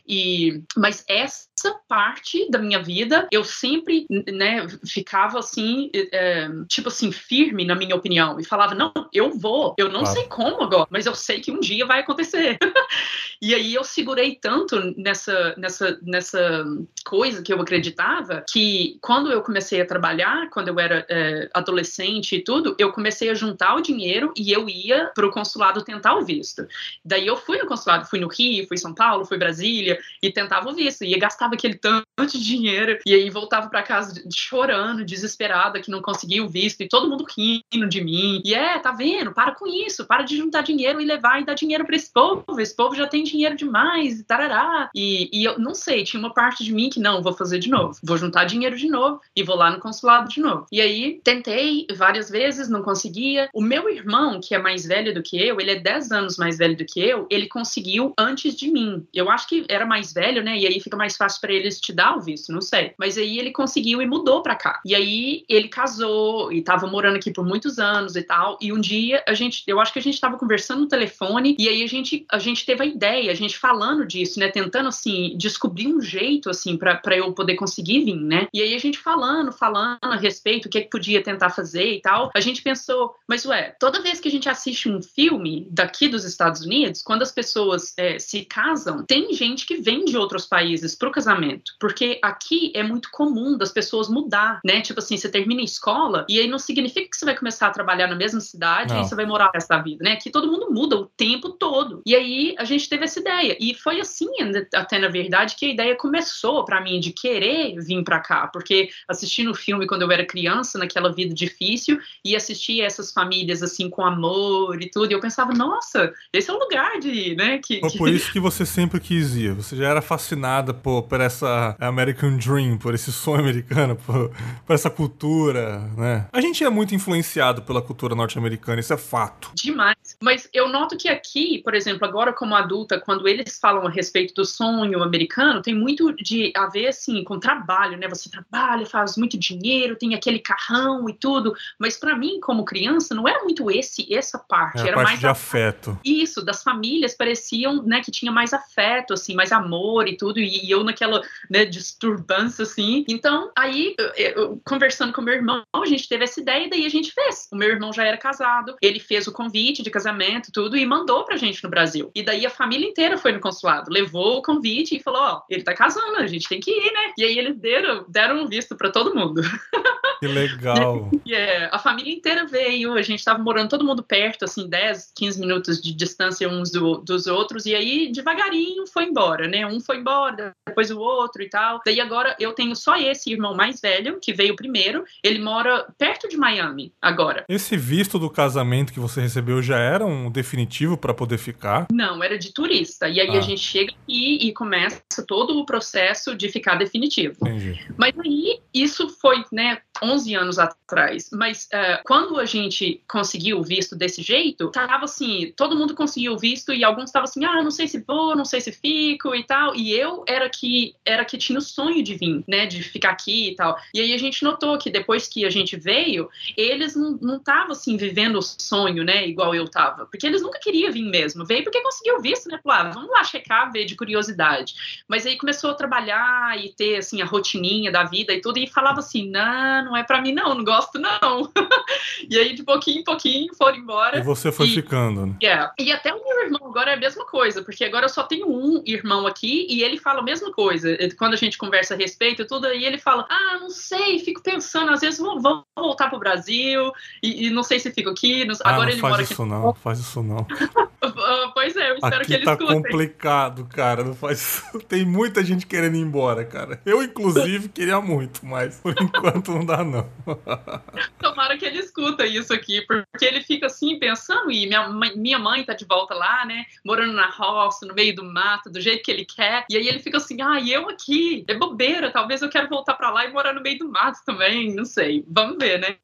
E, 0.08 0.62
mas 0.74 1.04
essa 1.06 1.74
parte 1.86 2.50
da 2.50 2.58
minha 2.58 2.82
vida, 2.82 3.28
eu 3.30 3.44
sempre, 3.44 4.06
né, 4.08 4.66
ficava 4.98 5.38
assim, 5.38 5.90
é, 5.94 6.48
tipo 6.68 6.88
assim, 6.88 7.12
firme 7.12 7.64
na 7.64 7.74
minha 7.74 7.94
opinião 7.94 8.38
e 8.40 8.44
falava: 8.44 8.74
não, 8.74 8.92
eu 9.12 9.30
vou, 9.30 9.74
eu 9.78 9.88
não 9.88 10.04
sei 10.04 10.24
como 10.24 10.62
agora, 10.62 10.88
mas 10.90 11.06
eu 11.06 11.14
sei 11.14 11.40
que 11.40 11.52
um 11.52 11.60
dia 11.60 11.86
vai 11.86 12.00
acontecer. 12.00 12.58
e 13.40 13.54
aí 13.54 13.74
eu 13.74 13.84
segurei 13.84 14.34
tanto 14.34 14.94
nessa, 14.96 15.54
nessa, 15.56 15.98
nessa 16.02 16.64
coisa 17.04 17.42
que 17.42 17.52
eu 17.52 17.60
acreditava 17.60 18.44
que 18.50 18.98
quando 19.00 19.30
eu 19.30 19.40
comecei 19.42 19.80
a 19.80 19.86
trabalhar, 19.86 20.50
quando 20.50 20.68
eu 20.68 20.80
era 20.80 21.06
é, 21.08 21.48
adolescente 21.54 22.36
e 22.36 22.42
tudo, 22.42 22.74
eu 22.78 22.92
comecei 22.92 23.30
a 23.30 23.34
juntar 23.34 23.76
o 23.76 23.80
dinheiro 23.80 24.32
e 24.36 24.52
eu 24.52 24.68
ia 24.68 25.12
para 25.14 25.26
o 25.26 25.30
consulado 25.30 25.84
tentar 25.84 26.14
o 26.16 26.24
visto. 26.24 26.66
Daí 27.04 27.26
eu 27.26 27.36
fui 27.36 27.58
no 27.58 27.66
consulado, 27.66 28.06
fui 28.06 28.18
no 28.18 28.28
Rio, 28.28 28.66
fui 28.66 28.74
em 28.74 28.80
São 28.80 28.94
Paulo, 28.94 29.24
fui 29.24 29.38
Brasília 29.38 29.98
e 30.20 30.32
tentava 30.32 30.68
o 30.68 30.74
visto, 30.74 31.04
ia 31.04 31.18
gastava 31.18 31.54
aquele 31.54 31.74
tanto 31.74 32.07
de 32.26 32.44
dinheiro 32.44 32.98
e 33.06 33.14
aí 33.14 33.30
voltava 33.30 33.68
para 33.68 33.82
casa 33.82 34.22
chorando, 34.34 35.04
desesperada 35.04 35.80
que 35.80 35.90
não 35.90 36.02
conseguia 36.02 36.44
o 36.44 36.48
visto 36.48 36.80
e 36.80 36.88
todo 36.88 37.08
mundo 37.08 37.24
rindo 37.36 37.88
de 37.88 38.02
mim. 38.02 38.42
E 38.44 38.54
é, 38.54 38.78
tá 38.78 38.92
vendo? 38.92 39.32
Para 39.32 39.54
com 39.54 39.66
isso, 39.66 40.06
para 40.06 40.22
de 40.22 40.36
juntar 40.36 40.62
dinheiro 40.62 41.00
e 41.00 41.04
levar 41.04 41.40
e 41.40 41.44
dar 41.44 41.54
dinheiro 41.54 41.84
para 41.84 41.96
esse 41.96 42.12
povo. 42.12 42.44
Esse 42.58 42.74
povo 42.74 42.94
já 42.94 43.06
tem 43.06 43.22
dinheiro 43.22 43.56
demais, 43.56 44.22
tarará. 44.26 44.90
E, 44.94 45.28
e 45.32 45.44
eu 45.44 45.58
não 45.58 45.74
sei, 45.74 46.04
tinha 46.04 46.20
uma 46.20 46.32
parte 46.32 46.64
de 46.64 46.72
mim 46.72 46.90
que 46.90 47.00
não, 47.00 47.22
vou 47.22 47.32
fazer 47.32 47.58
de 47.58 47.70
novo. 47.70 47.98
Vou 48.02 48.16
juntar 48.16 48.44
dinheiro 48.44 48.76
de 48.76 48.88
novo 48.88 49.20
e 49.34 49.42
vou 49.42 49.56
lá 49.56 49.70
no 49.70 49.80
consulado 49.80 50.28
de 50.28 50.40
novo. 50.40 50.66
E 50.72 50.80
aí 50.80 51.20
tentei 51.22 51.86
várias 51.94 52.30
vezes, 52.30 52.68
não 52.68 52.82
conseguia. 52.82 53.48
O 53.54 53.62
meu 53.62 53.88
irmão, 53.88 54.40
que 54.40 54.54
é 54.54 54.58
mais 54.58 54.86
velho 54.86 55.14
do 55.14 55.22
que 55.22 55.38
eu, 55.38 55.60
ele 55.60 55.72
é 55.72 55.80
10 55.80 56.12
anos 56.12 56.36
mais 56.36 56.58
velho 56.58 56.76
do 56.76 56.84
que 56.84 57.00
eu, 57.00 57.26
ele 57.30 57.48
conseguiu 57.48 58.12
antes 58.18 58.54
de 58.54 58.70
mim. 58.70 59.06
Eu 59.12 59.30
acho 59.30 59.48
que 59.48 59.64
era 59.68 59.86
mais 59.86 60.12
velho, 60.12 60.42
né? 60.42 60.58
E 60.58 60.66
aí 60.66 60.80
fica 60.80 60.96
mais 60.96 61.16
fácil 61.16 61.40
para 61.40 61.52
eles 61.52 61.80
te 61.80 61.92
dar 61.92 62.07
visto, 62.16 62.52
não 62.52 62.60
sei. 62.60 62.92
Mas 62.98 63.18
aí 63.18 63.38
ele 63.38 63.50
conseguiu 63.50 64.00
e 64.00 64.06
mudou 64.06 64.42
para 64.42 64.56
cá. 64.56 64.80
E 64.84 64.94
aí 64.94 65.44
ele 65.48 65.68
casou 65.68 66.52
e 66.52 66.62
tava 66.62 66.86
morando 66.86 67.16
aqui 67.16 67.32
por 67.32 67.44
muitos 67.44 67.78
anos 67.78 68.16
e 68.16 68.22
tal. 68.22 68.58
E 68.60 68.72
um 68.72 68.80
dia 68.80 69.22
a 69.26 69.34
gente, 69.34 69.62
eu 69.66 69.80
acho 69.80 69.92
que 69.92 69.98
a 69.98 70.02
gente 70.02 70.20
tava 70.20 70.38
conversando 70.38 70.80
no 70.80 70.88
telefone 70.88 71.56
e 71.58 71.68
aí 71.68 71.82
a 71.82 71.86
gente, 71.86 72.24
a 72.30 72.38
gente 72.38 72.64
teve 72.64 72.82
a 72.82 72.86
ideia, 72.86 73.30
a 73.30 73.34
gente 73.34 73.58
falando 73.58 74.06
disso, 74.06 74.38
né? 74.38 74.48
Tentando 74.48 74.88
assim 74.88 75.36
descobrir 75.36 75.88
um 75.88 76.00
jeito 76.00 76.50
assim 76.50 76.76
para 76.76 77.16
eu 77.16 77.32
poder 77.32 77.56
conseguir 77.56 78.04
vir, 78.04 78.16
né? 78.16 78.48
E 78.52 78.62
aí 78.62 78.74
a 78.74 78.78
gente 78.78 78.98
falando, 78.98 79.52
falando 79.52 79.98
a 80.02 80.16
respeito 80.16 80.66
o 80.66 80.68
que, 80.68 80.78
é 80.78 80.80
que 80.82 80.90
podia 80.90 81.22
tentar 81.22 81.50
fazer 81.50 81.94
e 81.94 82.00
tal. 82.00 82.30
A 82.34 82.40
gente 82.40 82.62
pensou, 82.62 83.14
mas 83.26 83.44
ué, 83.44 83.74
toda 83.78 84.02
vez 84.02 84.20
que 84.20 84.28
a 84.28 84.30
gente 84.30 84.48
assiste 84.48 84.88
um 84.88 85.02
filme 85.02 85.66
daqui 85.70 86.08
dos 86.08 86.24
Estados 86.24 86.62
Unidos, 86.62 87.02
quando 87.02 87.22
as 87.22 87.32
pessoas 87.32 87.94
é, 87.96 88.18
se 88.18 88.44
casam, 88.44 89.04
tem 89.04 89.32
gente 89.32 89.66
que 89.66 89.76
vem 89.76 90.04
de 90.04 90.16
outros 90.16 90.46
países 90.46 90.94
pro 90.94 91.10
casamento, 91.10 91.72
porque 91.78 91.97
aqui 92.22 92.72
é 92.74 92.82
muito 92.82 93.10
comum 93.10 93.56
das 93.56 93.72
pessoas 93.72 94.08
mudar, 94.08 94.60
né? 94.64 94.80
Tipo 94.80 95.00
assim, 95.00 95.16
você 95.16 95.28
termina 95.28 95.60
a 95.60 95.64
escola 95.64 96.26
e 96.28 96.38
aí 96.40 96.48
não 96.48 96.58
significa 96.58 97.08
que 97.08 97.16
você 97.16 97.24
vai 97.24 97.36
começar 97.36 97.68
a 97.68 97.70
trabalhar 97.70 98.06
na 98.06 98.16
mesma 98.16 98.40
cidade 98.40 98.92
não. 98.92 99.00
e 99.00 99.04
você 99.04 99.14
vai 99.14 99.26
morar 99.26 99.50
essa 99.54 99.78
vida, 99.78 100.04
né? 100.04 100.12
Aqui 100.12 100.30
todo 100.30 100.50
mundo 100.50 100.68
muda 100.70 100.96
o 100.96 101.06
tempo 101.06 101.50
todo. 101.50 102.02
E 102.04 102.14
aí 102.14 102.54
a 102.58 102.64
gente 102.64 102.88
teve 102.88 103.04
essa 103.04 103.20
ideia. 103.20 103.56
E 103.60 103.74
foi 103.74 104.00
assim, 104.00 104.28
até 104.74 104.98
na 104.98 105.08
verdade, 105.08 105.56
que 105.56 105.66
a 105.66 105.72
ideia 105.72 105.96
começou 105.96 106.64
para 106.64 106.80
mim 106.80 107.00
de 107.00 107.12
querer 107.12 107.74
vir 107.80 108.02
para 108.04 108.20
cá, 108.20 108.48
porque 108.48 108.88
assistindo 109.08 109.50
o 109.50 109.54
filme 109.54 109.86
quando 109.86 110.02
eu 110.02 110.10
era 110.10 110.24
criança, 110.26 110.78
naquela 110.78 111.12
vida 111.12 111.34
difícil, 111.34 111.98
e 112.24 112.36
assistia 112.36 112.84
essas 112.84 113.12
famílias 113.12 113.62
assim 113.62 113.88
com 113.88 114.04
amor 114.04 114.80
e 114.82 114.90
tudo, 114.90 115.10
e 115.10 115.14
eu 115.14 115.20
pensava, 115.20 115.52
nossa, 115.52 116.12
esse 116.32 116.50
é 116.50 116.52
o 116.52 116.58
lugar 116.58 116.98
de 116.98 117.08
ir, 117.08 117.36
né? 117.36 117.58
Que, 117.58 117.80
Foi 117.80 117.90
por 117.92 118.08
isso 118.12 118.32
que 118.32 118.40
você 118.40 118.64
sempre 118.64 119.00
quis 119.00 119.34
ir. 119.34 119.52
Você 119.54 119.76
já 119.76 119.88
era 119.88 120.02
fascinada 120.02 120.72
por, 120.74 121.02
por 121.02 121.20
essa 121.20 121.76
American 121.78 122.36
Dream, 122.36 122.78
por 122.78 122.94
esse 122.94 123.12
sonho 123.12 123.40
americano, 123.40 123.96
por, 123.96 124.30
por 124.66 124.74
essa 124.74 124.90
cultura, 124.90 125.80
né? 125.96 126.26
A 126.32 126.40
gente 126.40 126.64
é 126.64 126.70
muito 126.70 126.94
influenciado 126.94 127.62
pela 127.62 127.80
cultura 127.80 128.14
norte-americana, 128.14 128.80
isso 128.80 128.92
é 128.92 128.96
fato. 128.96 129.50
Demais. 129.54 129.96
Mas 130.20 130.48
eu 130.52 130.68
noto 130.68 130.96
que 130.96 131.08
aqui, 131.08 131.62
por 131.62 131.74
exemplo, 131.74 132.06
agora 132.06 132.32
como 132.32 132.54
adulta, 132.54 133.00
quando 133.00 133.28
eles 133.28 133.58
falam 133.60 133.86
a 133.86 133.90
respeito 133.90 134.34
do 134.34 134.44
sonho 134.44 135.02
americano, 135.02 135.62
tem 135.62 135.74
muito 135.74 136.12
de 136.14 136.52
a 136.56 136.66
ver 136.66 136.88
assim 136.88 137.22
com 137.24 137.38
trabalho, 137.38 137.96
né? 137.96 138.08
Você 138.08 138.28
trabalha, 138.30 138.84
faz 138.84 139.16
muito 139.16 139.38
dinheiro, 139.38 139.96
tem 139.96 140.14
aquele 140.14 140.38
carrão 140.38 141.08
e 141.08 141.12
tudo, 141.12 141.54
mas 141.78 141.96
para 141.96 142.16
mim 142.16 142.40
como 142.40 142.64
criança 142.64 143.14
não 143.14 143.28
era 143.28 143.42
muito 143.44 143.70
esse 143.70 144.12
essa 144.12 144.38
parte, 144.38 144.80
é, 144.80 144.88
era 144.88 144.96
parte 144.96 145.08
mais 145.08 145.20
de 145.20 145.26
a... 145.26 145.30
afeto. 145.30 145.98
Isso, 146.04 146.44
das 146.44 146.62
famílias 146.62 147.14
pareciam, 147.14 147.82
né, 147.82 148.00
que 148.00 148.10
tinha 148.10 148.32
mais 148.32 148.52
afeto 148.52 149.14
assim, 149.14 149.34
mais 149.34 149.52
amor 149.52 150.08
e 150.08 150.16
tudo, 150.16 150.40
e, 150.40 150.66
e 150.66 150.70
eu 150.70 150.82
naquela, 150.82 151.22
né, 151.50 151.67
disturbância, 151.68 152.62
assim. 152.62 153.04
Então, 153.08 153.50
aí, 153.56 153.94
eu, 153.98 154.06
eu, 154.16 154.62
conversando 154.64 155.12
com 155.12 155.22
meu 155.22 155.34
irmão, 155.34 155.62
a 155.74 155.86
gente 155.86 156.08
teve 156.08 156.24
essa 156.24 156.40
ideia 156.40 156.66
e 156.66 156.70
daí 156.70 156.86
a 156.86 156.90
gente 156.90 157.12
fez. 157.12 157.48
O 157.52 157.56
meu 157.56 157.68
irmão 157.68 157.92
já 157.92 158.04
era 158.04 158.16
casado, 158.16 158.76
ele 158.82 159.00
fez 159.00 159.26
o 159.26 159.32
convite 159.32 159.82
de 159.82 159.90
casamento, 159.90 160.50
tudo, 160.52 160.76
e 160.76 160.86
mandou 160.86 161.24
pra 161.24 161.36
gente 161.36 161.62
no 161.62 161.70
Brasil. 161.70 162.10
E 162.14 162.22
daí 162.22 162.46
a 162.46 162.50
família 162.50 162.88
inteira 162.88 163.18
foi 163.18 163.32
no 163.32 163.40
consulado, 163.40 163.90
levou 163.90 164.38
o 164.38 164.42
convite 164.42 164.96
e 164.96 165.02
falou: 165.02 165.20
Ó, 165.20 165.42
ele 165.48 165.62
tá 165.62 165.74
casando, 165.74 166.16
a 166.16 166.26
gente 166.26 166.48
tem 166.48 166.60
que 166.60 166.70
ir, 166.70 166.92
né? 166.92 167.12
E 167.18 167.24
aí 167.24 167.38
eles 167.38 167.56
deram, 167.56 168.04
deram 168.08 168.42
um 168.42 168.48
visto 168.48 168.76
para 168.76 168.90
todo 168.90 169.14
mundo. 169.14 169.42
Que 170.18 170.26
legal. 170.26 171.10
Yeah, 171.26 171.70
a 171.74 171.78
família 171.78 172.12
inteira 172.12 172.46
veio, 172.46 172.94
a 172.94 173.02
gente 173.02 173.24
tava 173.24 173.42
morando 173.42 173.68
todo 173.68 173.84
mundo 173.84 174.02
perto, 174.02 174.44
assim, 174.44 174.68
10, 174.68 175.12
15 175.14 175.40
minutos 175.40 175.80
de 175.80 175.94
distância 175.94 176.48
uns 176.48 176.70
do, 176.70 176.98
dos 176.98 177.26
outros, 177.26 177.66
e 177.66 177.74
aí 177.74 178.10
devagarinho 178.12 178.86
foi 178.86 179.04
embora, 179.04 179.48
né? 179.48 179.66
Um 179.66 179.80
foi 179.80 179.98
embora, 179.98 180.52
depois 180.66 180.90
o 180.90 180.98
outro 180.98 181.42
e 181.42 181.48
tal. 181.48 181.80
Daí 181.84 182.00
agora 182.00 182.36
eu 182.38 182.52
tenho 182.52 182.74
só 182.74 182.96
esse 182.96 183.32
irmão 183.32 183.54
mais 183.54 183.80
velho, 183.80 184.18
que 184.20 184.32
veio 184.32 184.56
primeiro, 184.56 185.04
ele 185.22 185.38
mora 185.38 185.86
perto 185.98 186.28
de 186.28 186.36
Miami 186.36 186.92
agora. 187.00 187.44
Esse 187.48 187.76
visto 187.76 188.18
do 188.18 188.30
casamento 188.30 188.92
que 188.92 189.00
você 189.00 189.20
recebeu 189.20 189.62
já 189.62 189.78
era 189.78 190.04
um 190.04 190.30
definitivo 190.30 190.96
para 190.96 191.14
poder 191.14 191.38
ficar? 191.38 191.86
Não, 191.92 192.22
era 192.22 192.38
de 192.38 192.52
turista. 192.52 193.08
E 193.08 193.20
aí 193.20 193.30
ah. 193.30 193.38
a 193.38 193.40
gente 193.40 193.60
chega 193.60 193.92
aqui 193.92 194.38
e 194.40 194.52
começa 194.52 195.02
todo 195.26 195.58
o 195.58 195.66
processo 195.66 196.34
de 196.34 196.48
ficar 196.48 196.76
definitivo. 196.76 197.36
Entendi. 197.42 197.84
Mas 197.96 198.18
aí 198.18 198.60
isso 198.72 199.08
foi, 199.20 199.44
né, 199.52 199.78
11 200.02 200.34
anos 200.34 200.58
atrás. 200.58 201.30
Mas 201.32 201.68
uh, 201.72 202.02
quando 202.04 202.38
a 202.38 202.44
gente 202.44 203.02
conseguiu 203.08 203.58
o 203.58 203.62
visto 203.62 203.96
desse 203.96 204.22
jeito, 204.22 204.70
tava 204.70 205.04
assim, 205.04 205.52
todo 205.56 205.76
mundo 205.76 205.94
conseguiu 205.94 206.32
o 206.32 206.38
visto 206.38 206.72
e 206.72 206.84
alguns 206.84 207.06
estavam 207.06 207.24
assim, 207.24 207.44
ah, 207.44 207.62
não 207.62 207.70
sei 207.70 207.88
se 207.88 207.98
vou, 208.00 208.36
não 208.36 208.44
sei 208.44 208.60
se 208.60 208.72
fico 208.72 209.34
e 209.34 209.44
tal. 209.44 209.74
E 209.74 209.92
eu 209.92 210.24
era 210.26 210.48
que 210.48 210.94
era 211.04 211.24
que 211.24 211.38
tinha 211.38 211.58
o 211.58 211.62
sonho 211.62 212.02
de 212.02 212.14
vir, 212.14 212.44
né, 212.46 212.66
de 212.66 212.82
ficar 212.82 213.10
aqui 213.10 213.50
e 213.50 213.56
tal. 213.56 213.76
E 213.94 214.00
aí 214.00 214.12
a 214.12 214.18
gente 214.18 214.42
notou 214.42 214.78
que 214.78 214.90
depois 214.90 215.28
que 215.28 215.44
a 215.44 215.50
gente 215.50 215.76
veio, 215.76 216.28
eles 216.56 216.94
não 216.96 217.36
estavam 217.36 217.72
assim 217.72 217.96
vivendo 217.96 218.38
o 218.38 218.42
sonho, 218.42 219.04
né, 219.04 219.26
igual 219.26 219.54
eu 219.54 219.68
tava, 219.68 220.06
porque 220.06 220.26
eles 220.26 220.42
nunca 220.42 220.58
queriam 220.58 220.92
vir 220.92 221.04
mesmo. 221.04 221.44
Veio 221.44 221.62
porque 221.62 221.80
conseguiu 221.82 222.16
o 222.16 222.22
visto, 222.22 222.48
né, 222.48 222.58
falou, 222.62 222.78
ah, 222.78 222.90
vamos 222.90 223.10
lá 223.10 223.24
checar, 223.24 223.70
ver 223.72 223.84
de 223.84 223.96
curiosidade. 223.96 224.74
Mas 225.06 225.26
aí 225.26 225.36
começou 225.36 225.70
a 225.70 225.74
trabalhar 225.74 226.58
e 226.62 226.72
ter 226.72 226.96
assim 226.96 227.22
a 227.22 227.24
rotininha 227.24 227.90
da 227.90 228.04
vida 228.04 228.32
e 228.32 228.40
tudo 228.40 228.58
e 228.58 228.66
falava 228.66 229.00
assim, 229.00 229.28
não, 229.28 229.87
não 229.88 229.96
é 229.96 230.04
para 230.04 230.20
mim 230.20 230.32
não, 230.32 230.54
não 230.54 230.64
gosto 230.64 230.98
não. 230.98 231.50
e 232.28 232.38
aí 232.38 232.54
de 232.54 232.62
pouquinho 232.62 233.00
em 233.00 233.04
pouquinho 233.04 233.54
foram 233.54 233.76
embora. 233.76 234.18
E 234.18 234.22
você 234.22 234.52
foi 234.52 234.66
e, 234.66 234.74
ficando, 234.74 235.26
né? 235.26 235.34
Yeah. 235.42 235.72
E 235.78 235.90
até 235.90 236.12
o 236.12 236.22
meu 236.22 236.44
irmão 236.44 236.66
agora 236.66 236.90
é 236.90 236.94
a 236.94 236.98
mesma 236.98 237.24
coisa, 237.24 237.62
porque 237.62 237.84
agora 237.84 238.04
eu 238.04 238.10
só 238.10 238.22
tenho 238.22 238.48
um 238.48 238.82
irmão 238.86 239.26
aqui 239.26 239.66
e 239.68 239.82
ele 239.82 239.98
fala 239.98 240.20
a 240.20 240.22
mesma 240.22 240.52
coisa. 240.52 240.96
Quando 241.16 241.34
a 241.34 241.36
gente 241.36 241.56
conversa 241.56 241.94
a 241.94 241.96
respeito 241.96 242.42
e 242.42 242.46
tudo, 242.46 242.66
aí 242.66 242.84
ele 242.84 242.98
fala: 242.98 243.26
Ah, 243.30 243.58
não 243.60 243.70
sei, 243.70 244.18
fico 244.18 244.42
pensando, 244.42 244.90
às 244.90 245.00
vezes 245.00 245.18
vou, 245.18 245.40
vou 245.40 245.64
voltar 245.74 246.08
pro 246.10 246.18
Brasil 246.18 246.92
e, 247.22 247.46
e, 247.46 247.50
não 247.50 247.62
sei 247.62 247.78
se 247.78 247.90
fico 247.90 248.10
aqui. 248.10 248.44
Não, 248.44 248.54
ah, 248.64 248.70
agora 248.70 248.86
não 248.86 248.92
ele 248.92 249.00
faz 249.00 249.12
mora 249.12 249.22
isso 249.22 249.42
aqui. 249.42 249.50
Não, 249.50 249.74
faz 249.74 249.98
isso 249.98 250.22
não. 250.22 250.46
pois 251.54 251.76
é, 251.76 251.90
eu 251.90 251.94
espero 251.94 252.16
aqui 252.16 252.26
que 252.26 252.34
ele 252.34 252.44
tá 252.44 252.52
escute. 252.52 252.72
complicado, 252.72 253.64
cara. 253.66 254.04
Não 254.04 254.14
faz... 254.14 254.62
Tem 254.88 255.04
muita 255.04 255.44
gente 255.44 255.66
querendo 255.66 255.96
ir 255.96 256.00
embora, 256.00 256.44
cara. 256.44 256.80
Eu, 256.84 257.02
inclusive, 257.02 257.68
queria 257.68 258.00
muito, 258.00 258.44
mas 258.44 258.80
por 258.80 258.94
enquanto 259.00 259.52
não 259.52 259.64
dá, 259.64 259.77
não. 259.84 260.10
Tomara 261.20 261.56
que 261.56 261.64
ele 261.64 261.78
escuta 261.78 262.26
isso 262.26 262.52
aqui, 262.52 262.82
porque 262.82 263.24
ele 263.24 263.42
fica 263.42 263.66
assim 263.66 263.98
pensando, 263.98 264.50
e 264.50 264.66
minha 264.66 264.88
minha 265.16 265.38
mãe 265.38 265.64
tá 265.64 265.74
de 265.74 265.84
volta 265.84 266.14
lá, 266.14 266.44
né? 266.44 266.64
Morando 266.84 267.12
na 267.12 267.28
roça, 267.28 267.86
no 267.86 267.94
meio 267.94 268.14
do 268.14 268.24
mato, 268.24 268.70
do 268.70 268.80
jeito 268.80 269.02
que 269.02 269.10
ele 269.10 269.24
quer. 269.24 269.66
E 269.70 269.76
aí 269.76 269.88
ele 269.88 270.00
fica 270.00 270.18
assim, 270.18 270.40
ah, 270.42 270.60
e 270.60 270.72
eu 270.72 270.88
aqui? 270.88 271.44
É 271.48 271.54
bobeira, 271.54 272.10
talvez 272.10 272.42
eu 272.42 272.48
quero 272.48 272.68
voltar 272.68 272.94
para 272.94 273.10
lá 273.10 273.24
e 273.24 273.32
morar 273.32 273.52
no 273.52 273.62
meio 273.62 273.78
do 273.78 273.88
mato 273.88 274.18
também, 274.24 274.74
não 274.74 274.84
sei. 274.84 275.24
Vamos 275.28 275.56
ver, 275.58 275.80
né? 275.80 275.96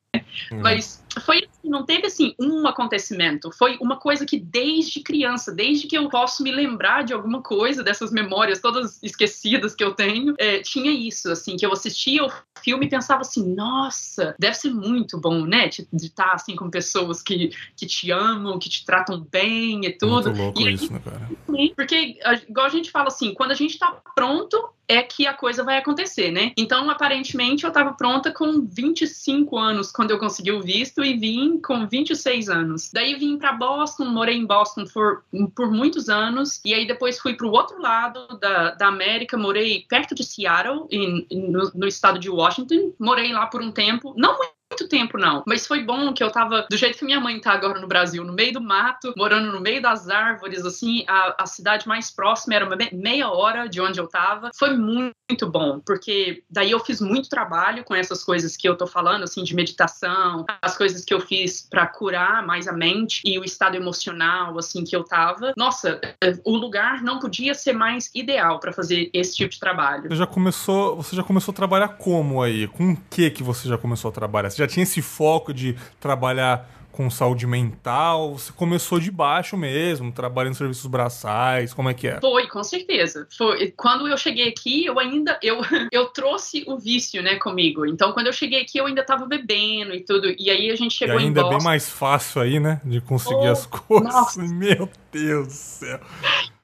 Uhum. 0.51 0.61
Mas 0.61 1.03
foi 1.25 1.39
assim, 1.39 1.69
não 1.69 1.85
teve 1.85 2.07
assim 2.07 2.35
um 2.39 2.67
acontecimento, 2.67 3.51
foi 3.53 3.77
uma 3.81 3.97
coisa 3.99 4.27
que 4.27 4.39
desde 4.39 5.01
criança, 5.01 5.53
desde 5.53 5.87
que 5.87 5.97
eu 5.97 6.09
posso 6.09 6.43
me 6.43 6.51
lembrar 6.51 7.05
de 7.05 7.12
alguma 7.12 7.43
coisa 7.43 7.83
dessas 7.83 8.11
memórias 8.11 8.61
todas 8.61 9.03
esquecidas 9.03 9.75
que 9.75 9.85
eu 9.85 9.95
tenho, 9.95 10.35
é, 10.39 10.61
tinha 10.61 10.91
isso, 10.91 11.31
assim, 11.31 11.57
que 11.57 11.65
eu 11.65 11.73
assistia 11.73 12.25
o 12.25 12.33
filme 12.62 12.87
e 12.87 12.89
pensava 12.89 13.21
assim, 13.21 13.55
nossa, 13.55 14.35
deve 14.39 14.55
ser 14.55 14.71
muito 14.71 15.19
bom, 15.19 15.45
né, 15.45 15.69
de, 15.69 15.87
de 15.93 16.07
estar 16.07 16.33
assim 16.33 16.57
com 16.57 16.71
pessoas 16.71 17.23
que, 17.23 17.51
que 17.77 17.87
te 17.87 18.11
amam, 18.11 18.59
que 18.59 18.69
te 18.69 18.85
tratam 18.85 19.21
bem 19.31 19.85
e 19.85 19.93
tudo. 19.93 20.31
Muito 20.31 20.43
louco 20.43 20.61
e 20.62 20.73
isso, 20.73 20.93
né, 20.93 21.01
cara? 21.05 21.31
Porque, 21.77 22.19
igual 22.49 22.67
a 22.67 22.71
gente 22.71 22.91
fala 22.91 23.09
assim, 23.09 23.35
quando 23.35 23.53
a 23.53 23.55
gente 23.55 23.79
tá 23.79 24.01
pronto, 24.15 24.71
é 24.89 25.03
que 25.03 25.26
a 25.26 25.35
coisa 25.35 25.62
vai 25.62 25.78
acontecer, 25.78 26.30
né? 26.30 26.53
Então, 26.57 26.89
aparentemente, 26.91 27.64
eu 27.64 27.68
estava 27.68 27.93
pronta 27.93 28.32
com 28.32 28.66
25 28.66 29.59
anos 29.59 29.91
quando 29.91 30.11
eu 30.11 30.18
consegui 30.18 30.53
o 30.53 30.62
visto 30.62 31.05
e 31.05 31.16
vim 31.16 31.61
com 31.61 31.87
26 31.87 32.49
anos. 32.49 32.91
Daí 32.93 33.14
vim 33.14 33.39
para 33.39 33.53
Boston, 33.53 34.07
morei 34.07 34.37
em 34.37 34.47
Boston 34.47 34.85
por, 34.93 35.24
por 35.55 35.70
muitos 35.70 36.09
anos 36.09 36.61
e 36.64 36.74
aí 36.74 36.87
depois 36.87 37.18
fui 37.18 37.35
para 37.35 37.47
o 37.47 37.51
outro 37.51 37.80
lado 37.80 38.39
da, 38.39 38.70
da 38.72 38.89
América, 38.89 39.37
morei 39.37 39.85
perto 39.89 40.14
de 40.14 40.24
Seattle, 40.24 40.87
em, 40.91 41.26
no, 41.30 41.70
no 41.74 41.87
estado 41.87 42.18
de 42.18 42.30
Washington. 42.30 42.93
Morei 42.99 43.32
lá 43.32 43.47
por 43.47 43.62
um 43.62 43.70
tempo, 43.70 44.14
não 44.16 44.37
muito 44.37 44.54
muito 44.75 44.89
tempo, 44.89 45.16
não. 45.16 45.43
Mas 45.47 45.66
foi 45.66 45.83
bom 45.83 46.12
que 46.12 46.22
eu 46.22 46.31
tava 46.31 46.66
do 46.68 46.77
jeito 46.77 46.99
que 46.99 47.05
minha 47.05 47.20
mãe 47.20 47.41
tá 47.41 47.53
agora 47.53 47.81
no 47.81 47.87
Brasil, 47.87 48.25
no 48.25 48.33
meio 48.33 48.53
do 48.53 48.61
mato, 48.61 49.14
morando 49.16 49.53
no 49.53 49.61
meio 49.61 49.81
das 49.81 50.09
árvores, 50.09 50.64
assim, 50.64 51.05
a, 51.07 51.43
a 51.43 51.47
cidade 51.47 51.87
mais 51.87 52.11
próxima 52.11 52.55
era 52.55 52.68
meia 52.93 53.31
hora 53.31 53.68
de 53.68 53.81
onde 53.81 54.01
eu 54.01 54.09
tava. 54.09 54.51
Foi 54.55 54.77
muito, 54.77 55.14
muito 55.31 55.51
bom, 55.51 55.81
porque 55.81 56.43
daí 56.51 56.72
eu 56.72 56.81
fiz 56.81 57.01
muito 57.01 57.29
trabalho 57.29 57.85
com 57.85 57.95
essas 57.95 58.22
coisas 58.25 58.57
que 58.57 58.68
eu 58.68 58.77
tô 58.77 58.87
falando, 58.87 59.22
assim, 59.22 59.45
de 59.45 59.55
meditação, 59.55 60.45
as 60.61 60.77
coisas 60.77 61.05
que 61.05 61.14
eu 61.14 61.20
fiz 61.20 61.66
para 61.68 61.87
curar 61.87 62.45
mais 62.45 62.66
a 62.66 62.72
mente 62.72 63.22
e 63.25 63.39
o 63.39 63.45
estado 63.45 63.77
emocional, 63.77 64.59
assim, 64.59 64.85
que 64.85 64.95
eu 64.95 65.05
tava. 65.05 65.55
Nossa, 65.57 66.01
o 66.45 66.57
lugar 66.57 67.03
não 67.03 67.18
podia 67.18 67.55
ser 67.55 67.72
mais 67.72 68.11
ideal 68.14 68.59
para 68.59 68.72
fazer 68.72 69.09
esse 69.12 69.37
tipo 69.37 69.51
de 69.51 69.61
trabalho. 69.61 70.09
Você 70.09 70.16
já 70.16 70.27
começou, 70.27 70.97
você 70.97 71.16
já 71.16 71.22
começou 71.22 71.53
a 71.53 71.55
trabalhar 71.55 71.89
como 71.89 72.43
aí? 72.43 72.66
Com 72.68 72.93
o 72.93 72.97
que 73.11 73.31
que 73.31 73.43
você 73.43 73.68
já 73.68 73.79
começou 73.79 74.09
a 74.09 74.12
trabalhar? 74.12 74.51
Você 74.51 74.59
já 74.59 74.64
tinha 74.67 74.83
esse 74.83 75.03
foco 75.03 75.53
de 75.53 75.77
trabalhar 76.01 76.71
com 76.95 77.11
saúde 77.11 77.47
mental? 77.47 78.39
Você 78.39 78.53
começou 78.53 79.01
de 79.01 79.11
baixo 79.11 79.57
mesmo, 79.57 80.12
trabalhando 80.12 80.53
em 80.53 80.57
serviços 80.57 80.87
braçais, 80.87 81.75
como 81.75 81.89
é 81.89 81.95
que 81.95 82.07
é? 82.07 82.21
Foi, 82.21 82.47
com 82.47 82.62
certeza. 82.62 83.27
Foi. 83.37 83.73
Quando 83.77 84.07
eu 84.07 84.17
cheguei 84.17 84.49
aqui, 84.49 84.87
eu 84.87 84.99
ainda 84.99 85.39
eu, 85.43 85.61
eu 85.91 86.07
trouxe 86.07 86.65
o 86.67 86.79
vício, 86.79 87.23
né, 87.23 87.37
comigo. 87.37 87.85
Então, 87.85 88.12
quando 88.12 88.29
eu 88.29 88.33
cheguei 88.33 88.62
aqui, 88.62 88.79
eu 88.79 88.87
ainda 88.87 89.01
estava 89.01 89.27
bebendo 89.27 89.95
e 89.95 90.01
tudo. 90.01 90.33
E 90.39 90.51
aí 90.51 90.71
a 90.71 90.77
gente 90.77 90.95
chegou 90.95 91.17
e 91.17 91.25
ainda 91.25 91.41
em 91.41 91.43
Boston. 91.43 91.55
é 91.55 91.59
bem 91.59 91.65
mais 91.65 91.91
fácil 91.91 92.41
aí, 92.41 92.61
né, 92.61 92.81
de 92.85 93.01
conseguir 93.01 93.49
oh, 93.49 93.53
as 93.53 93.67
coisas. 93.67 94.12
Nossa. 94.12 94.41
Meu 94.55 94.89
Deus 95.11 95.49
do 95.49 95.53
céu. 95.53 96.01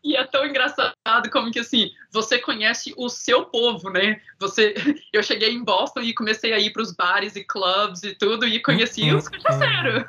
E 0.03 0.17
é 0.17 0.25
tão 0.25 0.47
engraçado 0.47 1.31
como 1.31 1.51
que 1.51 1.59
assim, 1.59 1.91
você 2.11 2.39
conhece 2.39 2.95
o 2.97 3.09
seu 3.09 3.45
povo, 3.45 3.91
né? 3.91 4.21
Você, 4.39 4.75
eu 5.13 5.23
cheguei 5.23 5.51
em 5.51 5.63
Boston 5.63 6.01
e 6.01 6.15
comecei 6.15 6.53
a 6.53 6.59
ir 6.59 6.73
para 6.73 6.83
os 6.83 6.93
bares 6.93 7.37
e 7.37 7.45
clubs 7.45 8.03
e 8.03 8.15
tudo 8.15 8.47
e 8.47 8.61
conheci 8.61 9.13
os 9.13 9.29
cachaceiros. 9.29 10.05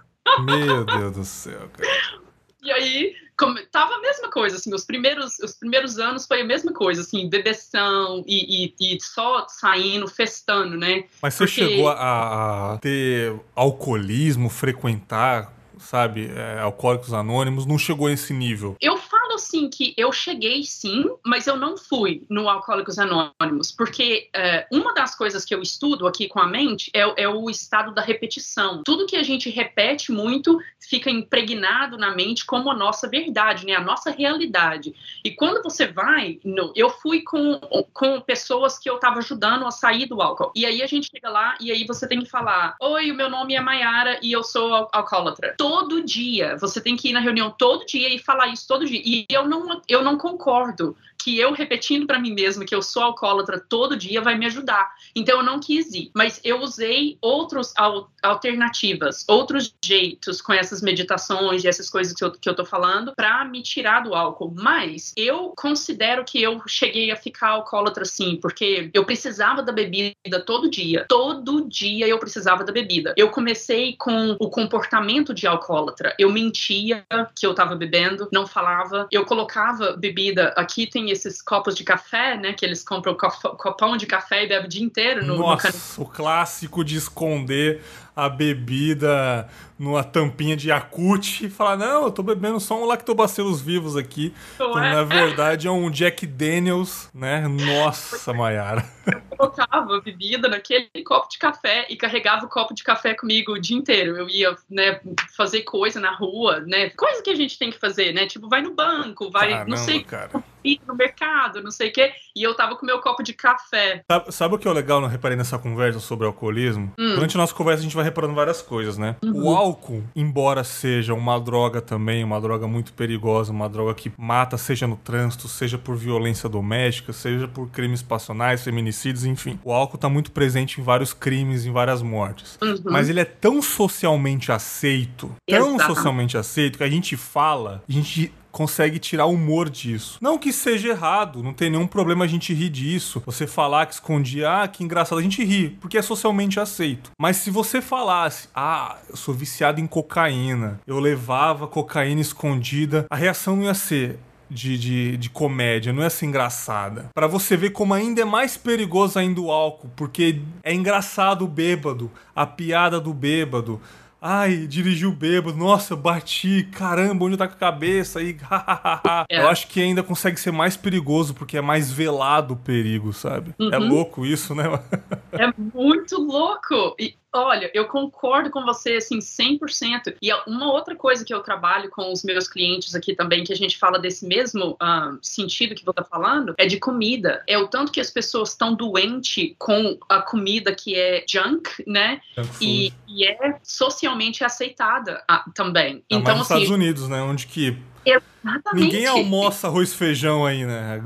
Meu 0.45 0.85
Deus 0.85 1.15
do 1.15 1.25
céu, 1.25 1.69
cara. 1.75 2.21
E 2.63 2.71
aí, 2.71 3.15
como, 3.35 3.59
tava 3.71 3.95
a 3.95 3.99
mesma 3.99 4.29
coisa, 4.29 4.55
assim, 4.55 4.71
os 4.71 4.85
primeiros, 4.85 5.39
os 5.39 5.53
primeiros 5.53 5.97
anos 5.97 6.27
foi 6.27 6.41
a 6.41 6.45
mesma 6.45 6.71
coisa, 6.71 7.01
assim, 7.01 7.27
bebeção 7.27 8.23
e, 8.27 8.75
e, 8.79 8.95
e 8.95 9.01
só 9.01 9.47
saindo, 9.49 10.07
festando, 10.07 10.77
né? 10.77 11.05
Mas 11.21 11.33
você 11.33 11.45
Porque... 11.45 11.67
chegou 11.67 11.89
a, 11.89 12.73
a 12.73 12.77
ter 12.77 13.33
alcoolismo, 13.55 14.47
frequentar 14.47 15.51
sabe, 15.81 16.31
é, 16.33 16.59
Alcoólicos 16.59 17.13
Anônimos, 17.13 17.65
não 17.65 17.77
chegou 17.77 18.07
a 18.07 18.11
esse 18.11 18.33
nível. 18.33 18.77
Eu 18.79 18.97
falo 19.31 19.35
assim 19.35 19.69
que 19.69 19.93
eu 19.97 20.11
cheguei 20.11 20.63
sim, 20.63 21.05
mas 21.25 21.47
eu 21.47 21.55
não 21.55 21.77
fui 21.77 22.23
no 22.29 22.49
Alcoólicos 22.49 22.97
Anônimos, 22.99 23.71
porque 23.71 24.29
é, 24.33 24.67
uma 24.71 24.93
das 24.93 25.15
coisas 25.15 25.45
que 25.45 25.55
eu 25.55 25.61
estudo 25.61 26.07
aqui 26.07 26.27
com 26.27 26.39
a 26.39 26.47
mente 26.47 26.91
é, 26.93 27.23
é, 27.23 27.29
o 27.29 27.49
estado 27.49 27.93
da 27.93 28.01
repetição. 28.01 28.81
Tudo 28.83 29.05
que 29.05 29.15
a 29.15 29.23
gente 29.23 29.49
repete 29.49 30.11
muito 30.11 30.59
fica 30.79 31.09
impregnado 31.09 31.97
na 31.97 32.13
mente 32.13 32.45
como 32.45 32.69
a 32.69 32.75
nossa 32.75 33.07
verdade, 33.07 33.65
né, 33.65 33.73
a 33.75 33.81
nossa 33.81 34.11
realidade. 34.11 34.93
E 35.23 35.31
quando 35.31 35.63
você 35.63 35.87
vai, 35.87 36.39
no, 36.43 36.73
eu 36.75 36.89
fui 36.89 37.21
com, 37.21 37.59
com 37.93 38.19
pessoas 38.21 38.77
que 38.77 38.89
eu 38.89 38.95
estava 38.95 39.19
ajudando 39.19 39.65
a 39.65 39.71
sair 39.71 40.05
do 40.05 40.21
álcool. 40.21 40.51
E 40.55 40.65
aí 40.65 40.81
a 40.81 40.87
gente 40.87 41.09
chega 41.09 41.29
lá 41.29 41.55
e 41.59 41.71
aí 41.71 41.85
você 41.85 42.07
tem 42.07 42.19
que 42.19 42.29
falar: 42.29 42.75
Oi, 42.81 43.11
o 43.11 43.15
meu 43.15 43.29
nome 43.29 43.55
é 43.55 43.61
Mayara 43.61 44.19
e 44.21 44.31
eu 44.31 44.43
sou 44.43 44.89
alcoólatra. 44.91 45.55
Todo 45.57 46.03
dia. 46.03 46.57
Você 46.57 46.81
tem 46.81 46.95
que 46.95 47.09
ir 47.09 47.13
na 47.13 47.19
reunião 47.19 47.53
todo 47.57 47.85
dia 47.85 48.13
e 48.13 48.19
falar 48.19 48.47
isso 48.47 48.67
todo 48.67 48.85
dia. 48.85 49.01
E 49.03 49.25
eu 49.33 49.47
não, 49.47 49.81
eu 49.87 50.03
não 50.03 50.17
concordo 50.17 50.95
que 51.21 51.37
eu 51.37 51.53
repetindo 51.53 52.07
para 52.07 52.19
mim 52.19 52.33
mesma 52.33 52.65
que 52.65 52.73
eu 52.73 52.81
sou 52.81 53.03
alcoólatra 53.03 53.59
todo 53.59 53.95
dia 53.95 54.21
vai 54.21 54.37
me 54.37 54.45
ajudar. 54.45 54.91
Então 55.15 55.39
eu 55.39 55.45
não 55.45 55.59
quis 55.59 55.93
ir, 55.93 56.11
mas 56.15 56.39
eu 56.43 56.61
usei 56.61 57.17
outras 57.21 57.73
alternativas, 58.21 59.25
outros 59.27 59.73
jeitos 59.83 60.41
com 60.41 60.53
essas 60.53 60.81
meditações 60.81 61.63
e 61.63 61.67
essas 61.67 61.89
coisas 61.89 62.13
que 62.13 62.23
eu, 62.23 62.31
que 62.31 62.49
eu 62.49 62.55
tô 62.55 62.65
falando 62.65 63.13
para 63.15 63.45
me 63.45 63.61
tirar 63.61 64.01
do 64.01 64.15
álcool. 64.15 64.53
Mas 64.55 65.13
eu 65.15 65.53
considero 65.55 66.23
que 66.23 66.41
eu 66.41 66.61
cheguei 66.67 67.11
a 67.11 67.15
ficar 67.15 67.49
alcoólatra 67.49 68.05
sim, 68.05 68.37
porque 68.41 68.89
eu 68.93 69.05
precisava 69.05 69.61
da 69.61 69.71
bebida 69.71 70.39
todo 70.45 70.69
dia. 70.69 71.05
Todo 71.07 71.67
dia 71.67 72.07
eu 72.07 72.17
precisava 72.17 72.63
da 72.63 72.71
bebida. 72.71 73.13
Eu 73.15 73.29
comecei 73.29 73.95
com 73.97 74.35
o 74.39 74.49
comportamento 74.49 75.33
de 75.33 75.45
alcoólatra. 75.45 76.15
Eu 76.17 76.31
mentia 76.31 77.05
que 77.35 77.45
eu 77.45 77.53
tava 77.53 77.75
bebendo, 77.75 78.27
não 78.31 78.47
falava. 78.47 79.07
Eu 79.11 79.25
colocava 79.25 79.93
bebida. 79.93 80.53
Aqui 80.57 80.87
tem 80.87 81.10
esses 81.11 81.41
copos 81.41 81.75
de 81.75 81.83
café, 81.83 82.37
né? 82.37 82.53
Que 82.53 82.65
eles 82.65 82.83
compram 82.83 83.15
copão 83.15 83.97
de 83.97 84.05
café 84.05 84.43
e 84.43 84.47
bebem 84.47 84.65
o 84.65 84.69
dia 84.69 84.83
inteiro 84.83 85.25
no, 85.25 85.37
Nossa, 85.37 85.71
no 85.97 86.03
o 86.03 86.07
clássico 86.07 86.83
de 86.83 86.95
esconder 86.95 87.81
a 88.15 88.27
bebida 88.27 89.49
numa 89.79 90.03
tampinha 90.03 90.55
de 90.55 90.69
Yakut 90.69 91.45
e 91.45 91.49
falar: 91.49 91.77
Não, 91.77 92.03
eu 92.03 92.11
tô 92.11 92.21
bebendo 92.21 92.59
só 92.59 92.79
um 92.79 92.85
lactobacilos 92.85 93.61
vivos 93.61 93.95
aqui. 93.95 94.33
Então, 94.55 94.77
é? 94.77 94.93
na 94.93 95.03
verdade, 95.03 95.67
é 95.67 95.71
um 95.71 95.89
Jack 95.89 96.25
Daniels, 96.27 97.09
né? 97.13 97.47
Nossa, 97.47 98.33
Mayara. 98.33 98.85
Eu 99.07 99.37
colocava 99.37 100.01
bebida 100.01 100.47
naquele 100.47 100.89
copo 101.03 101.29
de 101.29 101.37
café 101.39 101.87
e 101.89 101.95
carregava 101.95 102.45
o 102.45 102.49
copo 102.49 102.73
de 102.73 102.83
café 102.83 103.13
comigo 103.13 103.53
o 103.53 103.59
dia 103.59 103.77
inteiro. 103.77 104.17
Eu 104.17 104.29
ia, 104.29 104.55
né, 104.69 104.99
fazer 105.35 105.61
coisa 105.61 105.99
na 105.99 106.15
rua, 106.15 106.59
né? 106.59 106.91
Coisa 106.91 107.23
que 107.23 107.29
a 107.29 107.35
gente 107.35 107.57
tem 107.57 107.71
que 107.71 107.79
fazer, 107.79 108.13
né? 108.13 108.27
Tipo, 108.27 108.47
vai 108.47 108.61
no 108.61 108.75
banco, 108.75 109.31
vai, 109.31 109.49
Caramba, 109.49 109.69
não 109.69 109.77
sei. 109.77 110.03
Cara 110.03 110.43
no 110.87 110.95
mercado, 110.95 111.61
não 111.61 111.71
sei 111.71 111.89
o 111.89 111.93
quê, 111.93 112.11
e 112.35 112.43
eu 112.43 112.55
tava 112.55 112.75
com 112.75 112.85
meu 112.85 112.99
copo 112.99 113.23
de 113.23 113.33
café. 113.33 114.03
Sabe, 114.09 114.31
sabe 114.31 114.55
o 114.55 114.57
que 114.57 114.67
é 114.67 114.71
legal, 114.71 115.01
não 115.01 115.07
reparei 115.07 115.37
nessa 115.37 115.57
conversa 115.57 115.99
sobre 115.99 116.25
alcoolismo? 116.25 116.93
Hum. 116.97 117.15
Durante 117.15 117.35
a 117.35 117.39
nossa 117.39 117.53
conversa 117.53 117.81
a 117.81 117.83
gente 117.83 117.95
vai 117.95 118.03
reparando 118.03 118.33
várias 118.33 118.61
coisas, 118.61 118.97
né? 118.97 119.15
Uhum. 119.23 119.45
O 119.45 119.55
álcool, 119.55 120.03
embora 120.15 120.63
seja 120.63 121.13
uma 121.13 121.39
droga 121.39 121.81
também, 121.81 122.23
uma 122.23 122.39
droga 122.39 122.67
muito 122.67 122.93
perigosa, 122.93 123.51
uma 123.51 123.67
droga 123.69 123.93
que 123.93 124.11
mata, 124.17 124.57
seja 124.57 124.87
no 124.87 124.97
trânsito, 124.97 125.47
seja 125.47 125.77
por 125.77 125.95
violência 125.95 126.47
doméstica, 126.47 127.13
seja 127.13 127.47
por 127.47 127.69
crimes 127.69 128.01
passionais, 128.01 128.63
feminicídios, 128.63 129.25
enfim. 129.25 129.59
O 129.63 129.71
álcool 129.71 129.97
tá 129.97 130.09
muito 130.09 130.31
presente 130.31 130.79
em 130.79 130.83
vários 130.83 131.13
crimes, 131.13 131.65
em 131.65 131.71
várias 131.71 132.01
mortes. 132.01 132.57
Uhum. 132.61 132.75
Mas 132.85 133.09
ele 133.09 133.19
é 133.19 133.25
tão 133.25 133.61
socialmente 133.61 134.51
aceito, 134.51 135.33
tão 135.47 135.75
Exato. 135.75 135.95
socialmente 135.95 136.37
aceito, 136.37 136.77
que 136.77 136.83
a 136.83 136.89
gente 136.89 137.17
fala, 137.17 137.83
a 137.87 137.91
gente 137.91 138.31
consegue 138.51 138.99
tirar 138.99 139.25
humor 139.25 139.69
disso. 139.69 140.17
Não 140.21 140.37
que 140.37 140.51
seja 140.51 140.89
errado, 140.89 141.41
não 141.41 141.53
tem 141.53 141.69
nenhum 141.69 141.87
problema 141.87 142.25
a 142.25 142.27
gente 142.27 142.53
rir 142.53 142.69
disso. 142.69 143.21
Você 143.25 143.47
falar 143.47 143.85
que 143.85 143.93
escondia, 143.93 144.63
ah, 144.63 144.67
que 144.67 144.83
engraçado, 144.83 145.19
a 145.19 145.23
gente 145.23 145.43
ri, 145.43 145.77
porque 145.81 145.97
é 145.97 146.01
socialmente 146.01 146.59
aceito. 146.59 147.11
Mas 147.19 147.37
se 147.37 147.49
você 147.49 147.81
falasse, 147.81 148.49
ah, 148.53 148.97
eu 149.09 149.15
sou 149.15 149.33
viciado 149.33 149.79
em 149.79 149.87
cocaína, 149.87 150.79
eu 150.85 150.99
levava 150.99 151.67
cocaína 151.67 152.21
escondida, 152.21 153.05
a 153.09 153.15
reação 153.15 153.55
não 153.55 153.63
ia 153.63 153.73
ser. 153.73 154.19
De, 154.53 154.77
de, 154.77 155.15
de 155.15 155.29
comédia, 155.29 155.93
não 155.93 156.03
ia 156.03 156.09
ser 156.09 156.25
engraçada. 156.25 157.09
Para 157.15 157.25
você 157.25 157.55
ver 157.55 157.69
como 157.69 157.93
ainda 157.93 158.19
é 158.19 158.25
mais 158.25 158.57
perigoso 158.57 159.17
ainda 159.17 159.39
o 159.39 159.49
álcool, 159.49 159.89
porque 159.95 160.41
é 160.61 160.73
engraçado 160.73 161.45
o 161.45 161.47
bêbado, 161.47 162.11
a 162.35 162.45
piada 162.45 162.99
do 162.99 163.13
bêbado, 163.13 163.79
Ai, 164.23 164.67
dirigiu 164.67 165.11
bêbado, 165.11 165.57
nossa, 165.57 165.95
bati, 165.95 166.69
caramba, 166.71 167.25
onde 167.25 167.35
tá 167.35 167.47
com 167.47 167.55
a 167.55 167.57
cabeça? 167.57 168.19
Aí, 168.19 168.37
é. 169.27 169.39
Eu 169.41 169.49
acho 169.49 169.67
que 169.67 169.81
ainda 169.81 170.03
consegue 170.03 170.39
ser 170.39 170.51
mais 170.51 170.77
perigoso, 170.77 171.33
porque 171.33 171.57
é 171.57 171.61
mais 171.61 171.91
velado 171.91 172.53
o 172.53 172.57
perigo, 172.57 173.11
sabe? 173.13 173.55
É 173.59 173.63
uhum. 173.63 173.73
É 173.73 173.77
louco 173.79 174.23
isso, 174.23 174.53
né? 174.53 174.65
é 175.33 175.51
muito 175.73 176.21
louco. 176.21 176.95
E 176.99 177.15
Olha, 177.33 177.71
eu 177.73 177.85
concordo 177.85 178.49
com 178.49 178.63
você, 178.65 178.95
assim, 178.95 179.19
100%. 179.19 180.15
E 180.21 180.33
uma 180.45 180.71
outra 180.71 180.95
coisa 180.95 181.23
que 181.23 181.33
eu 181.33 181.39
trabalho 181.41 181.89
com 181.89 182.11
os 182.11 182.23
meus 182.23 182.47
clientes 182.47 182.93
aqui 182.93 183.15
também, 183.15 183.43
que 183.43 183.53
a 183.53 183.55
gente 183.55 183.77
fala 183.77 183.97
desse 183.97 184.25
mesmo 184.25 184.71
uh, 184.71 185.17
sentido 185.21 185.73
que 185.73 185.85
você 185.85 185.91
está 185.91 186.03
falando, 186.03 186.53
é 186.57 186.65
de 186.65 186.77
comida. 186.77 187.41
É 187.47 187.57
o 187.57 187.67
tanto 187.67 187.91
que 187.91 188.01
as 188.01 188.11
pessoas 188.11 188.49
estão 188.49 188.75
doentes 188.75 189.53
com 189.57 189.97
a 190.09 190.21
comida 190.21 190.75
que 190.75 190.95
é 190.95 191.23
junk, 191.27 191.69
né? 191.87 192.19
Junk 192.35 192.49
e, 192.59 192.93
e, 193.07 193.25
é 193.25 193.59
socialmente 193.63 194.43
aceitada 194.43 195.23
uh, 195.31 195.49
também. 195.53 196.03
Não, 196.11 196.19
então, 196.19 196.37
nos 196.37 196.51
assim, 196.51 196.63
Estados 196.63 196.69
Unidos, 196.69 197.07
né? 197.07 197.21
Onde 197.21 197.47
que 197.47 197.77
Exatamente. 198.05 198.75
ninguém 198.75 199.05
almoça 199.05 199.67
arroz 199.67 199.93
e 199.93 199.95
feijão 199.95 200.45
aí, 200.45 200.65
né? 200.65 201.01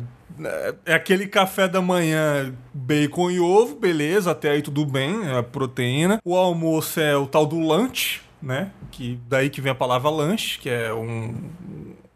É 0.85 0.93
aquele 0.93 1.27
café 1.27 1.67
da 1.67 1.81
manhã, 1.81 2.53
bacon 2.73 3.31
e 3.31 3.39
ovo, 3.39 3.75
beleza, 3.75 4.31
até 4.31 4.51
aí 4.51 4.61
tudo 4.61 4.85
bem, 4.85 5.25
é 5.27 5.37
a 5.37 5.43
proteína. 5.43 6.19
O 6.23 6.35
almoço 6.35 6.99
é 6.99 7.15
o 7.15 7.25
tal 7.25 7.45
do 7.45 7.59
lunch, 7.59 8.21
né? 8.41 8.71
Que 8.91 9.19
daí 9.27 9.49
que 9.49 9.61
vem 9.61 9.71
a 9.71 9.75
palavra 9.75 10.09
lanche, 10.09 10.59
que 10.59 10.69
é 10.69 10.93
um 10.93 11.33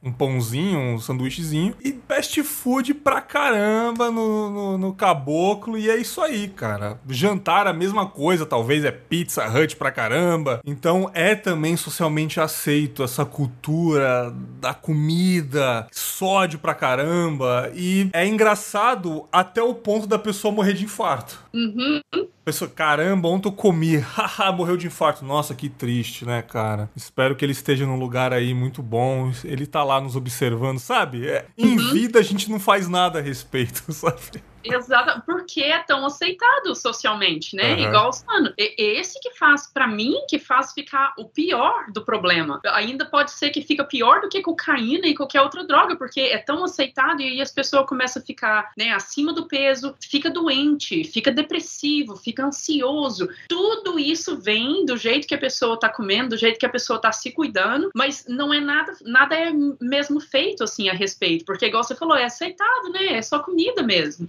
um 0.01 0.11
pãozinho, 0.11 0.79
um 0.79 0.99
sanduíchezinho. 0.99 1.75
E 1.83 1.99
fast 2.07 2.41
food 2.43 2.93
pra 2.93 3.21
caramba 3.21 4.09
no, 4.09 4.49
no, 4.49 4.77
no, 4.77 4.93
caboclo. 4.93 5.77
E 5.77 5.89
é 5.89 5.97
isso 5.97 6.21
aí, 6.21 6.47
cara. 6.47 6.99
Jantar, 7.07 7.67
a 7.67 7.73
mesma 7.73 8.05
coisa, 8.05 8.45
talvez 8.45 8.85
é 8.85 8.91
pizza 8.91 9.45
hut 9.47 9.75
pra 9.75 9.91
caramba. 9.91 10.61
Então 10.65 11.09
é 11.13 11.35
também 11.35 11.75
socialmente 11.75 12.39
aceito 12.39 13.03
essa 13.03 13.25
cultura 13.25 14.33
da 14.59 14.73
comida, 14.73 15.87
sódio 15.91 16.59
pra 16.59 16.73
caramba. 16.73 17.71
E 17.75 18.09
é 18.13 18.25
engraçado 18.25 19.27
até 19.31 19.61
o 19.61 19.75
ponto 19.75 20.07
da 20.07 20.17
pessoa 20.17 20.53
morrer 20.53 20.73
de 20.73 20.85
infarto. 20.85 21.39
Uhum. 21.53 22.01
Pessoa, 22.45 22.69
caramba, 22.69 23.27
ontem 23.27 23.47
eu 23.47 23.51
comi, 23.51 23.97
haha, 24.01 24.51
morreu 24.51 24.77
de 24.77 24.87
infarto. 24.87 25.23
Nossa, 25.23 25.53
que 25.53 25.69
triste, 25.69 26.25
né, 26.25 26.41
cara? 26.41 26.89
Espero 26.95 27.35
que 27.35 27.45
ele 27.45 27.51
esteja 27.51 27.85
num 27.85 27.97
lugar 27.97 28.33
aí 28.33 28.53
muito 28.53 28.81
bom. 28.81 29.31
Ele 29.43 29.65
tá 29.65 29.83
lá 29.83 29.99
nos 30.01 30.15
observando, 30.15 30.79
sabe? 30.79 31.27
É, 31.27 31.45
em 31.57 31.77
uhum. 31.77 31.91
vida 31.91 32.19
a 32.19 32.23
gente 32.23 32.49
não 32.49 32.59
faz 32.59 32.87
nada 32.87 33.19
a 33.19 33.21
respeito, 33.21 33.83
sabe? 33.93 34.43
Exato, 34.63 35.21
porque 35.25 35.61
é 35.61 35.79
tão 35.79 36.05
aceitado 36.05 36.75
socialmente, 36.75 37.55
né? 37.55 37.73
Uhum. 37.73 37.87
Igual 37.87 38.11
mano, 38.27 38.53
esse 38.57 39.19
que 39.19 39.31
faz, 39.31 39.67
para 39.71 39.87
mim, 39.87 40.15
que 40.27 40.37
faz 40.37 40.73
ficar 40.73 41.13
o 41.17 41.25
pior 41.25 41.91
do 41.91 42.03
problema. 42.03 42.59
Ainda 42.73 43.05
pode 43.05 43.31
ser 43.31 43.49
que 43.49 43.61
fica 43.61 43.83
pior 43.83 44.21
do 44.21 44.29
que 44.29 44.41
cocaína 44.41 45.07
e 45.07 45.15
qualquer 45.15 45.41
outra 45.41 45.63
droga, 45.63 45.95
porque 45.95 46.21
é 46.21 46.37
tão 46.37 46.63
aceitado 46.63 47.21
e 47.21 47.25
aí 47.25 47.41
as 47.41 47.51
pessoas 47.51 47.87
começam 47.87 48.21
a 48.21 48.25
ficar, 48.25 48.71
né, 48.77 48.91
acima 48.91 49.33
do 49.33 49.47
peso, 49.47 49.95
fica 50.01 50.29
doente, 50.29 51.03
fica 51.03 51.31
depressivo, 51.31 52.15
fica 52.15 52.45
ansioso. 52.45 53.29
Tudo 53.47 53.97
isso 53.97 54.37
vem 54.37 54.85
do 54.85 54.97
jeito 54.97 55.27
que 55.27 55.35
a 55.35 55.39
pessoa 55.39 55.79
tá 55.79 55.89
comendo, 55.89 56.29
do 56.29 56.37
jeito 56.37 56.59
que 56.59 56.65
a 56.65 56.69
pessoa 56.69 56.99
tá 56.99 57.11
se 57.11 57.31
cuidando, 57.31 57.89
mas 57.95 58.25
não 58.27 58.53
é 58.53 58.59
nada, 58.59 58.93
nada 59.03 59.35
é 59.35 59.51
mesmo 59.79 60.19
feito 60.19 60.63
assim 60.63 60.89
a 60.89 60.93
respeito, 60.93 61.45
porque 61.45 61.65
igual 61.65 61.83
você 61.83 61.95
falou, 61.95 62.15
é 62.15 62.25
aceitado, 62.25 62.89
né? 62.91 63.17
É 63.17 63.21
só 63.21 63.39
comida 63.39 63.81
mesmo 63.81 64.27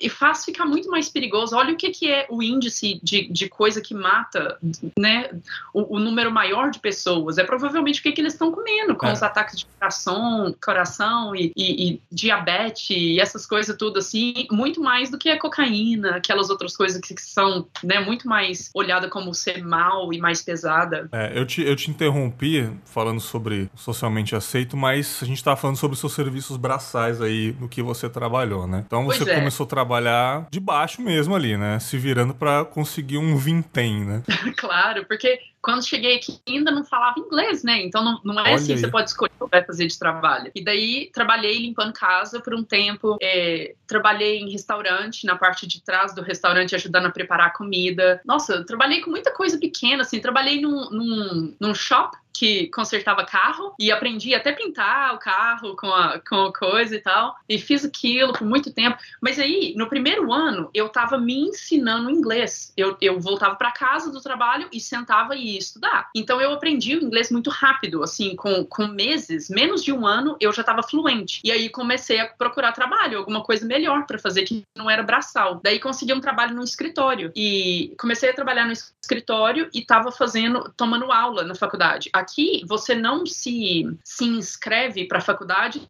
e 0.00 0.08
faz 0.08 0.44
ficar 0.44 0.64
muito 0.64 0.88
mais 0.88 1.08
perigoso. 1.08 1.54
Olha 1.54 1.74
o 1.74 1.76
que, 1.76 1.90
que 1.90 2.10
é 2.10 2.26
o 2.30 2.42
índice 2.42 2.98
de, 3.02 3.28
de 3.28 3.48
coisa 3.48 3.80
que 3.80 3.94
mata, 3.94 4.58
né? 4.98 5.30
O, 5.74 5.96
o 5.96 5.98
número 5.98 6.30
maior 6.30 6.70
de 6.70 6.78
pessoas. 6.78 7.36
É 7.36 7.44
provavelmente 7.44 8.00
o 8.00 8.02
que, 8.02 8.12
que 8.12 8.20
eles 8.20 8.32
estão 8.32 8.50
comendo, 8.50 8.94
com 8.94 9.06
é. 9.06 9.12
os 9.12 9.22
ataques 9.22 9.58
de 9.58 9.66
coração, 9.66 10.54
coração 10.62 11.36
e, 11.36 11.52
e, 11.54 11.88
e, 11.88 12.02
diabetes 12.10 12.90
e 12.90 13.20
essas 13.20 13.44
coisas 13.46 13.76
tudo 13.76 13.98
assim, 13.98 14.46
muito 14.50 14.80
mais 14.80 15.10
do 15.10 15.18
que 15.18 15.28
a 15.28 15.38
cocaína, 15.38 16.16
aquelas 16.16 16.48
outras 16.48 16.76
coisas 16.76 17.00
que, 17.00 17.14
que 17.14 17.22
são 17.22 17.66
né, 17.84 18.00
muito 18.00 18.26
mais 18.26 18.70
olhada 18.74 19.08
como 19.08 19.34
ser 19.34 19.62
mal 19.62 20.12
e 20.12 20.18
mais 20.18 20.40
pesada. 20.42 21.08
É, 21.12 21.38
eu 21.38 21.44
te, 21.44 21.62
eu 21.62 21.76
te 21.76 21.90
interrompi 21.90 22.70
falando 22.84 23.20
sobre 23.20 23.70
socialmente 23.74 24.34
aceito, 24.34 24.76
mas 24.76 25.18
a 25.22 25.26
gente 25.26 25.36
estava 25.36 25.56
falando 25.56 25.76
sobre 25.76 25.96
seus 25.96 26.12
serviços 26.12 26.56
braçais 26.56 27.20
aí, 27.20 27.54
no 27.60 27.68
que 27.68 27.82
você 27.82 28.08
trabalhou, 28.08 28.66
né? 28.66 28.82
Então 28.86 29.04
você 29.04 29.28
é. 29.30 29.34
começou 29.34 29.64
a 29.64 29.68
trabalhar 29.68 29.89
trabalhar 29.90 30.46
de 30.50 30.60
baixo 30.60 31.02
mesmo 31.02 31.34
ali, 31.34 31.56
né? 31.56 31.80
Se 31.80 31.98
virando 31.98 32.32
para 32.32 32.64
conseguir 32.64 33.18
um 33.18 33.36
vintém, 33.36 34.04
né? 34.04 34.22
claro, 34.56 35.04
porque 35.06 35.40
quando 35.62 35.86
cheguei 35.86 36.16
aqui 36.16 36.40
ainda 36.48 36.70
não 36.70 36.84
falava 36.84 37.18
inglês, 37.18 37.62
né? 37.62 37.82
Então 37.82 38.02
não, 38.02 38.20
não 38.24 38.40
é 38.40 38.42
Olha 38.42 38.54
assim, 38.54 38.72
aí. 38.72 38.78
você 38.78 38.88
pode 38.88 39.10
escolher 39.10 39.32
o 39.38 39.44
que 39.44 39.50
vai 39.50 39.64
fazer 39.64 39.86
de 39.86 39.98
trabalho. 39.98 40.50
E 40.54 40.64
daí 40.64 41.10
trabalhei 41.12 41.58
limpando 41.58 41.92
casa 41.92 42.40
por 42.40 42.54
um 42.54 42.64
tempo, 42.64 43.16
é, 43.20 43.74
trabalhei 43.86 44.38
em 44.38 44.50
restaurante, 44.50 45.26
na 45.26 45.36
parte 45.36 45.66
de 45.66 45.82
trás 45.82 46.14
do 46.14 46.22
restaurante, 46.22 46.74
ajudando 46.74 47.06
a 47.06 47.10
preparar 47.10 47.52
comida. 47.52 48.20
Nossa, 48.24 48.64
trabalhei 48.64 49.00
com 49.00 49.10
muita 49.10 49.32
coisa 49.32 49.58
pequena, 49.58 50.02
assim, 50.02 50.20
trabalhei 50.20 50.60
num, 50.60 50.90
num, 50.90 51.54
num 51.60 51.74
shop 51.74 52.16
que 52.32 52.68
consertava 52.68 53.24
carro 53.24 53.74
e 53.78 53.92
aprendi 53.92 54.34
até 54.34 54.50
pintar 54.52 55.14
o 55.14 55.18
carro 55.18 55.76
com 55.76 55.88
a, 55.88 56.18
com 56.20 56.46
a 56.46 56.52
coisa 56.52 56.96
e 56.96 57.00
tal. 57.00 57.36
E 57.46 57.58
fiz 57.58 57.84
aquilo 57.84 58.32
por 58.32 58.46
muito 58.46 58.72
tempo. 58.72 58.96
Mas 59.20 59.38
aí, 59.38 59.74
no 59.76 59.88
primeiro 59.88 60.32
ano, 60.32 60.70
eu 60.72 60.88
tava 60.88 61.18
me 61.18 61.34
ensinando 61.34 62.10
inglês. 62.10 62.72
Eu, 62.76 62.96
eu 63.00 63.20
voltava 63.20 63.56
para 63.56 63.72
casa 63.72 64.10
do 64.10 64.22
trabalho 64.22 64.68
e 64.72 64.80
sentava 64.80 65.36
e 65.36 65.49
e 65.50 65.58
estudar. 65.58 66.08
Então 66.14 66.40
eu 66.40 66.52
aprendi 66.52 66.96
o 66.96 67.02
inglês 67.02 67.30
muito 67.30 67.50
rápido, 67.50 68.02
assim, 68.02 68.36
com, 68.36 68.64
com 68.64 68.86
meses, 68.86 69.48
menos 69.48 69.82
de 69.82 69.92
um 69.92 70.06
ano, 70.06 70.36
eu 70.40 70.52
já 70.52 70.62
estava 70.62 70.82
fluente. 70.82 71.40
E 71.44 71.50
aí 71.50 71.68
comecei 71.68 72.20
a 72.20 72.26
procurar 72.26 72.72
trabalho, 72.72 73.18
alguma 73.18 73.42
coisa 73.42 73.66
melhor 73.66 74.06
para 74.06 74.18
fazer 74.18 74.42
que 74.42 74.62
não 74.76 74.90
era 74.90 75.02
braçal. 75.02 75.60
Daí 75.62 75.78
consegui 75.78 76.12
um 76.12 76.20
trabalho 76.20 76.54
no 76.54 76.62
escritório 76.62 77.32
e 77.34 77.94
comecei 77.98 78.30
a 78.30 78.34
trabalhar 78.34 78.66
no 78.66 78.72
escritório 78.72 79.68
e 79.74 79.80
estava 79.80 80.10
fazendo, 80.12 80.72
tomando 80.76 81.10
aula 81.10 81.42
na 81.44 81.54
faculdade. 81.54 82.10
Aqui 82.12 82.62
você 82.66 82.94
não 82.94 83.26
se, 83.26 83.86
se 84.04 84.24
inscreve 84.24 85.06
para 85.06 85.18
a 85.18 85.22
faculdade 85.22 85.82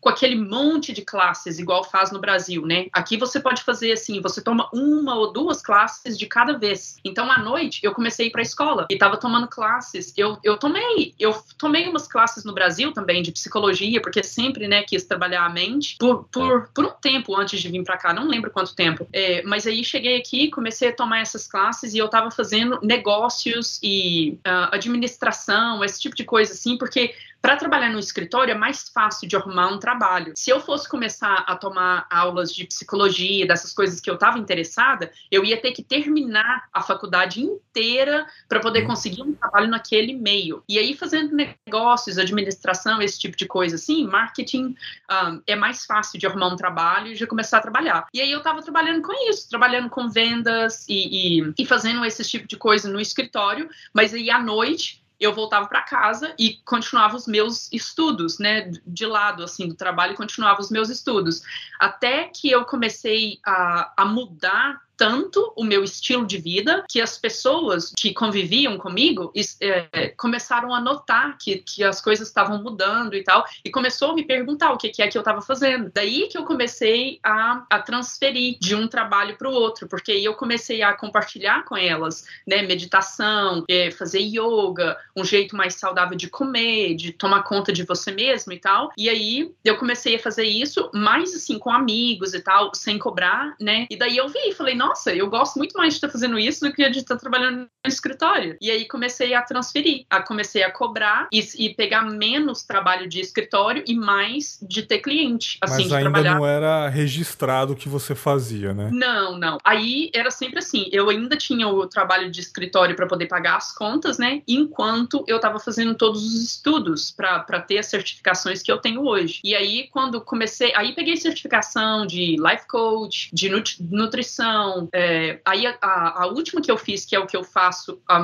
com 0.00 0.08
aquele 0.08 0.34
monte 0.34 0.92
de 0.92 1.02
classes 1.02 1.58
igual 1.58 1.84
faz 1.84 2.10
no 2.10 2.20
Brasil, 2.20 2.66
né? 2.66 2.86
Aqui 2.92 3.16
você 3.16 3.40
pode 3.40 3.62
fazer 3.62 3.92
assim, 3.92 4.20
você 4.20 4.40
toma 4.40 4.68
uma 4.72 5.14
ou 5.14 5.32
duas 5.32 5.62
classes 5.62 6.18
de 6.18 6.26
cada 6.26 6.58
vez. 6.58 6.96
Então 7.04 7.30
à 7.30 7.38
noite 7.38 7.80
eu 7.82 7.92
comecei 7.92 8.30
para 8.30 8.40
a 8.40 8.42
escola 8.42 8.86
e 8.90 8.98
estava 9.02 9.16
tomando 9.16 9.48
classes. 9.48 10.14
Eu, 10.16 10.38
eu 10.44 10.56
tomei, 10.56 11.14
eu 11.18 11.34
tomei 11.58 11.88
umas 11.88 12.06
classes 12.06 12.44
no 12.44 12.54
Brasil 12.54 12.92
também 12.92 13.20
de 13.20 13.32
psicologia, 13.32 14.00
porque 14.00 14.22
sempre, 14.22 14.68
né, 14.68 14.82
quis 14.82 15.04
trabalhar 15.04 15.44
a 15.44 15.48
mente 15.48 15.96
por, 15.98 16.24
por, 16.30 16.68
por 16.68 16.84
um 16.84 16.90
tempo 16.90 17.36
antes 17.36 17.60
de 17.60 17.68
vir 17.68 17.82
para 17.82 17.96
cá, 17.96 18.14
não 18.14 18.28
lembro 18.28 18.50
quanto 18.50 18.76
tempo. 18.76 19.06
É, 19.12 19.42
mas 19.42 19.66
aí 19.66 19.84
cheguei 19.84 20.16
aqui, 20.16 20.48
comecei 20.50 20.90
a 20.90 20.94
tomar 20.94 21.20
essas 21.20 21.48
classes 21.48 21.94
e 21.94 21.98
eu 21.98 22.06
estava 22.06 22.30
fazendo 22.30 22.78
negócios 22.82 23.80
e 23.82 24.38
uh, 24.46 24.72
administração, 24.72 25.82
esse 25.82 26.00
tipo 26.00 26.14
de 26.14 26.24
coisa 26.24 26.52
assim, 26.52 26.78
porque 26.78 27.14
para 27.42 27.56
trabalhar 27.56 27.90
no 27.90 27.98
escritório 27.98 28.52
é 28.52 28.56
mais 28.56 28.88
fácil 28.88 29.28
de 29.28 29.34
arrumar 29.34 29.66
um 29.66 29.78
trabalho. 29.78 30.32
Se 30.36 30.48
eu 30.48 30.60
fosse 30.60 30.88
começar 30.88 31.44
a 31.48 31.56
tomar 31.56 32.06
aulas 32.08 32.54
de 32.54 32.64
psicologia, 32.64 33.44
dessas 33.44 33.72
coisas 33.72 34.00
que 34.00 34.08
eu 34.08 34.14
estava 34.14 34.38
interessada, 34.38 35.10
eu 35.28 35.44
ia 35.44 35.60
ter 35.60 35.72
que 35.72 35.82
terminar 35.82 36.68
a 36.72 36.80
faculdade 36.80 37.42
inteira 37.42 38.24
para 38.48 38.60
poder 38.60 38.86
conseguir 38.86 39.22
um 39.22 39.34
trabalho 39.34 39.68
naquele 39.68 40.14
meio. 40.14 40.62
E 40.68 40.78
aí, 40.78 40.94
fazendo 40.94 41.34
negócios, 41.34 42.16
administração, 42.16 43.02
esse 43.02 43.18
tipo 43.18 43.36
de 43.36 43.46
coisa 43.46 43.74
assim, 43.74 44.06
marketing, 44.06 44.76
um, 45.10 45.42
é 45.44 45.56
mais 45.56 45.84
fácil 45.84 46.20
de 46.20 46.26
arrumar 46.26 46.46
um 46.46 46.56
trabalho 46.56 47.08
e 47.08 47.16
já 47.16 47.26
começar 47.26 47.58
a 47.58 47.62
trabalhar. 47.62 48.06
E 48.14 48.20
aí 48.20 48.30
eu 48.30 48.38
estava 48.38 48.62
trabalhando 48.62 49.02
com 49.02 49.12
isso, 49.28 49.50
trabalhando 49.50 49.90
com 49.90 50.08
vendas 50.08 50.86
e, 50.88 51.40
e, 51.40 51.54
e 51.58 51.66
fazendo 51.66 52.04
esse 52.04 52.22
tipo 52.22 52.46
de 52.46 52.56
coisa 52.56 52.88
no 52.88 53.00
escritório, 53.00 53.68
mas 53.92 54.14
aí 54.14 54.30
à 54.30 54.38
noite 54.38 55.01
eu 55.22 55.32
voltava 55.32 55.66
para 55.68 55.82
casa 55.82 56.34
e 56.36 56.56
continuava 56.64 57.16
os 57.16 57.28
meus 57.28 57.72
estudos, 57.72 58.38
né, 58.40 58.72
de 58.84 59.06
lado 59.06 59.44
assim 59.44 59.68
do 59.68 59.74
trabalho, 59.74 60.16
continuava 60.16 60.60
os 60.60 60.70
meus 60.70 60.88
estudos, 60.90 61.42
até 61.78 62.24
que 62.24 62.50
eu 62.50 62.64
comecei 62.64 63.38
a, 63.46 63.92
a 63.96 64.04
mudar 64.04 64.82
tanto 65.02 65.52
o 65.56 65.64
meu 65.64 65.82
estilo 65.82 66.24
de 66.24 66.38
vida 66.38 66.84
que 66.88 67.00
as 67.00 67.18
pessoas 67.18 67.92
que 67.98 68.14
conviviam 68.14 68.78
comigo 68.78 69.32
é, 69.60 70.10
começaram 70.10 70.72
a 70.72 70.80
notar 70.80 71.36
que, 71.38 71.56
que 71.58 71.82
as 71.82 72.00
coisas 72.00 72.28
estavam 72.28 72.62
mudando 72.62 73.16
e 73.16 73.24
tal, 73.24 73.44
e 73.64 73.70
começou 73.70 74.12
a 74.12 74.14
me 74.14 74.24
perguntar 74.24 74.70
o 74.70 74.76
que, 74.76 74.90
que 74.90 75.02
é 75.02 75.08
que 75.08 75.18
eu 75.18 75.22
estava 75.22 75.42
fazendo. 75.42 75.90
Daí 75.92 76.28
que 76.28 76.38
eu 76.38 76.44
comecei 76.44 77.18
a, 77.20 77.64
a 77.68 77.80
transferir 77.80 78.56
de 78.60 78.76
um 78.76 78.86
trabalho 78.86 79.36
para 79.36 79.48
o 79.48 79.52
outro, 79.52 79.88
porque 79.88 80.12
eu 80.12 80.34
comecei 80.34 80.82
a 80.82 80.92
compartilhar 80.92 81.64
com 81.64 81.76
elas, 81.76 82.24
né, 82.46 82.62
meditação, 82.62 83.64
é, 83.68 83.90
fazer 83.90 84.20
yoga, 84.20 84.96
um 85.16 85.24
jeito 85.24 85.56
mais 85.56 85.74
saudável 85.74 86.16
de 86.16 86.28
comer, 86.28 86.94
de 86.94 87.10
tomar 87.10 87.42
conta 87.42 87.72
de 87.72 87.82
você 87.82 88.12
mesmo 88.12 88.52
e 88.52 88.60
tal. 88.60 88.92
E 88.96 89.08
aí 89.08 89.52
eu 89.64 89.76
comecei 89.76 90.14
a 90.14 90.20
fazer 90.20 90.44
isso 90.44 90.88
mais 90.94 91.34
assim 91.34 91.58
com 91.58 91.72
amigos 91.72 92.34
e 92.34 92.40
tal, 92.40 92.72
sem 92.72 93.00
cobrar, 93.00 93.56
né? 93.60 93.88
E 93.90 93.96
daí 93.96 94.16
eu 94.16 94.28
vi 94.28 94.38
e 94.50 94.54
falei, 94.54 94.76
nossa 94.76 94.91
nossa, 94.92 95.14
eu 95.14 95.28
gosto 95.28 95.56
muito 95.56 95.76
mais 95.76 95.94
de 95.94 95.96
estar 95.96 96.10
fazendo 96.10 96.38
isso 96.38 96.60
do 96.60 96.72
que 96.72 96.88
de 96.90 96.98
estar 96.98 97.16
trabalhando 97.16 97.60
no 97.60 97.68
escritório. 97.86 98.58
E 98.60 98.70
aí 98.70 98.86
comecei 98.86 99.32
a 99.32 99.40
transferir, 99.40 100.04
a 100.10 100.20
comecei 100.20 100.62
a 100.62 100.70
cobrar 100.70 101.28
e, 101.32 101.40
e 101.58 101.74
pegar 101.74 102.02
menos 102.02 102.62
trabalho 102.62 103.08
de 103.08 103.18
escritório 103.18 103.82
e 103.86 103.94
mais 103.94 104.58
de 104.62 104.82
ter 104.82 104.98
cliente. 104.98 105.56
Assim, 105.62 105.84
Mas 105.84 105.92
ainda 105.92 106.10
trabalhar. 106.10 106.34
não 106.34 106.46
era 106.46 106.88
registrado 106.88 107.72
o 107.72 107.76
que 107.76 107.88
você 107.88 108.14
fazia, 108.14 108.74
né? 108.74 108.90
Não, 108.92 109.38
não. 109.38 109.56
Aí 109.64 110.10
era 110.14 110.30
sempre 110.30 110.58
assim, 110.58 110.88
eu 110.92 111.08
ainda 111.08 111.36
tinha 111.36 111.66
o 111.66 111.86
trabalho 111.86 112.30
de 112.30 112.40
escritório 112.40 112.94
para 112.94 113.06
poder 113.06 113.26
pagar 113.26 113.56
as 113.56 113.72
contas, 113.74 114.18
né? 114.18 114.42
Enquanto 114.46 115.24
eu 115.26 115.36
estava 115.36 115.58
fazendo 115.58 115.94
todos 115.94 116.22
os 116.22 116.44
estudos 116.44 117.10
para 117.10 117.62
ter 117.62 117.78
as 117.78 117.86
certificações 117.86 118.62
que 118.62 118.70
eu 118.70 118.78
tenho 118.78 119.06
hoje. 119.06 119.40
E 119.42 119.54
aí, 119.54 119.88
quando 119.90 120.20
comecei, 120.20 120.72
aí 120.74 120.94
peguei 120.94 121.16
certificação 121.16 122.06
de 122.06 122.36
life 122.36 122.66
coach, 122.68 123.30
de 123.32 123.48
nutrição, 123.80 124.81
é, 124.92 125.40
aí 125.44 125.66
a, 125.66 125.76
a, 126.22 126.26
última 126.26 126.60
que 126.60 126.70
eu 126.70 126.76
fiz, 126.76 127.04
que 127.04 127.14
é 127.14 127.18
o 127.18 127.26
que 127.26 127.36
eu 127.36 127.44
faço 127.44 128.00
a, 128.08 128.18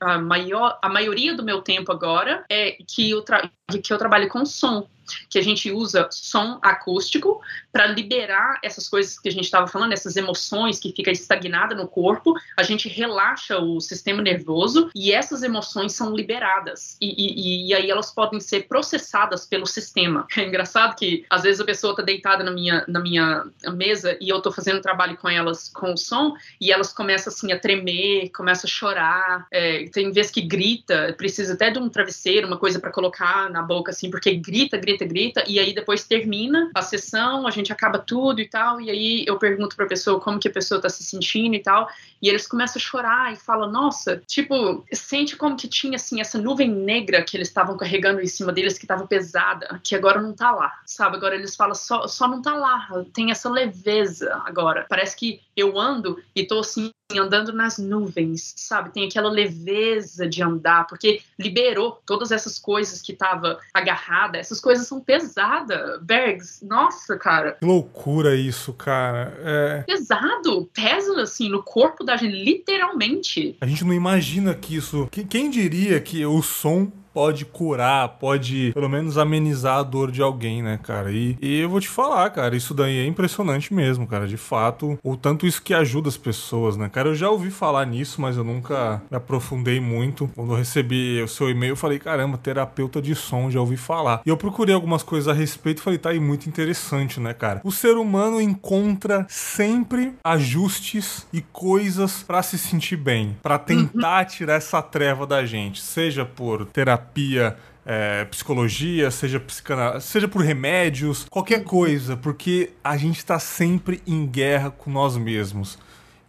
a, 0.00 0.18
maior, 0.18 0.78
a 0.82 0.88
maioria 0.88 1.34
do 1.34 1.44
meu 1.44 1.62
tempo 1.62 1.92
agora, 1.92 2.44
é 2.50 2.76
que 2.86 3.10
eu, 3.10 3.24
que 3.82 3.92
eu 3.92 3.98
trabalho 3.98 4.28
com 4.28 4.44
som 4.44 4.86
que 5.28 5.38
a 5.38 5.42
gente 5.42 5.70
usa 5.70 6.08
som 6.10 6.58
acústico 6.62 7.40
para 7.72 7.86
liberar 7.86 8.58
essas 8.62 8.88
coisas 8.88 9.18
que 9.18 9.28
a 9.28 9.32
gente 9.32 9.44
estava 9.44 9.66
falando, 9.66 9.92
essas 9.92 10.16
emoções 10.16 10.78
que 10.78 10.92
fica 10.92 11.10
estagnada 11.10 11.74
no 11.74 11.86
corpo, 11.86 12.34
a 12.56 12.62
gente 12.62 12.88
relaxa 12.88 13.58
o 13.58 13.80
sistema 13.80 14.22
nervoso 14.22 14.90
e 14.94 15.12
essas 15.12 15.42
emoções 15.42 15.92
são 15.92 16.14
liberadas. 16.14 16.96
E, 17.00 17.08
e, 17.08 17.68
e 17.68 17.74
aí 17.74 17.90
elas 17.90 18.12
podem 18.12 18.40
ser 18.40 18.66
processadas 18.66 19.46
pelo 19.46 19.66
sistema. 19.66 20.26
É 20.40 20.46
engraçado 20.46 20.96
que 20.96 21.26
às 21.28 21.42
vezes 21.42 21.60
a 21.60 21.64
pessoa 21.64 21.92
está 21.92 22.02
deitada 22.02 22.42
na 22.42 22.50
minha, 22.50 22.82
na 22.88 22.98
minha 22.98 23.44
mesa 23.74 24.16
e 24.20 24.30
eu 24.30 24.38
estou 24.38 24.50
fazendo 24.50 24.80
trabalho 24.80 25.16
com 25.18 25.28
elas 25.28 25.68
com 25.68 25.92
o 25.92 25.98
som 25.98 26.34
e 26.58 26.72
elas 26.72 26.94
começam 26.94 27.30
assim 27.30 27.52
a 27.52 27.58
tremer, 27.58 28.30
começam 28.30 28.66
a 28.66 28.70
chorar, 28.70 29.46
é, 29.52 29.84
tem 29.92 30.10
vezes 30.10 30.32
que 30.32 30.40
grita, 30.40 31.14
precisa 31.16 31.52
até 31.52 31.70
de 31.70 31.78
um 31.78 31.90
travesseiro, 31.90 32.46
uma 32.46 32.56
coisa 32.56 32.80
para 32.80 32.90
colocar 32.90 33.50
na 33.50 33.62
boca 33.62 33.90
assim, 33.90 34.10
porque 34.10 34.34
grita, 34.34 34.78
grita 34.78 34.99
grita, 35.04 35.40
grita, 35.40 35.44
e 35.46 35.58
aí 35.58 35.74
depois 35.74 36.04
termina 36.04 36.70
a 36.74 36.82
sessão, 36.82 37.46
a 37.46 37.50
gente 37.50 37.72
acaba 37.72 37.98
tudo 37.98 38.40
e 38.40 38.48
tal, 38.48 38.80
e 38.80 38.90
aí 38.90 39.24
eu 39.26 39.38
pergunto 39.38 39.76
pra 39.76 39.86
pessoa 39.86 40.20
como 40.20 40.38
que 40.38 40.48
a 40.48 40.52
pessoa 40.52 40.80
tá 40.80 40.88
se 40.88 41.02
sentindo 41.04 41.54
e 41.54 41.60
tal, 41.60 41.88
e 42.20 42.28
eles 42.28 42.46
começam 42.46 42.78
a 42.78 42.82
chorar 42.82 43.32
e 43.32 43.36
falam, 43.36 43.70
nossa, 43.70 44.22
tipo, 44.26 44.84
sente 44.92 45.36
como 45.36 45.56
que 45.56 45.68
tinha, 45.68 45.96
assim, 45.96 46.20
essa 46.20 46.38
nuvem 46.38 46.70
negra 46.70 47.22
que 47.22 47.36
eles 47.36 47.48
estavam 47.48 47.76
carregando 47.76 48.20
em 48.20 48.26
cima 48.26 48.52
deles, 48.52 48.78
que 48.78 48.86
tava 48.86 49.06
pesada, 49.06 49.80
que 49.82 49.94
agora 49.94 50.20
não 50.20 50.32
tá 50.32 50.50
lá, 50.50 50.72
sabe? 50.84 51.16
Agora 51.16 51.34
eles 51.34 51.56
falam, 51.56 51.74
só, 51.74 52.06
só 52.06 52.28
não 52.28 52.42
tá 52.42 52.54
lá, 52.54 52.88
tem 53.12 53.30
essa 53.30 53.48
leveza 53.48 54.42
agora. 54.44 54.86
Parece 54.88 55.16
que 55.16 55.40
eu 55.56 55.78
ando 55.78 56.22
e 56.34 56.44
tô, 56.44 56.60
assim, 56.60 56.90
andando 57.18 57.52
nas 57.52 57.78
nuvens, 57.78 58.54
sabe? 58.56 58.92
Tem 58.92 59.06
aquela 59.06 59.30
leveza 59.30 60.28
de 60.28 60.42
andar, 60.42 60.86
porque 60.86 61.22
liberou 61.38 62.00
todas 62.06 62.30
essas 62.30 62.58
coisas 62.58 63.00
que 63.02 63.12
tava 63.12 63.58
agarrada. 63.72 64.38
Essas 64.38 64.60
coisas 64.60 64.86
são 64.86 65.00
pesadas. 65.00 66.00
Bergs, 66.02 66.64
nossa, 66.64 67.16
cara. 67.16 67.52
Que 67.52 67.64
loucura 67.64 68.36
isso, 68.36 68.72
cara. 68.72 69.34
É... 69.38 69.82
Pesado, 69.86 70.68
pesa 70.72 71.20
assim 71.22 71.48
no 71.48 71.62
corpo 71.62 72.04
da 72.04 72.16
gente, 72.16 72.42
literalmente. 72.42 73.56
A 73.60 73.66
gente 73.66 73.84
não 73.84 73.92
imagina 73.92 74.54
que 74.54 74.76
isso. 74.76 75.08
Quem 75.10 75.50
diria 75.50 76.00
que 76.00 76.24
o 76.24 76.42
som 76.42 76.90
pode 77.12 77.44
curar, 77.44 78.08
pode 78.20 78.72
pelo 78.72 78.88
menos 78.88 79.18
amenizar 79.18 79.78
a 79.78 79.82
dor 79.82 80.10
de 80.10 80.22
alguém, 80.22 80.62
né, 80.62 80.78
cara? 80.82 81.10
E, 81.10 81.36
e 81.40 81.60
eu 81.60 81.68
vou 81.68 81.80
te 81.80 81.88
falar, 81.88 82.28
cara, 82.30 82.56
isso 82.56 82.74
daí 82.74 82.98
é 82.98 83.06
impressionante 83.06 83.72
mesmo, 83.74 84.06
cara. 84.06 84.26
De 84.26 84.36
fato, 84.36 84.98
o 85.02 85.16
tanto 85.16 85.46
isso 85.46 85.62
que 85.62 85.74
ajuda 85.74 86.08
as 86.08 86.16
pessoas, 86.16 86.76
né, 86.76 86.88
cara? 86.88 87.08
Eu 87.08 87.14
já 87.14 87.30
ouvi 87.30 87.50
falar 87.50 87.84
nisso, 87.86 88.20
mas 88.20 88.36
eu 88.36 88.44
nunca 88.44 89.02
me 89.10 89.16
aprofundei 89.16 89.80
muito. 89.80 90.30
Quando 90.34 90.52
eu 90.52 90.56
recebi 90.56 91.22
o 91.22 91.28
seu 91.28 91.50
e-mail, 91.50 91.72
eu 91.72 91.76
falei, 91.76 91.98
caramba, 91.98 92.38
terapeuta 92.38 93.00
de 93.00 93.14
som, 93.14 93.50
já 93.50 93.60
ouvi 93.60 93.76
falar. 93.76 94.22
E 94.24 94.28
eu 94.28 94.36
procurei 94.36 94.74
algumas 94.74 95.02
coisas 95.02 95.28
a 95.28 95.32
respeito 95.32 95.78
e 95.78 95.82
falei, 95.82 95.98
tá 95.98 96.10
aí 96.10 96.20
muito 96.20 96.48
interessante, 96.48 97.20
né, 97.20 97.34
cara? 97.34 97.60
O 97.64 97.72
ser 97.72 97.96
humano 97.96 98.40
encontra 98.40 99.26
sempre 99.28 100.14
ajustes 100.24 101.26
e 101.32 101.40
coisas 101.40 102.22
para 102.22 102.42
se 102.42 102.58
sentir 102.58 102.96
bem, 102.96 103.36
para 103.42 103.58
tentar 103.58 104.24
tirar 104.26 104.54
essa 104.54 104.80
treva 104.82 105.26
da 105.26 105.44
gente, 105.44 105.80
seja 105.80 106.24
por 106.24 106.66
terapia 106.66 106.99
terapia, 107.00 107.56
é, 107.84 108.24
psicologia, 108.26 109.10
seja, 109.10 109.42
seja 110.00 110.28
por 110.28 110.42
remédios, 110.42 111.26
qualquer 111.28 111.64
coisa, 111.64 112.16
porque 112.16 112.70
a 112.84 112.96
gente 112.96 113.18
está 113.18 113.38
sempre 113.38 114.02
em 114.06 114.26
guerra 114.26 114.70
com 114.70 114.90
nós 114.90 115.16
mesmos. 115.16 115.78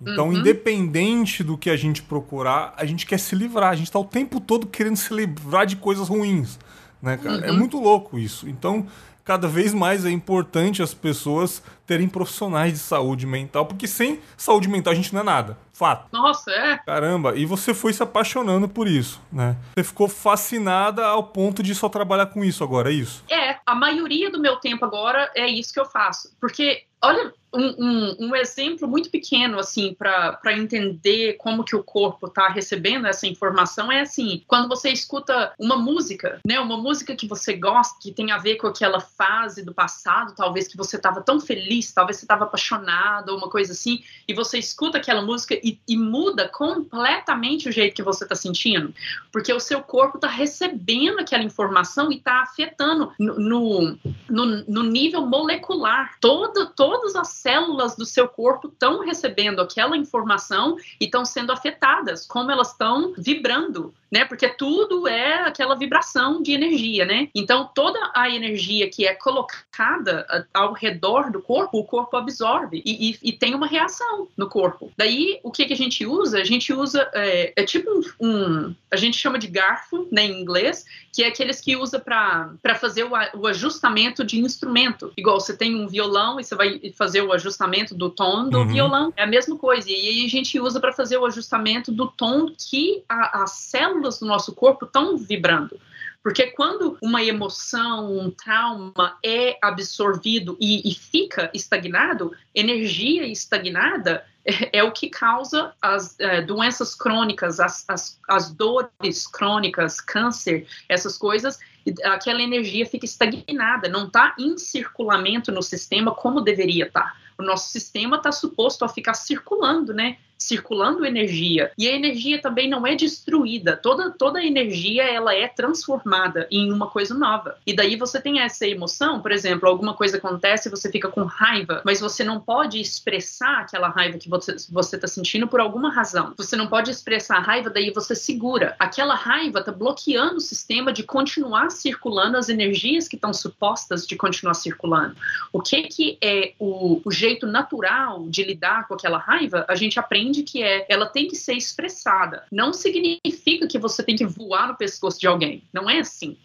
Então, 0.02 0.30
uhum. 0.30 0.40
independente 0.40 1.44
do 1.44 1.56
que 1.56 1.70
a 1.70 1.78
gente 1.78 2.02
procurar, 2.02 2.74
a 2.76 2.86
gente 2.86 3.06
quer 3.06 3.20
se 3.20 3.36
livrar. 3.36 3.70
A 3.70 3.76
gente 3.76 3.86
está 3.86 4.00
o 4.00 4.06
tempo 4.06 4.40
todo 4.40 4.66
querendo 4.66 4.96
se 4.96 5.14
livrar 5.14 5.68
de 5.68 5.76
coisas 5.76 6.08
ruins. 6.08 6.58
Né, 7.00 7.18
cara? 7.18 7.46
É 7.46 7.50
uhum. 7.50 7.56
É 7.56 7.60
muito 7.60 7.80
louco 7.80 8.18
isso. 8.18 8.50
Então, 8.50 8.88
cada 9.24 9.48
vez 9.48 9.74
mais 9.74 10.04
é 10.04 10.10
importante 10.10 10.82
as 10.82 10.94
pessoas 10.94 11.62
terem 11.86 12.08
profissionais 12.08 12.74
de 12.74 12.80
saúde 12.80 13.28
mental, 13.28 13.66
porque 13.66 13.88
sem 13.88 14.20
saúde 14.36 14.68
mental 14.68 14.94
a 14.94 14.96
gente 14.96 15.14
não 15.14 15.22
é 15.22 15.24
nada. 15.24 15.58
Fato. 15.82 16.10
Nossa, 16.12 16.52
é? 16.52 16.78
Caramba, 16.78 17.36
e 17.36 17.44
você 17.44 17.74
foi 17.74 17.92
se 17.92 18.04
apaixonando 18.04 18.70
por 18.70 18.88
isso, 18.88 19.20
né? 19.34 19.58
Você 19.74 19.84
ficou 19.84 20.08
fascinada 20.08 21.04
ao 21.08 21.24
ponto 21.24 21.64
de 21.64 21.74
só 21.74 21.90
trabalhar 21.90 22.28
com 22.28 22.44
isso 22.44 22.64
agora, 22.64 22.92
é 22.92 22.94
isso? 22.94 23.24
É, 23.28 23.58
a 23.66 23.74
maioria 23.74 24.30
do 24.30 24.40
meu 24.40 24.58
tempo 24.58 24.86
agora 24.86 25.32
é 25.36 25.48
isso 25.48 25.74
que 25.74 25.80
eu 25.80 25.86
faço. 25.88 26.38
Porque 26.40 26.84
olha, 27.04 27.34
um, 27.54 27.66
um, 27.84 28.16
um, 28.28 28.36
exemplo 28.36 28.88
muito 28.88 29.10
pequeno 29.10 29.60
assim 29.60 29.94
para 29.94 30.40
entender 30.54 31.34
como 31.34 31.66
que 31.66 31.76
o 31.76 31.84
corpo 31.84 32.28
está 32.28 32.48
recebendo 32.48 33.08
essa 33.08 33.28
informação 33.28 33.92
é 33.92 34.02
assim 34.02 34.42
quando 34.48 34.70
você 34.70 34.90
escuta 34.90 35.54
uma 35.60 35.76
música 35.76 36.40
né 36.46 36.60
uma 36.60 36.78
música 36.78 37.14
que 37.14 37.28
você 37.28 37.54
gosta 37.54 37.98
que 38.00 38.14
tem 38.14 38.32
a 38.32 38.38
ver 38.38 38.56
com 38.56 38.68
aquela 38.68 39.02
fase 39.02 39.66
do 39.66 39.74
passado 39.74 40.34
talvez 40.34 40.68
que 40.68 40.78
você 40.78 40.96
estava 40.96 41.20
tão 41.22 41.42
feliz 41.42 41.92
talvez 41.92 42.18
você 42.18 42.26
estava 42.26 42.46
apaixonado 42.46 43.36
uma 43.36 43.50
coisa 43.50 43.74
assim 43.74 44.02
e 44.28 44.34
você 44.34 44.58
escuta 44.58 44.98
aquela 44.98 45.22
música 45.22 45.60
e, 45.62 45.71
e 45.88 45.98
muda 45.98 46.48
completamente 46.48 47.70
o 47.70 47.72
jeito 47.72 47.96
que 47.96 48.04
você 48.04 48.24
está 48.24 48.36
sentindo 48.36 48.94
porque 49.32 49.54
o 49.54 49.60
seu 49.60 49.82
corpo 49.82 50.18
está 50.18 50.28
recebendo 50.28 51.20
aquela 51.20 51.44
informação 51.44 52.12
e 52.12 52.18
está 52.18 52.42
afetando 52.42 53.12
no, 53.18 53.40
no, 53.40 53.98
no, 54.30 54.46
no 54.68 54.84
nível 54.84 55.26
molecular 55.26 56.18
todo, 56.20 56.68
todas 56.76 57.16
as 57.16 57.30
células 57.30 57.96
do 57.96 58.06
seu 58.06 58.28
corpo 58.28 58.68
estão 58.68 59.00
recebendo 59.00 59.62
aquela 59.62 59.96
informação 59.96 60.76
e 61.00 61.06
estão 61.06 61.24
sendo 61.26 61.52
afetadas, 61.52 62.28
como 62.28 62.52
elas 62.52 62.72
estão 62.72 63.14
vibrando 63.18 63.94
né? 64.12 64.26
Porque 64.26 64.50
tudo 64.50 65.08
é 65.08 65.36
aquela 65.44 65.74
vibração 65.74 66.42
de 66.42 66.52
energia, 66.52 67.06
né? 67.06 67.30
Então 67.34 67.70
toda 67.74 68.12
a 68.14 68.30
energia 68.30 68.90
que 68.90 69.08
é 69.08 69.16
colocada 69.16 70.48
ao 70.54 70.74
redor 70.74 71.32
do 71.32 71.42
corpo, 71.42 71.80
o 71.80 71.86
corpo 71.86 72.18
absorve 72.18 72.82
e, 72.86 73.12
e, 73.12 73.18
e 73.24 73.32
tem 73.32 73.56
uma 73.56 73.68
reação 73.68 74.28
no 74.36 74.50
corpo. 74.50 74.92
Daí 74.98 75.40
o 75.44 75.51
que, 75.52 75.66
que 75.66 75.74
a 75.74 75.78
gente 75.78 76.06
usa? 76.06 76.40
A 76.40 76.44
gente 76.44 76.74
usa 76.74 77.10
é, 77.14 77.54
é 77.56 77.64
tipo 77.64 77.90
um, 77.90 78.28
um, 78.28 78.76
a 78.90 78.96
gente 78.96 79.18
chama 79.18 79.38
de 79.38 79.48
garfo, 79.48 80.08
né, 80.12 80.26
em 80.26 80.42
inglês, 80.42 80.86
que 81.14 81.24
é 81.24 81.28
aqueles 81.28 81.62
que 81.62 81.76
usa 81.76 82.00
para 82.00 82.76
fazer 82.80 83.04
o, 83.04 83.12
o 83.36 83.48
ajustamento 83.48 84.24
de 84.24 84.40
instrumento. 84.40 85.12
Igual 85.16 85.40
você 85.40 85.56
tem 85.56 85.76
um 85.76 85.88
violão 85.88 86.40
e 86.40 86.44
você 86.44 86.56
vai 86.56 86.80
fazer 86.98 87.22
o 87.22 87.32
ajustamento 87.32 87.94
do 87.94 88.10
tom 88.10 88.50
do 88.50 88.60
uhum. 88.60 88.68
violão, 88.68 89.14
é 89.16 89.24
a 89.24 89.28
mesma 89.28 89.58
coisa. 89.58 89.90
E 89.90 89.94
aí 89.94 90.26
a 90.26 90.30
gente 90.30 90.60
usa 90.60 90.80
para 90.80 90.94
fazer 90.94 91.18
o 91.18 91.26
ajustamento 91.26 91.92
do 91.92 92.08
tom 92.08 92.52
que 92.58 93.04
a, 93.08 93.44
a 93.44 93.48
célula 93.48 93.92
células 93.92 94.20
do 94.20 94.26
nosso 94.26 94.54
corpo 94.54 94.86
estão 94.86 95.18
vibrando. 95.18 95.80
Porque 96.24 96.48
quando 96.48 96.98
uma 97.02 97.24
emoção, 97.24 98.16
um 98.16 98.30
trauma 98.30 99.18
é 99.26 99.58
absorvido 99.62 100.56
e, 100.62 100.90
e 100.90 100.94
fica 100.94 101.50
estagnado, 101.54 102.32
energia 102.54 103.26
estagnada 103.26 104.24
é, 104.46 104.80
é 104.80 104.84
o 104.84 104.92
que 104.92 105.10
causa 105.10 105.74
as 105.82 106.20
é, 106.20 106.42
doenças 106.42 106.94
crônicas, 106.94 107.60
as, 107.60 107.84
as, 107.88 108.20
as 108.28 108.52
dores 108.52 109.28
crônicas, 109.28 110.00
câncer, 110.00 110.68
essas 110.88 111.18
coisas. 111.18 111.60
Aquela 112.04 112.42
energia 112.42 112.86
fica 112.86 113.06
estagnada, 113.06 113.90
não 113.90 114.06
está 114.06 114.36
em 114.38 114.58
circulamento 114.58 115.52
no 115.52 115.64
sistema 115.64 116.14
como 116.14 116.42
deveria 116.42 116.86
estar. 116.86 117.02
Tá. 117.02 117.16
O 117.40 117.44
nosso 117.44 117.72
sistema 117.72 118.18
está 118.18 118.32
suposto 118.32 118.86
a 118.86 118.90
ficar 118.90 119.16
circulando, 119.16 119.94
né? 119.94 120.18
Circulando 120.42 121.06
energia. 121.06 121.72
E 121.78 121.88
a 121.88 121.96
energia 121.96 122.42
também 122.42 122.68
não 122.68 122.86
é 122.86 122.96
destruída. 122.96 123.78
Toda, 123.78 124.10
toda 124.10 124.44
energia 124.44 125.04
ela 125.04 125.36
é 125.36 125.48
transformada 125.48 126.48
em 126.50 126.72
uma 126.72 126.88
coisa 126.88 127.14
nova. 127.14 127.58
E 127.66 127.76
daí 127.76 127.96
você 127.96 128.20
tem 128.20 128.40
essa 128.40 128.68
emoção, 128.68 129.22
por 129.22 129.32
exemplo, 129.32 129.70
alguma 129.70 129.94
coisa 129.94 130.18
acontece 130.18 130.68
e 130.68 130.72
você 130.72 130.92
fica 130.92 131.10
com 131.10 131.24
raiva, 131.24 131.82
mas 131.86 132.02
você 132.02 132.24
não 132.24 132.40
pode 132.40 132.82
expressar 132.82 133.60
aquela 133.60 133.90
raiva 133.90 134.18
que 134.18 134.30
você 134.30 134.56
você 134.70 134.96
está 134.96 135.08
sentindo 135.08 135.48
por 135.48 135.60
alguma 135.60 135.92
razão. 135.92 136.34
Você 136.38 136.56
não 136.56 136.68
pode 136.68 136.90
expressar 136.90 137.38
a 137.38 137.42
raiva, 137.42 137.70
daí 137.70 137.92
você 137.92 138.16
segura. 138.16 138.76
Aquela 138.80 139.14
raiva 139.14 139.60
está 139.60 139.72
bloqueando 139.72 140.38
o 140.38 140.42
sistema 140.42 140.92
de 140.92 141.04
continuar 141.04 141.70
circulando 141.70 142.38
as 142.38 142.50
energias 142.50 143.08
que 143.08 143.16
estão 143.16 143.34
supostas 143.34 144.08
de 144.08 144.16
continuar 144.16 144.56
circulando. 144.56 145.16
O 145.54 145.62
que 145.62 145.84
que 145.84 146.18
é 146.22 146.54
o, 146.58 147.02
o 147.06 147.12
jeito 147.12 147.46
natural 147.46 148.26
de 148.28 148.44
lidar 148.44 148.88
com 148.88 148.96
aquela 148.96 149.20
raiva? 149.20 149.66
A 149.68 149.76
gente 149.76 150.00
aprende 150.00 150.31
entende 150.32 150.44
que 150.44 150.64
é, 150.64 150.86
ela 150.90 151.06
tem 151.06 151.28
que 151.28 151.36
ser 151.36 151.54
expressada. 151.54 152.46
Não 152.52 152.74
significa 152.74 153.68
que 153.68 153.78
você 153.78 154.02
tem 154.02 154.16
que 154.16 154.26
voar 154.26 154.70
no 154.70 154.78
pescoço 154.78 155.20
de 155.20 155.28
alguém. 155.28 155.68
Não 155.74 155.90
é 155.90 156.00
assim. 156.00 156.38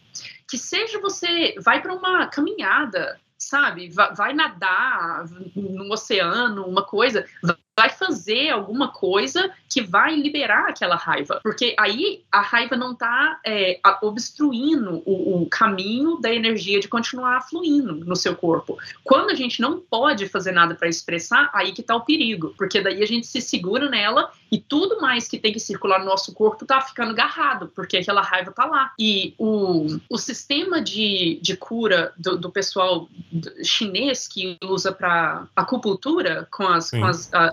Que 0.48 0.58
seja 0.58 1.00
você 1.00 1.54
vai 1.60 1.80
para 1.80 1.94
uma 1.94 2.26
caminhada, 2.26 3.18
sabe? 3.38 3.88
Vai, 3.88 4.14
vai 4.14 4.34
nadar 4.34 5.24
no 5.54 5.92
oceano, 5.92 6.66
uma 6.66 6.82
coisa 6.82 7.24
vai 7.78 7.90
fazer 7.90 8.48
alguma 8.48 8.88
coisa 8.88 9.50
que 9.68 9.82
vai 9.82 10.16
liberar 10.16 10.70
aquela 10.70 10.96
raiva. 10.96 11.40
Porque 11.42 11.76
aí 11.78 12.22
a 12.32 12.40
raiva 12.40 12.74
não 12.74 12.92
está 12.92 13.38
é, 13.44 13.78
obstruindo 14.02 15.02
o, 15.04 15.42
o, 15.42 15.46
caminho 15.46 16.18
da 16.18 16.32
energia 16.32 16.80
de 16.80 16.88
continuar 16.88 17.42
fluindo 17.42 17.94
no 17.94 18.16
seu 18.16 18.34
corpo. 18.34 18.78
Quando 19.04 19.30
a 19.30 19.34
gente 19.34 19.60
não 19.60 19.78
pode 19.78 20.26
fazer 20.26 20.52
nada 20.52 20.74
para 20.74 20.88
expressar, 20.88 21.50
aí 21.52 21.72
que 21.72 21.82
está 21.82 21.94
o 21.94 22.00
perigo. 22.00 22.54
Porque 22.56 22.80
daí 22.80 23.02
a 23.02 23.06
gente 23.06 23.26
se 23.26 23.42
segura 23.42 23.90
nela 23.90 24.30
e 24.50 24.58
tudo 24.58 25.00
mais 25.00 25.28
que 25.28 25.38
tem 25.38 25.52
que 25.52 25.60
circular 25.60 25.98
no 25.98 26.04
nosso 26.06 26.32
corpo 26.32 26.64
está 26.64 26.80
ficando 26.80 27.10
agarrado, 27.10 27.68
porque 27.74 27.96
aquela 27.96 28.22
raiva 28.22 28.50
está 28.50 28.64
lá. 28.64 28.92
E 28.98 29.34
o, 29.38 29.98
o 30.08 30.18
sistema 30.18 30.80
de, 30.80 31.38
de 31.42 31.56
cura 31.56 32.12
do, 32.16 32.36
do 32.36 32.50
pessoal 32.50 33.08
chinês 33.62 34.28
que 34.28 34.56
usa 34.64 34.92
para 34.92 35.46
acupuntura 35.54 36.46
com 36.50 36.66
as, 36.66 36.90
com 36.90 37.04
as 37.04 37.32
a, 37.32 37.52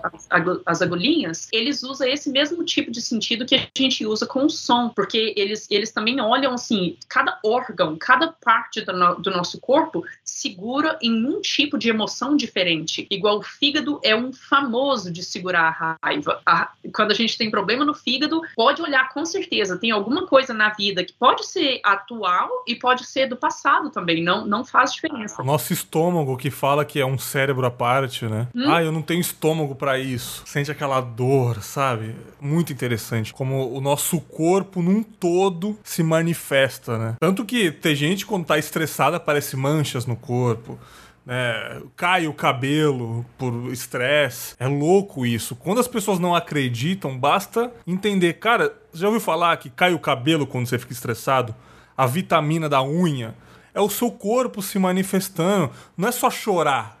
as 0.66 0.82
agulhinhas, 0.82 1.48
eles 1.52 1.82
usam 1.82 2.06
esse 2.08 2.30
mesmo 2.30 2.64
tipo 2.64 2.90
de 2.90 3.00
sentido 3.00 3.46
que 3.46 3.54
a 3.54 3.68
gente 3.76 4.06
usa 4.06 4.26
com 4.26 4.46
o 4.46 4.50
som, 4.50 4.88
porque 4.88 5.34
eles, 5.36 5.66
eles 5.70 5.92
também 5.92 6.20
olham 6.20 6.54
assim, 6.54 6.96
cada 7.08 7.38
órgão, 7.44 7.96
cada 7.96 8.28
parte 8.28 8.80
do, 8.82 8.92
no, 8.92 9.14
do 9.16 9.30
nosso 9.30 9.60
corpo 9.60 10.04
segura 10.24 10.98
em 11.02 11.26
um 11.26 11.40
tipo 11.40 11.78
de 11.78 11.88
emoção 11.88 12.36
diferente. 12.36 13.06
Igual 13.10 13.38
o 13.38 13.42
fígado 13.42 14.00
é 14.02 14.14
um 14.14 14.32
famoso 14.32 15.10
de 15.10 15.22
segurar 15.22 15.76
a 15.80 15.98
raiva. 16.02 16.40
A, 16.46 16.72
quando 16.92 17.12
a 17.12 17.14
gente 17.14 17.36
tem 17.38 17.50
problema 17.50 17.84
no 17.84 17.94
fígado, 17.94 18.40
pode 18.56 18.82
olhar 18.82 19.08
com 19.10 19.24
certeza, 19.24 19.78
tem 19.78 19.90
alguma 19.90 20.26
coisa 20.26 20.52
na 20.52 20.70
vida 20.70 21.04
que 21.04 21.12
pode 21.12 21.46
ser 21.46 21.80
atual 21.84 22.48
e 22.66 22.74
pode 22.74 23.06
ser 23.06 23.26
do 23.26 23.36
passado 23.36 23.90
também, 23.90 24.22
não, 24.22 24.46
não 24.46 24.64
faz 24.64 24.92
diferença. 24.92 25.42
Nosso 25.42 25.72
estômago 25.72 26.36
que 26.36 26.50
fala 26.50 26.84
que 26.84 27.00
é 27.00 27.06
um 27.06 27.18
cérebro 27.18 27.66
à 27.66 27.70
parte, 27.70 28.26
né? 28.26 28.48
Hum? 28.54 28.72
Ah, 28.72 28.82
eu 28.82 28.92
não 28.92 29.02
tenho 29.02 29.20
estômago 29.20 29.74
para 29.74 29.98
isso. 29.98 30.42
Sente 30.46 30.70
aquela 30.70 31.00
dor, 31.00 31.62
sabe? 31.62 32.14
Muito 32.40 32.72
interessante 32.72 33.32
como 33.32 33.74
o 33.74 33.80
nosso 33.80 34.20
corpo 34.20 34.82
num 34.82 35.02
todo 35.02 35.78
se 35.82 36.02
manifesta, 36.02 36.98
né? 36.98 37.14
Tanto 37.20 37.44
que 37.44 37.70
tem 37.70 37.94
gente 37.94 38.26
quando 38.26 38.46
tá 38.46 38.58
estressada 38.58 39.16
aparece 39.16 39.56
manchas 39.56 40.06
no 40.06 40.16
corpo. 40.16 40.78
Né? 41.24 41.82
cai 41.96 42.26
o 42.26 42.34
cabelo 42.34 43.24
por 43.38 43.72
estresse. 43.72 44.54
É 44.58 44.66
louco 44.66 45.24
isso. 45.24 45.56
Quando 45.56 45.80
as 45.80 45.88
pessoas 45.88 46.18
não 46.18 46.34
acreditam, 46.34 47.18
basta 47.18 47.72
entender. 47.86 48.34
Cara, 48.34 48.74
já 48.92 49.06
ouviu 49.06 49.20
falar 49.20 49.56
que 49.56 49.70
cai 49.70 49.94
o 49.94 49.98
cabelo 49.98 50.46
quando 50.46 50.66
você 50.66 50.78
fica 50.78 50.92
estressado? 50.92 51.54
A 51.96 52.06
vitamina 52.06 52.68
da 52.68 52.82
unha. 52.82 53.34
É 53.72 53.80
o 53.80 53.90
seu 53.90 54.10
corpo 54.10 54.62
se 54.62 54.78
manifestando. 54.78 55.70
Não 55.96 56.08
é 56.08 56.12
só 56.12 56.30
chorar. 56.30 56.93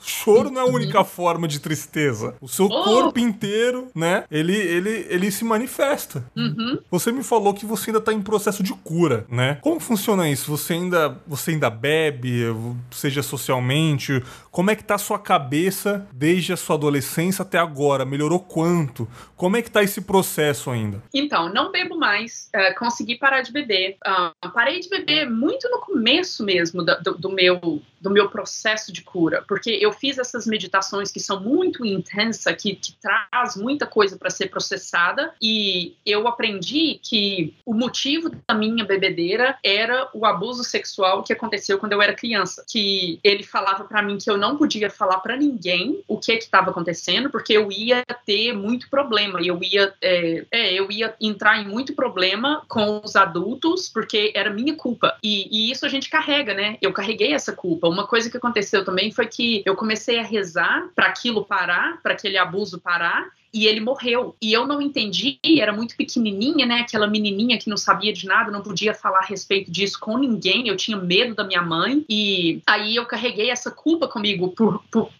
Choro 0.00 0.50
não 0.50 0.60
é 0.60 0.64
a 0.64 0.72
única 0.72 1.04
forma 1.04 1.46
de 1.46 1.60
tristeza. 1.60 2.34
O 2.40 2.48
seu 2.48 2.66
oh. 2.66 2.84
corpo 2.84 3.18
inteiro, 3.18 3.88
né? 3.94 4.24
Ele, 4.30 4.56
ele, 4.56 5.06
ele 5.08 5.30
se 5.30 5.44
manifesta. 5.44 6.24
Uhum. 6.36 6.78
Você 6.90 7.12
me 7.12 7.22
falou 7.22 7.54
que 7.54 7.66
você 7.66 7.90
ainda 7.90 8.00
tá 8.00 8.12
em 8.12 8.22
processo 8.22 8.62
de 8.62 8.72
cura, 8.72 9.26
né? 9.28 9.58
Como 9.60 9.80
funciona 9.80 10.28
isso? 10.28 10.50
Você 10.50 10.74
ainda, 10.74 11.20
você 11.26 11.52
ainda 11.52 11.70
bebe, 11.70 12.44
seja 12.90 13.22
socialmente? 13.22 14.22
Como 14.50 14.70
é 14.70 14.76
que 14.76 14.84
tá 14.84 14.94
a 14.94 14.98
sua 14.98 15.18
cabeça 15.18 16.06
desde 16.12 16.52
a 16.52 16.56
sua 16.56 16.76
adolescência 16.76 17.42
até 17.42 17.58
agora? 17.58 18.04
Melhorou 18.04 18.40
quanto? 18.40 19.08
Como 19.36 19.56
é 19.56 19.62
que 19.62 19.70
tá 19.70 19.82
esse 19.82 20.00
processo 20.00 20.70
ainda? 20.70 21.02
Então, 21.14 21.52
não 21.52 21.70
bebo 21.70 21.96
mais. 21.96 22.50
Uh, 22.54 22.78
consegui 22.78 23.16
parar 23.16 23.42
de 23.42 23.52
beber. 23.52 23.96
Uh, 24.06 24.50
parei 24.52 24.80
de 24.80 24.88
beber 24.88 25.28
muito 25.28 25.68
no 25.70 25.78
começo 25.80 26.44
mesmo 26.44 26.82
do, 26.82 27.02
do, 27.02 27.18
do 27.18 27.30
meu 27.30 27.80
do 28.00 28.10
meu 28.10 28.28
processo 28.30 28.92
de 28.92 29.02
cura, 29.02 29.44
porque 29.46 29.70
eu 29.70 29.92
fiz 29.92 30.18
essas 30.18 30.46
meditações 30.46 31.12
que 31.12 31.20
são 31.20 31.40
muito 31.40 31.84
intensas, 31.84 32.54
que, 32.56 32.74
que 32.74 32.94
traz 33.00 33.56
muita 33.56 33.86
coisa 33.86 34.16
para 34.16 34.30
ser 34.30 34.48
processada, 34.48 35.34
e 35.40 35.96
eu 36.06 36.26
aprendi 36.26 36.98
que 37.02 37.54
o 37.64 37.74
motivo 37.74 38.30
da 38.48 38.54
minha 38.54 38.84
bebedeira 38.84 39.58
era 39.62 40.08
o 40.14 40.24
abuso 40.24 40.64
sexual 40.64 41.22
que 41.22 41.32
aconteceu 41.32 41.78
quando 41.78 41.92
eu 41.92 42.02
era 42.02 42.14
criança, 42.14 42.64
que 42.68 43.20
ele 43.22 43.42
falava 43.42 43.84
para 43.84 44.02
mim 44.02 44.18
que 44.18 44.30
eu 44.30 44.36
não 44.36 44.56
podia 44.56 44.90
falar 44.90 45.18
para 45.18 45.36
ninguém 45.36 46.02
o 46.08 46.18
que 46.18 46.32
estava 46.32 46.70
acontecendo, 46.70 47.30
porque 47.30 47.52
eu 47.52 47.70
ia 47.70 48.04
ter 48.24 48.52
muito 48.52 48.88
problema, 48.88 49.40
eu 49.42 49.58
ia, 49.62 49.92
é, 50.00 50.46
é, 50.50 50.72
eu 50.72 50.90
ia 50.90 51.14
entrar 51.20 51.60
em 51.60 51.68
muito 51.68 51.94
problema 51.94 52.62
com 52.68 53.00
os 53.04 53.16
adultos, 53.16 53.88
porque 53.88 54.32
era 54.34 54.50
minha 54.50 54.74
culpa, 54.74 55.16
e, 55.22 55.48
e 55.50 55.70
isso 55.70 55.84
a 55.84 55.88
gente 55.88 56.08
carrega, 56.08 56.54
né? 56.54 56.76
Eu 56.80 56.92
carreguei 56.92 57.32
essa 57.32 57.52
culpa 57.52 57.89
uma 57.90 58.06
coisa 58.06 58.30
que 58.30 58.36
aconteceu 58.36 58.84
também 58.84 59.10
foi 59.10 59.26
que 59.26 59.62
eu 59.66 59.76
comecei 59.76 60.18
a 60.18 60.22
rezar 60.22 60.88
para 60.94 61.06
aquilo 61.06 61.44
parar, 61.44 62.00
para 62.02 62.14
aquele 62.14 62.38
abuso 62.38 62.80
parar, 62.80 63.28
e 63.52 63.66
ele 63.66 63.80
morreu. 63.80 64.36
E 64.40 64.52
eu 64.52 64.66
não 64.66 64.80
entendi, 64.80 65.38
era 65.58 65.72
muito 65.72 65.96
pequenininha, 65.96 66.64
né? 66.66 66.80
Aquela 66.80 67.06
menininha 67.06 67.58
que 67.58 67.68
não 67.68 67.76
sabia 67.76 68.12
de 68.12 68.26
nada, 68.26 68.50
não 68.50 68.62
podia 68.62 68.94
falar 68.94 69.20
a 69.20 69.26
respeito 69.26 69.70
disso 69.70 69.98
com 69.98 70.16
ninguém. 70.16 70.68
Eu 70.68 70.76
tinha 70.76 70.96
medo 70.96 71.34
da 71.34 71.44
minha 71.44 71.62
mãe. 71.62 72.04
E 72.08 72.62
aí 72.66 72.94
eu 72.94 73.06
carreguei 73.06 73.50
essa 73.50 73.70
culpa 73.70 74.06
comigo 74.06 74.48
por, 74.50 74.82
por 74.90 75.10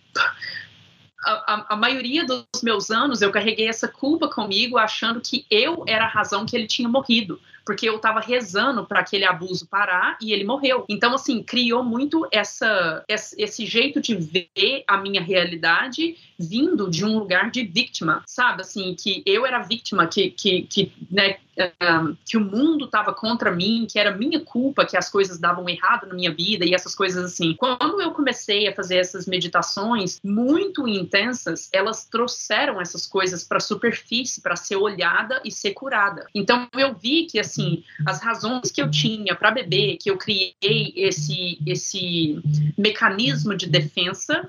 a, 1.24 1.32
a, 1.54 1.66
a, 1.70 1.76
maioria 1.76 2.24
dos 2.24 2.62
meus 2.62 2.90
anos 2.90 3.20
eu 3.20 3.30
carreguei 3.30 3.68
essa 3.68 3.86
culpa 3.86 4.28
comigo, 4.28 4.78
achando 4.78 5.20
que 5.20 5.44
eu 5.50 5.84
era 5.86 6.04
a 6.04 6.08
razão 6.08 6.46
que 6.46 6.56
ele 6.56 6.66
tinha 6.66 6.88
morrido 6.88 7.38
porque 7.64 7.88
eu 7.88 7.96
estava 7.96 8.20
rezando 8.20 8.86
para 8.86 9.00
aquele 9.00 9.24
abuso 9.24 9.66
parar 9.66 10.18
e 10.20 10.32
ele 10.32 10.44
morreu. 10.44 10.84
Então, 10.88 11.14
assim, 11.14 11.42
criou 11.42 11.82
muito 11.82 12.26
essa, 12.30 13.04
esse 13.08 13.66
jeito 13.66 14.00
de 14.00 14.14
ver 14.14 14.84
a 14.86 14.96
minha 14.96 15.20
realidade 15.20 16.16
vindo 16.38 16.90
de 16.90 17.04
um 17.04 17.18
lugar 17.18 17.50
de 17.50 17.64
vítima, 17.64 18.22
sabe? 18.26 18.62
Assim, 18.62 18.94
que 18.94 19.22
eu 19.26 19.44
era 19.44 19.60
vítima, 19.60 20.06
que, 20.06 20.30
que, 20.30 20.62
que, 20.62 20.92
né, 21.10 21.36
que 22.24 22.36
o 22.36 22.40
mundo 22.40 22.86
estava 22.86 23.12
contra 23.12 23.50
mim, 23.50 23.86
que 23.90 23.98
era 23.98 24.16
minha 24.16 24.40
culpa, 24.40 24.86
que 24.86 24.96
as 24.96 25.10
coisas 25.10 25.38
davam 25.38 25.68
errado 25.68 26.06
na 26.06 26.14
minha 26.14 26.32
vida 26.32 26.64
e 26.64 26.74
essas 26.74 26.94
coisas 26.94 27.24
assim. 27.24 27.54
Quando 27.54 28.00
eu 28.00 28.12
comecei 28.12 28.68
a 28.68 28.74
fazer 28.74 28.96
essas 28.96 29.26
meditações 29.26 30.20
muito 30.24 30.88
intensas, 30.88 31.68
elas 31.72 32.06
trouxeram 32.06 32.80
essas 32.80 33.06
coisas 33.06 33.44
para 33.44 33.58
a 33.58 33.60
superfície, 33.60 34.40
para 34.40 34.56
ser 34.56 34.76
olhada 34.76 35.40
e 35.44 35.50
ser 35.50 35.72
curada. 35.72 36.26
Então, 36.34 36.68
eu 36.76 36.94
vi 36.94 37.26
que, 37.26 37.38
assim, 37.38 37.59
as 38.06 38.20
razões 38.20 38.70
que 38.70 38.80
eu 38.80 38.90
tinha 38.90 39.34
para 39.34 39.50
beber, 39.50 39.96
que 39.98 40.10
eu 40.10 40.16
criei 40.16 40.92
esse, 40.96 41.58
esse 41.66 42.40
mecanismo 42.76 43.54
de 43.54 43.66
defesa 43.66 44.48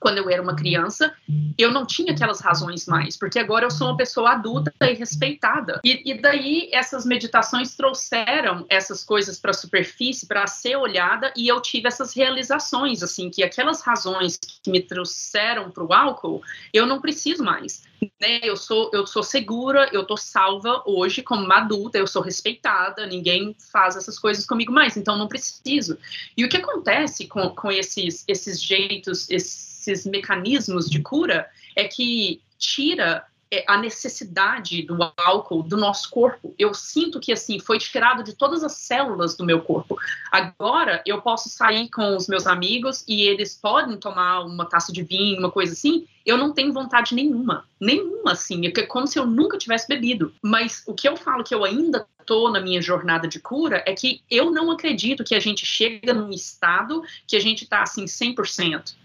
quando 0.00 0.18
eu 0.18 0.30
era 0.30 0.42
uma 0.42 0.54
criança, 0.54 1.14
eu 1.58 1.70
não 1.70 1.86
tinha 1.86 2.12
aquelas 2.12 2.40
razões 2.40 2.86
mais, 2.86 3.16
porque 3.16 3.38
agora 3.38 3.64
eu 3.64 3.70
sou 3.70 3.88
uma 3.88 3.96
pessoa 3.96 4.32
adulta 4.32 4.72
e 4.80 4.92
respeitada. 4.94 5.80
E, 5.84 6.10
e 6.10 6.20
daí 6.20 6.70
essas 6.72 7.04
meditações 7.04 7.74
trouxeram 7.74 8.66
essas 8.68 9.02
coisas 9.04 9.38
para 9.38 9.50
a 9.50 9.54
superfície, 9.54 10.26
para 10.26 10.46
ser 10.46 10.76
olhada, 10.76 11.32
e 11.36 11.48
eu 11.48 11.60
tive 11.60 11.88
essas 11.88 12.14
realizações, 12.14 13.02
assim, 13.02 13.30
que 13.30 13.42
aquelas 13.42 13.82
razões 13.82 14.38
que 14.62 14.70
me 14.70 14.80
trouxeram 14.80 15.70
para 15.70 15.84
o 15.84 15.92
álcool, 15.92 16.42
eu 16.72 16.86
não 16.86 17.00
preciso 17.00 17.42
mais. 17.42 17.82
Né? 18.20 18.40
Eu 18.42 18.56
sou 18.56 18.90
eu 18.92 19.06
sou 19.06 19.22
segura, 19.22 19.88
eu 19.92 20.04
tô 20.04 20.16
salva 20.16 20.82
hoje 20.86 21.22
como 21.22 21.44
uma 21.44 21.58
adulta, 21.58 21.98
eu 21.98 22.06
sou 22.06 22.22
respeitada, 22.22 23.06
ninguém 23.06 23.56
faz 23.72 23.96
essas 23.96 24.18
coisas 24.18 24.44
comigo 24.46 24.72
mais, 24.72 24.96
então 24.96 25.16
não 25.16 25.26
preciso. 25.26 25.98
E 26.36 26.44
o 26.44 26.48
que 26.48 26.58
acontece 26.58 27.26
com, 27.26 27.48
com 27.50 27.72
esses 27.72 28.24
esses 28.28 28.62
jeitos, 28.62 29.28
esses 29.30 29.55
mecanismos 30.04 30.90
de 30.90 31.00
cura 31.00 31.48
é 31.74 31.84
que 31.84 32.40
tira 32.58 33.24
é, 33.48 33.64
a 33.68 33.78
necessidade 33.78 34.82
do 34.82 34.98
álcool 35.16 35.62
do 35.62 35.76
nosso 35.76 36.10
corpo. 36.10 36.52
Eu 36.58 36.74
sinto 36.74 37.20
que 37.20 37.32
assim 37.32 37.60
foi 37.60 37.78
tirado 37.78 38.24
de 38.24 38.34
todas 38.34 38.64
as 38.64 38.72
células 38.72 39.36
do 39.36 39.44
meu 39.44 39.60
corpo. 39.60 39.96
Agora 40.32 41.00
eu 41.06 41.22
posso 41.22 41.48
sair 41.48 41.88
com 41.88 42.16
os 42.16 42.26
meus 42.26 42.46
amigos 42.46 43.04
e 43.06 43.22
eles 43.22 43.54
podem 43.54 43.96
tomar 43.98 44.40
uma 44.40 44.64
taça 44.64 44.92
de 44.92 45.02
vinho, 45.04 45.38
uma 45.38 45.50
coisa 45.50 45.72
assim. 45.74 46.06
Eu 46.24 46.36
não 46.36 46.52
tenho 46.52 46.72
vontade 46.72 47.14
nenhuma, 47.14 47.64
nenhuma 47.80 48.32
assim. 48.32 48.66
É 48.66 48.82
como 48.82 49.06
se 49.06 49.16
eu 49.16 49.24
nunca 49.24 49.56
tivesse 49.56 49.86
bebido. 49.86 50.34
Mas 50.42 50.82
o 50.84 50.92
que 50.92 51.08
eu 51.08 51.16
falo 51.16 51.44
que 51.44 51.54
eu 51.54 51.64
ainda 51.64 52.04
tô 52.26 52.50
na 52.50 52.60
minha 52.60 52.82
jornada 52.82 53.28
de 53.28 53.38
cura 53.38 53.84
é 53.86 53.94
que 53.94 54.20
eu 54.28 54.50
não 54.50 54.72
acredito 54.72 55.22
que 55.22 55.36
a 55.36 55.40
gente 55.40 55.64
chega 55.64 56.12
num 56.12 56.30
estado 56.30 57.00
que 57.28 57.36
a 57.36 57.40
gente 57.40 57.64
tá 57.64 57.82
assim 57.82 58.06
100%, 58.06 58.96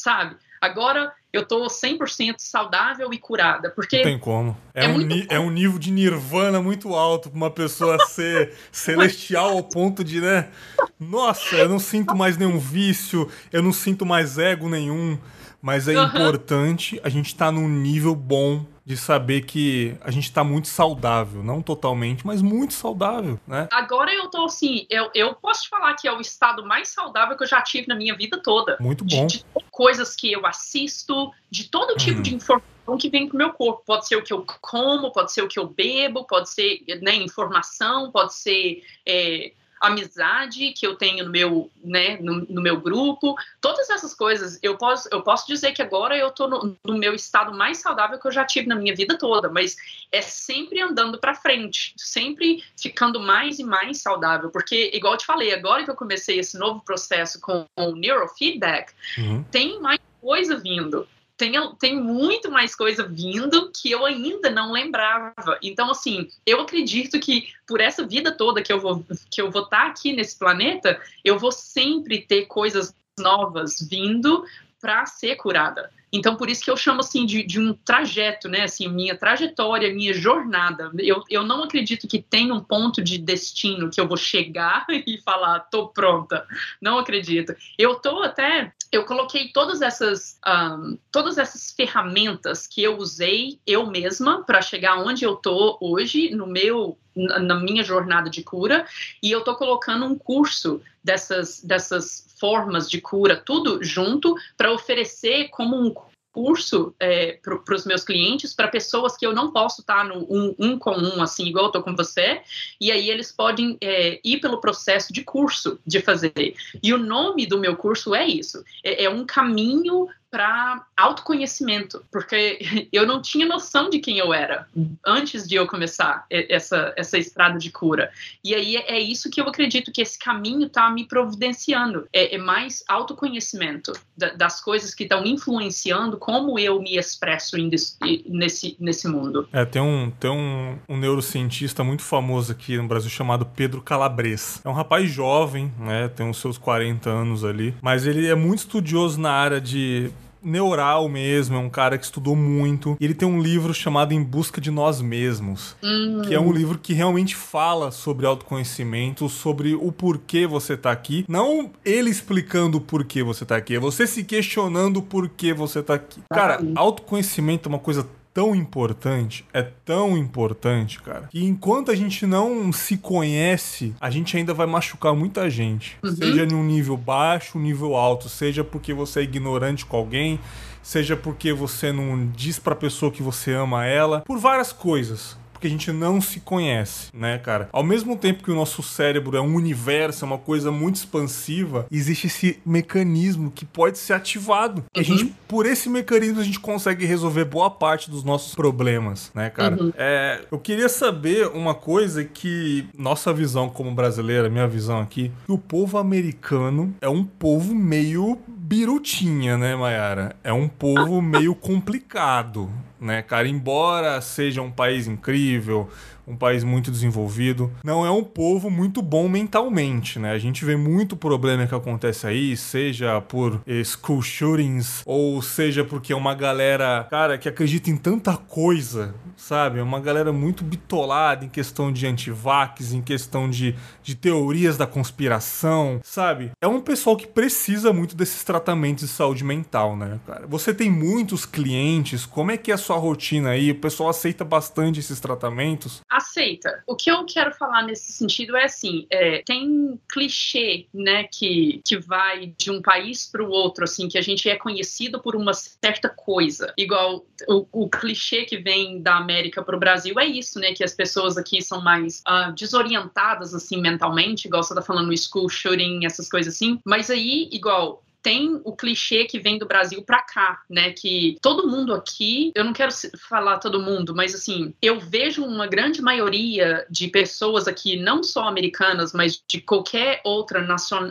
sabe? 0.00 0.36
Agora 0.60 1.12
eu 1.32 1.46
tô 1.46 1.66
100% 1.66 2.34
saudável 2.38 3.12
e 3.14 3.18
curada, 3.18 3.70
porque... 3.70 3.98
Não 3.98 4.04
tem 4.04 4.18
como. 4.18 4.56
É, 4.74 4.84
é 4.84 4.88
um, 4.88 5.08
é 5.30 5.38
um 5.38 5.50
nível 5.50 5.78
de 5.78 5.90
nirvana 5.90 6.60
muito 6.60 6.94
alto 6.94 7.30
pra 7.30 7.36
uma 7.36 7.50
pessoa 7.50 7.98
ser 8.06 8.52
celestial 8.70 9.50
ao 9.52 9.62
ponto 9.62 10.04
de, 10.04 10.20
né? 10.20 10.50
Nossa, 10.98 11.56
eu 11.56 11.68
não 11.68 11.78
sinto 11.78 12.14
mais 12.14 12.36
nenhum 12.36 12.58
vício, 12.58 13.30
eu 13.52 13.62
não 13.62 13.72
sinto 13.72 14.04
mais 14.04 14.38
ego 14.38 14.68
nenhum, 14.68 15.18
mas 15.60 15.88
é 15.88 15.98
uhum. 15.98 16.06
importante 16.06 17.00
a 17.04 17.08
gente 17.08 17.26
estar 17.26 17.46
tá 17.46 17.52
num 17.52 17.68
nível 17.68 18.14
bom 18.14 18.64
de 18.84 18.96
saber 18.96 19.42
que 19.42 19.94
a 20.00 20.10
gente 20.10 20.32
tá 20.32 20.42
muito 20.42 20.66
saudável, 20.66 21.44
não 21.44 21.62
totalmente, 21.62 22.26
mas 22.26 22.42
muito 22.42 22.74
saudável, 22.74 23.38
né? 23.46 23.68
Agora 23.70 24.12
eu 24.12 24.28
tô 24.28 24.46
assim, 24.46 24.84
eu, 24.90 25.08
eu 25.14 25.34
posso 25.34 25.62
te 25.62 25.68
falar 25.68 25.94
que 25.94 26.08
é 26.08 26.12
o 26.12 26.20
estado 26.20 26.66
mais 26.66 26.88
saudável 26.88 27.36
que 27.36 27.42
eu 27.44 27.46
já 27.46 27.62
tive 27.62 27.86
na 27.86 27.94
minha 27.94 28.16
vida 28.16 28.40
toda. 28.42 28.76
Muito 28.80 29.04
bom. 29.04 29.26
De, 29.26 29.38
de 29.38 29.44
coisas 29.70 30.16
que 30.16 30.32
eu 30.32 30.44
assisto, 30.44 31.30
de 31.48 31.68
todo 31.68 31.96
tipo 31.96 32.16
uhum. 32.16 32.22
de 32.22 32.34
informação 32.34 32.98
que 32.98 33.08
vem 33.08 33.28
pro 33.28 33.38
meu 33.38 33.52
corpo. 33.52 33.82
Pode 33.86 34.08
ser 34.08 34.16
o 34.16 34.22
que 34.22 34.32
eu 34.32 34.44
como, 34.60 35.12
pode 35.12 35.32
ser 35.32 35.42
o 35.42 35.48
que 35.48 35.58
eu 35.58 35.68
bebo, 35.68 36.26
pode 36.26 36.50
ser 36.50 36.80
né, 37.00 37.14
informação, 37.14 38.10
pode 38.10 38.34
ser 38.34 38.82
é, 39.06 39.52
amizade 39.80 40.72
que 40.72 40.86
eu 40.86 40.94
tenho 40.94 41.24
no 41.24 41.30
meu, 41.30 41.70
né, 41.82 42.18
no, 42.20 42.46
no, 42.48 42.60
meu 42.60 42.78
grupo, 42.78 43.34
todas 43.60 43.88
essas 43.88 44.14
coisas, 44.14 44.58
eu 44.62 44.76
posso, 44.76 45.08
eu 45.10 45.22
posso 45.22 45.46
dizer 45.46 45.72
que 45.72 45.80
agora 45.80 46.16
eu 46.16 46.30
tô 46.30 46.46
no, 46.46 46.76
no 46.84 46.98
meu 46.98 47.14
estado 47.14 47.56
mais 47.56 47.78
saudável 47.78 48.18
que 48.18 48.28
eu 48.28 48.32
já 48.32 48.44
tive 48.44 48.68
na 48.68 48.74
minha 48.74 48.94
vida 48.94 49.16
toda, 49.16 49.48
mas 49.48 49.76
é 50.12 50.20
sempre 50.20 50.82
andando 50.82 51.18
para 51.18 51.34
frente, 51.34 51.94
sempre 51.96 52.62
ficando 52.76 53.18
mais 53.18 53.58
e 53.58 53.64
mais 53.64 54.02
saudável, 54.02 54.50
porque 54.50 54.90
igual 54.92 55.14
eu 55.14 55.18
te 55.18 55.26
falei, 55.26 55.54
agora 55.54 55.82
que 55.82 55.90
eu 55.90 55.96
comecei 55.96 56.38
esse 56.38 56.58
novo 56.58 56.80
processo 56.84 57.40
com 57.40 57.64
o 57.76 57.92
neurofeedback, 57.92 58.92
uhum. 59.16 59.42
tem 59.44 59.80
mais 59.80 60.00
coisa 60.20 60.58
vindo 60.58 61.08
tem, 61.40 61.52
tem 61.78 61.98
muito 61.98 62.50
mais 62.50 62.74
coisa 62.74 63.08
vindo 63.08 63.70
que 63.72 63.90
eu 63.90 64.04
ainda 64.04 64.50
não 64.50 64.72
lembrava. 64.72 65.58
Então, 65.62 65.90
assim, 65.90 66.28
eu 66.44 66.60
acredito 66.60 67.18
que 67.18 67.48
por 67.66 67.80
essa 67.80 68.06
vida 68.06 68.30
toda 68.30 68.62
que 68.62 68.70
eu 68.70 68.78
vou 68.78 69.02
que 69.30 69.40
eu 69.40 69.50
vou 69.50 69.62
estar 69.62 69.84
tá 69.84 69.86
aqui 69.86 70.12
nesse 70.12 70.38
planeta, 70.38 71.00
eu 71.24 71.38
vou 71.38 71.50
sempre 71.50 72.20
ter 72.20 72.44
coisas 72.44 72.94
novas 73.18 73.76
vindo 73.88 74.44
para 74.78 75.06
ser 75.06 75.36
curada. 75.36 75.90
Então, 76.12 76.36
por 76.36 76.50
isso 76.50 76.64
que 76.64 76.70
eu 76.70 76.76
chamo 76.76 77.00
assim 77.00 77.24
de, 77.24 77.42
de, 77.42 77.60
um 77.60 77.72
trajeto, 77.72 78.48
né? 78.48 78.62
Assim, 78.64 78.88
minha 78.88 79.16
trajetória, 79.16 79.94
minha 79.94 80.12
jornada. 80.12 80.90
Eu, 80.98 81.22
eu 81.30 81.44
não 81.44 81.62
acredito 81.62 82.08
que 82.08 82.20
tem 82.20 82.50
um 82.50 82.60
ponto 82.60 83.02
de 83.02 83.16
destino 83.16 83.90
que 83.90 84.00
eu 84.00 84.08
vou 84.08 84.16
chegar 84.16 84.84
e 84.90 85.18
falar, 85.18 85.60
tô 85.60 85.88
pronta. 85.88 86.46
Não 86.80 86.98
acredito. 86.98 87.54
Eu 87.78 87.94
tô 87.94 88.22
até. 88.22 88.72
Eu 88.92 89.04
coloquei 89.04 89.52
todas 89.52 89.82
essas, 89.82 90.38
um, 90.46 90.98
todas 91.12 91.38
essas 91.38 91.70
ferramentas 91.70 92.66
que 92.66 92.82
eu 92.82 92.96
usei 92.98 93.60
eu 93.66 93.86
mesma 93.86 94.42
para 94.44 94.60
chegar 94.60 94.98
onde 94.98 95.24
eu 95.24 95.36
tô 95.36 95.78
hoje, 95.80 96.30
no 96.30 96.46
meu 96.46 96.98
na 97.14 97.56
minha 97.56 97.82
jornada 97.82 98.30
de 98.30 98.42
cura 98.42 98.86
e 99.22 99.30
eu 99.30 99.42
tô 99.42 99.56
colocando 99.56 100.06
um 100.06 100.16
curso 100.16 100.80
dessas 101.02 101.60
dessas 101.60 102.26
formas 102.38 102.88
de 102.88 103.00
cura 103.00 103.36
tudo 103.36 103.82
junto 103.82 104.34
para 104.56 104.72
oferecer 104.72 105.48
como 105.48 105.76
um 105.76 105.92
curso 106.32 106.94
é, 107.00 107.38
para 107.42 107.74
os 107.74 107.84
meus 107.84 108.04
clientes, 108.04 108.54
para 108.54 108.68
pessoas 108.68 109.16
que 109.16 109.26
eu 109.26 109.34
não 109.34 109.52
posso 109.52 109.80
estar 109.80 109.98
tá 109.98 110.04
no 110.04 110.26
um, 110.30 110.54
um 110.58 110.78
com 110.78 110.92
um, 110.92 111.22
assim, 111.22 111.46
igual 111.46 111.66
eu 111.66 111.68
estou 111.68 111.82
com 111.82 111.94
você, 111.94 112.40
e 112.80 112.90
aí 112.92 113.10
eles 113.10 113.32
podem 113.32 113.76
é, 113.80 114.20
ir 114.24 114.40
pelo 114.40 114.60
processo 114.60 115.12
de 115.12 115.22
curso 115.22 115.80
de 115.86 116.00
fazer. 116.00 116.54
E 116.82 116.92
o 116.94 116.98
nome 116.98 117.46
do 117.46 117.58
meu 117.58 117.76
curso 117.76 118.14
é 118.14 118.26
isso: 118.26 118.62
é, 118.84 119.04
é 119.04 119.10
um 119.10 119.24
caminho 119.24 120.08
para 120.30 120.84
autoconhecimento, 120.96 122.04
porque 122.10 122.58
eu 122.92 123.06
não 123.06 123.20
tinha 123.20 123.46
noção 123.46 123.90
de 123.90 123.98
quem 123.98 124.18
eu 124.18 124.32
era 124.32 124.66
antes 125.04 125.46
de 125.46 125.56
eu 125.56 125.66
começar 125.66 126.24
essa, 126.30 126.92
essa 126.96 127.18
estrada 127.18 127.58
de 127.58 127.70
cura. 127.70 128.10
E 128.44 128.54
aí 128.54 128.76
é 128.76 128.98
isso 128.98 129.30
que 129.30 129.40
eu 129.40 129.48
acredito 129.48 129.92
que 129.92 130.00
esse 130.00 130.18
caminho 130.18 130.66
está 130.66 130.88
me 130.90 131.06
providenciando. 131.06 132.06
É, 132.12 132.34
é 132.34 132.38
mais 132.38 132.84
autoconhecimento 132.88 133.92
das 134.36 134.60
coisas 134.60 134.94
que 134.94 135.04
estão 135.04 135.24
influenciando 135.24 136.18
como 136.18 136.58
eu 136.58 136.80
me 136.80 136.96
expresso 136.96 137.56
nesse, 137.56 138.76
nesse 138.78 139.08
mundo. 139.08 139.48
É, 139.52 139.64
tem 139.64 139.80
um, 139.80 140.10
tem 140.10 140.30
um, 140.30 140.78
um 140.88 140.96
neurocientista 140.96 141.82
muito 141.82 142.02
famoso 142.02 142.52
aqui 142.52 142.76
no 142.76 142.86
Brasil 142.86 143.10
chamado 143.10 143.46
Pedro 143.46 143.80
Calabres. 143.80 144.60
É 144.64 144.68
um 144.68 144.72
rapaz 144.72 145.10
jovem, 145.10 145.72
né? 145.78 146.08
Tem 146.08 146.28
os 146.28 146.38
seus 146.38 146.58
40 146.58 147.08
anos 147.08 147.44
ali, 147.44 147.74
mas 147.80 148.06
ele 148.06 148.26
é 148.26 148.34
muito 148.34 148.60
estudioso 148.60 149.20
na 149.20 149.32
área 149.32 149.60
de 149.60 150.10
neural 150.42 151.08
mesmo, 151.08 151.56
é 151.56 151.58
um 151.58 151.70
cara 151.70 151.98
que 151.98 152.04
estudou 152.04 152.34
muito. 152.34 152.96
Ele 153.00 153.14
tem 153.14 153.28
um 153.28 153.40
livro 153.40 153.72
chamado 153.72 154.12
Em 154.12 154.22
Busca 154.22 154.60
de 154.60 154.70
Nós 154.70 155.00
Mesmos, 155.00 155.76
hum. 155.82 156.22
que 156.26 156.34
é 156.34 156.40
um 156.40 156.52
livro 156.52 156.78
que 156.78 156.92
realmente 156.92 157.36
fala 157.36 157.90
sobre 157.90 158.26
autoconhecimento, 158.26 159.28
sobre 159.28 159.74
o 159.74 159.92
porquê 159.92 160.46
você 160.46 160.76
tá 160.76 160.90
aqui. 160.90 161.24
Não 161.28 161.70
ele 161.84 162.10
explicando 162.10 162.78
o 162.78 162.80
porquê 162.80 163.22
você 163.22 163.44
tá 163.44 163.56
aqui, 163.56 163.76
é 163.76 163.80
você 163.80 164.06
se 164.06 164.24
questionando 164.24 164.98
o 164.98 165.02
porquê 165.02 165.52
você 165.52 165.82
tá 165.82 165.94
aqui. 165.94 166.20
Cara, 166.32 166.60
autoconhecimento 166.74 167.68
é 167.68 167.70
uma 167.70 167.78
coisa 167.78 168.06
tão 168.40 168.54
importante, 168.54 169.44
é 169.52 169.60
tão 169.62 170.16
importante, 170.16 170.98
cara, 171.02 171.28
que 171.30 171.44
enquanto 171.44 171.90
a 171.90 171.94
gente 171.94 172.24
não 172.24 172.72
se 172.72 172.96
conhece, 172.96 173.94
a 174.00 174.08
gente 174.08 174.34
ainda 174.34 174.54
vai 174.54 174.66
machucar 174.66 175.14
muita 175.14 175.50
gente. 175.50 175.98
Uhum. 176.02 176.16
Seja 176.16 176.44
em 176.44 176.54
um 176.54 176.64
nível 176.64 176.96
baixo, 176.96 177.58
um 177.58 177.60
nível 177.60 177.94
alto, 177.94 178.30
seja 178.30 178.64
porque 178.64 178.94
você 178.94 179.20
é 179.20 179.22
ignorante 179.24 179.84
com 179.84 179.94
alguém, 179.94 180.40
seja 180.82 181.14
porque 181.18 181.52
você 181.52 181.92
não 181.92 182.30
diz 182.34 182.58
pra 182.58 182.74
pessoa 182.74 183.12
que 183.12 183.22
você 183.22 183.52
ama 183.52 183.84
ela, 183.84 184.20
por 184.22 184.38
várias 184.38 184.72
coisas. 184.72 185.36
Porque 185.60 185.66
a 185.66 185.70
gente 185.70 185.92
não 185.92 186.22
se 186.22 186.40
conhece, 186.40 187.10
né, 187.12 187.36
cara? 187.36 187.68
Ao 187.70 187.84
mesmo 187.84 188.16
tempo 188.16 188.42
que 188.42 188.50
o 188.50 188.54
nosso 188.54 188.82
cérebro 188.82 189.36
é 189.36 189.40
um 189.42 189.54
universo, 189.54 190.24
é 190.24 190.26
uma 190.26 190.38
coisa 190.38 190.72
muito 190.72 190.96
expansiva, 190.96 191.86
existe 191.92 192.28
esse 192.28 192.58
mecanismo 192.64 193.50
que 193.50 193.66
pode 193.66 193.98
ser 193.98 194.14
ativado. 194.14 194.82
E 194.96 195.00
a 195.00 195.02
gente, 195.02 195.24
uhum. 195.24 195.32
por 195.46 195.66
esse 195.66 195.90
mecanismo, 195.90 196.40
a 196.40 196.44
gente 196.44 196.58
consegue 196.58 197.04
resolver 197.04 197.44
boa 197.44 197.70
parte 197.70 198.10
dos 198.10 198.24
nossos 198.24 198.54
problemas, 198.54 199.30
né, 199.34 199.50
cara? 199.50 199.82
Uhum. 199.82 199.92
É, 199.98 200.40
eu 200.50 200.58
queria 200.58 200.88
saber 200.88 201.48
uma 201.48 201.74
coisa 201.74 202.24
que 202.24 202.88
nossa 202.96 203.30
visão 203.30 203.68
como 203.68 203.94
brasileira, 203.94 204.48
minha 204.48 204.66
visão 204.66 204.98
aqui, 205.00 205.30
que 205.44 205.52
o 205.52 205.58
povo 205.58 205.98
americano 205.98 206.94
é 207.02 207.08
um 207.08 207.22
povo 207.22 207.74
meio 207.74 208.38
birutinha, 208.48 209.58
né, 209.58 209.76
Mayara? 209.76 210.36
É 210.42 210.52
um 210.54 210.68
povo 210.68 211.20
meio 211.20 211.54
complicado, 211.54 212.70
né, 213.00 213.22
cara? 213.22 213.48
Embora 213.48 214.20
seja 214.20 214.62
um 214.62 214.70
país 214.70 215.06
incrível, 215.06 215.88
um 216.30 216.36
país 216.36 216.62
muito 216.62 216.90
desenvolvido, 216.90 217.70
não 217.84 218.06
é 218.06 218.10
um 218.10 218.22
povo 218.22 218.70
muito 218.70 219.02
bom 219.02 219.28
mentalmente, 219.28 220.18
né? 220.18 220.32
A 220.32 220.38
gente 220.38 220.64
vê 220.64 220.76
muito 220.76 221.16
problema 221.16 221.66
que 221.66 221.74
acontece 221.74 222.26
aí, 222.26 222.56
seja 222.56 223.20
por 223.20 223.60
school 223.84 224.22
shootings, 224.22 225.02
ou 225.04 225.42
seja 225.42 225.84
porque 225.84 226.12
é 226.12 226.16
uma 226.16 226.34
galera, 226.34 227.06
cara, 227.10 227.36
que 227.36 227.48
acredita 227.48 227.90
em 227.90 227.96
tanta 227.96 228.36
coisa, 228.36 229.14
sabe? 229.36 229.80
É 229.80 229.82
uma 229.82 230.00
galera 230.00 230.32
muito 230.32 230.62
bitolada 230.62 231.44
em 231.44 231.48
questão 231.48 231.92
de 231.92 232.06
antivax, 232.06 232.92
em 232.92 233.02
questão 233.02 233.50
de, 233.50 233.74
de 234.02 234.14
teorias 234.14 234.76
da 234.76 234.86
conspiração, 234.86 236.00
sabe? 236.04 236.52
É 236.60 236.68
um 236.68 236.80
pessoal 236.80 237.16
que 237.16 237.26
precisa 237.26 237.92
muito 237.92 238.14
desses 238.14 238.44
tratamentos 238.44 239.08
de 239.08 239.10
saúde 239.10 239.42
mental, 239.42 239.96
né, 239.96 240.20
cara? 240.26 240.46
Você 240.46 240.72
tem 240.72 240.90
muitos 240.90 241.44
clientes, 241.44 242.24
como 242.24 242.50
é 242.50 242.56
que 242.56 242.70
é 242.70 242.74
a 242.74 242.78
sua 242.78 242.96
rotina 242.96 243.50
aí? 243.50 243.70
O 243.70 243.80
pessoal 243.80 244.10
aceita 244.10 244.44
bastante 244.44 245.00
esses 245.00 245.18
tratamentos? 245.18 246.00
Aceita. 246.20 246.82
O 246.86 246.94
que 246.94 247.10
eu 247.10 247.24
quero 247.24 247.52
falar 247.52 247.82
nesse 247.82 248.12
sentido 248.12 248.56
é 248.56 248.64
assim, 248.64 249.06
é, 249.10 249.42
tem 249.44 250.00
clichê, 250.08 250.86
né, 250.92 251.24
que, 251.24 251.80
que 251.84 251.98
vai 251.98 252.54
de 252.56 252.70
um 252.70 252.80
país 252.80 253.26
para 253.30 253.42
o 253.42 253.50
outro, 253.50 253.84
assim, 253.84 254.08
que 254.08 254.18
a 254.18 254.22
gente 254.22 254.48
é 254.48 254.56
conhecido 254.56 255.20
por 255.20 255.34
uma 255.34 255.52
certa 255.52 256.08
coisa. 256.08 256.72
Igual 256.76 257.24
o, 257.48 257.66
o 257.72 257.88
clichê 257.88 258.44
que 258.44 258.58
vem 258.58 259.02
da 259.02 259.16
América 259.16 259.62
para 259.62 259.76
o 259.76 259.80
Brasil 259.80 260.18
é 260.18 260.26
isso, 260.26 260.58
né, 260.58 260.72
que 260.72 260.84
as 260.84 260.94
pessoas 260.94 261.36
aqui 261.36 261.60
são 261.62 261.80
mais 261.82 262.22
uh, 262.28 262.52
desorientadas, 262.54 263.54
assim, 263.54 263.80
mentalmente, 263.80 264.46
igual 264.46 264.62
você 264.62 264.74
tá 264.74 264.82
falando, 264.82 265.16
school 265.16 265.48
shooting, 265.48 266.04
essas 266.04 266.28
coisas 266.28 266.54
assim. 266.54 266.78
Mas 266.84 267.10
aí, 267.10 267.48
igual, 267.52 268.02
tem 268.22 268.60
o 268.64 268.74
clichê 268.74 269.24
que 269.24 269.38
vem 269.38 269.58
do 269.58 269.66
Brasil 269.66 270.02
para 270.02 270.22
cá, 270.22 270.62
né? 270.68 270.92
Que 270.92 271.36
todo 271.40 271.68
mundo 271.68 271.94
aqui, 271.94 272.52
eu 272.54 272.64
não 272.64 272.72
quero 272.72 272.92
falar 273.28 273.58
todo 273.58 273.80
mundo, 273.80 274.14
mas 274.14 274.34
assim, 274.34 274.74
eu 274.80 274.98
vejo 275.00 275.44
uma 275.44 275.66
grande 275.66 276.02
maioria 276.02 276.86
de 276.90 277.08
pessoas 277.08 277.66
aqui, 277.66 277.96
não 277.96 278.22
só 278.22 278.44
americanas, 278.44 279.12
mas 279.12 279.42
de 279.48 279.60
qualquer 279.60 280.20
outra 280.24 280.66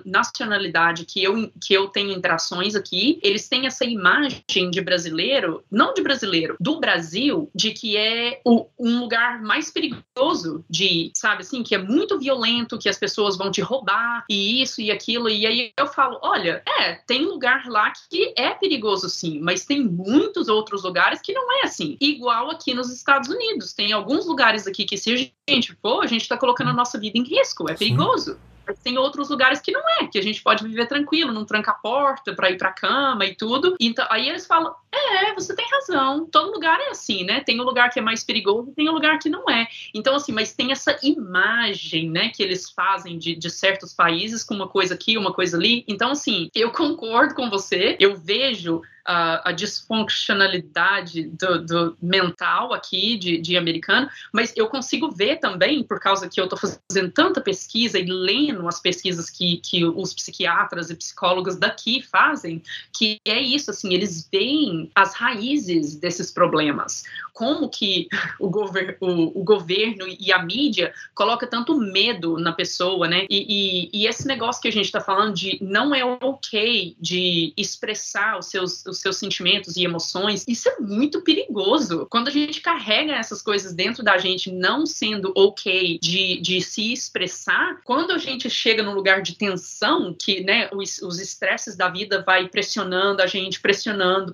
nacionalidade 0.05 1.05
que 1.05 1.23
eu, 1.23 1.51
que 1.61 1.73
eu 1.73 1.87
tenho 1.87 2.11
interações 2.11 2.75
aqui, 2.75 3.19
eles 3.23 3.47
têm 3.47 3.65
essa 3.65 3.85
imagem 3.85 4.69
de 4.71 4.81
brasileiro, 4.81 5.63
não 5.71 5.93
de 5.93 6.01
brasileiro, 6.01 6.55
do 6.59 6.79
Brasil, 6.79 7.49
de 7.53 7.71
que 7.71 7.97
é 7.97 8.41
o, 8.45 8.67
um 8.77 8.99
lugar 8.99 9.41
mais 9.41 9.71
perigoso 9.71 10.63
de, 10.69 11.11
sabe 11.15 11.41
assim, 11.41 11.63
que 11.63 11.75
é 11.75 11.77
muito 11.77 12.19
violento, 12.19 12.77
que 12.77 12.89
as 12.89 12.97
pessoas 12.97 13.37
vão 13.37 13.51
te 13.51 13.61
roubar 13.61 14.25
e 14.29 14.61
isso 14.61 14.81
e 14.81 14.91
aquilo. 14.91 15.29
E 15.29 15.45
aí 15.45 15.71
eu 15.77 15.87
falo, 15.87 16.19
olha, 16.21 16.63
é, 16.79 16.98
tem 17.05 17.25
lugar 17.25 17.65
lá 17.67 17.91
que 18.09 18.33
é 18.37 18.51
perigoso 18.51 19.09
sim, 19.09 19.39
mas 19.41 19.65
tem 19.65 19.83
muitos 19.83 20.47
outros 20.47 20.83
lugares 20.83 21.21
que 21.21 21.33
não 21.33 21.51
é 21.59 21.63
assim. 21.63 21.97
Igual 21.99 22.49
aqui 22.49 22.73
nos 22.73 22.91
Estados 22.91 23.29
Unidos. 23.29 23.73
Tem 23.73 23.91
alguns 23.91 24.25
lugares 24.25 24.67
aqui 24.67 24.85
que 24.85 24.97
se 24.97 25.13
a 25.13 25.51
gente 25.51 25.75
for, 25.81 26.03
a 26.03 26.07
gente 26.07 26.21
está 26.21 26.37
colocando 26.37 26.69
a 26.69 26.73
nossa 26.73 26.99
vida 26.99 27.17
em 27.17 27.23
risco, 27.23 27.69
é 27.69 27.73
perigoso. 27.73 28.33
Sim 28.33 28.49
tem 28.83 28.97
outros 28.97 29.29
lugares 29.29 29.59
que 29.59 29.71
não 29.71 29.81
é, 29.99 30.07
que 30.07 30.17
a 30.17 30.21
gente 30.21 30.41
pode 30.41 30.63
viver 30.63 30.87
tranquilo, 30.87 31.31
não 31.31 31.45
tranca 31.45 31.71
a 31.71 31.75
porta 31.75 32.33
para 32.33 32.51
ir 32.51 32.57
para 32.57 32.71
cama 32.71 33.25
e 33.25 33.35
tudo. 33.35 33.75
Então, 33.79 34.05
aí 34.09 34.27
eles 34.27 34.45
falam: 34.45 34.73
"É, 34.93 35.33
você 35.33 35.55
tem 35.55 35.65
razão. 35.71 36.25
Todo 36.25 36.51
lugar 36.51 36.79
é 36.79 36.89
assim, 36.89 37.23
né? 37.23 37.41
Tem 37.41 37.59
um 37.59 37.63
lugar 37.63 37.89
que 37.89 37.99
é 37.99 38.01
mais 38.01 38.23
perigoso, 38.23 38.73
tem 38.75 38.89
um 38.89 38.93
lugar 38.93 39.19
que 39.19 39.29
não 39.29 39.49
é". 39.49 39.67
Então 39.93 40.15
assim, 40.15 40.31
mas 40.31 40.53
tem 40.53 40.71
essa 40.71 40.97
imagem, 41.03 42.09
né, 42.09 42.29
que 42.29 42.43
eles 42.43 42.69
fazem 42.69 43.17
de, 43.17 43.35
de 43.35 43.49
certos 43.49 43.93
países 43.93 44.43
com 44.43 44.55
uma 44.55 44.67
coisa 44.67 44.93
aqui, 44.93 45.17
uma 45.17 45.33
coisa 45.33 45.57
ali. 45.57 45.83
Então 45.87 46.11
assim, 46.11 46.49
eu 46.55 46.71
concordo 46.71 47.35
com 47.35 47.49
você. 47.49 47.95
Eu 47.99 48.15
vejo 48.15 48.81
a, 49.09 49.49
a 49.49 49.51
disfuncionalidade 49.51 51.23
do, 51.23 51.65
do, 51.65 51.97
mental 51.99 52.71
aqui 52.71 53.17
de, 53.17 53.39
de 53.39 53.57
americano, 53.57 54.07
mas 54.31 54.53
eu 54.55 54.67
consigo 54.67 55.09
ver 55.09 55.37
também, 55.37 55.83
por 55.83 55.99
causa 55.99 56.29
que 56.29 56.39
eu 56.39 56.43
estou 56.43 56.59
fazendo 56.59 57.11
tanta 57.11 57.41
pesquisa 57.41 57.97
e 57.97 58.05
lendo 58.05 58.67
as 58.67 58.79
pesquisas 58.79 59.27
que, 59.27 59.57
que 59.57 59.83
os 59.83 60.13
psiquiatras 60.13 60.91
e 60.91 60.95
psicólogos 60.95 61.57
daqui 61.57 62.03
fazem, 62.03 62.61
que 62.95 63.17
é 63.25 63.41
isso, 63.41 63.71
assim, 63.71 63.95
eles 63.95 64.29
veem 64.31 64.78
as 64.95 65.13
raízes 65.13 65.95
desses 65.95 66.31
problemas. 66.31 67.03
Como 67.33 67.69
que 67.69 68.07
o, 68.39 68.49
gover 68.49 68.97
o, 68.99 69.39
o 69.39 69.43
governo 69.43 70.05
e 70.07 70.31
a 70.31 70.43
mídia 70.43 70.93
coloca 71.15 71.47
tanto 71.47 71.77
medo 71.77 72.37
na 72.37 72.51
pessoa, 72.51 73.07
né? 73.07 73.25
E, 73.29 73.89
e, 73.93 74.01
e 74.01 74.07
esse 74.07 74.27
negócio 74.27 74.61
que 74.61 74.67
a 74.67 74.71
gente 74.71 74.85
está 74.85 74.99
falando 74.99 75.33
de 75.33 75.57
não 75.61 75.95
é 75.95 76.03
ok 76.03 76.95
de 76.99 77.53
expressar 77.55 78.37
os 78.37 78.47
seus, 78.47 78.85
os 78.85 78.99
seus 78.99 79.17
sentimentos 79.17 79.77
e 79.77 79.83
emoções, 79.83 80.43
isso 80.47 80.67
é 80.67 80.79
muito 80.79 81.21
perigoso. 81.21 82.07
Quando 82.09 82.27
a 82.27 82.31
gente 82.31 82.61
carrega 82.61 83.13
essas 83.13 83.41
coisas 83.41 83.73
dentro 83.73 84.03
da 84.03 84.17
gente, 84.17 84.51
não 84.51 84.85
sendo 84.85 85.31
ok 85.35 85.99
de, 86.01 86.41
de 86.41 86.61
se 86.61 86.91
expressar, 86.91 87.79
quando 87.83 88.11
a 88.11 88.17
gente 88.17 88.49
chega 88.49 88.83
num 88.83 88.93
lugar 88.93 89.21
de 89.21 89.35
tensão, 89.35 90.13
que 90.13 90.43
né, 90.43 90.69
os 90.73 91.19
estresses 91.19 91.75
da 91.75 91.89
vida 91.89 92.21
vai 92.25 92.47
pressionando 92.47 93.21
a 93.21 93.27
gente, 93.27 93.59
pressionando, 93.59 93.89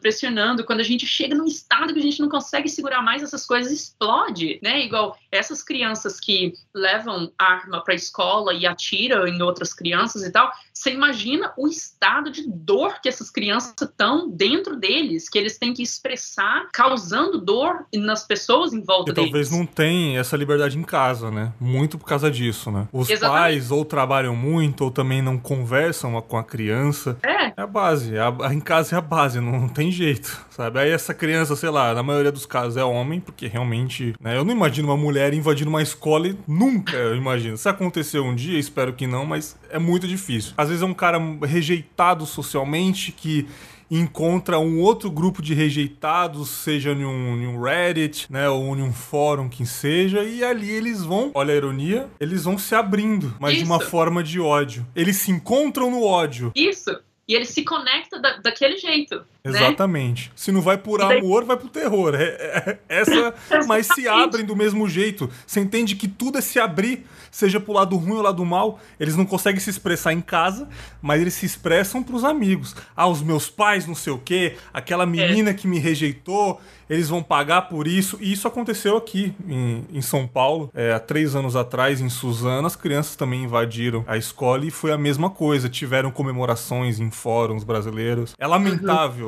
pressionando, 0.00 0.64
quando 0.64 0.80
a 0.80 0.84
gente 0.84 1.06
chega 1.06 1.34
num 1.34 1.46
estado 1.46 1.92
que 1.92 1.98
a 1.98 2.02
gente 2.02 2.20
não 2.20 2.28
consegue 2.28 2.68
segurar 2.68 3.02
mais, 3.02 3.22
essas 3.22 3.46
coisas 3.46 3.72
explode, 3.72 4.58
né? 4.62 4.84
Igual 4.84 5.18
essas 5.30 5.62
crianças 5.62 6.20
que 6.20 6.52
levam 6.74 7.32
arma 7.38 7.82
para 7.82 7.94
a 7.94 7.96
escola 7.96 8.54
e 8.54 8.66
atiram 8.66 9.26
em 9.26 9.42
outras 9.42 9.72
crianças 9.72 10.22
e 10.22 10.30
tal, 10.30 10.50
você 10.72 10.92
imagina 10.92 11.52
o 11.56 11.66
estado 11.66 12.30
de 12.30 12.44
dor 12.46 13.00
que 13.00 13.08
essas 13.08 13.30
crianças 13.30 13.74
estão 13.80 14.28
dentro 14.30 14.76
deles, 14.76 15.28
que 15.28 15.38
eles 15.38 15.58
têm 15.58 15.74
que 15.74 15.82
expressar, 15.82 16.68
causando 16.72 17.38
dor 17.38 17.86
nas 17.92 18.24
pessoas 18.24 18.72
em 18.72 18.82
volta 18.82 19.10
e 19.10 19.14
deles. 19.14 19.30
talvez 19.30 19.50
não 19.50 19.66
tenham 19.66 20.20
essa 20.20 20.36
liberdade 20.36 20.78
em 20.78 20.82
casa, 20.82 21.30
né? 21.30 21.52
Muito 21.60 21.98
por 21.98 22.06
causa 22.06 22.30
disso, 22.30 22.70
né? 22.70 22.86
Os 22.92 23.10
Exatamente. 23.10 23.40
pais 23.40 23.70
ou 23.70 23.84
trabalham 23.84 24.36
muito 24.36 24.84
ou 24.84 24.90
também 24.90 25.20
não 25.20 25.36
conversam 25.38 26.20
com 26.22 26.36
a 26.36 26.44
criança. 26.44 27.18
É. 27.22 27.48
É 27.56 27.62
a 27.62 27.66
base. 27.66 28.16
É 28.16 28.20
a, 28.20 28.54
em 28.54 28.60
casa 28.60 28.94
é 28.94 28.98
a 28.98 29.00
base, 29.00 29.37
não, 29.40 29.60
não, 29.60 29.68
tem 29.68 29.90
jeito, 29.90 30.46
sabe? 30.50 30.78
Aí 30.78 30.90
essa 30.90 31.14
criança, 31.14 31.56
sei 31.56 31.70
lá, 31.70 31.94
na 31.94 32.02
maioria 32.02 32.32
dos 32.32 32.46
casos 32.46 32.76
é 32.76 32.84
homem, 32.84 33.20
porque 33.20 33.46
realmente, 33.46 34.14
né? 34.20 34.36
Eu 34.36 34.44
não 34.44 34.52
imagino 34.52 34.88
uma 34.88 34.96
mulher 34.96 35.34
invadindo 35.34 35.70
uma 35.70 35.82
escola 35.82 36.28
e 36.28 36.36
nunca 36.46 36.96
eu 36.96 37.16
imagino. 37.16 37.56
Se 37.56 37.68
aconteceu 37.68 38.24
um 38.24 38.34
dia, 38.34 38.58
espero 38.58 38.92
que 38.92 39.06
não, 39.06 39.24
mas 39.24 39.56
é 39.70 39.78
muito 39.78 40.06
difícil. 40.06 40.52
Às 40.56 40.68
vezes 40.68 40.82
é 40.82 40.86
um 40.86 40.94
cara 40.94 41.18
rejeitado 41.44 42.26
socialmente 42.26 43.12
que 43.12 43.46
encontra 43.90 44.58
um 44.58 44.80
outro 44.80 45.10
grupo 45.10 45.40
de 45.40 45.54
rejeitados, 45.54 46.50
seja 46.50 46.92
em 46.92 47.04
um, 47.04 47.60
Reddit, 47.60 48.30
né, 48.30 48.48
ou 48.48 48.76
em 48.76 48.82
um 48.82 48.92
fórum 48.92 49.48
que 49.48 49.64
seja, 49.64 50.22
e 50.22 50.44
ali 50.44 50.70
eles 50.70 51.02
vão, 51.02 51.30
olha 51.34 51.54
a 51.54 51.56
ironia, 51.56 52.08
eles 52.20 52.44
vão 52.44 52.58
se 52.58 52.74
abrindo, 52.74 53.34
mas 53.40 53.54
Isso. 53.54 53.64
de 53.64 53.70
uma 53.70 53.80
forma 53.80 54.22
de 54.22 54.38
ódio. 54.38 54.86
Eles 54.94 55.16
se 55.16 55.30
encontram 55.30 55.90
no 55.90 56.02
ódio. 56.02 56.52
Isso. 56.54 56.90
E 57.28 57.34
ele 57.34 57.44
se 57.44 57.62
conecta 57.62 58.18
da, 58.18 58.38
daquele 58.38 58.78
jeito. 58.78 59.24
Né? 59.44 59.50
Exatamente. 59.50 60.28
Né? 60.28 60.32
Se 60.36 60.52
não 60.52 60.60
vai 60.60 60.76
por 60.76 60.98
daí... 60.98 61.18
amor, 61.18 61.44
vai 61.44 61.56
pro 61.56 61.68
terror. 61.68 62.14
É, 62.14 62.24
é, 62.24 62.78
essa, 62.88 63.34
mas 63.66 63.86
se 63.86 64.08
abrem 64.08 64.44
do 64.44 64.56
mesmo 64.56 64.88
jeito. 64.88 65.30
Você 65.46 65.60
entende 65.60 65.94
que 65.94 66.08
tudo 66.08 66.38
é 66.38 66.40
se 66.40 66.58
abrir, 66.58 67.06
seja 67.30 67.60
pro 67.60 67.72
lado 67.72 67.96
ruim 67.96 68.16
ou 68.16 68.22
lado 68.22 68.44
mal. 68.44 68.80
Eles 68.98 69.16
não 69.16 69.24
conseguem 69.24 69.60
se 69.60 69.70
expressar 69.70 70.12
em 70.12 70.20
casa, 70.20 70.68
mas 71.00 71.20
eles 71.20 71.34
se 71.34 71.46
expressam 71.46 72.02
pros 72.02 72.24
amigos. 72.24 72.74
Ah, 72.96 73.06
os 73.06 73.22
meus 73.22 73.48
pais, 73.48 73.86
não 73.86 73.94
sei 73.94 74.12
o 74.12 74.18
quê, 74.18 74.56
aquela 74.72 75.06
menina 75.06 75.50
é. 75.50 75.54
que 75.54 75.66
me 75.66 75.78
rejeitou 75.78 76.60
eles 76.88 77.08
vão 77.08 77.22
pagar 77.22 77.62
por 77.62 77.86
isso. 77.86 78.16
E 78.20 78.32
isso 78.32 78.48
aconteceu 78.48 78.96
aqui 78.96 79.34
em, 79.46 79.84
em 79.92 80.00
São 80.00 80.26
Paulo, 80.26 80.70
é, 80.74 80.92
há 80.92 80.98
três 80.98 81.36
anos 81.36 81.54
atrás, 81.54 82.00
em 82.00 82.08
Suzano. 82.08 82.66
As 82.66 82.76
crianças 82.76 83.14
também 83.14 83.44
invadiram 83.44 84.04
a 84.06 84.16
escola 84.16 84.64
e 84.64 84.70
foi 84.70 84.92
a 84.92 84.98
mesma 84.98 85.28
coisa. 85.28 85.68
Tiveram 85.68 86.10
comemorações 86.10 86.98
em 86.98 87.10
fóruns 87.10 87.62
brasileiros. 87.62 88.34
É 88.38 88.46
lamentável. 88.46 89.27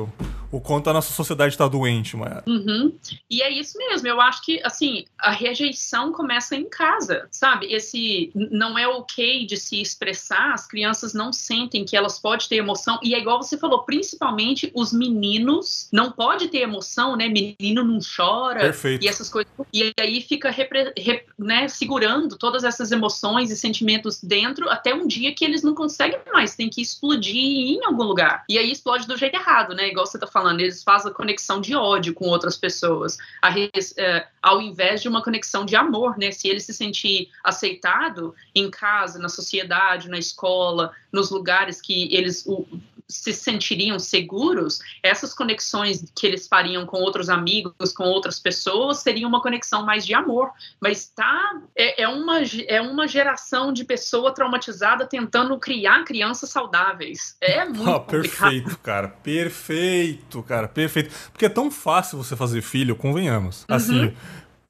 o 0.51 0.59
quanto 0.59 0.89
a 0.89 0.93
nossa 0.93 1.13
sociedade 1.13 1.53
está 1.53 1.67
doente, 1.67 2.17
Maia. 2.17 2.43
Uhum. 2.45 2.93
E 3.29 3.41
é 3.41 3.49
isso 3.49 3.77
mesmo. 3.77 4.07
Eu 4.07 4.19
acho 4.19 4.43
que, 4.43 4.61
assim, 4.63 5.05
a 5.17 5.31
rejeição 5.31 6.11
começa 6.11 6.55
em 6.55 6.67
casa, 6.67 7.27
sabe? 7.31 7.71
Esse 7.71 8.31
não 8.35 8.77
é 8.77 8.87
ok 8.87 9.45
de 9.45 9.55
se 9.55 9.81
expressar, 9.81 10.53
as 10.53 10.67
crianças 10.67 11.13
não 11.13 11.31
sentem 11.31 11.85
que 11.85 11.95
elas 11.95 12.19
podem 12.19 12.47
ter 12.47 12.57
emoção. 12.57 12.99
E 13.01 13.15
é 13.15 13.19
igual 13.19 13.41
você 13.41 13.57
falou, 13.57 13.83
principalmente 13.83 14.71
os 14.75 14.91
meninos 14.91 15.87
não 15.91 16.11
pode 16.11 16.49
ter 16.49 16.59
emoção, 16.59 17.15
né? 17.15 17.27
Menino 17.27 17.83
não 17.83 17.99
chora. 17.99 18.59
Perfeito. 18.59 19.05
E 19.05 19.07
essas 19.07 19.29
coisas. 19.29 19.51
E 19.71 19.93
aí 19.99 20.21
fica 20.21 20.49
repre, 20.49 20.93
rep, 20.97 21.25
né, 21.39 21.67
segurando 21.67 22.37
todas 22.37 22.63
essas 22.63 22.91
emoções 22.91 23.51
e 23.51 23.55
sentimentos 23.55 24.21
dentro 24.21 24.69
até 24.69 24.93
um 24.93 25.07
dia 25.07 25.33
que 25.33 25.45
eles 25.45 25.63
não 25.63 25.73
conseguem 25.73 26.19
mais, 26.33 26.55
tem 26.55 26.69
que 26.69 26.81
explodir 26.81 27.35
em 27.35 27.85
algum 27.85 28.03
lugar. 28.03 28.43
E 28.49 28.57
aí 28.57 28.71
explode 28.71 29.07
do 29.07 29.17
jeito 29.17 29.35
errado, 29.35 29.73
né? 29.75 29.87
Igual 29.91 30.05
você 30.05 30.17
tá 30.17 30.27
falando, 30.27 30.59
eles 30.59 30.83
fazem 30.83 31.11
a 31.11 31.13
conexão 31.13 31.61
de 31.61 31.75
ódio 31.75 32.13
com 32.13 32.25
outras 32.25 32.57
pessoas, 32.57 33.17
a, 33.41 33.51
é, 33.97 34.27
ao 34.41 34.61
invés 34.61 35.01
de 35.01 35.07
uma 35.07 35.23
conexão 35.23 35.65
de 35.65 35.75
amor, 35.75 36.17
né? 36.17 36.31
Se 36.31 36.47
ele 36.47 36.59
se 36.59 36.73
sentir 36.73 37.29
aceitado 37.43 38.33
em 38.55 38.69
casa, 38.69 39.19
na 39.19 39.29
sociedade, 39.29 40.09
na 40.09 40.17
escola, 40.17 40.91
nos 41.11 41.29
lugares 41.29 41.81
que 41.81 42.13
eles 42.13 42.45
o, 42.45 42.65
se 43.11 43.33
sentiriam 43.33 43.99
seguros, 43.99 44.79
essas 45.03 45.33
conexões 45.33 46.11
que 46.15 46.25
eles 46.25 46.47
fariam 46.47 46.85
com 46.85 46.97
outros 46.97 47.29
amigos, 47.29 47.93
com 47.93 48.03
outras 48.03 48.39
pessoas, 48.39 48.99
seria 48.99 49.27
uma 49.27 49.41
conexão 49.41 49.85
mais 49.85 50.05
de 50.05 50.13
amor. 50.13 50.49
Mas 50.79 51.07
tá, 51.07 51.61
é, 51.75 52.03
é, 52.03 52.07
uma, 52.07 52.39
é 52.67 52.81
uma 52.81 53.07
geração 53.07 53.73
de 53.73 53.83
pessoa 53.83 54.33
traumatizada 54.33 55.05
tentando 55.05 55.57
criar 55.59 56.03
crianças 56.05 56.49
saudáveis. 56.49 57.35
É 57.41 57.65
muito 57.65 57.89
oh, 57.89 57.99
Perfeito, 57.99 58.77
cara. 58.79 59.09
Perfeito, 59.09 60.41
cara. 60.43 60.67
Perfeito. 60.67 61.13
Porque 61.31 61.45
é 61.45 61.49
tão 61.49 61.69
fácil 61.69 62.17
você 62.17 62.35
fazer 62.35 62.61
filho, 62.61 62.95
convenhamos. 62.95 63.65
Uhum. 63.69 63.75
Assim, 63.75 64.13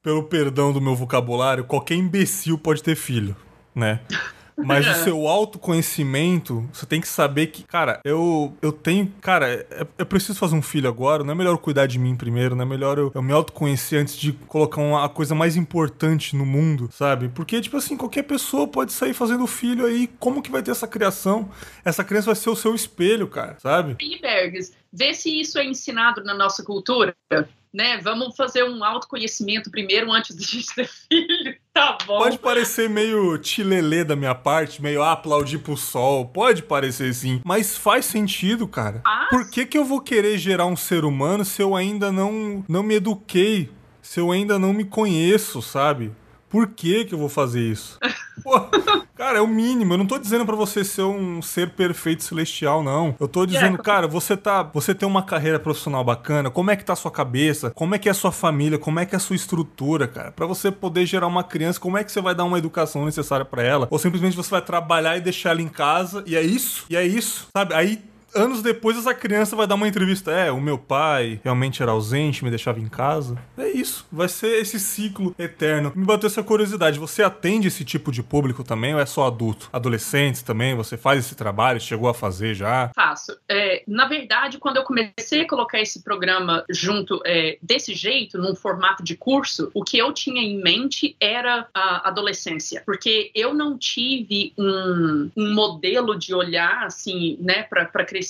pelo 0.01 0.23
perdão 0.23 0.73
do 0.73 0.81
meu 0.81 0.95
vocabulário, 0.95 1.63
qualquer 1.63 1.95
imbecil 1.95 2.57
pode 2.57 2.81
ter 2.81 2.95
filho, 2.95 3.35
né? 3.75 4.01
Mas 4.57 4.87
o 4.87 5.03
seu 5.03 5.27
autoconhecimento, 5.27 6.67
você 6.71 6.85
tem 6.85 7.01
que 7.01 7.07
saber 7.07 7.47
que, 7.47 7.63
cara, 7.63 7.99
eu, 8.03 8.55
eu 8.61 8.71
tenho. 8.71 9.11
Cara, 9.21 9.65
eu, 9.71 9.87
eu 9.99 10.05
preciso 10.05 10.37
fazer 10.37 10.55
um 10.55 10.61
filho 10.61 10.87
agora. 10.87 11.23
Não 11.23 11.31
é 11.31 11.35
melhor 11.35 11.57
cuidar 11.57 11.87
de 11.87 11.97
mim 11.99 12.15
primeiro, 12.15 12.55
não 12.55 12.63
é 12.63 12.67
melhor 12.67 12.97
eu, 12.97 13.11
eu 13.13 13.21
me 13.21 13.33
autoconhecer 13.33 13.99
antes 13.99 14.17
de 14.17 14.33
colocar 14.33 14.81
uma, 14.81 15.05
a 15.05 15.09
coisa 15.09 15.33
mais 15.33 15.55
importante 15.55 16.35
no 16.35 16.45
mundo, 16.45 16.89
sabe? 16.91 17.29
Porque, 17.29 17.59
tipo 17.61 17.77
assim, 17.77 17.97
qualquer 17.97 18.23
pessoa 18.23 18.67
pode 18.67 18.91
sair 18.91 19.13
fazendo 19.13 19.45
filho 19.47 19.85
aí. 19.85 20.07
Como 20.19 20.41
que 20.41 20.51
vai 20.51 20.61
ter 20.61 20.71
essa 20.71 20.87
criação? 20.87 21.49
Essa 21.83 22.03
criança 22.03 22.27
vai 22.27 22.35
ser 22.35 22.49
o 22.49 22.55
seu 22.55 22.75
espelho, 22.75 23.27
cara, 23.27 23.57
sabe? 23.59 23.97
Bergs, 24.21 24.73
vê 24.91 25.13
se 25.13 25.39
isso 25.39 25.57
é 25.57 25.65
ensinado 25.65 26.23
na 26.23 26.33
nossa 26.33 26.63
cultura 26.63 27.15
né? 27.74 27.97
Vamos 27.99 28.36
fazer 28.36 28.63
um 28.63 28.84
autoconhecimento 28.84 29.72
primeiro 29.72 30.11
antes 30.11 30.36
de 30.36 30.43
gente 30.43 30.74
ter 30.76 30.88
filho. 31.09 31.55
Tá 31.74 31.97
bom. 32.05 32.17
Pode 32.19 32.38
parecer 32.38 32.89
meio 32.89 33.38
tilelê 33.38 34.03
da 34.03 34.15
minha 34.15 34.36
parte, 34.36 34.82
meio 34.82 35.01
aplaudir 35.01 35.59
pro 35.59 35.78
sol. 35.78 36.26
Pode 36.26 36.63
parecer 36.63 37.13
sim. 37.13 37.41
Mas 37.45 37.78
faz 37.78 38.05
sentido, 38.05 38.67
cara. 38.67 39.01
Ah, 39.05 39.28
Por 39.30 39.49
que, 39.49 39.65
que 39.65 39.78
eu 39.78 39.86
vou 39.86 40.01
querer 40.01 40.38
gerar 40.38 40.65
um 40.65 40.76
ser 40.76 41.05
humano 41.05 41.45
se 41.45 41.61
eu 41.61 41.76
ainda 41.76 42.11
não, 42.11 42.65
não 42.67 42.84
me 42.84 42.95
eduquei? 42.95 43.69
Se 44.01 44.19
eu 44.19 44.32
ainda 44.32 44.59
não 44.59 44.74
me 44.74 44.84
conheço, 44.84 45.61
sabe? 45.61 46.11
Por 46.49 46.67
que 46.67 47.05
que 47.05 47.13
eu 47.13 47.19
vou 47.19 47.30
fazer 47.30 47.61
isso? 47.61 47.97
Pô, 48.43 48.59
cara, 49.22 49.38
é 49.38 49.41
o 49.41 49.47
mínimo. 49.47 49.93
Eu 49.93 49.99
não 49.99 50.05
tô 50.07 50.17
dizendo 50.17 50.47
para 50.47 50.55
você 50.55 50.84
ser 50.84 51.03
um 51.03 51.43
ser 51.43 51.69
perfeito 51.69 52.24
celestial, 52.24 52.82
não. 52.82 53.15
Eu 53.19 53.28
tô 53.28 53.45
dizendo, 53.45 53.78
cara, 53.78 54.07
você 54.07 54.36
tá, 54.36 54.63
você 54.63 54.95
tem 54.95 55.07
uma 55.07 55.22
carreira 55.22 55.59
profissional 55.59 56.03
bacana. 56.03 56.49
Como 56.49 56.72
é 56.72 56.76
que 56.76 56.84
tá 56.84 56.93
a 56.93 56.95
sua 56.95 57.11
cabeça? 57.11 57.69
Como 57.69 57.93
é 57.93 57.99
que 57.99 58.09
é 58.09 58.11
a 58.11 58.15
sua 58.15 58.32
família? 58.32 58.80
Como 58.80 58.99
é 58.99 59.05
que 59.05 59.13
é 59.13 59.17
a 59.17 59.19
sua 59.19 59.36
estrutura, 59.36 60.07
cara? 60.07 60.32
Para 60.32 60.47
você 60.47 60.72
poder 60.72 61.05
gerar 61.05 61.28
uma 61.28 61.43
criança, 61.43 61.80
como 61.80 61.99
é 61.99 62.03
que 62.03 62.11
você 62.11 62.19
vai 62.19 62.34
dar 62.34 62.45
uma 62.45 62.57
educação 62.57 63.05
necessária 63.05 63.45
para 63.45 63.61
ela? 63.61 63.88
Ou 63.91 63.99
simplesmente 63.99 64.36
você 64.36 64.49
vai 64.49 64.61
trabalhar 64.61 65.15
e 65.17 65.22
deixar 65.22 65.51
ela 65.51 65.61
em 65.61 65.69
casa 65.69 66.24
e 66.26 66.36
é 66.36 66.41
isso? 66.41 66.86
E 66.89 66.95
é 66.95 67.05
isso, 67.05 67.47
sabe? 67.55 67.76
Aí 67.76 68.11
anos 68.34 68.61
depois 68.61 68.97
essa 68.97 69.13
criança 69.13 69.55
vai 69.55 69.67
dar 69.67 69.75
uma 69.75 69.88
entrevista. 69.88 70.32
É, 70.32 70.51
o 70.51 70.61
meu 70.61 70.77
pai 70.77 71.39
realmente 71.43 71.82
era 71.82 71.91
ausente, 71.91 72.43
me 72.43 72.49
deixava 72.49 72.79
em 72.79 72.88
casa. 72.88 73.38
É 73.57 73.67
isso. 73.69 74.07
Vai 74.11 74.27
ser 74.27 74.59
esse 74.61 74.79
ciclo 74.79 75.36
eterno. 75.38 75.91
Me 75.95 76.05
bateu 76.05 76.27
essa 76.27 76.43
curiosidade. 76.43 76.99
Você 76.99 77.23
atende 77.23 77.67
esse 77.67 77.84
tipo 77.84 78.11
de 78.11 78.23
público 78.23 78.63
também 78.63 78.93
ou 78.93 78.99
é 78.99 79.05
só 79.05 79.27
adulto? 79.27 79.69
Adolescentes 79.71 80.41
também? 80.41 80.75
Você 80.75 80.97
faz 80.97 81.19
esse 81.19 81.36
trabalho? 81.36 81.79
Chegou 81.79 82.09
a 82.09 82.13
fazer 82.13 82.55
já? 82.55 82.91
Faço. 82.95 83.38
É, 83.49 83.84
na 83.88 84.07
verdade, 84.07 84.57
quando 84.57 84.77
eu 84.77 84.84
comecei 84.84 85.41
a 85.41 85.47
colocar 85.47 85.79
esse 85.79 86.03
programa 86.03 86.63
junto 86.69 87.21
é, 87.25 87.57
desse 87.61 87.93
jeito, 87.93 88.38
num 88.38 88.55
formato 88.55 89.03
de 89.03 89.15
curso, 89.15 89.69
o 89.73 89.84
que 89.84 89.97
eu 89.97 90.13
tinha 90.13 90.41
em 90.41 90.61
mente 90.61 91.15
era 91.19 91.67
a 91.73 92.07
adolescência. 92.07 92.84
Porque 92.86 93.32
eu 93.36 93.53
não 93.53 93.77
tive 93.77 94.53
um, 94.57 95.29
um 95.36 95.53
modelo 95.53 96.17
de 96.17 96.34
olhar, 96.34 96.86
assim, 96.86 97.38
né, 97.41 97.63
para 97.63 98.05
crescer 98.05 98.20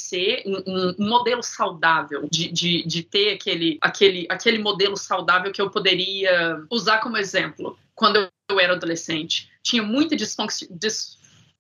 um, 0.46 0.96
um 1.00 1.10
modelo 1.10 1.44
saudável, 1.44 2.28
de, 2.32 2.52
de, 2.52 2.84
de 2.86 3.04
ter 3.04 3.34
aquele, 3.34 3.78
aquele, 3.82 4.28
aquele 4.30 4.58
modelo 4.58 4.98
saudável 4.98 5.52
que 5.52 5.62
eu 5.62 5.70
poderia 5.70 6.64
usar 6.70 7.00
como 7.00 7.18
exemplo 7.18 7.78
quando 7.96 8.30
eu 8.50 8.60
era 8.60 8.74
adolescente. 8.74 9.50
Tinha 9.62 9.84
muita 9.84 10.16
disfunção 10.16 10.68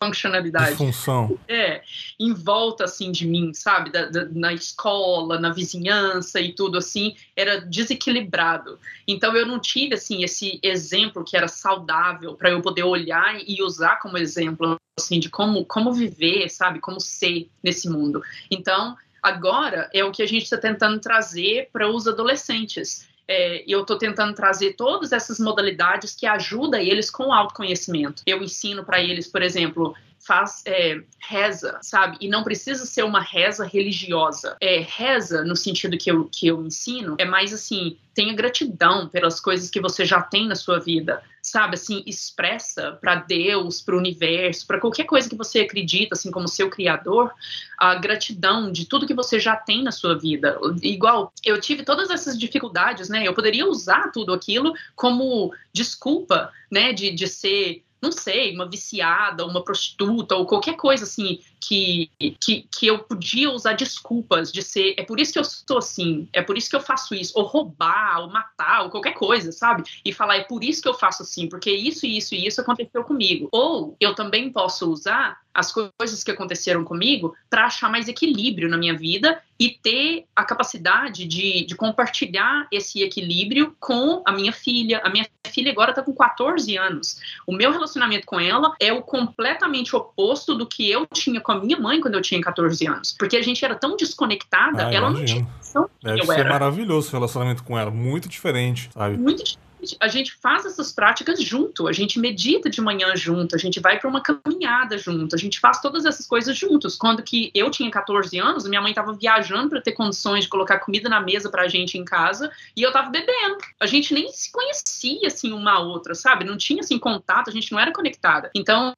funcionalidade. 0.01 0.75
Função. 0.75 1.37
É, 1.47 1.81
em 2.19 2.33
volta, 2.33 2.85
assim, 2.85 3.11
de 3.11 3.27
mim, 3.27 3.53
sabe? 3.53 3.91
Da, 3.91 4.05
da, 4.05 4.25
na 4.25 4.53
escola, 4.53 5.39
na 5.39 5.51
vizinhança 5.51 6.41
e 6.41 6.53
tudo, 6.53 6.77
assim, 6.77 7.15
era 7.35 7.61
desequilibrado. 7.61 8.79
Então, 9.07 9.35
eu 9.35 9.45
não 9.45 9.59
tive, 9.59 9.93
assim, 9.93 10.23
esse 10.23 10.59
exemplo 10.63 11.23
que 11.23 11.37
era 11.37 11.47
saudável 11.47 12.35
para 12.35 12.49
eu 12.49 12.61
poder 12.61 12.83
olhar 12.83 13.39
e 13.45 13.61
usar 13.61 13.97
como 13.97 14.17
exemplo, 14.17 14.75
assim, 14.99 15.19
de 15.19 15.29
como, 15.29 15.63
como 15.65 15.93
viver, 15.93 16.49
sabe? 16.49 16.79
Como 16.79 16.99
ser 16.99 17.49
nesse 17.63 17.87
mundo. 17.87 18.23
Então, 18.49 18.95
agora 19.21 19.89
é 19.93 20.03
o 20.03 20.11
que 20.11 20.23
a 20.23 20.27
gente 20.27 20.43
está 20.43 20.57
tentando 20.57 20.99
trazer 20.99 21.69
para 21.71 21.87
os 21.87 22.07
adolescentes 22.07 23.07
é, 23.31 23.63
eu 23.65 23.81
estou 23.81 23.97
tentando 23.97 24.33
trazer 24.33 24.73
todas 24.73 25.13
essas 25.13 25.39
modalidades 25.39 26.13
que 26.13 26.27
ajudam 26.27 26.81
eles 26.81 27.09
com 27.09 27.27
o 27.27 27.31
autoconhecimento. 27.31 28.21
Eu 28.25 28.43
ensino 28.43 28.83
para 28.83 28.99
eles, 29.01 29.25
por 29.25 29.41
exemplo, 29.41 29.95
faz 30.25 30.61
é, 30.65 31.01
reza, 31.19 31.79
sabe? 31.81 32.17
E 32.21 32.27
não 32.27 32.43
precisa 32.43 32.85
ser 32.85 33.03
uma 33.03 33.21
reza 33.21 33.65
religiosa. 33.65 34.55
É 34.61 34.79
reza 34.79 35.43
no 35.43 35.55
sentido 35.55 35.97
que 35.97 36.11
eu, 36.11 36.29
que 36.31 36.47
eu 36.47 36.63
ensino, 36.65 37.15
é 37.17 37.25
mais 37.25 37.53
assim, 37.53 37.97
tenha 38.13 38.33
gratidão 38.33 39.07
pelas 39.07 39.39
coisas 39.39 39.69
que 39.69 39.81
você 39.81 40.05
já 40.05 40.21
tem 40.21 40.47
na 40.47 40.55
sua 40.55 40.79
vida, 40.79 41.23
sabe? 41.41 41.75
Assim, 41.75 42.03
expressa 42.05 42.97
para 43.01 43.15
Deus, 43.15 43.81
para 43.81 43.95
o 43.95 43.97
universo, 43.97 44.67
para 44.67 44.79
qualquer 44.79 45.05
coisa 45.05 45.29
que 45.29 45.35
você 45.35 45.61
acredita, 45.61 46.13
assim 46.13 46.29
como 46.29 46.47
seu 46.47 46.69
criador, 46.69 47.31
a 47.77 47.95
gratidão 47.95 48.71
de 48.71 48.85
tudo 48.85 49.07
que 49.07 49.13
você 49.13 49.39
já 49.39 49.55
tem 49.55 49.83
na 49.83 49.91
sua 49.91 50.17
vida. 50.17 50.59
Igual, 50.83 51.33
eu 51.43 51.59
tive 51.59 51.83
todas 51.83 52.09
essas 52.09 52.37
dificuldades, 52.37 53.09
né? 53.09 53.27
Eu 53.27 53.33
poderia 53.33 53.67
usar 53.67 54.11
tudo 54.11 54.33
aquilo 54.33 54.73
como 54.95 55.53
desculpa, 55.73 56.51
né, 56.69 56.93
de, 56.93 57.11
de 57.11 57.27
ser 57.27 57.83
não 58.01 58.11
sei, 58.11 58.55
uma 58.55 58.67
viciada, 58.67 59.45
uma 59.45 59.63
prostituta, 59.63 60.35
ou 60.35 60.45
qualquer 60.45 60.75
coisa 60.75 61.03
assim, 61.03 61.39
que, 61.61 62.09
que, 62.39 62.67
que 62.71 62.87
eu 62.87 62.99
podia 62.99 63.51
usar 63.51 63.73
desculpas 63.73 64.51
de 64.51 64.61
ser, 64.61 64.95
é 64.97 65.03
por 65.03 65.19
isso 65.19 65.31
que 65.31 65.39
eu 65.39 65.43
sou 65.43 65.77
assim, 65.77 66.27
é 66.33 66.41
por 66.41 66.57
isso 66.57 66.69
que 66.69 66.75
eu 66.75 66.81
faço 66.81 67.13
isso, 67.13 67.33
ou 67.35 67.45
roubar, 67.45 68.21
ou 68.21 68.29
matar, 68.29 68.83
ou 68.83 68.89
qualquer 68.89 69.13
coisa, 69.13 69.51
sabe? 69.51 69.83
E 70.03 70.11
falar, 70.11 70.37
é 70.37 70.43
por 70.43 70.63
isso 70.63 70.81
que 70.81 70.89
eu 70.89 70.93
faço 70.93 71.23
assim, 71.23 71.47
porque 71.47 71.71
isso, 71.71 72.05
isso 72.05 72.33
e 72.35 72.47
isso 72.47 72.59
aconteceu 72.59 73.03
comigo. 73.03 73.47
Ou 73.51 73.95
eu 73.99 74.15
também 74.15 74.51
posso 74.51 74.91
usar 74.91 75.39
as 75.53 75.71
coisas 75.71 76.23
que 76.23 76.31
aconteceram 76.31 76.83
comigo 76.83 77.35
para 77.49 77.65
achar 77.65 77.89
mais 77.89 78.07
equilíbrio 78.07 78.69
na 78.69 78.77
minha 78.77 78.95
vida 78.95 79.41
e 79.59 79.69
ter 79.69 80.25
a 80.35 80.43
capacidade 80.43 81.25
de, 81.25 81.65
de 81.65 81.75
compartilhar 81.75 82.67
esse 82.71 83.03
equilíbrio 83.03 83.75
com 83.79 84.23
a 84.25 84.31
minha 84.31 84.51
filha. 84.51 85.01
A 85.03 85.09
minha 85.09 85.27
filha 85.47 85.71
agora 85.71 85.91
está 85.91 86.01
com 86.01 86.13
14 86.13 86.75
anos. 86.77 87.17
O 87.45 87.53
meu 87.53 87.71
relacionamento 87.71 88.25
com 88.25 88.39
ela 88.39 88.73
é 88.79 88.91
o 88.91 89.01
completamente 89.01 89.95
oposto 89.95 90.55
do 90.55 90.65
que 90.65 90.89
eu 90.89 91.05
tinha 91.05 91.39
com 91.51 91.57
a 91.57 91.65
minha 91.65 91.79
mãe 91.79 91.99
quando 91.99 92.15
eu 92.15 92.21
tinha 92.21 92.39
14 92.41 92.87
anos. 92.87 93.15
Porque 93.17 93.35
a 93.35 93.41
gente 93.41 93.63
era 93.63 93.75
tão 93.75 93.95
desconectada, 93.95 94.87
ah, 94.87 94.93
ela 94.93 95.09
imagino. 95.09 95.19
não 95.19 95.25
tinha 95.25 95.47
noção 95.57 95.89
Deve 96.01 96.25
ser 96.25 96.39
era. 96.39 96.49
maravilhoso 96.49 97.09
o 97.09 97.11
relacionamento 97.11 97.63
com 97.63 97.77
ela, 97.77 97.91
muito 97.91 98.29
diferente, 98.29 98.89
sabe? 98.93 99.17
Muito 99.17 99.43
diferente 99.43 99.71
a 99.99 100.07
gente 100.07 100.33
faz 100.35 100.65
essas 100.65 100.91
práticas 100.91 101.41
junto, 101.41 101.87
a 101.87 101.91
gente 101.91 102.19
medita 102.19 102.69
de 102.69 102.81
manhã 102.81 103.15
junto, 103.15 103.55
a 103.55 103.57
gente 103.57 103.79
vai 103.79 103.99
para 103.99 104.09
uma 104.09 104.21
caminhada 104.21 104.97
junto, 104.97 105.35
a 105.35 105.39
gente 105.39 105.59
faz 105.59 105.81
todas 105.81 106.05
essas 106.05 106.27
coisas 106.27 106.57
juntos. 106.57 106.95
Quando 106.95 107.23
que 107.23 107.51
eu 107.53 107.69
tinha 107.71 107.89
14 107.89 108.37
anos, 108.39 108.67
minha 108.67 108.81
mãe 108.81 108.91
estava 108.91 109.13
viajando 109.13 109.69
para 109.69 109.81
ter 109.81 109.93
condições 109.93 110.43
de 110.43 110.49
colocar 110.49 110.79
comida 110.79 111.09
na 111.09 111.19
mesa 111.19 111.49
para 111.49 111.63
a 111.63 111.67
gente 111.67 111.97
em 111.97 112.05
casa 112.05 112.51
e 112.75 112.81
eu 112.81 112.89
estava 112.89 113.09
bebendo. 113.09 113.57
A 113.79 113.85
gente 113.85 114.13
nem 114.13 114.31
se 114.31 114.51
conhecia 114.51 115.27
assim 115.27 115.51
uma 115.51 115.73
a 115.73 115.79
outra, 115.79 116.13
sabe? 116.13 116.45
Não 116.45 116.57
tinha 116.57 116.81
assim 116.81 116.99
contato, 116.99 117.49
a 117.49 117.53
gente 117.53 117.71
não 117.71 117.79
era 117.79 117.91
conectada. 117.91 118.51
Então, 118.53 118.93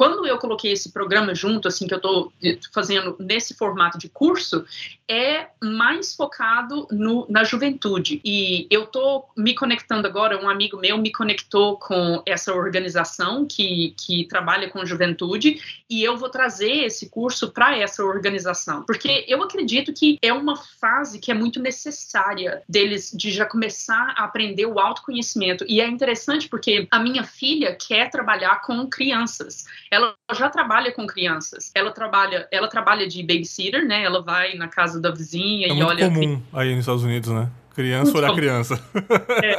quando 0.00 0.26
eu 0.26 0.38
coloquei 0.38 0.72
esse 0.72 0.92
programa 0.92 1.34
junto, 1.34 1.68
assim, 1.68 1.86
que 1.86 1.92
eu 1.92 1.98
estou 1.98 2.32
fazendo 2.72 3.16
nesse 3.20 3.52
formato 3.52 3.98
de 3.98 4.08
curso, 4.08 4.64
é 5.06 5.48
mais 5.62 6.14
focado 6.14 6.88
no, 6.90 7.26
na 7.28 7.44
juventude. 7.44 8.18
E 8.24 8.66
eu 8.70 8.84
estou 8.84 9.28
me 9.36 9.54
conectando 9.54 10.06
agora, 10.06 10.42
um 10.42 10.48
amigo 10.48 10.78
meu 10.78 10.96
me 10.96 11.12
conectou 11.12 11.76
com 11.76 12.22
essa 12.24 12.54
organização 12.54 13.44
que, 13.44 13.94
que 13.98 14.24
trabalha 14.24 14.70
com 14.70 14.86
juventude, 14.86 15.60
e 15.90 16.02
eu 16.02 16.16
vou 16.16 16.30
trazer 16.30 16.84
esse 16.86 17.10
curso 17.10 17.50
para 17.50 17.76
essa 17.76 18.02
organização. 18.02 18.84
Porque 18.84 19.26
eu 19.28 19.42
acredito 19.42 19.92
que 19.92 20.16
é 20.22 20.32
uma 20.32 20.56
fase 20.56 21.18
que 21.18 21.30
é 21.30 21.34
muito 21.34 21.60
necessária 21.60 22.62
deles 22.66 23.12
de 23.14 23.30
já 23.30 23.44
começar 23.44 24.14
a 24.16 24.24
aprender 24.24 24.64
o 24.64 24.78
autoconhecimento. 24.78 25.66
E 25.68 25.78
é 25.78 25.86
interessante 25.86 26.48
porque 26.48 26.88
a 26.90 26.98
minha 26.98 27.22
filha 27.22 27.76
quer 27.76 28.08
trabalhar 28.08 28.62
com 28.62 28.88
crianças. 28.88 29.66
Ela 29.90 30.14
já 30.34 30.48
trabalha 30.48 30.92
com 30.92 31.06
crianças. 31.06 31.72
Ela 31.74 31.90
trabalha, 31.90 32.46
ela 32.52 32.68
trabalha 32.68 33.08
de 33.08 33.22
babysitter, 33.22 33.84
né? 33.86 34.04
Ela 34.04 34.22
vai 34.22 34.54
na 34.54 34.68
casa 34.68 35.00
da 35.00 35.10
vizinha 35.10 35.66
é 35.66 35.70
e 35.70 35.82
olha. 35.82 36.04
É 36.04 36.08
muito 36.08 36.28
comum 36.28 36.42
aí 36.52 36.70
nos 36.70 36.80
Estados 36.80 37.02
Unidos, 37.02 37.30
né? 37.30 37.50
Criança 37.74 38.16
olhar 38.16 38.34
criança. 38.34 38.80
É, 39.42 39.52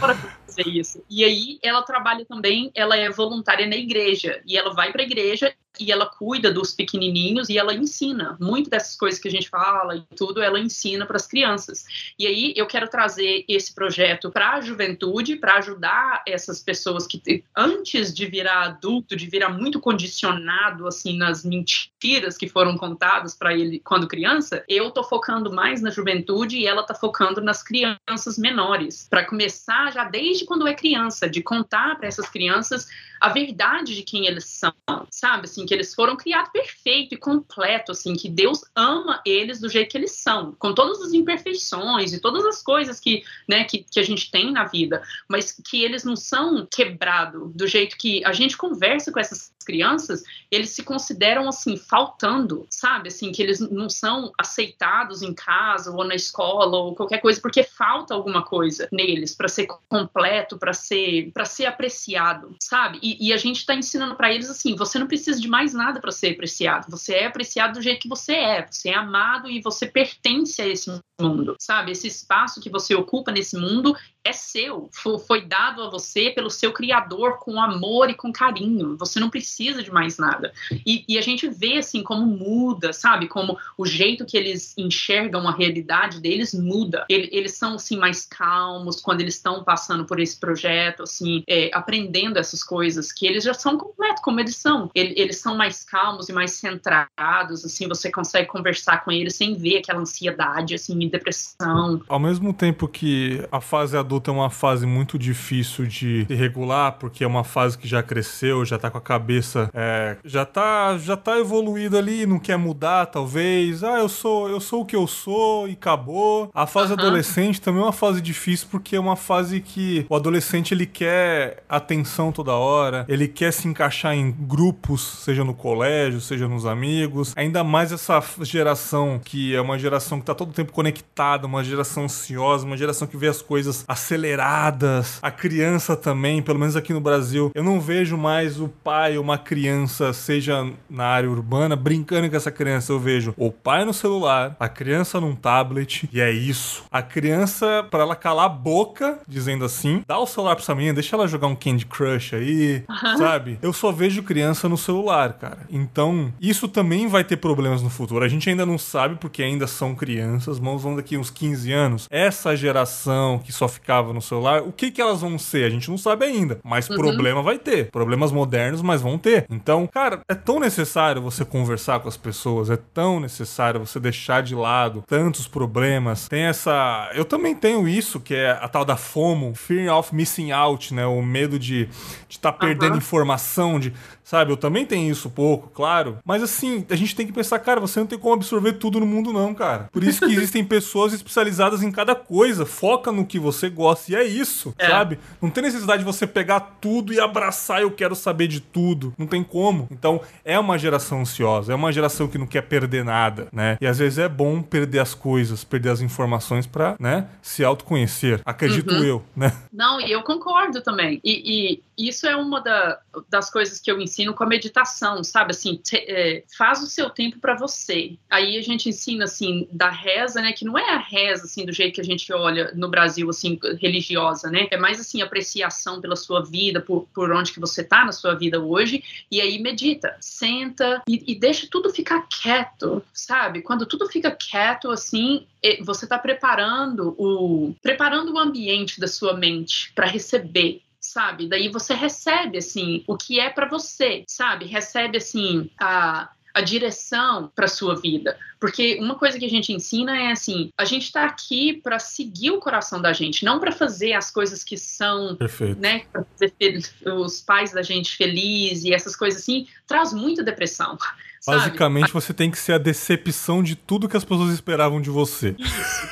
ela 0.00 0.16
fazer 0.50 0.68
isso. 0.68 1.02
E 1.08 1.24
aí 1.24 1.58
ela 1.62 1.82
trabalha 1.82 2.24
também, 2.24 2.70
ela 2.74 2.96
é 2.96 3.08
voluntária 3.10 3.66
na 3.66 3.76
igreja 3.76 4.42
e 4.46 4.56
ela 4.56 4.72
vai 4.72 4.92
para 4.92 5.02
a 5.02 5.04
igreja 5.04 5.54
e 5.78 5.92
ela 5.92 6.06
cuida 6.06 6.52
dos 6.52 6.72
pequenininhos 6.72 7.48
e 7.48 7.58
ela 7.58 7.74
ensina 7.74 8.36
muito 8.40 8.68
dessas 8.68 8.96
coisas 8.96 9.20
que 9.20 9.28
a 9.28 9.30
gente 9.30 9.48
fala 9.48 9.96
e 9.96 10.02
tudo, 10.16 10.42
ela 10.42 10.58
ensina 10.58 11.06
para 11.06 11.16
as 11.16 11.26
crianças. 11.26 11.84
E 12.18 12.26
aí 12.26 12.52
eu 12.56 12.66
quero 12.66 12.88
trazer 12.88 13.44
esse 13.48 13.74
projeto 13.74 14.30
para 14.30 14.54
a 14.54 14.60
juventude, 14.60 15.36
para 15.36 15.56
ajudar 15.56 16.22
essas 16.26 16.60
pessoas 16.60 17.06
que 17.06 17.44
antes 17.56 18.12
de 18.12 18.26
virar 18.26 18.62
adulto, 18.64 19.16
de 19.16 19.26
virar 19.26 19.50
muito 19.50 19.80
condicionado 19.80 20.86
assim 20.86 21.16
nas 21.16 21.44
mentiras 21.44 22.36
que 22.36 22.48
foram 22.48 22.76
contadas 22.76 23.34
para 23.34 23.54
ele 23.54 23.80
quando 23.80 24.08
criança, 24.08 24.64
eu 24.68 24.90
tô 24.90 25.04
focando 25.04 25.52
mais 25.52 25.80
na 25.80 25.90
juventude 25.90 26.58
e 26.58 26.66
ela 26.66 26.82
tá 26.82 26.94
focando 26.94 27.40
nas 27.40 27.62
crianças 27.62 28.38
menores, 28.38 29.06
para 29.08 29.24
começar 29.24 29.92
já 29.92 30.04
desde 30.04 30.39
quando 30.44 30.66
é 30.66 30.74
criança, 30.74 31.28
de 31.28 31.42
contar 31.42 31.96
para 31.96 32.08
essas 32.08 32.28
crianças 32.28 32.86
a 33.20 33.28
verdade 33.28 33.94
de 33.94 34.02
quem 34.02 34.26
eles 34.26 34.46
são, 34.46 34.72
sabe? 35.10 35.44
Assim, 35.44 35.66
que 35.66 35.74
eles 35.74 35.94
foram 35.94 36.16
criados 36.16 36.50
perfeito 36.50 37.14
e 37.14 37.18
completo, 37.18 37.92
assim, 37.92 38.14
que 38.14 38.30
Deus 38.30 38.62
ama 38.74 39.20
eles 39.26 39.60
do 39.60 39.68
jeito 39.68 39.90
que 39.90 39.98
eles 39.98 40.12
são, 40.12 40.52
com 40.58 40.72
todas 40.72 41.02
as 41.02 41.12
imperfeições 41.12 42.14
e 42.14 42.20
todas 42.20 42.46
as 42.46 42.62
coisas 42.62 42.98
que, 42.98 43.22
né, 43.46 43.64
que, 43.64 43.84
que 43.84 44.00
a 44.00 44.02
gente 44.02 44.30
tem 44.30 44.50
na 44.50 44.64
vida, 44.64 45.02
mas 45.28 45.52
que 45.52 45.84
eles 45.84 46.02
não 46.02 46.16
são 46.16 46.66
quebrados 46.66 47.52
do 47.54 47.66
jeito 47.66 47.98
que 47.98 48.24
a 48.24 48.32
gente 48.32 48.56
conversa 48.56 49.12
com 49.12 49.20
essas 49.20 49.52
crianças, 49.64 50.22
eles 50.50 50.70
se 50.70 50.82
consideram 50.82 51.48
assim 51.48 51.76
faltando, 51.76 52.66
sabe? 52.70 53.08
Assim, 53.08 53.30
que 53.30 53.42
eles 53.42 53.60
não 53.60 53.88
são 53.88 54.32
aceitados 54.38 55.22
em 55.22 55.34
casa 55.34 55.90
ou 55.92 56.04
na 56.04 56.14
escola 56.14 56.76
ou 56.78 56.94
qualquer 56.94 57.18
coisa 57.18 57.40
porque 57.40 57.62
falta 57.62 58.14
alguma 58.14 58.42
coisa 58.42 58.88
neles 58.90 59.34
para 59.34 59.48
ser 59.48 59.66
completo, 59.88 60.29
para 60.58 60.72
ser 60.72 61.30
para 61.32 61.44
ser 61.44 61.66
apreciado, 61.66 62.56
sabe? 62.60 62.98
E 63.02 63.20
e, 63.20 63.32
a 63.32 63.36
gente 63.36 63.58
está 63.58 63.74
ensinando 63.74 64.14
para 64.14 64.32
eles 64.32 64.48
assim: 64.48 64.74
você 64.74 64.98
não 64.98 65.06
precisa 65.06 65.40
de 65.40 65.48
mais 65.48 65.74
nada 65.74 66.00
para 66.00 66.10
ser 66.10 66.32
apreciado. 66.32 66.90
Você 66.90 67.14
é 67.14 67.26
apreciado 67.26 67.74
do 67.74 67.82
jeito 67.82 68.00
que 68.00 68.08
você 68.08 68.32
é. 68.32 68.66
Você 68.66 68.88
é 68.88 68.94
amado 68.94 69.50
e 69.50 69.60
você 69.60 69.86
pertence 69.86 70.60
a 70.62 70.66
esse 70.66 70.90
mundo, 71.20 71.54
sabe? 71.60 71.92
Esse 71.92 72.06
espaço 72.06 72.60
que 72.60 72.70
você 72.70 72.94
ocupa 72.94 73.30
nesse 73.30 73.56
mundo 73.56 73.94
é 74.22 74.32
seu, 74.32 74.90
foi 75.26 75.46
dado 75.46 75.82
a 75.82 75.90
você 75.90 76.30
pelo 76.30 76.50
seu 76.50 76.72
criador 76.72 77.38
com 77.38 77.60
amor 77.60 78.10
e 78.10 78.14
com 78.14 78.32
carinho. 78.32 78.96
Você 78.96 79.18
não 79.18 79.30
precisa 79.30 79.82
de 79.82 79.90
mais 79.90 80.18
nada. 80.18 80.52
E, 80.86 81.04
e, 81.08 81.18
a 81.18 81.22
gente 81.22 81.48
vê 81.48 81.78
assim 81.78 82.02
como 82.02 82.26
muda, 82.26 82.92
sabe? 82.92 83.28
Como 83.28 83.58
o 83.78 83.86
jeito 83.86 84.26
que 84.26 84.36
eles 84.36 84.74
enxergam 84.76 85.48
a 85.48 85.52
realidade 85.52 86.20
deles 86.20 86.52
muda. 86.52 87.06
Eles, 87.08 87.56
são 87.56 87.74
assim 87.74 87.96
mais 87.96 88.26
calmos 88.26 89.00
quando 89.00 89.22
eles 89.22 89.34
estão 89.34 89.64
passando 89.64 90.04
por 90.04 90.20
esse 90.20 90.38
projeto, 90.38 91.02
assim, 91.02 91.42
é, 91.48 91.70
aprendendo 91.72 92.38
essas 92.38 92.62
coisas 92.62 93.12
que 93.12 93.26
eles 93.26 93.44
já 93.44 93.54
são 93.54 93.78
completos 93.78 94.22
como 94.22 94.38
eles 94.38 94.56
são. 94.56 94.90
Eles, 94.94 95.38
são 95.38 95.56
mais 95.56 95.82
calmos 95.82 96.28
e 96.28 96.32
mais 96.32 96.52
centrados, 96.52 97.64
assim. 97.64 97.88
Você 97.88 98.10
consegue 98.10 98.48
conversar 98.48 99.02
com 99.02 99.10
eles 99.10 99.34
sem 99.34 99.54
ver 99.54 99.78
aquela 99.78 100.00
ansiedade, 100.00 100.74
assim, 100.74 101.08
depressão. 101.08 102.02
Ao 102.06 102.18
mesmo 102.18 102.52
tempo 102.52 102.86
que 102.86 103.46
a 103.50 103.60
fase 103.60 103.96
adulta 103.96 104.09
é 104.26 104.30
uma 104.30 104.50
fase 104.50 104.86
muito 104.86 105.18
difícil 105.18 105.86
de 105.86 106.26
regular, 106.28 106.92
porque 106.98 107.22
é 107.22 107.26
uma 107.26 107.44
fase 107.44 107.76
que 107.76 107.86
já 107.86 108.02
cresceu, 108.02 108.64
já 108.64 108.78
tá 108.78 108.90
com 108.90 108.98
a 108.98 109.00
cabeça. 109.00 109.70
É, 109.74 110.16
já 110.24 110.44
tá 110.44 110.96
já 110.98 111.16
tá 111.16 111.38
evoluído 111.38 111.96
ali, 111.96 112.26
não 112.26 112.38
quer 112.38 112.56
mudar, 112.56 113.06
talvez. 113.06 113.84
Ah, 113.84 113.98
eu 113.98 114.08
sou, 114.08 114.48
eu 114.48 114.60
sou 114.60 114.82
o 114.82 114.84
que 114.84 114.96
eu 114.96 115.06
sou 115.06 115.68
e 115.68 115.72
acabou. 115.72 116.50
A 116.54 116.66
fase 116.66 116.92
uhum. 116.92 116.98
adolescente 116.98 117.60
também 117.60 117.82
é 117.82 117.84
uma 117.84 117.92
fase 117.92 118.20
difícil, 118.20 118.68
porque 118.70 118.96
é 118.96 119.00
uma 119.00 119.16
fase 119.16 119.60
que 119.60 120.06
o 120.08 120.16
adolescente 120.16 120.72
ele 120.72 120.86
quer 120.86 121.62
atenção 121.68 122.32
toda 122.32 122.52
hora, 122.52 123.04
ele 123.08 123.28
quer 123.28 123.52
se 123.52 123.68
encaixar 123.68 124.14
em 124.14 124.30
grupos, 124.30 125.00
seja 125.24 125.44
no 125.44 125.54
colégio, 125.54 126.20
seja 126.20 126.48
nos 126.48 126.66
amigos. 126.66 127.32
Ainda 127.36 127.62
mais 127.62 127.92
essa 127.92 128.22
geração 128.42 129.20
que 129.22 129.54
é 129.54 129.60
uma 129.60 129.78
geração 129.78 130.18
que 130.18 130.26
tá 130.26 130.34
todo 130.34 130.52
tempo 130.52 130.72
conectada, 130.72 131.46
uma 131.46 131.62
geração 131.62 132.04
ansiosa, 132.04 132.66
uma 132.66 132.76
geração 132.76 133.06
que 133.06 133.16
vê 133.16 133.28
as 133.28 133.42
coisas 133.42 133.84
aceleradas. 134.00 135.18
A 135.20 135.30
criança 135.30 135.94
também, 135.94 136.40
pelo 136.40 136.58
menos 136.58 136.74
aqui 136.74 136.92
no 136.92 137.00
Brasil, 137.00 137.50
eu 137.54 137.62
não 137.62 137.80
vejo 137.80 138.16
mais 138.16 138.58
o 138.58 138.68
pai 138.68 139.18
ou 139.18 139.22
uma 139.22 139.36
criança, 139.36 140.12
seja 140.12 140.66
na 140.88 141.04
área 141.04 141.30
urbana, 141.30 141.76
brincando 141.76 142.28
com 142.30 142.36
essa 142.36 142.50
criança. 142.50 142.92
Eu 142.92 142.98
vejo 142.98 143.34
o 143.36 143.52
pai 143.52 143.84
no 143.84 143.92
celular, 143.92 144.56
a 144.58 144.68
criança 144.68 145.20
num 145.20 145.34
tablet, 145.34 146.08
e 146.12 146.20
é 146.20 146.30
isso. 146.30 146.84
A 146.90 147.02
criança, 147.02 147.86
para 147.90 148.02
ela 148.02 148.16
calar 148.16 148.46
a 148.46 148.48
boca, 148.48 149.18
dizendo 149.28 149.64
assim, 149.64 150.02
dá 150.06 150.18
o 150.18 150.26
celular 150.26 150.56
pra 150.56 150.62
essa 150.62 150.74
menina, 150.74 150.94
deixa 150.94 151.14
ela 151.14 151.28
jogar 151.28 151.46
um 151.46 151.56
Candy 151.56 151.84
Crush 151.86 152.34
aí, 152.34 152.84
uhum. 152.88 153.18
sabe? 153.18 153.58
Eu 153.60 153.72
só 153.72 153.92
vejo 153.92 154.22
criança 154.22 154.68
no 154.68 154.78
celular, 154.78 155.34
cara. 155.34 155.66
Então, 155.68 156.32
isso 156.40 156.66
também 156.66 157.06
vai 157.06 157.22
ter 157.22 157.36
problemas 157.36 157.82
no 157.82 157.90
futuro. 157.90 158.24
A 158.24 158.28
gente 158.28 158.48
ainda 158.48 158.64
não 158.64 158.78
sabe, 158.78 159.16
porque 159.16 159.42
ainda 159.42 159.66
são 159.66 159.94
crianças, 159.94 160.58
mas 160.58 160.80
vão 160.80 160.96
daqui 160.96 161.16
uns 161.16 161.30
15 161.30 161.72
anos, 161.72 162.06
essa 162.10 162.56
geração 162.56 163.38
que 163.38 163.52
só 163.52 163.68
ficava 163.90 164.12
no 164.12 164.22
celular, 164.22 164.62
o 164.62 164.70
que 164.70 164.90
que 164.92 165.00
elas 165.00 165.20
vão 165.20 165.36
ser? 165.36 165.64
A 165.64 165.70
gente 165.70 165.90
não 165.90 165.98
sabe 165.98 166.24
ainda, 166.24 166.60
mas 166.62 166.88
uhum. 166.88 166.96
problema 166.96 167.42
vai 167.42 167.58
ter. 167.58 167.90
Problemas 167.90 168.30
modernos, 168.30 168.82
mas 168.82 169.02
vão 169.02 169.18
ter. 169.18 169.46
Então, 169.50 169.84
cara, 169.88 170.20
é 170.28 170.34
tão 170.34 170.60
necessário 170.60 171.20
você 171.20 171.44
conversar 171.44 171.98
com 171.98 172.08
as 172.08 172.16
pessoas, 172.16 172.70
é 172.70 172.76
tão 172.76 173.18
necessário 173.18 173.80
você 173.80 173.98
deixar 173.98 174.42
de 174.42 174.54
lado 174.54 175.02
tantos 175.08 175.48
problemas. 175.48 176.28
Tem 176.28 176.42
essa, 176.42 177.10
eu 177.14 177.24
também 177.24 177.54
tenho 177.54 177.88
isso, 177.88 178.20
que 178.20 178.34
é 178.34 178.52
a 178.52 178.68
tal 178.68 178.84
da 178.84 178.96
FOMO, 178.96 179.54
Fear 179.56 179.92
of 179.96 180.14
Missing 180.14 180.52
Out, 180.52 180.94
né? 180.94 181.04
O 181.04 181.20
medo 181.20 181.58
de 181.58 181.88
estar 182.28 182.52
tá 182.52 182.58
perdendo 182.58 182.92
uhum. 182.92 182.98
informação, 182.98 183.80
de 183.80 183.92
Sabe, 184.30 184.52
eu 184.52 184.56
também 184.56 184.86
tenho 184.86 185.10
isso 185.10 185.28
pouco, 185.28 185.70
claro. 185.70 186.18
Mas 186.24 186.40
assim, 186.40 186.86
a 186.88 186.94
gente 186.94 187.16
tem 187.16 187.26
que 187.26 187.32
pensar, 187.32 187.58
cara, 187.58 187.80
você 187.80 187.98
não 187.98 188.06
tem 188.06 188.16
como 188.16 188.34
absorver 188.34 188.74
tudo 188.74 189.00
no 189.00 189.06
mundo, 189.06 189.32
não, 189.32 189.52
cara. 189.52 189.88
Por 189.90 190.04
isso 190.04 190.24
que 190.24 190.30
existem 190.32 190.64
pessoas 190.64 191.12
especializadas 191.12 191.82
em 191.82 191.90
cada 191.90 192.14
coisa. 192.14 192.64
Foca 192.64 193.10
no 193.10 193.26
que 193.26 193.40
você 193.40 193.68
gosta. 193.68 194.12
E 194.12 194.14
é 194.14 194.22
isso, 194.22 194.72
é. 194.78 194.86
sabe? 194.86 195.18
Não 195.42 195.50
tem 195.50 195.64
necessidade 195.64 195.98
de 195.98 196.04
você 196.04 196.28
pegar 196.28 196.60
tudo 196.80 197.12
e 197.12 197.18
abraçar, 197.18 197.82
eu 197.82 197.90
quero 197.90 198.14
saber 198.14 198.46
de 198.46 198.60
tudo. 198.60 199.12
Não 199.18 199.26
tem 199.26 199.42
como. 199.42 199.88
Então, 199.90 200.20
é 200.44 200.56
uma 200.56 200.78
geração 200.78 201.22
ansiosa, 201.22 201.72
é 201.72 201.74
uma 201.74 201.90
geração 201.90 202.28
que 202.28 202.38
não 202.38 202.46
quer 202.46 202.62
perder 202.62 203.04
nada, 203.04 203.48
né? 203.52 203.78
E 203.80 203.86
às 203.86 203.98
vezes 203.98 204.20
é 204.20 204.28
bom 204.28 204.62
perder 204.62 205.00
as 205.00 205.12
coisas, 205.12 205.64
perder 205.64 205.88
as 205.88 206.00
informações 206.02 206.68
pra, 206.68 206.94
né, 207.00 207.26
se 207.42 207.64
autoconhecer. 207.64 208.40
Acredito 208.44 208.94
uhum. 208.94 209.02
eu, 209.02 209.24
né? 209.34 209.52
Não, 209.72 210.00
e 210.00 210.12
eu 210.12 210.22
concordo 210.22 210.80
também. 210.82 211.20
E, 211.24 211.72
e 211.72 211.82
isso 212.08 212.26
é 212.26 212.36
uma 212.36 212.60
da, 212.60 213.00
das 213.28 213.50
coisas 213.50 213.80
que 213.80 213.90
eu 213.90 214.00
ensino 214.00 214.34
com 214.34 214.44
a 214.44 214.46
meditação, 214.46 215.22
sabe? 215.24 215.50
Assim, 215.50 215.76
te, 215.76 215.96
é, 215.96 216.44
faz 216.56 216.82
o 216.82 216.86
seu 216.86 217.10
tempo 217.10 217.38
para 217.38 217.56
você. 217.56 218.16
Aí 218.30 218.56
a 218.56 218.62
gente 218.62 218.88
ensina, 218.88 219.24
assim, 219.24 219.68
da 219.70 219.90
reza, 219.90 220.40
né? 220.40 220.52
Que 220.52 220.64
não 220.64 220.78
é 220.78 220.94
a 220.94 220.98
reza, 220.98 221.44
assim, 221.44 221.64
do 221.64 221.72
jeito 221.72 221.96
que 221.96 222.00
a 222.00 222.04
gente 222.04 222.32
olha 222.32 222.72
no 222.74 222.88
Brasil, 222.88 223.28
assim, 223.28 223.58
religiosa, 223.80 224.50
né? 224.50 224.68
É 224.70 224.76
mais, 224.76 225.00
assim, 225.00 225.22
apreciação 225.22 226.00
pela 226.00 226.16
sua 226.16 226.44
vida, 226.44 226.80
por, 226.80 227.08
por 227.14 227.32
onde 227.32 227.52
que 227.52 227.60
você 227.60 227.82
tá 227.82 228.04
na 228.04 228.12
sua 228.12 228.34
vida 228.34 228.60
hoje. 228.60 229.02
E 229.30 229.40
aí 229.40 229.58
medita, 229.58 230.16
senta 230.20 231.02
e, 231.08 231.32
e 231.32 231.34
deixa 231.34 231.66
tudo 231.70 231.90
ficar 231.90 232.26
quieto, 232.28 233.02
sabe? 233.12 233.62
Quando 233.62 233.86
tudo 233.86 234.08
fica 234.08 234.30
quieto, 234.30 234.90
assim, 234.90 235.46
você 235.82 236.04
está 236.04 236.18
preparando 236.18 237.14
o 237.18 237.74
preparando 237.82 238.32
o 238.32 238.38
ambiente 238.38 238.98
da 238.98 239.06
sua 239.06 239.34
mente 239.34 239.92
para 239.94 240.06
receber 240.06 240.82
sabe? 241.12 241.48
Daí 241.48 241.68
você 241.68 241.94
recebe 241.94 242.58
assim 242.58 243.04
o 243.06 243.16
que 243.16 243.38
é 243.40 243.50
para 243.50 243.68
você, 243.68 244.24
sabe? 244.26 244.66
Recebe 244.66 245.18
assim 245.18 245.70
a 245.78 246.30
a 246.54 246.60
direção 246.60 247.50
para 247.54 247.68
sua 247.68 248.00
vida. 248.00 248.36
Porque 248.60 248.98
uma 249.00 249.14
coisa 249.14 249.38
que 249.38 249.44
a 249.46 249.48
gente 249.48 249.72
ensina 249.72 250.16
é 250.16 250.30
assim: 250.30 250.70
a 250.76 250.84
gente 250.84 251.04
está 251.04 251.24
aqui 251.24 251.80
para 251.82 251.98
seguir 251.98 252.50
o 252.50 252.60
coração 252.60 253.00
da 253.00 253.12
gente, 253.12 253.42
não 253.42 253.58
para 253.58 253.72
fazer 253.72 254.12
as 254.12 254.30
coisas 254.30 254.62
que 254.62 254.76
são, 254.76 255.34
Perfeito. 255.34 255.80
né, 255.80 256.02
para 256.12 256.24
fazer 256.24 256.78
os 257.06 257.40
pais 257.40 257.72
da 257.72 257.80
gente 257.80 258.16
felizes 258.16 258.84
e 258.84 258.92
essas 258.92 259.16
coisas 259.16 259.40
assim, 259.40 259.66
traz 259.86 260.12
muita 260.12 260.44
depressão. 260.44 260.98
Sabe? 261.40 261.56
Basicamente, 261.56 262.12
você 262.12 262.34
tem 262.34 262.50
que 262.50 262.58
ser 262.58 262.74
a 262.74 262.78
decepção 262.78 263.62
de 263.62 263.74
tudo 263.74 264.06
que 264.06 264.16
as 264.16 264.24
pessoas 264.24 264.52
esperavam 264.52 265.00
de 265.00 265.08
você. 265.08 265.56
Isso. 265.58 266.08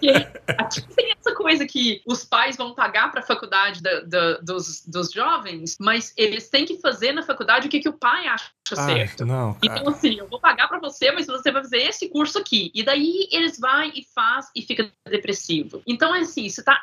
E 0.00 0.10
aqui 0.46 0.82
tem 0.94 1.12
essa 1.18 1.34
coisa 1.34 1.66
que 1.66 2.00
os 2.06 2.24
pais 2.24 2.56
vão 2.56 2.72
pagar 2.72 3.10
para 3.10 3.20
a 3.20 3.24
faculdade 3.24 3.82
da, 3.82 4.00
da, 4.02 4.34
dos, 4.38 4.86
dos 4.86 5.10
jovens, 5.10 5.76
mas 5.80 6.12
eles 6.16 6.48
têm 6.48 6.64
que 6.64 6.78
fazer 6.78 7.12
na 7.12 7.24
faculdade 7.24 7.66
o 7.66 7.70
que, 7.70 7.80
que 7.80 7.88
o 7.88 7.92
pai 7.92 8.28
acha 8.28 8.50
Ai, 8.78 8.94
certo. 8.94 9.26
Não, 9.26 9.56
então, 9.62 9.88
assim, 9.88 10.14
eu 10.18 10.28
vou 10.28 10.38
pagar 10.38 10.68
para 10.68 10.78
você, 10.78 11.10
mas 11.10 11.26
você 11.26 11.50
vai 11.50 11.62
fazer 11.62 11.79
esse 11.88 12.08
curso 12.08 12.38
aqui. 12.38 12.70
E 12.74 12.82
daí 12.82 13.28
eles 13.30 13.58
vai 13.58 13.92
e 13.94 14.04
faz 14.14 14.46
e 14.54 14.62
fica 14.62 14.90
depressivo. 15.08 15.82
Então, 15.86 16.14
é 16.14 16.20
assim, 16.20 16.48
você 16.48 16.60
está 16.60 16.80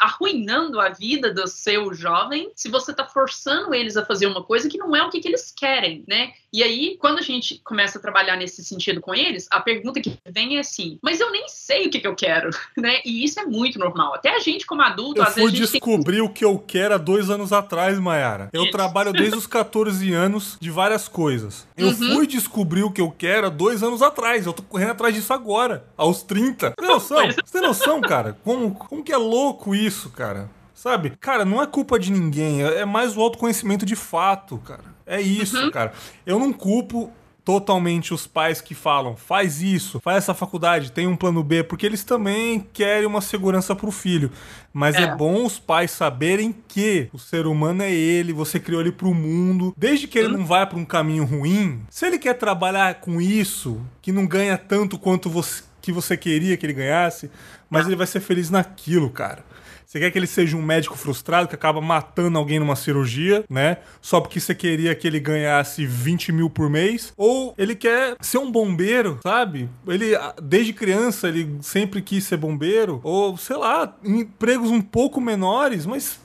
arruinando 0.00 0.80
a 0.80 0.88
vida 0.88 1.32
do 1.32 1.46
seu 1.46 1.92
jovem 1.94 2.50
se 2.54 2.68
você 2.68 2.90
está 2.90 3.04
forçando 3.04 3.74
eles 3.74 3.96
a 3.96 4.04
fazer 4.04 4.26
uma 4.26 4.42
coisa 4.42 4.68
que 4.68 4.78
não 4.78 4.94
é 4.94 5.02
o 5.02 5.10
que, 5.10 5.20
que 5.20 5.28
eles 5.28 5.52
querem, 5.56 6.04
né? 6.08 6.32
E 6.52 6.62
aí, 6.62 6.96
quando 6.98 7.18
a 7.18 7.22
gente 7.22 7.60
começa 7.64 7.98
a 7.98 8.02
trabalhar 8.02 8.36
nesse 8.36 8.62
sentido 8.62 9.00
com 9.00 9.14
eles, 9.14 9.46
a 9.50 9.60
pergunta 9.60 10.00
que 10.00 10.18
vem 10.28 10.56
é 10.56 10.60
assim: 10.60 10.98
mas 11.02 11.18
eu 11.18 11.30
nem 11.30 11.48
sei 11.48 11.86
o 11.86 11.90
que, 11.90 12.00
que 12.00 12.06
eu 12.06 12.14
quero, 12.14 12.50
né? 12.76 13.00
E 13.04 13.24
isso 13.24 13.40
é 13.40 13.44
muito 13.44 13.78
normal. 13.78 14.14
Até 14.14 14.34
a 14.34 14.38
gente, 14.38 14.66
como 14.66 14.82
adulto, 14.82 15.20
eu 15.20 15.24
às 15.24 15.34
fui 15.34 15.50
vezes. 15.50 15.70
descobrir 15.70 16.16
tem... 16.16 16.22
o 16.22 16.28
que 16.28 16.44
eu 16.44 16.58
quero 16.58 16.94
há 16.94 16.98
dois 16.98 17.30
anos 17.30 17.52
atrás, 17.52 17.98
Mayara. 17.98 18.50
Eu 18.52 18.64
isso. 18.64 18.72
trabalho 18.72 19.12
desde 19.12 19.36
os 19.36 19.46
14 19.52 20.12
anos 20.12 20.58
de 20.60 20.70
várias 20.70 21.08
coisas. 21.08 21.66
Eu 21.76 21.88
uhum. 21.88 22.14
fui 22.14 22.26
descobrir 22.26 22.82
o 22.82 22.90
que 22.90 23.00
eu 23.00 23.10
quero 23.10 23.46
há 23.46 23.50
dois 23.50 23.82
anos 23.82 24.02
atrás. 24.02 24.11
Eu 24.44 24.52
tô 24.52 24.62
correndo 24.62 24.90
atrás 24.90 25.14
disso 25.14 25.32
agora, 25.32 25.84
aos 25.96 26.22
30. 26.22 26.72
Tem 26.72 26.88
noção? 26.88 27.26
Você 27.26 27.52
tem 27.52 27.62
noção, 27.62 28.00
cara? 28.00 28.36
Como, 28.44 28.74
como 28.74 29.02
que 29.02 29.12
é 29.12 29.16
louco 29.16 29.74
isso, 29.74 30.10
cara? 30.10 30.48
Sabe? 30.74 31.10
Cara, 31.20 31.44
não 31.44 31.62
é 31.62 31.66
culpa 31.66 31.98
de 31.98 32.10
ninguém. 32.10 32.62
É 32.62 32.84
mais 32.84 33.16
o 33.16 33.20
autoconhecimento 33.20 33.86
de 33.86 33.94
fato, 33.96 34.58
cara. 34.58 34.84
É 35.06 35.20
isso, 35.20 35.56
uhum. 35.56 35.70
cara. 35.70 35.92
Eu 36.26 36.38
não 36.38 36.52
culpo 36.52 37.12
totalmente 37.44 38.14
os 38.14 38.26
pais 38.26 38.60
que 38.60 38.74
falam, 38.74 39.16
faz 39.16 39.60
isso, 39.60 40.00
faz 40.00 40.18
essa 40.18 40.34
faculdade, 40.34 40.92
tem 40.92 41.06
um 41.06 41.16
plano 41.16 41.42
B, 41.42 41.64
porque 41.64 41.84
eles 41.84 42.04
também 42.04 42.66
querem 42.72 43.06
uma 43.06 43.20
segurança 43.20 43.74
pro 43.74 43.90
filho. 43.90 44.30
Mas 44.72 44.94
é. 44.94 45.02
é, 45.02 45.16
bom 45.16 45.44
os 45.44 45.58
pais 45.58 45.90
saberem 45.90 46.54
que 46.68 47.08
o 47.12 47.18
ser 47.18 47.46
humano 47.46 47.82
é 47.82 47.92
ele, 47.92 48.32
você 48.32 48.60
criou 48.60 48.80
ele 48.80 48.92
pro 48.92 49.12
mundo. 49.12 49.74
Desde 49.76 50.06
que 50.06 50.18
ele 50.18 50.28
não 50.28 50.46
vai 50.46 50.66
para 50.66 50.78
um 50.78 50.84
caminho 50.84 51.24
ruim, 51.24 51.82
se 51.90 52.06
ele 52.06 52.18
quer 52.18 52.34
trabalhar 52.34 53.00
com 53.00 53.20
isso, 53.20 53.80
que 54.00 54.12
não 54.12 54.26
ganha 54.26 54.56
tanto 54.56 54.98
quanto 54.98 55.28
você, 55.28 55.64
que 55.80 55.92
você 55.92 56.16
queria 56.16 56.56
que 56.56 56.64
ele 56.64 56.72
ganhasse, 56.72 57.30
mas 57.68 57.86
ele 57.86 57.96
vai 57.96 58.06
ser 58.06 58.20
feliz 58.20 58.50
naquilo, 58.50 59.10
cara. 59.10 59.44
Você 59.92 60.00
quer 60.00 60.10
que 60.10 60.18
ele 60.18 60.26
seja 60.26 60.56
um 60.56 60.62
médico 60.62 60.96
frustrado 60.96 61.46
que 61.46 61.54
acaba 61.54 61.78
matando 61.78 62.38
alguém 62.38 62.58
numa 62.58 62.74
cirurgia, 62.74 63.44
né? 63.46 63.76
Só 64.00 64.22
porque 64.22 64.40
você 64.40 64.54
queria 64.54 64.94
que 64.94 65.06
ele 65.06 65.20
ganhasse 65.20 65.84
20 65.84 66.32
mil 66.32 66.48
por 66.48 66.70
mês? 66.70 67.12
Ou 67.14 67.54
ele 67.58 67.74
quer 67.74 68.16
ser 68.18 68.38
um 68.38 68.50
bombeiro, 68.50 69.20
sabe? 69.22 69.68
Ele, 69.86 70.12
desde 70.42 70.72
criança, 70.72 71.28
ele 71.28 71.58
sempre 71.60 72.00
quis 72.00 72.24
ser 72.24 72.38
bombeiro. 72.38 73.02
Ou, 73.04 73.36
sei 73.36 73.58
lá, 73.58 73.94
empregos 74.02 74.70
um 74.70 74.80
pouco 74.80 75.20
menores, 75.20 75.84
mas 75.84 76.18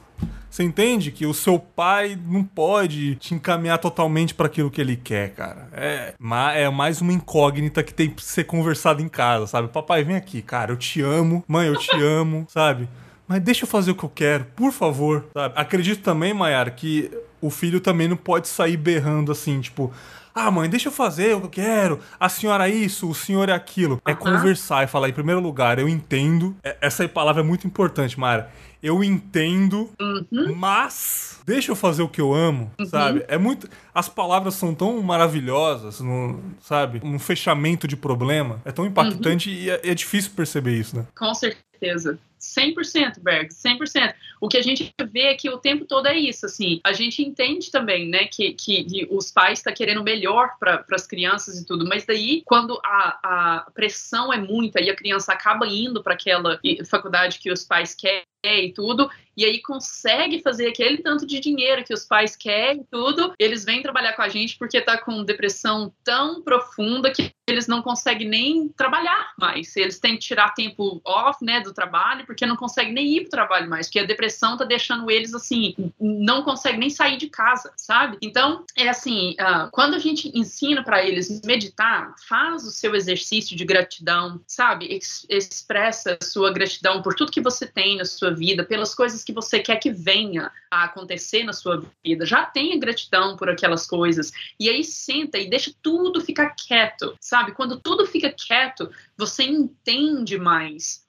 você 0.50 0.64
entende 0.64 1.12
que 1.12 1.26
o 1.26 1.34
seu 1.34 1.60
pai 1.60 2.18
não 2.26 2.46
pode 2.46 3.16
te 3.16 3.34
encaminhar 3.34 3.80
totalmente 3.80 4.34
para 4.34 4.48
aquilo 4.48 4.72
que 4.72 4.80
ele 4.80 4.96
quer, 4.96 5.34
cara. 5.34 5.68
É, 5.74 6.14
é 6.56 6.70
mais 6.70 7.02
uma 7.02 7.12
incógnita 7.12 7.84
que 7.84 7.94
tem 7.94 8.12
que 8.12 8.24
ser 8.24 8.46
conversada 8.46 9.02
em 9.02 9.10
casa, 9.10 9.46
sabe? 9.46 9.68
Papai, 9.68 10.06
vem 10.06 10.16
aqui, 10.16 10.42
cara, 10.42 10.72
eu 10.72 10.78
te 10.78 11.02
amo. 11.02 11.44
Mãe, 11.46 11.68
eu 11.68 11.76
te 11.76 11.92
amo, 12.02 12.48
sabe? 12.48 12.88
Mas 13.28 13.42
deixa 13.42 13.64
eu 13.64 13.68
fazer 13.68 13.92
o 13.92 13.96
que 13.96 14.04
eu 14.04 14.10
quero, 14.10 14.46
por 14.56 14.72
favor. 14.72 15.26
Sabe? 15.34 15.54
Acredito 15.58 16.02
também, 16.02 16.34
Mayara, 16.34 16.72
que 16.72 17.12
o 17.42 17.50
filho 17.50 17.80
também 17.80 18.08
não 18.08 18.18
pode 18.18 18.48
sair 18.48 18.78
berrando 18.78 19.32
assim, 19.32 19.60
tipo, 19.60 19.94
ah, 20.34 20.52
mãe, 20.52 20.70
deixa 20.70 20.90
eu 20.90 20.92
fazer 20.92 21.36
o 21.36 21.42
que 21.42 21.46
eu 21.48 21.50
quero. 21.50 22.00
A 22.20 22.30
senhora 22.30 22.70
é 22.70 22.72
isso, 22.72 23.10
o 23.10 23.16
senhor 23.16 23.50
é 23.50 23.54
aquilo. 23.54 24.00
É 24.06 24.14
conversar 24.14 24.84
e 24.84 24.88
falar, 24.88 25.10
em 25.10 25.14
primeiro 25.14 25.42
lugar, 25.42 25.80
eu 25.80 25.90
entendo. 25.90 26.56
É, 26.64 26.78
essa 26.80 27.08
palavra 27.10 27.42
é 27.42 27.46
muito 27.46 27.66
importante, 27.66 28.20
Mayara. 28.20 28.52
Eu 28.82 29.04
entendo, 29.04 29.90
uhum. 30.00 30.54
mas 30.56 31.42
deixa 31.44 31.72
eu 31.72 31.76
fazer 31.76 32.04
o 32.04 32.08
que 32.08 32.22
eu 32.22 32.32
amo, 32.32 32.72
uhum. 32.80 32.86
sabe? 32.86 33.26
É 33.28 33.36
muito. 33.36 33.68
As 33.94 34.08
palavras 34.08 34.54
são 34.54 34.76
tão 34.76 35.02
maravilhosas, 35.02 36.00
no, 36.00 36.40
sabe? 36.62 37.02
Um 37.04 37.18
fechamento 37.18 37.88
de 37.88 37.98
problema. 37.98 38.62
É 38.64 38.72
tão 38.72 38.86
impactante 38.86 39.50
uhum. 39.50 39.56
e 39.56 39.70
é, 39.72 39.82
é 39.84 39.96
difícil 39.96 40.32
perceber 40.36 40.74
isso, 40.76 40.96
né? 40.96 41.08
Com 41.18 41.34
certeza. 41.34 42.20
100%, 42.40 43.20
Berg, 43.22 43.50
100%. 43.50 44.14
O 44.40 44.48
que 44.48 44.58
a 44.58 44.62
gente 44.62 44.94
vê 45.10 45.30
aqui 45.30 45.50
o 45.50 45.58
tempo 45.58 45.86
todo 45.86 46.08
é 46.08 46.18
isso, 46.18 46.46
assim. 46.46 46.80
A 46.84 46.94
gente 46.94 47.22
entende 47.22 47.72
também, 47.72 48.08
né, 48.08 48.26
que, 48.26 48.54
que, 48.54 48.84
que 48.84 49.08
os 49.10 49.32
pais 49.32 49.60
estão 49.60 49.72
tá 49.72 49.78
querendo 49.78 50.04
melhor 50.04 50.52
para 50.60 50.86
as 50.92 51.08
crianças 51.08 51.60
e 51.60 51.66
tudo, 51.66 51.88
mas 51.88 52.06
daí, 52.06 52.44
quando 52.46 52.80
a, 52.84 53.20
a 53.24 53.72
pressão 53.72 54.32
é 54.32 54.38
muita 54.38 54.82
e 54.82 54.90
a 54.90 54.96
criança 54.96 55.34
acaba 55.34 55.68
indo 55.68 56.04
para 56.04 56.14
aquela 56.14 56.60
faculdade 56.90 57.40
que 57.40 57.52
os 57.52 57.64
pais 57.64 57.96
querem 57.96 58.24
e 58.44 58.72
tudo, 58.74 59.10
e 59.38 59.46
aí 59.46 59.62
consegue 59.62 60.42
fazer 60.42 60.68
aquele 60.68 60.98
tanto 60.98 61.26
de 61.26 61.40
dinheiro 61.40 61.84
que 61.84 61.94
os 61.94 62.06
pais 62.06 62.36
querem 62.36 62.84
tudo, 62.90 63.34
eles 63.38 63.64
vêm 63.64 63.84
trabalhar 63.84 64.14
com 64.14 64.24
a 64.24 64.30
gente 64.30 64.58
porque 64.58 64.82
tá 64.82 64.98
com 64.98 65.24
depressão 65.24 65.94
tão 66.04 66.42
profunda 66.42 67.12
que 67.12 67.32
eles 67.48 67.68
não 67.68 67.82
conseguem 67.82 68.28
nem 68.28 68.68
trabalhar 68.70 69.32
mais. 69.40 69.76
Eles 69.78 70.00
têm 70.00 70.16
que 70.16 70.26
tirar 70.26 70.54
tempo 70.54 71.00
off, 71.06 71.44
né, 71.46 71.62
do 71.62 71.74
trabalho, 71.74 72.26
porque 72.26 72.46
não 72.46 72.56
conseguem 72.56 72.94
nem 72.94 73.08
ir 73.08 73.22
pro 73.22 73.30
trabalho 73.30 73.70
mais, 73.70 73.88
porque 73.88 74.00
a 74.00 74.06
depressão 74.06 74.58
tá 74.58 74.66
deixando 74.66 75.10
eles 75.10 75.34
assim, 75.34 75.76
não 76.00 76.42
conseguem 76.42 76.80
nem 76.80 76.90
sair 76.90 77.18
de 77.18 77.30
casa, 77.30 77.72
sabe? 77.78 78.18
Então, 78.22 78.66
é 78.76 78.90
assim, 78.90 79.36
uh, 79.40 79.70
quando 79.72 79.94
a 79.94 80.00
gente 80.00 80.32
ensina 80.38 80.84
para 80.84 81.06
eles 81.06 81.42
meditar, 81.46 82.14
faz 82.28 82.66
o 82.66 82.72
seu 82.72 82.96
exercício 82.96 83.56
de 83.56 83.64
gratidão, 83.64 84.42
sabe? 84.48 84.88
Ex 84.92 85.26
expressa 85.30 86.18
sua 86.22 86.52
gratidão 86.52 87.02
por 87.02 87.14
tudo 87.14 87.32
que 87.32 87.42
você 87.42 87.66
tem 87.66 87.98
na 87.98 88.06
sua 88.06 88.27
vida, 88.34 88.64
pelas 88.64 88.94
coisas 88.94 89.24
que 89.24 89.34
você 89.34 89.60
quer 89.60 89.78
que 89.78 89.92
venha 89.92 90.52
a 90.70 90.84
acontecer 90.84 91.44
na 91.44 91.54
sua 91.54 91.84
vida. 92.04 92.26
Já 92.26 92.46
tenha 92.46 92.80
gratidão 92.80 93.36
por 93.36 93.50
aquelas 93.50 93.88
coisas. 93.88 94.32
E 94.60 94.70
aí 94.70 94.84
senta 94.84 95.38
e 95.38 95.50
deixa 95.50 95.72
tudo 95.82 96.22
ficar 96.22 96.56
quieto, 96.56 97.16
sabe? 97.20 97.54
Quando 97.54 97.80
tudo 97.80 98.06
fica 98.06 98.32
quieto, 98.32 98.90
você 99.18 99.44
entende 99.44 100.38
mais 100.38 101.06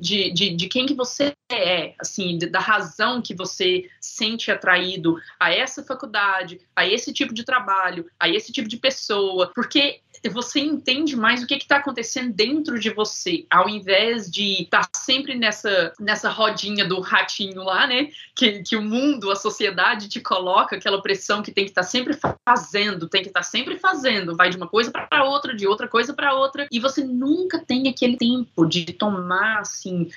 de, 0.00 0.32
de, 0.32 0.56
de 0.56 0.68
quem 0.68 0.86
que 0.86 0.94
você 0.94 1.34
é, 1.50 1.94
assim, 1.98 2.38
da 2.38 2.60
razão 2.60 3.20
que 3.20 3.34
você 3.34 3.88
sente 4.00 4.50
atraído 4.50 5.16
a 5.38 5.52
essa 5.52 5.82
faculdade, 5.82 6.60
a 6.74 6.86
esse 6.86 7.12
tipo 7.12 7.34
de 7.34 7.44
trabalho, 7.44 8.06
a 8.18 8.28
esse 8.28 8.52
tipo 8.52 8.68
de 8.68 8.76
pessoa, 8.76 9.50
porque 9.54 10.00
você 10.32 10.60
entende 10.60 11.16
mais 11.16 11.42
o 11.42 11.46
que 11.46 11.54
está 11.54 11.76
acontecendo 11.76 12.32
dentro 12.32 12.78
de 12.78 12.90
você, 12.90 13.46
ao 13.50 13.68
invés 13.68 14.30
de 14.30 14.62
estar 14.62 14.86
tá 14.86 14.98
sempre 14.98 15.34
nessa, 15.34 15.92
nessa 15.98 16.28
rodinha 16.28 16.86
do 16.86 17.00
ratinho 17.00 17.62
lá, 17.62 17.86
né? 17.86 18.10
Que, 18.36 18.62
que 18.62 18.76
o 18.76 18.82
mundo, 18.82 19.30
a 19.30 19.36
sociedade 19.36 20.08
te 20.08 20.20
coloca 20.20 20.76
aquela 20.76 21.02
pressão 21.02 21.42
que 21.42 21.52
tem 21.52 21.64
que 21.64 21.70
estar 21.70 21.82
tá 21.82 21.88
sempre 21.88 22.16
fazendo, 22.46 23.08
tem 23.08 23.22
que 23.22 23.28
estar 23.28 23.40
tá 23.40 23.44
sempre 23.44 23.78
fazendo, 23.78 24.36
vai 24.36 24.50
de 24.50 24.56
uma 24.56 24.68
coisa 24.68 24.90
para 24.90 25.24
outra, 25.24 25.54
de 25.54 25.66
outra 25.66 25.88
coisa 25.88 26.12
para 26.12 26.34
outra, 26.34 26.68
e 26.70 26.78
você 26.78 27.02
nunca 27.02 27.49
tem 27.58 27.88
aquele 27.88 28.16
tempo 28.16 28.66
de 28.66 28.84
tomar 28.92 29.60
assim 29.60 30.08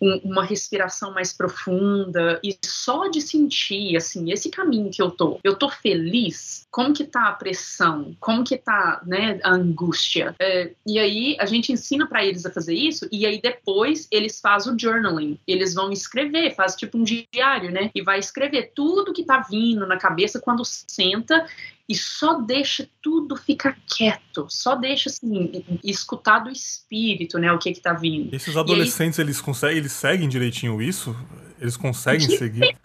um, 0.00 0.20
uma 0.24 0.44
respiração 0.44 1.12
mais 1.12 1.32
profunda 1.32 2.40
e 2.42 2.56
só 2.64 3.08
de 3.08 3.20
sentir 3.20 3.96
assim 3.96 4.30
esse 4.30 4.50
caminho 4.50 4.90
que 4.90 5.00
eu 5.00 5.10
tô, 5.10 5.38
eu 5.42 5.56
tô 5.56 5.68
feliz. 5.70 6.66
Como 6.70 6.92
que 6.92 7.04
tá 7.04 7.28
a 7.28 7.32
pressão? 7.32 8.14
Como 8.18 8.44
que 8.44 8.56
tá, 8.56 9.00
né, 9.06 9.38
a 9.42 9.52
angústia? 9.52 10.34
É, 10.38 10.72
e 10.86 10.98
aí 10.98 11.36
a 11.38 11.46
gente 11.46 11.72
ensina 11.72 12.06
para 12.06 12.24
eles 12.24 12.44
a 12.44 12.50
fazer 12.50 12.74
isso 12.74 13.08
e 13.10 13.24
aí 13.24 13.40
depois 13.40 14.08
eles 14.10 14.40
fazem 14.40 14.74
o 14.74 14.78
journaling. 14.78 15.38
Eles 15.46 15.74
vão 15.74 15.92
escrever, 15.92 16.54
faz 16.54 16.74
tipo 16.74 16.98
um 16.98 17.04
diário, 17.04 17.70
né? 17.70 17.90
E 17.94 18.02
vai 18.02 18.18
escrever 18.18 18.72
tudo 18.74 19.12
que 19.12 19.24
tá 19.24 19.46
vindo 19.48 19.86
na 19.86 19.96
cabeça 19.96 20.40
quando 20.40 20.64
senta 20.64 21.46
e 21.88 21.94
só 21.94 22.40
deixa 22.40 22.88
tudo 23.02 23.36
ficar 23.36 23.76
quieto, 23.86 24.46
só 24.48 24.74
deixa 24.74 25.10
assim 25.10 25.64
escutar 25.84 26.38
do 26.38 26.50
espírito, 26.50 27.38
né, 27.38 27.52
o 27.52 27.58
que 27.58 27.72
que 27.72 27.80
tá 27.80 27.92
vindo. 27.92 28.34
Esses 28.34 28.56
adolescentes 28.56 29.18
aí... 29.18 29.24
eles 29.24 29.40
conseguem, 29.40 29.76
eles 29.78 29.92
seguem 29.92 30.28
direitinho 30.28 30.80
isso? 30.80 31.14
Eles 31.60 31.76
conseguem 31.76 32.28
seguir? 32.36 32.76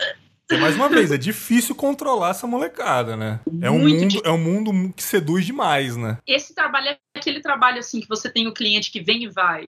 E 0.52 0.58
mais 0.58 0.76
uma 0.76 0.90
vez, 0.90 1.12
é 1.12 1.18
difícil 1.18 1.76
controlar 1.76 2.32
essa 2.32 2.48
molecada, 2.48 3.16
né? 3.16 3.40
É 3.62 3.70
um, 3.70 3.78
mundo, 3.78 4.22
é 4.26 4.32
um 4.32 4.38
mundo 4.38 4.94
que 4.96 5.04
seduz 5.04 5.46
demais, 5.46 5.96
né? 5.96 6.18
Esse 6.26 6.56
trabalho 6.56 6.88
é 6.88 6.98
aquele 7.16 7.40
trabalho 7.40 7.78
assim 7.78 8.02
que 8.02 8.10
você 8.10 8.30
tem 8.30 8.48
o 8.48 8.54
cliente 8.54 8.92
que 8.92 9.00
vem 9.00 9.26
e 9.26 9.30
vai. 9.30 9.66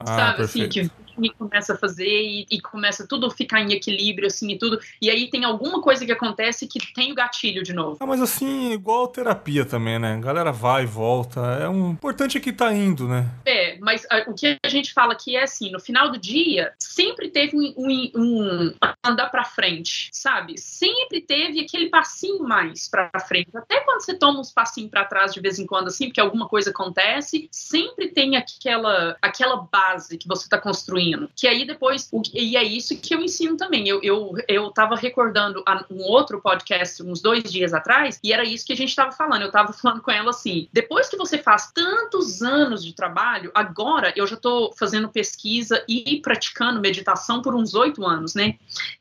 Ah, 0.00 0.06
sabe, 0.06 0.36
perfeito. 0.38 0.78
assim, 0.78 0.88
que 0.88 1.03
e 1.22 1.30
começa 1.30 1.74
a 1.74 1.76
fazer 1.76 2.06
e, 2.06 2.46
e, 2.50 2.60
começa 2.60 3.06
tudo 3.06 3.26
a 3.26 3.30
ficar 3.30 3.60
em 3.60 3.72
equilíbrio, 3.72 4.26
assim, 4.26 4.52
e 4.52 4.58
tudo. 4.58 4.78
E 5.00 5.10
aí 5.10 5.28
tem 5.30 5.44
alguma 5.44 5.80
coisa 5.80 6.04
que 6.04 6.12
acontece 6.12 6.66
que 6.66 6.78
tem 6.94 7.12
o 7.12 7.14
gatilho 7.14 7.62
de 7.62 7.72
novo. 7.72 7.98
Ah, 8.00 8.06
mas 8.06 8.20
assim, 8.20 8.72
igual 8.72 9.08
terapia 9.08 9.64
também, 9.64 9.98
né? 9.98 10.14
A 10.14 10.20
galera 10.20 10.52
vai 10.52 10.84
e 10.84 10.86
volta. 10.86 11.40
É 11.60 11.68
um 11.68 11.90
importante 11.90 12.38
é 12.38 12.40
que 12.40 12.52
tá 12.52 12.72
indo, 12.72 13.06
né? 13.08 13.28
É, 13.44 13.78
mas 13.80 14.06
a, 14.10 14.30
o 14.30 14.34
que 14.34 14.58
a 14.62 14.68
gente 14.68 14.92
fala 14.92 15.12
aqui 15.12 15.36
é 15.36 15.42
assim, 15.42 15.70
no 15.70 15.80
final 15.80 16.10
do 16.10 16.18
dia, 16.18 16.72
sempre 16.78 17.28
teve 17.30 17.56
um, 17.56 17.74
um, 17.76 18.10
um 18.16 18.74
andar 19.04 19.28
para 19.28 19.44
frente, 19.44 20.08
sabe? 20.12 20.58
Sempre 20.58 21.20
teve 21.20 21.60
aquele 21.60 21.88
passinho 21.88 22.42
mais 22.42 22.88
para 22.88 23.10
frente. 23.20 23.50
Até 23.54 23.80
quando 23.80 24.00
você 24.00 24.14
toma 24.14 24.40
uns 24.40 24.52
passinhos 24.52 24.90
para 24.90 25.04
trás 25.04 25.32
de 25.32 25.40
vez 25.40 25.58
em 25.58 25.66
quando, 25.66 25.88
assim, 25.88 26.06
porque 26.06 26.20
alguma 26.20 26.48
coisa 26.48 26.70
acontece, 26.70 27.48
sempre 27.50 28.08
tem 28.08 28.36
aquela, 28.36 29.16
aquela 29.20 29.56
base 29.56 30.16
que 30.18 30.28
você 30.28 30.44
está 30.44 30.58
construindo. 30.58 31.03
Que 31.36 31.46
aí 31.46 31.66
depois, 31.66 32.10
e 32.32 32.56
é 32.56 32.62
isso 32.62 32.96
que 32.96 33.14
eu 33.14 33.20
ensino 33.20 33.56
também. 33.56 33.88
Eu, 33.88 34.00
eu, 34.02 34.34
eu 34.48 34.70
tava 34.70 34.96
recordando 34.96 35.62
um 35.90 36.02
outro 36.02 36.40
podcast 36.40 37.02
uns 37.02 37.20
dois 37.20 37.44
dias 37.44 37.74
atrás, 37.74 38.18
e 38.22 38.32
era 38.32 38.44
isso 38.44 38.64
que 38.66 38.72
a 38.72 38.76
gente 38.76 38.90
estava 38.90 39.12
falando. 39.12 39.42
Eu 39.42 39.48
estava 39.48 39.72
falando 39.74 40.00
com 40.00 40.10
ela 40.10 40.30
assim: 40.30 40.68
depois 40.72 41.08
que 41.08 41.16
você 41.16 41.38
faz 41.38 41.70
tantos 41.72 42.42
anos 42.42 42.84
de 42.84 42.94
trabalho, 42.94 43.50
agora 43.54 44.12
eu 44.16 44.26
já 44.26 44.36
estou 44.36 44.72
fazendo 44.72 45.08
pesquisa 45.08 45.84
e 45.88 46.20
praticando 46.20 46.80
meditação 46.80 47.42
por 47.42 47.54
uns 47.54 47.74
oito 47.74 48.04
anos, 48.04 48.34
né? 48.34 48.56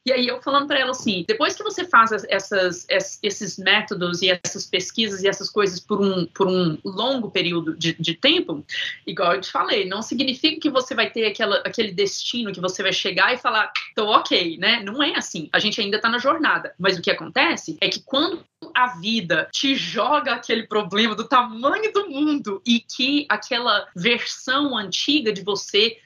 E 0.05 0.11
aí 0.11 0.27
eu 0.27 0.41
falando 0.41 0.67
para 0.67 0.79
ela 0.79 0.91
assim: 0.91 1.23
depois 1.27 1.55
que 1.55 1.63
você 1.63 1.85
faz 1.85 2.11
essas, 2.29 2.87
esses 3.21 3.57
métodos 3.57 4.21
e 4.21 4.29
essas 4.29 4.65
pesquisas 4.65 5.23
e 5.23 5.27
essas 5.27 5.49
coisas 5.49 5.79
por 5.79 6.01
um, 6.01 6.25
por 6.25 6.47
um 6.47 6.77
longo 6.83 7.29
período 7.31 7.75
de, 7.75 7.93
de 7.93 8.13
tempo, 8.13 8.65
igual 9.05 9.33
eu 9.33 9.41
te 9.41 9.51
falei, 9.51 9.85
não 9.87 10.01
significa 10.01 10.59
que 10.59 10.69
você 10.69 10.95
vai 10.95 11.09
ter 11.09 11.25
aquela, 11.25 11.57
aquele 11.57 11.91
destino 11.93 12.51
que 12.51 12.59
você 12.59 12.83
vai 12.83 12.91
chegar 12.91 13.33
e 13.33 13.37
falar, 13.37 13.71
tô 13.95 14.07
ok, 14.07 14.57
né? 14.57 14.81
Não 14.83 15.01
é 15.01 15.15
assim. 15.15 15.49
A 15.53 15.59
gente 15.59 15.79
ainda 15.79 15.99
tá 15.99 16.09
na 16.09 16.17
jornada. 16.17 16.73
Mas 16.77 16.97
o 16.97 17.01
que 17.01 17.11
acontece 17.11 17.77
é 17.79 17.87
que 17.87 18.01
quando 18.01 18.43
a 18.75 18.99
vida 18.99 19.47
te 19.51 19.75
joga 19.75 20.33
aquele 20.33 20.67
problema 20.67 21.15
do 21.15 21.27
tamanho 21.27 21.91
do 21.91 22.09
mundo 22.09 22.61
e 22.65 22.79
que 22.79 23.25
aquela 23.29 23.87
versão 23.95 24.77
antiga 24.77 25.31
de 25.31 25.41
você 25.41 25.97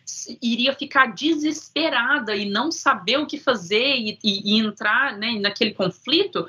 iria 0.42 0.74
ficar 0.74 1.14
desesperada 1.14 2.36
e 2.36 2.50
não 2.50 2.72
saber 2.72 3.18
o 3.18 3.26
que 3.26 3.40
fazer 3.40 3.96
e, 3.96 4.20
e, 4.24 4.56
e 4.56 4.60
entrar 4.60 5.18
né, 5.18 5.38
naquele 5.40 5.74
conflito, 5.74 6.48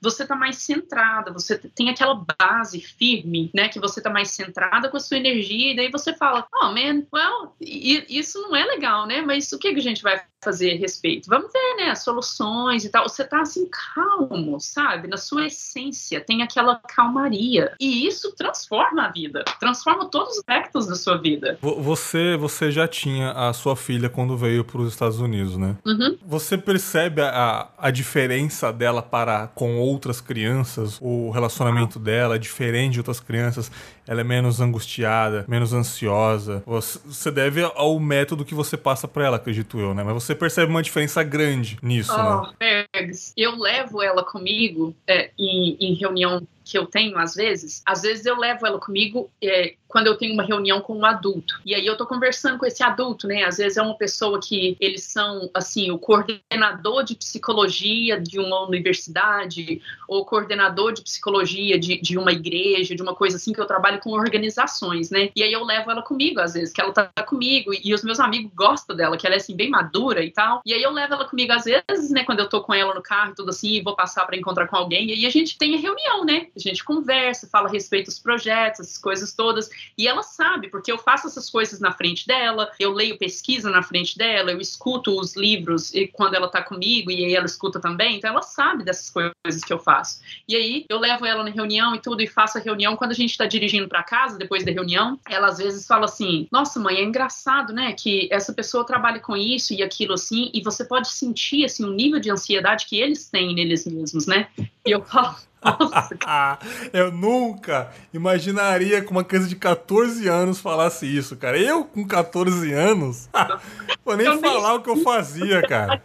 você 0.00 0.22
está 0.22 0.34
mais 0.34 0.56
centrada, 0.56 1.32
você 1.32 1.58
tem 1.58 1.90
aquela 1.90 2.24
base 2.38 2.80
firme, 2.80 3.50
né, 3.54 3.68
que 3.68 3.80
você 3.80 4.00
está 4.00 4.10
mais 4.10 4.30
centrada 4.30 4.88
com 4.88 4.96
a 4.96 5.00
sua 5.00 5.16
energia 5.16 5.72
e 5.72 5.76
daí 5.76 5.90
você 5.90 6.14
fala, 6.14 6.46
oh 6.62 6.66
man, 6.66 7.04
well, 7.12 7.54
isso 7.60 8.40
não 8.42 8.56
é 8.56 8.64
legal, 8.64 9.06
né, 9.06 9.20
mas 9.20 9.52
o 9.52 9.58
que, 9.58 9.72
que 9.72 9.80
a 9.80 9.82
gente 9.82 10.02
vai 10.02 10.22
fazer 10.42 10.72
a 10.72 10.78
respeito? 10.78 11.28
Vamos 11.28 11.52
ver, 11.52 11.84
né, 11.84 11.94
soluções 11.94 12.84
e 12.84 12.88
tal. 12.88 13.08
Você 13.08 13.22
está 13.22 13.40
assim 13.40 13.68
calmo, 13.94 14.58
sabe, 14.60 15.08
na 15.08 15.16
sua 15.16 15.46
essência, 15.46 16.20
tem 16.20 16.42
aquela 16.42 16.76
calmaria 16.76 17.72
e 17.80 18.06
isso 18.06 18.34
transforma 18.34 19.06
a 19.06 19.12
vida, 19.12 19.44
transforma 19.58 20.06
todos 20.06 20.32
os 20.32 20.38
aspectos 20.38 20.86
da 20.86 20.94
sua 20.94 21.18
vida. 21.18 21.58
Você, 21.60 22.36
você 22.36 22.70
já 22.70 22.88
tinha 22.88 23.32
a 23.32 23.52
sua 23.52 23.76
filha 23.76 24.08
quando 24.08 24.36
veio 24.36 24.64
para 24.64 24.80
os 24.80 24.92
Estados 24.92 25.20
Unidos, 25.20 25.56
né? 25.56 25.76
Uhum. 25.84 26.16
Você 26.24 26.56
percebe 26.56 27.20
a, 27.22 27.68
a 27.78 27.90
diferença 27.90 28.72
dela 28.72 29.02
para 29.02 29.48
com 29.48 29.78
outras 29.78 30.20
crianças? 30.20 30.98
O 31.00 31.30
relacionamento 31.30 31.98
dela 31.98 32.36
é 32.36 32.38
diferente 32.38 32.94
de 32.94 33.00
outras 33.00 33.20
crianças? 33.20 33.70
Ela 34.10 34.22
é 34.22 34.24
menos 34.24 34.60
angustiada, 34.60 35.44
menos 35.46 35.72
ansiosa? 35.72 36.64
Você 36.66 37.30
deve 37.30 37.62
ao 37.62 37.96
método 38.00 38.44
que 38.44 38.56
você 38.56 38.76
passa 38.76 39.06
para 39.06 39.24
ela, 39.24 39.36
acredito 39.36 39.78
eu, 39.78 39.94
né? 39.94 40.02
Mas 40.02 40.14
você 40.14 40.34
percebe 40.34 40.68
uma 40.68 40.82
diferença 40.82 41.22
grande 41.22 41.78
nisso, 41.80 42.12
oh, 42.12 42.42
né? 42.60 42.86
Eu 43.36 43.56
levo 43.56 44.02
ela 44.02 44.24
comigo 44.24 44.94
é, 45.06 45.30
em, 45.38 45.76
em 45.80 45.94
reunião 45.94 46.46
que 46.70 46.78
eu 46.78 46.86
tenho 46.86 47.18
às 47.18 47.34
vezes, 47.34 47.82
às 47.84 48.02
vezes 48.02 48.24
eu 48.24 48.38
levo 48.38 48.64
ela 48.64 48.78
comigo 48.78 49.28
é, 49.42 49.74
quando 49.90 50.06
eu 50.06 50.16
tenho 50.16 50.32
uma 50.32 50.44
reunião 50.44 50.80
com 50.80 50.96
um 50.96 51.04
adulto. 51.04 51.60
E 51.66 51.74
aí 51.74 51.84
eu 51.84 51.96
tô 51.96 52.06
conversando 52.06 52.58
com 52.58 52.64
esse 52.64 52.80
adulto, 52.82 53.26
né? 53.26 53.42
Às 53.42 53.58
vezes 53.58 53.76
é 53.76 53.82
uma 53.82 53.96
pessoa 53.96 54.38
que 54.40 54.76
eles 54.78 55.02
são, 55.02 55.50
assim, 55.52 55.90
o 55.90 55.98
coordenador 55.98 57.02
de 57.02 57.16
psicologia 57.16 58.20
de 58.20 58.38
uma 58.38 58.66
universidade, 58.66 59.82
ou 60.06 60.24
coordenador 60.24 60.92
de 60.92 61.02
psicologia 61.02 61.76
de, 61.78 62.00
de 62.00 62.16
uma 62.16 62.30
igreja, 62.30 62.94
de 62.94 63.02
uma 63.02 63.16
coisa 63.16 63.36
assim, 63.36 63.52
que 63.52 63.60
eu 63.60 63.66
trabalho 63.66 63.98
com 63.98 64.10
organizações, 64.10 65.10
né? 65.10 65.30
E 65.34 65.42
aí 65.42 65.52
eu 65.52 65.64
levo 65.64 65.90
ela 65.90 66.02
comigo, 66.02 66.40
às 66.40 66.54
vezes, 66.54 66.72
que 66.72 66.80
ela 66.80 66.92
tá 66.92 67.10
comigo, 67.26 67.72
e 67.74 67.92
os 67.92 68.04
meus 68.04 68.20
amigos 68.20 68.52
gostam 68.54 68.94
dela, 68.94 69.16
que 69.16 69.26
ela 69.26 69.34
é, 69.34 69.38
assim, 69.38 69.56
bem 69.56 69.70
madura 69.70 70.22
e 70.22 70.30
tal. 70.30 70.62
E 70.64 70.72
aí 70.72 70.82
eu 70.82 70.92
levo 70.92 71.14
ela 71.14 71.28
comigo, 71.28 71.52
às 71.52 71.64
vezes, 71.64 72.10
né, 72.10 72.22
quando 72.22 72.38
eu 72.38 72.48
tô 72.48 72.62
com 72.62 72.72
ela 72.72 72.89
no 72.94 73.02
carro 73.02 73.32
e 73.32 73.34
tudo 73.34 73.50
assim, 73.50 73.74
e 73.74 73.82
vou 73.82 73.94
passar 73.94 74.24
para 74.24 74.36
encontrar 74.36 74.66
com 74.68 74.76
alguém, 74.76 75.08
e 75.08 75.12
aí 75.12 75.26
a 75.26 75.30
gente 75.30 75.58
tem 75.58 75.74
a 75.74 75.78
reunião, 75.78 76.24
né? 76.24 76.48
A 76.54 76.58
gente 76.58 76.84
conversa, 76.84 77.48
fala 77.48 77.68
a 77.68 77.72
respeito 77.72 78.06
dos 78.06 78.18
projetos, 78.18 78.80
essas 78.80 78.98
coisas 78.98 79.32
todas. 79.32 79.70
E 79.96 80.06
ela 80.06 80.22
sabe, 80.22 80.68
porque 80.68 80.90
eu 80.90 80.98
faço 80.98 81.26
essas 81.26 81.48
coisas 81.50 81.80
na 81.80 81.92
frente 81.92 82.26
dela, 82.26 82.70
eu 82.78 82.92
leio 82.92 83.18
pesquisa 83.18 83.70
na 83.70 83.82
frente 83.82 84.16
dela, 84.16 84.50
eu 84.50 84.60
escuto 84.60 85.18
os 85.18 85.36
livros 85.36 85.92
e 85.94 86.06
quando 86.06 86.34
ela 86.34 86.48
tá 86.48 86.62
comigo 86.62 87.10
e 87.10 87.24
aí 87.24 87.34
ela 87.34 87.46
escuta 87.46 87.80
também, 87.80 88.16
então 88.16 88.30
ela 88.30 88.42
sabe 88.42 88.84
dessas 88.84 89.10
coisas 89.10 89.64
que 89.64 89.72
eu 89.72 89.78
faço. 89.78 90.20
E 90.48 90.56
aí 90.56 90.84
eu 90.88 90.98
levo 90.98 91.26
ela 91.26 91.44
na 91.44 91.50
reunião 91.50 91.94
e 91.94 92.00
tudo 92.00 92.22
e 92.22 92.26
faço 92.26 92.58
a 92.58 92.60
reunião. 92.60 92.96
Quando 92.96 93.12
a 93.12 93.14
gente 93.14 93.36
tá 93.36 93.46
dirigindo 93.46 93.88
para 93.88 94.02
casa 94.02 94.38
depois 94.38 94.64
da 94.64 94.70
reunião, 94.70 95.18
ela 95.28 95.48
às 95.48 95.58
vezes 95.58 95.86
fala 95.86 96.04
assim: 96.04 96.48
"Nossa, 96.50 96.78
mãe, 96.80 96.96
é 96.96 97.04
engraçado, 97.04 97.72
né, 97.72 97.92
que 97.92 98.28
essa 98.30 98.52
pessoa 98.52 98.84
trabalha 98.84 99.20
com 99.20 99.36
isso 99.36 99.72
e 99.74 99.82
aquilo 99.82 100.14
assim, 100.14 100.50
e 100.52 100.62
você 100.62 100.84
pode 100.84 101.08
sentir 101.08 101.64
assim 101.64 101.84
o 101.84 101.92
nível 101.92 102.20
de 102.20 102.30
ansiedade 102.30 102.79
que 102.88 103.00
eles 103.00 103.28
têm 103.28 103.54
neles 103.54 103.86
mesmos, 103.86 104.26
né?" 104.26 104.48
E 104.86 104.90
eu 104.90 105.04
falo 105.04 105.36
eu 106.92 107.12
nunca 107.12 107.92
imaginaria 108.12 109.02
que 109.02 109.10
uma 109.10 109.24
criança 109.24 109.48
de 109.48 109.56
14 109.56 110.28
anos 110.28 110.60
falasse 110.60 111.06
isso, 111.06 111.36
cara. 111.36 111.58
Eu, 111.58 111.84
com 111.84 112.06
14 112.06 112.72
anos, 112.72 113.28
vou 114.04 114.16
nem 114.16 114.26
eu 114.26 114.38
falar 114.38 114.70
nem... 114.70 114.78
o 114.78 114.82
que 114.82 114.90
eu 114.90 114.96
fazia, 114.98 115.62
cara. 115.62 116.02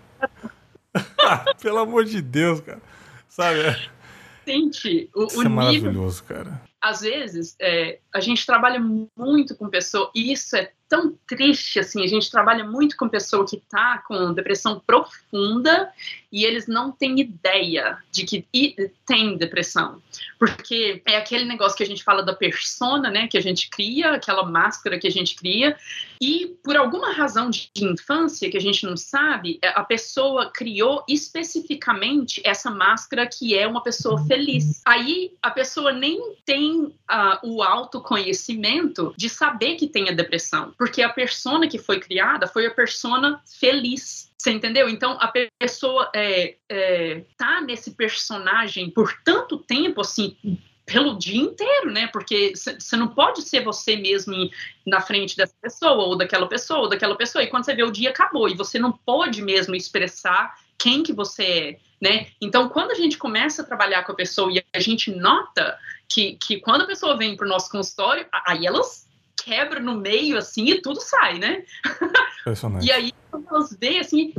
Pelo 1.61 1.80
amor 1.80 2.06
de 2.06 2.22
Deus, 2.22 2.60
cara. 2.61 2.81
Sabe? 3.27 3.60
Gente, 4.45 5.10
o, 5.15 5.26
isso 5.26 5.39
o 5.39 5.41
é 5.41 5.45
nível... 5.45 5.49
maravilhoso, 5.52 6.23
cara. 6.23 6.61
Às 6.81 7.02
vezes, 7.02 7.56
é, 7.60 7.99
a 8.16 8.22
gente 8.22 8.46
trabalha 8.46 8.80
muito 8.80 9.56
com 9.56 9.70
pessoa, 9.70 10.10
e 10.16 10.32
isso 10.32 10.56
é 10.56 10.72
tão 10.88 11.18
triste, 11.28 11.80
assim, 11.80 12.04
a 12.04 12.08
gente 12.08 12.30
trabalha 12.30 12.64
muito 12.64 12.96
com 12.96 13.10
pessoa 13.10 13.46
que 13.46 13.62
tá 13.70 14.04
com 14.08 14.34
depressão 14.34 14.82
profunda 14.86 15.92
e 16.32 16.46
eles 16.46 16.68
não 16.68 16.92
têm 16.92 17.20
ideia 17.20 17.98
de 18.12 18.24
que 18.26 18.92
tem 19.06 19.38
depressão. 19.38 20.02
Porque 20.38 21.02
é 21.08 21.18
aquele 21.18 21.46
negócio 21.46 21.78
que 21.78 21.84
a 21.84 21.88
gente 21.88 22.04
fala 22.04 22.22
da 22.22 22.34
persona, 22.34 23.10
né, 23.10 23.28
que 23.28 23.38
a 23.38 23.42
gente 23.42 23.70
cria, 23.70 24.12
aquela 24.12 24.46
máscara 24.46 25.00
que 25.00 25.08
a 25.08 25.12
gente 25.12 25.36
cria, 25.36 25.76
e 26.22 26.56
por 26.64 26.78
alguma 26.78 27.12
razão 27.12 27.50
de 27.50 27.70
infância 27.78 28.50
que 28.50 28.58
a 28.58 28.62
gente 28.62 28.86
não 28.86 28.96
sabe, 28.96 29.60
é, 29.62 29.70
a 29.70 29.84
pessoa 29.84 30.52
criou 30.52 31.04
especificamente 31.08 32.42
essa 32.44 32.70
máscara 32.70 33.28
que 33.28 33.58
é 33.58 33.68
uma 33.68 33.82
pessoa 33.82 34.24
feliz. 34.26 34.82
Aí 34.86 35.34
a 35.42 35.50
pessoa 35.50 35.92
nem 35.92 36.36
tem 36.46 36.84
uh, 36.84 36.94
o 37.44 37.64
autoconhecimento 38.06 39.14
de 39.18 39.27
saber 39.27 39.76
que 39.76 39.88
tem 39.88 40.10
a 40.10 40.14
depressão 40.14 40.73
porque 40.77 41.02
a 41.02 41.10
persona 41.10 41.68
que 41.68 41.80
foi 41.80 41.99
criada 41.99 42.48
foi 42.48 42.68
a 42.68 42.72
persona 42.72 43.41
feliz. 43.60 44.32
Você 44.38 44.52
entendeu? 44.52 44.88
Então 44.88 45.18
a 45.19 45.32
pessoa 45.60 46.11
é, 46.14 46.56
é, 46.69 47.23
tá 47.36 47.61
nesse 47.61 47.91
personagem 47.91 48.91
por 48.91 49.11
tanto 49.23 49.57
tempo 49.57 50.02
assim 50.02 50.38
pelo 50.86 51.18
dia 51.18 51.41
inteiro, 51.41 51.91
né? 51.91 52.07
Porque 52.14 52.53
você 52.56 52.95
não 52.95 53.07
pode 53.07 53.41
ser 53.41 53.64
você 53.64 53.95
mesmo 53.95 54.36
na 54.86 55.02
frente 55.02 55.36
dessa 55.36 55.56
pessoa, 55.60 56.03
ou 56.03 56.15
daquela 56.15 56.48
pessoa, 56.48 56.82
ou 56.82 56.90
daquela 56.90 57.15
pessoa, 57.15 57.44
e 57.44 57.48
quando 57.48 57.65
você 57.65 57.73
vê 57.73 57.82
o 57.82 57.90
dia 57.90 58.11
acabou, 58.11 58.48
e 58.48 58.53
você 58.53 58.77
não 58.77 58.91
pode 58.91 59.41
mesmo 59.41 59.76
expressar 59.76 60.53
quem 60.77 61.02
que 61.02 61.11
você 61.11 61.44
é, 61.44 61.80
né? 61.99 62.27
Então, 62.40 62.69
quando 62.69 62.91
a 62.91 62.95
gente 62.95 63.18
começa 63.18 63.64
a 63.64 63.65
trabalhar 63.65 64.03
com 64.03 64.11
a 64.11 64.15
pessoa 64.15 64.52
e 64.52 64.64
a 64.72 64.80
gente 64.80 65.10
nota 65.10 65.76
que, 66.10 66.34
que 66.34 66.60
quando 66.60 66.82
a 66.82 66.88
pessoa 66.88 67.18
vem 67.18 67.36
para 67.36 67.45
o 67.45 67.49
nosso 67.49 67.69
consultório, 67.69 68.26
aí 68.45 68.65
elas 68.65 69.06
quebra 69.36 69.80
no 69.80 69.95
meio 69.95 70.38
assim 70.38 70.65
e 70.65 70.82
tudo 70.82 70.99
sai, 70.99 71.38
né? 71.38 71.64
e 72.82 72.91
aí 72.91 73.14
elas 73.52 73.77
veem, 73.80 73.99
assim, 73.99 74.34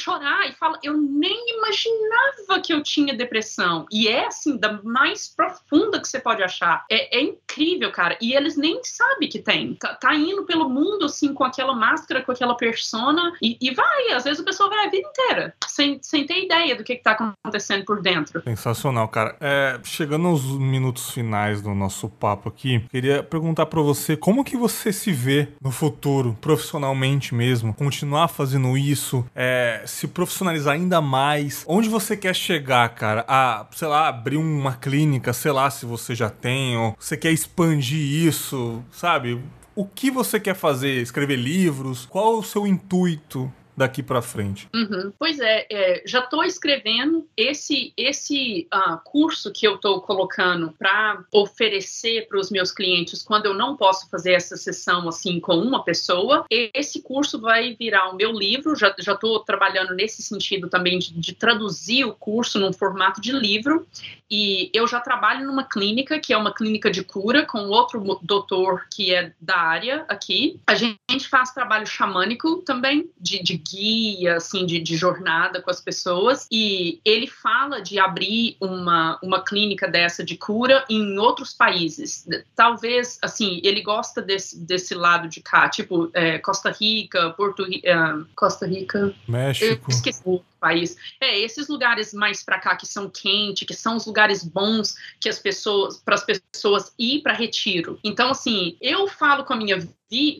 chorar 0.00 0.48
e 0.48 0.52
falam, 0.52 0.78
eu 0.82 0.96
nem 0.96 1.56
imaginava 1.56 2.60
que 2.62 2.72
eu 2.72 2.82
tinha 2.82 3.14
depressão. 3.14 3.86
E 3.90 4.08
é, 4.08 4.26
assim, 4.26 4.56
da 4.56 4.80
mais 4.82 5.28
profunda 5.28 6.00
que 6.00 6.08
você 6.08 6.18
pode 6.18 6.42
achar. 6.42 6.84
É, 6.90 7.18
é 7.18 7.22
incrível, 7.22 7.90
cara. 7.90 8.16
E 8.20 8.34
eles 8.34 8.56
nem 8.56 8.80
sabem 8.82 9.28
que 9.28 9.38
tem. 9.38 9.74
Tá, 9.74 9.94
tá, 9.94 10.14
indo 10.14 10.44
pelo 10.44 10.68
mundo, 10.68 11.04
assim, 11.04 11.34
com 11.34 11.44
aquela 11.44 11.74
máscara, 11.74 12.22
com 12.22 12.32
aquela 12.32 12.56
persona, 12.56 13.32
e, 13.42 13.56
e 13.60 13.72
vai. 13.74 14.12
Às 14.12 14.24
vezes 14.24 14.40
a 14.40 14.44
pessoa 14.44 14.68
vai 14.68 14.86
a 14.86 14.90
vida 14.90 15.08
inteira, 15.08 15.54
sem, 15.66 15.98
sem 16.02 16.26
ter 16.26 16.44
ideia 16.44 16.74
do 16.74 16.84
que, 16.84 16.96
que 16.96 17.02
tá 17.02 17.12
acontecendo 17.12 17.84
por 17.84 18.00
dentro. 18.00 18.42
Sensacional, 18.42 19.08
cara. 19.08 19.36
É, 19.40 19.78
chegando 19.84 20.28
aos 20.28 20.44
minutos 20.44 21.10
finais 21.10 21.62
do 21.62 21.74
nosso 21.74 22.08
papo 22.08 22.48
aqui, 22.48 22.80
queria 22.90 23.22
perguntar 23.22 23.66
para 23.66 23.80
você 23.80 24.16
como 24.16 24.44
que 24.44 24.56
você 24.56 24.92
se 24.92 25.12
vê 25.12 25.48
no 25.60 25.70
futuro, 25.70 26.36
profissionalmente 26.40 27.34
mesmo, 27.34 27.74
continuar 27.74 28.28
fazendo 28.28 28.76
isso, 28.76 29.24
é, 29.34 29.82
se 29.90 30.06
profissionalizar 30.08 30.74
ainda 30.74 31.00
mais. 31.00 31.64
Onde 31.66 31.88
você 31.88 32.16
quer 32.16 32.34
chegar, 32.34 32.88
cara? 32.90 33.24
A, 33.28 33.66
sei 33.74 33.88
lá, 33.88 34.08
abrir 34.08 34.36
uma 34.36 34.74
clínica, 34.74 35.32
sei 35.32 35.52
lá 35.52 35.70
se 35.70 35.86
você 35.86 36.14
já 36.14 36.30
tem, 36.30 36.76
ou 36.76 36.96
você 36.98 37.16
quer 37.16 37.32
expandir 37.32 37.98
isso, 37.98 38.82
sabe? 38.90 39.40
O 39.74 39.86
que 39.86 40.10
você 40.10 40.38
quer 40.38 40.54
fazer? 40.54 41.00
Escrever 41.00 41.36
livros? 41.36 42.06
Qual 42.06 42.38
o 42.38 42.42
seu 42.42 42.66
intuito 42.66 43.52
daqui 43.80 44.02
para 44.02 44.20
frente? 44.20 44.68
Uhum. 44.74 45.10
Pois 45.18 45.40
é, 45.40 45.66
é 45.70 46.02
já 46.04 46.20
estou 46.20 46.44
escrevendo 46.44 47.26
esse 47.34 47.94
esse 47.96 48.68
uh, 48.72 48.98
curso 49.02 49.50
que 49.50 49.66
eu 49.66 49.76
estou 49.76 50.02
colocando 50.02 50.74
para 50.78 51.24
oferecer 51.32 52.28
para 52.28 52.38
os 52.38 52.50
meus 52.50 52.70
clientes 52.70 53.22
quando 53.22 53.46
eu 53.46 53.54
não 53.54 53.76
posso 53.76 54.08
fazer 54.10 54.32
essa 54.32 54.56
sessão 54.56 55.08
assim 55.08 55.40
com 55.40 55.56
uma 55.56 55.82
pessoa. 55.82 56.44
Esse 56.50 57.00
curso 57.00 57.40
vai 57.40 57.74
virar 57.74 58.10
o 58.10 58.16
meu 58.16 58.32
livro. 58.32 58.76
Já 58.76 58.94
já 58.98 59.14
estou 59.14 59.40
trabalhando 59.40 59.94
nesse 59.94 60.22
sentido 60.22 60.68
também 60.68 60.98
de, 60.98 61.14
de 61.14 61.34
traduzir 61.34 62.04
o 62.04 62.12
curso 62.12 62.60
num 62.60 62.72
formato 62.72 63.20
de 63.20 63.32
livro. 63.32 63.86
E 64.30 64.70
eu 64.72 64.86
já 64.86 65.00
trabalho 65.00 65.46
numa 65.46 65.64
clínica 65.64 66.20
que 66.20 66.32
é 66.32 66.36
uma 66.36 66.54
clínica 66.54 66.90
de 66.90 67.02
cura 67.02 67.44
com 67.44 67.68
outro 67.68 68.20
doutor 68.22 68.86
que 68.88 69.12
é 69.12 69.32
da 69.40 69.56
área 69.56 70.04
aqui. 70.06 70.60
A 70.66 70.74
gente 70.74 71.28
faz 71.28 71.50
trabalho 71.52 71.86
xamânico 71.86 72.62
também 72.62 73.10
de, 73.18 73.42
de 73.42 73.58
guia, 73.70 74.36
assim, 74.36 74.66
de, 74.66 74.80
de, 74.80 74.96
jornada 74.96 75.60
com 75.62 75.70
as 75.70 75.80
pessoas. 75.80 76.46
E 76.50 77.00
ele 77.04 77.26
fala 77.26 77.80
de 77.80 77.98
abrir 77.98 78.56
uma, 78.60 79.18
uma 79.22 79.42
clínica 79.42 79.88
dessa 79.88 80.24
de 80.24 80.36
cura 80.36 80.84
em 80.88 81.18
outros 81.18 81.52
países. 81.52 82.26
Talvez, 82.54 83.18
assim, 83.22 83.60
ele 83.64 83.82
gosta 83.82 84.20
desse, 84.20 84.58
desse 84.58 84.94
lado 84.94 85.28
de 85.28 85.40
cá, 85.40 85.68
tipo 85.68 86.10
é, 86.12 86.38
Costa 86.38 86.70
Rica, 86.70 87.30
Porto 87.30 87.62
uh, 87.62 88.26
Costa 88.34 88.66
Rica. 88.66 89.14
México. 89.28 89.86
Eu 89.88 89.94
esqueci 89.94 90.42
país. 90.60 90.96
É, 91.20 91.38
esses 91.40 91.68
lugares 91.68 92.12
mais 92.12 92.42
para 92.42 92.60
cá 92.60 92.76
que 92.76 92.86
são 92.86 93.08
quentes, 93.08 93.66
que 93.66 93.74
são 93.74 93.96
os 93.96 94.06
lugares 94.06 94.44
bons 94.44 94.94
que 95.20 95.28
as 95.28 95.38
pessoas, 95.38 95.98
para 95.98 96.14
as 96.14 96.24
pessoas 96.24 96.94
ir 96.98 97.22
para 97.22 97.32
retiro. 97.32 97.98
Então, 98.04 98.30
assim, 98.30 98.76
eu 98.80 99.08
falo 99.08 99.44
com 99.44 99.54
a 99.54 99.56
minha 99.56 99.80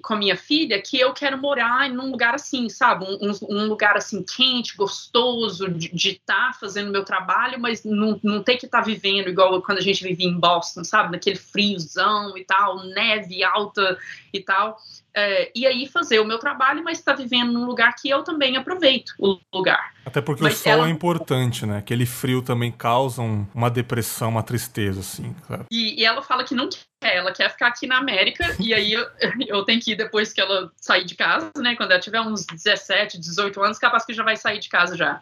com 0.03 0.15
a 0.15 0.17
minha 0.17 0.37
filha 0.37 0.83
que 0.83 0.99
eu 0.99 1.13
quero 1.13 1.39
morar 1.39 1.89
num 1.89 2.11
lugar 2.11 2.35
assim, 2.35 2.69
sabe? 2.69 3.05
Um, 3.05 3.33
um 3.49 3.69
lugar 3.69 3.97
assim 3.97 4.25
quente, 4.25 4.77
gostoso, 4.77 5.69
de 5.71 6.11
estar 6.11 6.53
tá 6.53 6.59
fazendo 6.59 6.91
meu 6.91 7.05
trabalho, 7.05 7.61
mas 7.61 7.85
não, 7.85 8.19
não 8.23 8.43
ter 8.43 8.57
que 8.57 8.67
estar 8.67 8.81
tá 8.81 8.85
vivendo 8.85 9.29
igual 9.29 9.63
quando 9.63 9.79
a 9.79 9.83
gente 9.83 10.03
vivia 10.03 10.27
em 10.27 10.41
Boston, 10.41 10.83
sabe? 10.83 11.13
Naquele 11.13 11.37
friozão 11.37 12.37
e 12.37 12.45
tal, 12.45 12.85
neve 12.87 13.45
alta 13.45 13.97
e 14.33 14.41
tal. 14.41 14.77
É, 15.15 15.51
e 15.55 15.67
aí 15.67 15.87
fazer 15.87 16.21
o 16.21 16.25
meu 16.25 16.39
trabalho, 16.39 16.85
mas 16.85 16.99
estar 16.99 17.15
tá 17.15 17.23
vivendo 17.23 17.53
num 17.53 17.65
lugar 17.65 17.95
que 17.95 18.09
eu 18.09 18.23
também 18.23 18.57
aproveito 18.57 19.13
o 19.19 19.39
lugar. 19.53 19.93
Até 20.05 20.21
porque 20.21 20.43
mas 20.43 20.55
o 20.55 20.63
sol 20.63 20.73
ela... 20.73 20.87
é 20.87 20.91
importante, 20.91 21.67
né? 21.67 21.79
Aquele 21.79 22.07
frio 22.07 22.43
também 22.43 22.71
causa 22.71 23.21
uma 23.23 23.71
depressão, 23.71 24.31
uma 24.31 24.43
tristeza, 24.43 25.01
assim. 25.01 25.35
Claro. 25.47 25.67
E, 25.71 26.01
e, 26.01 26.05
ela 26.05 26.23
fala 26.23 26.45
que 26.45 26.55
não 26.55 26.69
quer, 26.69 27.17
ela 27.17 27.33
quer 27.33 27.51
ficar 27.51 27.69
aqui 27.69 27.87
na 27.87 27.99
América, 27.99 28.57
e 28.59 28.73
aí 28.73 28.93
eu, 28.93 29.07
eu, 29.47 29.65
tenho 29.65 29.81
que 29.81 29.93
ir 29.93 29.97
depois 29.97 30.33
que 30.33 30.41
ela 30.41 30.71
sair 30.77 31.05
de 31.05 31.15
casa, 31.15 31.51
né? 31.59 31.75
Quando 31.77 31.91
ela 31.91 32.01
tiver 32.01 32.21
uns 32.21 32.47
17, 32.47 33.19
18 33.19 33.63
anos, 33.63 33.79
capaz 33.79 34.05
que 34.05 34.15
já 34.15 34.23
vai 34.23 34.37
sair 34.37 34.59
de 34.59 34.69
casa 34.69 34.97
já. 34.97 35.21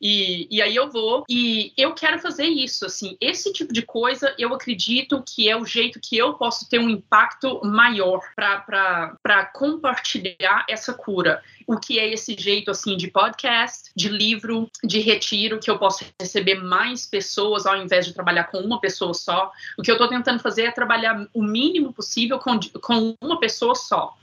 E, 0.00 0.46
e 0.50 0.60
aí 0.60 0.74
eu 0.74 0.90
vou 0.90 1.24
e 1.28 1.72
eu 1.76 1.94
quero 1.94 2.18
fazer 2.18 2.46
isso, 2.46 2.84
assim, 2.86 3.16
esse 3.20 3.52
tipo 3.52 3.72
de 3.72 3.82
coisa 3.82 4.34
eu 4.38 4.52
acredito 4.52 5.22
que 5.26 5.48
é 5.48 5.56
o 5.56 5.64
jeito 5.64 6.00
que 6.00 6.16
eu 6.16 6.34
posso 6.34 6.68
ter 6.68 6.78
um 6.78 6.88
impacto 6.88 7.60
maior 7.64 8.20
para 8.34 9.46
compartilhar 9.54 10.66
essa 10.68 10.92
cura. 10.92 11.42
O 11.66 11.78
que 11.78 11.98
é 11.98 12.12
esse 12.12 12.36
jeito, 12.38 12.70
assim, 12.70 12.96
de 12.96 13.10
podcast, 13.10 13.90
de 13.96 14.08
livro, 14.08 14.68
de 14.82 15.00
retiro, 15.00 15.58
que 15.58 15.70
eu 15.70 15.78
posso 15.78 16.04
receber 16.20 16.56
mais 16.56 17.06
pessoas 17.06 17.64
ao 17.64 17.76
invés 17.76 18.04
de 18.04 18.12
trabalhar 18.12 18.44
com 18.44 18.58
uma 18.58 18.80
pessoa 18.80 19.14
só. 19.14 19.50
O 19.78 19.82
que 19.82 19.90
eu 19.90 19.94
estou 19.94 20.08
tentando 20.08 20.40
fazer 20.40 20.64
é 20.64 20.70
trabalhar 20.70 21.26
o 21.32 21.42
mínimo 21.42 21.92
possível 21.92 22.38
com, 22.38 22.60
com 22.82 23.16
uma 23.22 23.40
pessoa 23.40 23.74
só 23.74 24.14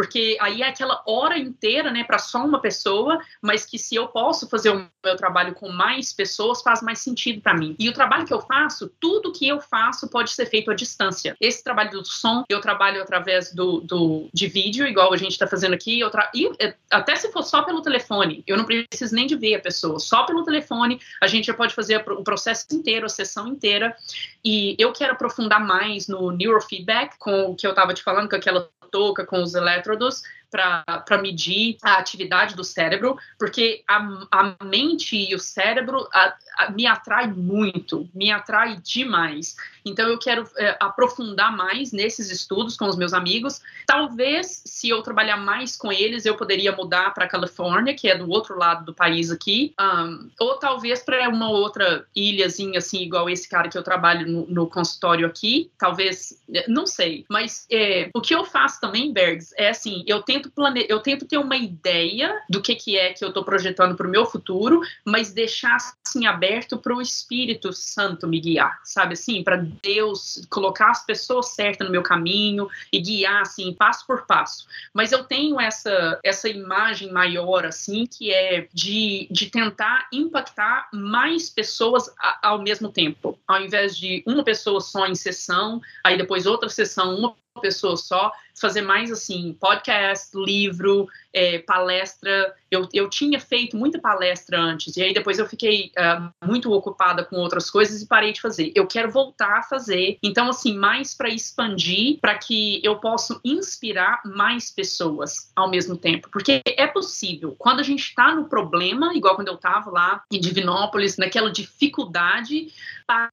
porque 0.00 0.38
aí 0.40 0.62
é 0.62 0.68
aquela 0.68 1.02
hora 1.06 1.38
inteira, 1.38 1.90
né, 1.90 2.04
para 2.04 2.18
só 2.18 2.42
uma 2.42 2.58
pessoa, 2.58 3.20
mas 3.42 3.66
que 3.66 3.78
se 3.78 3.96
eu 3.96 4.08
posso 4.08 4.48
fazer 4.48 4.70
o 4.70 4.88
meu 5.04 5.14
trabalho 5.14 5.54
com 5.54 5.68
mais 5.68 6.10
pessoas, 6.10 6.62
faz 6.62 6.80
mais 6.80 7.00
sentido 7.00 7.42
para 7.42 7.52
mim. 7.52 7.76
E 7.78 7.86
o 7.86 7.92
trabalho 7.92 8.24
que 8.24 8.32
eu 8.32 8.40
faço, 8.40 8.90
tudo 8.98 9.30
que 9.30 9.46
eu 9.46 9.60
faço 9.60 10.08
pode 10.08 10.30
ser 10.30 10.46
feito 10.46 10.70
à 10.70 10.74
distância. 10.74 11.36
Esse 11.38 11.62
trabalho 11.62 11.90
do 11.90 12.02
som, 12.06 12.44
eu 12.48 12.62
trabalho 12.62 13.02
através 13.02 13.52
do, 13.52 13.82
do 13.82 14.30
de 14.32 14.46
vídeo, 14.46 14.86
igual 14.86 15.12
a 15.12 15.18
gente 15.18 15.32
está 15.32 15.46
fazendo 15.46 15.74
aqui, 15.74 16.00
eu 16.00 16.08
tra... 16.08 16.30
e 16.34 16.50
é, 16.58 16.74
até 16.90 17.14
se 17.14 17.30
for 17.30 17.42
só 17.42 17.60
pelo 17.60 17.82
telefone, 17.82 18.42
eu 18.46 18.56
não 18.56 18.64
preciso 18.64 19.14
nem 19.14 19.26
de 19.26 19.36
ver 19.36 19.56
a 19.56 19.60
pessoa, 19.60 19.98
só 19.98 20.24
pelo 20.24 20.44
telefone 20.44 20.98
a 21.20 21.26
gente 21.26 21.48
já 21.48 21.52
pode 21.52 21.74
fazer 21.74 22.02
o 22.08 22.24
processo 22.24 22.64
inteiro, 22.72 23.04
a 23.04 23.10
sessão 23.10 23.46
inteira. 23.46 23.94
E 24.42 24.74
eu 24.78 24.94
quero 24.94 25.12
aprofundar 25.12 25.60
mais 25.62 26.08
no 26.08 26.30
neurofeedback, 26.30 27.18
com 27.18 27.50
o 27.50 27.54
que 27.54 27.66
eu 27.66 27.70
estava 27.72 27.92
te 27.92 28.02
falando, 28.02 28.30
com 28.30 28.36
aquela 28.36 28.66
touca, 28.90 29.24
com 29.24 29.42
os 29.42 29.54
elétrodos, 29.54 30.22
para 30.50 31.22
medir 31.22 31.76
a 31.82 31.94
atividade 31.94 32.54
do 32.54 32.64
cérebro, 32.64 33.16
porque 33.38 33.82
a, 33.88 34.26
a 34.30 34.64
mente 34.64 35.16
e 35.16 35.34
o 35.34 35.38
cérebro 35.38 36.08
a, 36.12 36.34
a, 36.58 36.70
me 36.70 36.86
atrai 36.86 37.26
muito, 37.28 38.08
me 38.14 38.30
atrai 38.30 38.80
demais. 38.82 39.56
Então 39.84 40.08
eu 40.08 40.18
quero 40.18 40.46
é, 40.56 40.76
aprofundar 40.80 41.56
mais 41.56 41.92
nesses 41.92 42.30
estudos 42.30 42.76
com 42.76 42.86
os 42.86 42.96
meus 42.96 43.12
amigos. 43.12 43.60
Talvez, 43.86 44.62
se 44.64 44.88
eu 44.88 45.02
trabalhar 45.02 45.36
mais 45.36 45.76
com 45.76 45.92
eles, 45.92 46.26
eu 46.26 46.36
poderia 46.36 46.72
mudar 46.72 47.14
para 47.14 47.28
Califórnia, 47.28 47.94
que 47.94 48.08
é 48.08 48.16
do 48.16 48.28
outro 48.28 48.58
lado 48.58 48.84
do 48.84 48.94
país 48.94 49.30
aqui, 49.30 49.74
um, 49.80 50.30
ou 50.38 50.58
talvez 50.58 51.02
para 51.02 51.28
uma 51.28 51.50
outra 51.50 52.06
ilhazinha 52.14 52.78
assim, 52.78 53.02
igual 53.02 53.28
esse 53.28 53.48
cara 53.48 53.68
que 53.68 53.78
eu 53.78 53.82
trabalho 53.82 54.26
no, 54.26 54.46
no 54.46 54.66
consultório 54.66 55.26
aqui. 55.26 55.70
Talvez, 55.78 56.42
não 56.68 56.86
sei. 56.86 57.24
Mas 57.28 57.66
é, 57.70 58.10
o 58.14 58.20
que 58.20 58.34
eu 58.34 58.44
faço 58.44 58.80
também, 58.80 59.12
Bergs, 59.12 59.54
é 59.56 59.70
assim, 59.70 60.04
eu 60.06 60.22
tento 60.22 60.39
tento 60.40 60.50
plane... 60.50 60.86
eu 60.88 61.00
tento 61.00 61.26
ter 61.26 61.38
uma 61.38 61.56
ideia 61.56 62.40
do 62.48 62.60
que, 62.60 62.74
que 62.74 62.96
é 62.96 63.12
que 63.12 63.24
eu 63.24 63.28
estou 63.28 63.44
projetando 63.44 63.94
para 63.94 64.06
o 64.06 64.10
meu 64.10 64.24
futuro, 64.24 64.80
mas 65.04 65.32
deixar 65.32 65.76
assim 65.76 66.26
aberto 66.26 66.78
para 66.78 66.94
o 66.94 67.02
Espírito 67.02 67.72
Santo 67.72 68.26
me 68.26 68.40
guiar, 68.40 68.80
sabe 68.84 69.12
assim, 69.12 69.42
para 69.42 69.56
Deus 69.56 70.46
colocar 70.50 70.90
as 70.90 71.04
pessoas 71.04 71.50
certas 71.50 71.86
no 71.86 71.92
meu 71.92 72.02
caminho 72.02 72.68
e 72.92 73.00
guiar 73.00 73.42
assim 73.42 73.72
passo 73.72 74.06
por 74.06 74.26
passo. 74.26 74.66
Mas 74.94 75.12
eu 75.12 75.24
tenho 75.24 75.60
essa 75.60 76.18
essa 76.24 76.48
imagem 76.48 77.12
maior 77.12 77.66
assim 77.66 78.06
que 78.06 78.32
é 78.32 78.68
de, 78.72 79.28
de 79.30 79.46
tentar 79.46 80.08
impactar 80.12 80.88
mais 80.92 81.50
pessoas 81.50 82.12
a, 82.18 82.48
ao 82.48 82.62
mesmo 82.62 82.90
tempo, 82.90 83.38
ao 83.46 83.60
invés 83.60 83.96
de 83.96 84.22
uma 84.26 84.42
pessoa 84.42 84.80
só 84.80 85.06
em 85.06 85.14
sessão, 85.14 85.80
aí 86.04 86.16
depois 86.16 86.46
outra 86.46 86.68
sessão 86.68 87.16
uma 87.16 87.34
pessoa 87.60 87.96
só, 87.96 88.30
fazer 88.60 88.82
mais 88.82 89.10
assim, 89.10 89.56
podcast, 89.60 90.30
livro, 90.36 91.06
é, 91.32 91.58
palestra. 91.60 92.54
Eu, 92.70 92.88
eu 92.92 93.08
tinha 93.08 93.40
feito 93.40 93.76
muita 93.76 93.98
palestra 93.98 94.60
antes, 94.60 94.96
e 94.96 95.02
aí 95.02 95.12
depois 95.12 95.38
eu 95.38 95.46
fiquei 95.46 95.90
uh, 95.98 96.46
muito 96.46 96.72
ocupada 96.72 97.24
com 97.24 97.36
outras 97.36 97.68
coisas 97.68 98.00
e 98.00 98.06
parei 98.06 98.32
de 98.32 98.40
fazer. 98.40 98.72
Eu 98.74 98.86
quero 98.86 99.10
voltar 99.10 99.58
a 99.58 99.62
fazer, 99.62 100.18
então, 100.22 100.48
assim, 100.48 100.76
mais 100.76 101.14
para 101.14 101.28
expandir, 101.28 102.18
para 102.20 102.36
que 102.38 102.80
eu 102.84 102.96
possa 102.96 103.40
inspirar 103.44 104.20
mais 104.24 104.70
pessoas 104.70 105.50
ao 105.56 105.68
mesmo 105.68 105.96
tempo, 105.96 106.28
porque 106.30 106.62
é 106.64 106.86
possível. 106.86 107.54
Quando 107.58 107.80
a 107.80 107.84
gente 107.84 108.04
está 108.04 108.34
no 108.34 108.48
problema, 108.48 109.12
igual 109.14 109.34
quando 109.34 109.48
eu 109.48 109.54
estava 109.54 109.90
lá 109.90 110.22
em 110.30 110.38
Divinópolis, 110.40 111.16
naquela 111.16 111.50
dificuldade, 111.50 112.72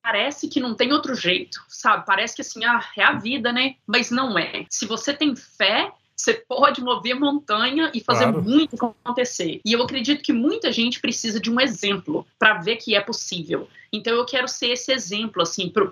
parece 0.02 0.48
que 0.48 0.60
não 0.60 0.74
tem 0.74 0.92
outro 0.92 1.14
jeito, 1.14 1.64
sabe? 1.68 2.06
Parece 2.06 2.36
que 2.36 2.42
assim, 2.42 2.66
ah, 2.66 2.84
é 2.98 3.04
a 3.04 3.14
vida, 3.14 3.52
né? 3.52 3.76
Mas 3.86 4.10
não 4.10 4.38
é. 4.38 4.66
Se 4.70 4.86
você 4.86 5.14
tem 5.14 5.36
fé, 5.36 5.92
Você 6.18 6.34
pode 6.34 6.82
mover 6.82 7.16
montanha 7.16 7.92
e 7.94 8.02
fazer 8.02 8.26
claro. 8.26 8.42
muito 8.42 8.76
acontecer. 8.76 9.62
E 9.64 9.74
eu 9.74 9.84
acredito 9.84 10.24
que 10.24 10.34
muita 10.34 10.72
gente 10.72 11.00
precisa 11.00 11.40
de 11.40 11.52
um 11.52 11.62
exemplo 11.62 12.26
para 12.40 12.56
ver 12.56 12.78
que 12.78 12.96
é 12.96 13.02
possível. 13.02 13.70
Então 13.94 14.14
eu 14.14 14.26
quero 14.26 14.48
ser 14.48 14.70
esse 14.70 14.92
exemplo, 14.92 15.44
assim, 15.44 15.70
para 15.70 15.92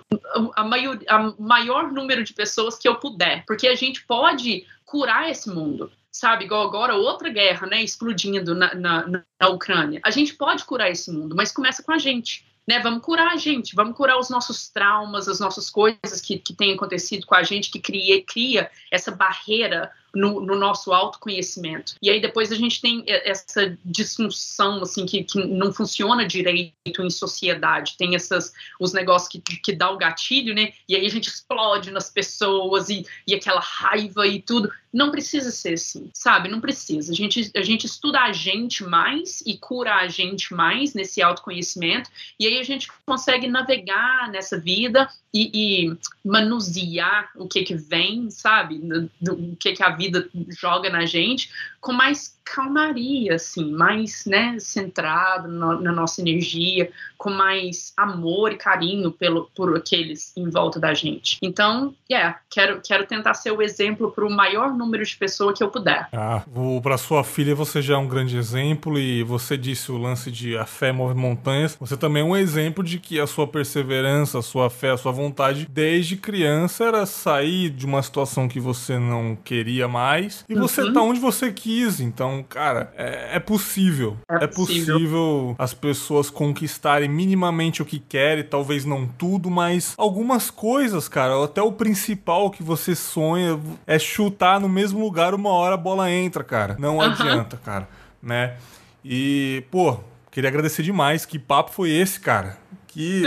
a 0.56 0.64
maior, 0.64 0.98
a 1.08 1.34
maior 1.38 1.92
número 1.92 2.24
de 2.24 2.34
pessoas 2.34 2.76
que 2.76 2.88
eu 2.88 2.96
puder. 2.96 3.44
Porque 3.46 3.68
a 3.68 3.76
gente 3.76 4.04
pode 4.04 4.66
curar 4.84 5.30
esse 5.30 5.48
mundo 5.48 5.90
sabe? 6.10 6.46
Igual 6.46 6.66
agora 6.66 6.94
outra 6.94 7.28
guerra, 7.28 7.66
né, 7.66 7.82
explodindo 7.82 8.54
na, 8.54 8.74
na, 8.74 9.22
na, 9.38 9.48
Ucrânia. 9.50 10.00
A 10.02 10.10
gente 10.10 10.32
pode 10.32 10.64
curar 10.64 10.90
esse 10.90 11.12
mundo, 11.12 11.36
mas 11.36 11.52
começa 11.52 11.82
com 11.82 11.92
a 11.92 11.98
gente 11.98 12.42
né? 12.66 12.80
Vamos 12.80 13.02
curar 13.02 13.32
a 13.32 13.36
gente, 13.36 13.74
vamos 13.76 13.96
curar 13.96 14.18
os 14.18 14.28
nossos 14.28 14.68
traumas, 14.68 15.28
as 15.28 15.38
nossas 15.38 15.70
coisas 15.70 16.20
que, 16.20 16.38
que 16.38 16.52
têm 16.52 16.74
acontecido 16.74 17.24
com 17.24 17.34
a 17.34 17.42
gente, 17.42 17.70
que 17.70 17.78
cria, 17.78 18.22
cria 18.24 18.70
essa 18.90 19.12
barreira 19.12 19.90
no, 20.16 20.40
no, 20.40 20.56
nosso 20.56 20.92
autoconhecimento. 20.92 21.94
E 22.00 22.08
aí 22.08 22.20
depois 22.20 22.50
a 22.50 22.56
gente 22.56 22.80
tem 22.80 23.04
essa 23.06 23.76
disfunção, 23.84 24.82
assim, 24.82 25.04
que, 25.04 25.22
que 25.22 25.44
não 25.44 25.72
funciona 25.72 26.26
direito 26.26 27.02
em 27.02 27.10
sociedade. 27.10 27.96
Tem 27.98 28.14
essas, 28.14 28.52
os 28.80 28.92
negócios 28.92 29.28
que, 29.28 29.40
que 29.40 29.72
dá 29.72 29.90
o 29.90 29.98
gatilho, 29.98 30.54
né? 30.54 30.72
E 30.88 30.96
aí 30.96 31.04
a 31.04 31.10
gente 31.10 31.28
explode 31.28 31.90
nas 31.90 32.10
pessoas 32.10 32.88
e, 32.88 33.04
e 33.26 33.34
aquela 33.34 33.60
raiva 33.60 34.26
e 34.26 34.40
tudo. 34.40 34.72
Não 34.92 35.10
precisa 35.10 35.50
ser 35.50 35.74
assim, 35.74 36.08
sabe? 36.14 36.48
Não 36.48 36.60
precisa. 36.60 37.12
A 37.12 37.14
gente, 37.14 37.50
a 37.54 37.62
gente 37.62 37.84
estuda 37.84 38.20
a 38.20 38.32
gente 38.32 38.82
mais 38.82 39.42
e 39.44 39.58
cura 39.58 39.96
a 39.96 40.08
gente 40.08 40.54
mais 40.54 40.94
nesse 40.94 41.20
autoconhecimento. 41.20 42.08
E 42.40 42.46
aí 42.46 42.58
a 42.58 42.62
gente 42.62 42.88
consegue 43.04 43.46
navegar 43.46 44.30
nessa 44.30 44.58
vida 44.58 45.06
e, 45.34 45.50
e 45.52 45.98
manusear 46.24 47.30
o 47.36 47.46
que 47.46 47.62
que 47.62 47.74
vem, 47.74 48.30
sabe? 48.30 48.78
Do, 49.20 49.34
o 49.34 49.56
que 49.56 49.72
que 49.72 49.82
a 49.82 49.90
vida 49.90 50.05
joga 50.50 50.90
na 50.90 51.06
gente 51.06 51.50
com 51.80 51.92
mais 51.92 52.36
calmaria, 52.44 53.34
assim, 53.34 53.72
mais, 53.72 54.24
né, 54.24 54.56
centrado 54.60 55.48
no, 55.48 55.80
na 55.80 55.92
nossa 55.92 56.20
energia, 56.20 56.90
com 57.18 57.30
mais 57.30 57.92
amor 57.96 58.52
e 58.52 58.56
carinho 58.56 59.10
pelo, 59.10 59.50
por 59.54 59.76
aqueles 59.76 60.32
em 60.36 60.48
volta 60.48 60.78
da 60.78 60.94
gente. 60.94 61.38
Então, 61.42 61.94
yeah, 62.10 62.38
quero, 62.48 62.80
quero 62.80 63.04
tentar 63.06 63.34
ser 63.34 63.50
o 63.50 63.60
exemplo 63.60 64.12
para 64.12 64.24
o 64.24 64.30
maior 64.30 64.72
número 64.72 65.04
de 65.04 65.16
pessoas 65.16 65.58
que 65.58 65.64
eu 65.64 65.68
puder. 65.68 66.08
Ah, 66.12 66.44
para 66.82 66.96
sua 66.96 67.24
filha 67.24 67.54
você 67.54 67.82
já 67.82 67.94
é 67.94 67.98
um 67.98 68.06
grande 68.06 68.36
exemplo 68.36 68.98
e 68.98 69.24
você 69.24 69.56
disse 69.56 69.90
o 69.90 69.98
lance 69.98 70.30
de 70.30 70.56
a 70.56 70.64
fé 70.64 70.92
move 70.92 71.14
montanhas. 71.14 71.76
Você 71.80 71.96
também 71.96 72.22
é 72.22 72.24
um 72.24 72.36
exemplo 72.36 72.84
de 72.84 72.98
que 72.98 73.18
a 73.18 73.26
sua 73.26 73.46
perseverança, 73.46 74.38
a 74.38 74.42
sua 74.42 74.70
fé, 74.70 74.90
a 74.90 74.96
sua 74.96 75.12
vontade 75.12 75.66
desde 75.68 76.16
criança 76.16 76.84
era 76.84 77.06
sair 77.06 77.70
de 77.70 77.84
uma 77.86 78.02
situação 78.02 78.46
que 78.46 78.60
você 78.60 78.98
não 78.98 79.36
queria 79.36 79.88
mais 79.96 80.44
e 80.46 80.54
você 80.54 80.82
uhum. 80.82 80.92
tá 80.92 81.00
onde 81.00 81.18
você 81.18 81.50
quis. 81.50 82.00
Então, 82.00 82.44
cara, 82.46 82.92
é, 82.96 83.36
é 83.36 83.40
possível. 83.40 84.18
É, 84.30 84.44
é 84.44 84.46
possível. 84.46 84.94
possível 84.94 85.56
as 85.58 85.72
pessoas 85.72 86.28
conquistarem 86.28 87.08
minimamente 87.08 87.80
o 87.80 87.84
que 87.84 87.98
querem, 87.98 88.44
talvez 88.44 88.84
não 88.84 89.06
tudo, 89.06 89.50
mas 89.50 89.94
algumas 89.96 90.50
coisas, 90.50 91.08
cara. 91.08 91.42
Até 91.42 91.62
o 91.62 91.72
principal 91.72 92.50
que 92.50 92.62
você 92.62 92.94
sonha 92.94 93.58
é 93.86 93.98
chutar 93.98 94.60
no 94.60 94.68
mesmo 94.68 95.00
lugar 95.00 95.32
uma 95.32 95.50
hora 95.50 95.74
a 95.74 95.78
bola 95.78 96.10
entra, 96.10 96.44
cara. 96.44 96.76
Não 96.78 97.00
adianta, 97.00 97.56
cara, 97.64 97.88
né? 98.22 98.56
E, 99.02 99.64
pô, 99.70 99.98
queria 100.30 100.50
agradecer 100.50 100.82
demais. 100.82 101.24
Que 101.24 101.38
papo 101.38 101.70
foi 101.70 101.90
esse, 101.90 102.20
cara? 102.20 102.58
Que 102.96 103.24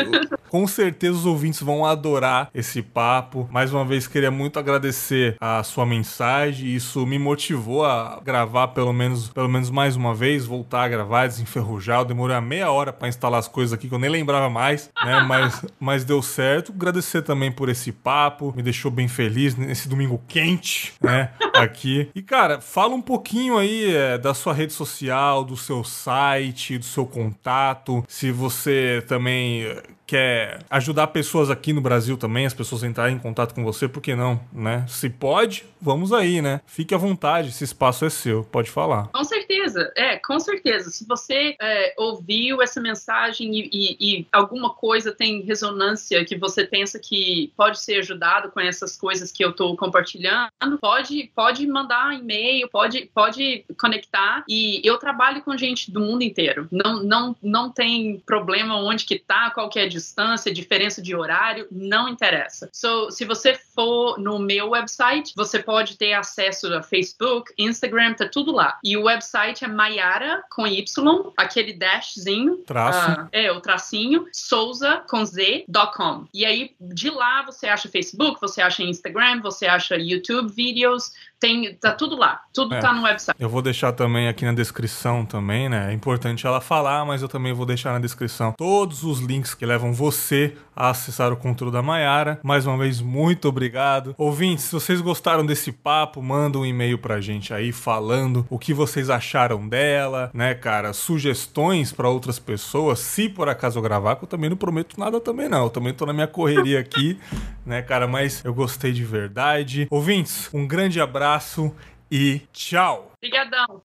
com 0.49 0.65
certeza 0.65 1.15
os 1.15 1.27
ouvintes 1.27 1.61
vão 1.61 1.85
adorar 1.85 2.49
esse 2.55 2.81
papo. 2.81 3.47
Mais 3.51 3.71
uma 3.71 3.85
vez, 3.85 4.07
queria 4.07 4.31
muito 4.31 4.57
agradecer 4.57 5.35
a 5.39 5.61
sua 5.61 5.85
mensagem. 5.85 6.73
Isso 6.73 7.05
me 7.05 7.19
motivou 7.19 7.85
a 7.85 8.19
gravar 8.19 8.69
pelo 8.69 8.91
menos, 8.91 9.29
pelo 9.29 9.47
menos 9.47 9.69
mais 9.69 9.95
uma 9.95 10.15
vez, 10.15 10.47
voltar 10.47 10.85
a 10.85 10.87
gravar, 10.87 11.27
desenferrujar. 11.27 11.99
Eu 11.99 12.05
demorei 12.05 12.35
uma 12.35 12.41
meia 12.41 12.71
hora 12.71 12.91
para 12.91 13.07
instalar 13.07 13.39
as 13.39 13.47
coisas 13.47 13.71
aqui 13.71 13.87
que 13.87 13.93
eu 13.93 13.99
nem 13.99 14.09
lembrava 14.09 14.49
mais, 14.49 14.89
né? 15.05 15.19
Mas, 15.29 15.63
mas 15.79 16.03
deu 16.03 16.21
certo. 16.23 16.71
Agradecer 16.71 17.21
também 17.21 17.51
por 17.51 17.69
esse 17.69 17.91
papo. 17.91 18.51
Me 18.55 18.63
deixou 18.63 18.89
bem 18.89 19.07
feliz 19.07 19.55
nesse 19.55 19.87
domingo 19.87 20.19
quente, 20.27 20.93
né? 20.99 21.29
Aqui. 21.53 22.09
E, 22.15 22.21
cara, 22.23 22.59
fala 22.59 22.95
um 22.95 23.01
pouquinho 23.01 23.57
aí 23.57 23.93
é, 23.93 24.17
da 24.17 24.33
sua 24.33 24.53
rede 24.53 24.73
social, 24.73 25.43
do 25.43 25.55
seu 25.55 25.83
site, 25.83 26.79
do 26.79 26.85
seu 26.85 27.05
contato. 27.05 28.03
Se 28.07 28.31
você 28.31 29.03
também 29.07 29.58
New 29.59 29.67
York. 29.67 29.98
Quer 30.09 30.63
ajudar 30.71 31.05
pessoas 31.07 31.51
aqui 31.51 31.71
no 31.71 31.81
Brasil 31.81 32.17
também, 32.17 32.47
as 32.47 32.53
pessoas 32.53 32.81
entrarem 32.81 33.15
em 33.15 33.19
contato 33.19 33.53
com 33.53 33.63
você, 33.63 33.87
por 33.87 34.01
que 34.01 34.15
não, 34.15 34.41
né? 34.51 34.83
Se 34.87 35.07
pode, 35.07 35.65
vamos 35.79 36.11
aí, 36.11 36.41
né? 36.41 36.61
Fique 36.65 36.95
à 36.95 36.97
vontade, 36.97 37.49
esse 37.49 37.63
espaço 37.63 38.05
é 38.05 38.09
seu, 38.09 38.43
pode 38.43 38.71
falar. 38.71 39.09
Com 39.09 39.23
certeza, 39.23 39.91
é, 39.95 40.17
com 40.17 40.39
certeza. 40.39 40.89
Se 40.89 41.05
você 41.05 41.55
é, 41.61 41.93
ouviu 41.95 42.59
essa 42.59 42.81
mensagem 42.81 43.53
e, 43.53 43.69
e, 43.71 43.97
e, 43.99 44.27
alguma 44.31 44.71
coisa 44.71 45.11
tem 45.11 45.41
ressonância 45.41 46.25
que 46.25 46.35
você 46.35 46.65
pensa 46.65 46.97
que 46.97 47.53
pode 47.55 47.79
ser 47.79 47.99
ajudado 47.99 48.49
com 48.49 48.59
essas 48.59 48.97
coisas 48.97 49.31
que 49.31 49.45
eu 49.45 49.51
estou 49.51 49.77
compartilhando, 49.77 50.49
pode, 50.81 51.31
pode 51.35 51.67
mandar 51.67 52.15
e-mail, 52.15 52.67
pode, 52.69 53.11
pode 53.13 53.63
conectar. 53.79 54.43
E 54.49 54.81
eu 54.83 54.97
trabalho 54.97 55.43
com 55.43 55.55
gente 55.55 55.91
do 55.91 55.99
mundo 55.99 56.23
inteiro. 56.23 56.67
Não, 56.71 57.03
não, 57.03 57.35
não 57.43 57.69
tem 57.69 58.19
problema 58.25 58.75
onde 58.81 59.05
que 59.05 59.19
tá, 59.19 59.51
qual 59.51 59.69
que 59.69 59.77
é 59.77 59.83
a 59.83 59.89
distância, 59.99 60.53
diferença 60.53 61.01
de 61.01 61.15
horário, 61.15 61.67
não 61.71 62.07
interessa. 62.07 62.69
So, 62.73 63.11
se 63.11 63.25
você 63.25 63.53
for 63.53 64.19
no 64.19 64.39
meu 64.39 64.69
website, 64.69 65.33
você 65.35 65.59
pode 65.59 65.97
ter 65.97 66.13
acesso 66.13 66.73
a 66.73 66.81
Facebook, 66.81 67.53
Instagram, 67.57 68.13
tá 68.13 68.27
tudo 68.27 68.51
lá. 68.51 68.79
E 68.83 68.97
o 68.97 69.03
website 69.03 69.63
é 69.63 69.67
Maiara 69.67 70.43
com 70.49 70.65
Y, 70.65 71.31
aquele 71.37 71.73
dashzinho. 71.73 72.57
Traço. 72.65 73.21
Uh, 73.21 73.29
é, 73.31 73.51
o 73.51 73.61
tracinho, 73.61 74.25
Souza 74.31 75.03
com 75.09 75.23
Z.com. 75.25 76.25
E 76.33 76.45
aí, 76.45 76.75
de 76.79 77.09
lá 77.09 77.43
você 77.43 77.67
acha 77.67 77.89
Facebook, 77.89 78.39
você 78.41 78.61
acha 78.61 78.83
Instagram, 78.83 79.41
você 79.41 79.65
acha 79.65 79.95
YouTube 79.95 80.51
vídeos, 80.51 81.11
tem, 81.39 81.73
tá 81.75 81.93
tudo 81.93 82.17
lá, 82.17 82.41
tudo 82.53 82.75
é. 82.75 82.79
tá 82.79 82.93
no 82.93 83.03
website. 83.03 83.35
Eu 83.39 83.47
vou 83.47 83.61
deixar 83.61 83.93
também 83.93 84.27
aqui 84.27 84.43
na 84.43 84.51
descrição 84.51 85.25
também, 85.25 85.69
né? 85.69 85.89
É 85.89 85.93
importante 85.93 86.45
ela 86.45 86.59
falar, 86.59 87.05
mas 87.05 87.21
eu 87.21 87.29
também 87.29 87.53
vou 87.53 87.65
deixar 87.65 87.93
na 87.93 87.99
descrição 87.99 88.51
todos 88.57 89.03
os 89.03 89.19
links 89.19 89.55
que 89.55 89.65
levam 89.65 89.93
você 89.93 90.55
a 90.75 90.89
acessar 90.89 91.31
o 91.31 91.37
conteúdo 91.37 91.71
da 91.71 91.81
Maiara. 91.81 92.39
Mais 92.43 92.65
uma 92.65 92.77
vez, 92.77 92.99
muito 92.99 93.47
obrigado. 93.47 94.13
Ouvintes, 94.17 94.65
se 94.65 94.73
vocês 94.73 94.99
gostaram 94.99 95.45
desse 95.45 95.71
papo, 95.71 96.21
manda 96.21 96.57
um 96.57 96.65
e-mail 96.65 96.97
pra 96.97 97.21
gente 97.21 97.53
aí 97.53 97.71
falando 97.71 98.45
o 98.49 98.59
que 98.59 98.73
vocês 98.73 99.09
acharam 99.09 99.67
dela, 99.67 100.29
né, 100.33 100.53
cara? 100.53 100.91
Sugestões 100.91 101.93
para 101.93 102.09
outras 102.09 102.37
pessoas, 102.37 102.99
se 102.99 103.29
por 103.29 103.47
acaso 103.47 103.79
eu 103.79 103.83
gravar, 103.83 104.17
que 104.17 104.25
eu 104.25 104.27
também 104.27 104.49
não 104.49 104.57
prometo 104.57 104.99
nada 104.99 105.21
também 105.21 105.47
não. 105.47 105.63
Eu 105.63 105.69
também 105.69 105.93
tô 105.93 106.05
na 106.05 106.13
minha 106.13 106.27
correria 106.27 106.79
aqui, 106.79 107.17
né, 107.65 107.81
cara? 107.81 108.07
Mas 108.07 108.43
eu 108.43 108.53
gostei 108.53 108.91
de 108.91 109.05
verdade. 109.05 109.87
Ouvintes, 109.89 110.49
um 110.53 110.67
grande 110.67 110.99
abraço 110.99 111.28
abraço 111.29 111.75
e 112.11 112.41
tchau. 112.51 113.11
Obrigadão. 113.17 113.77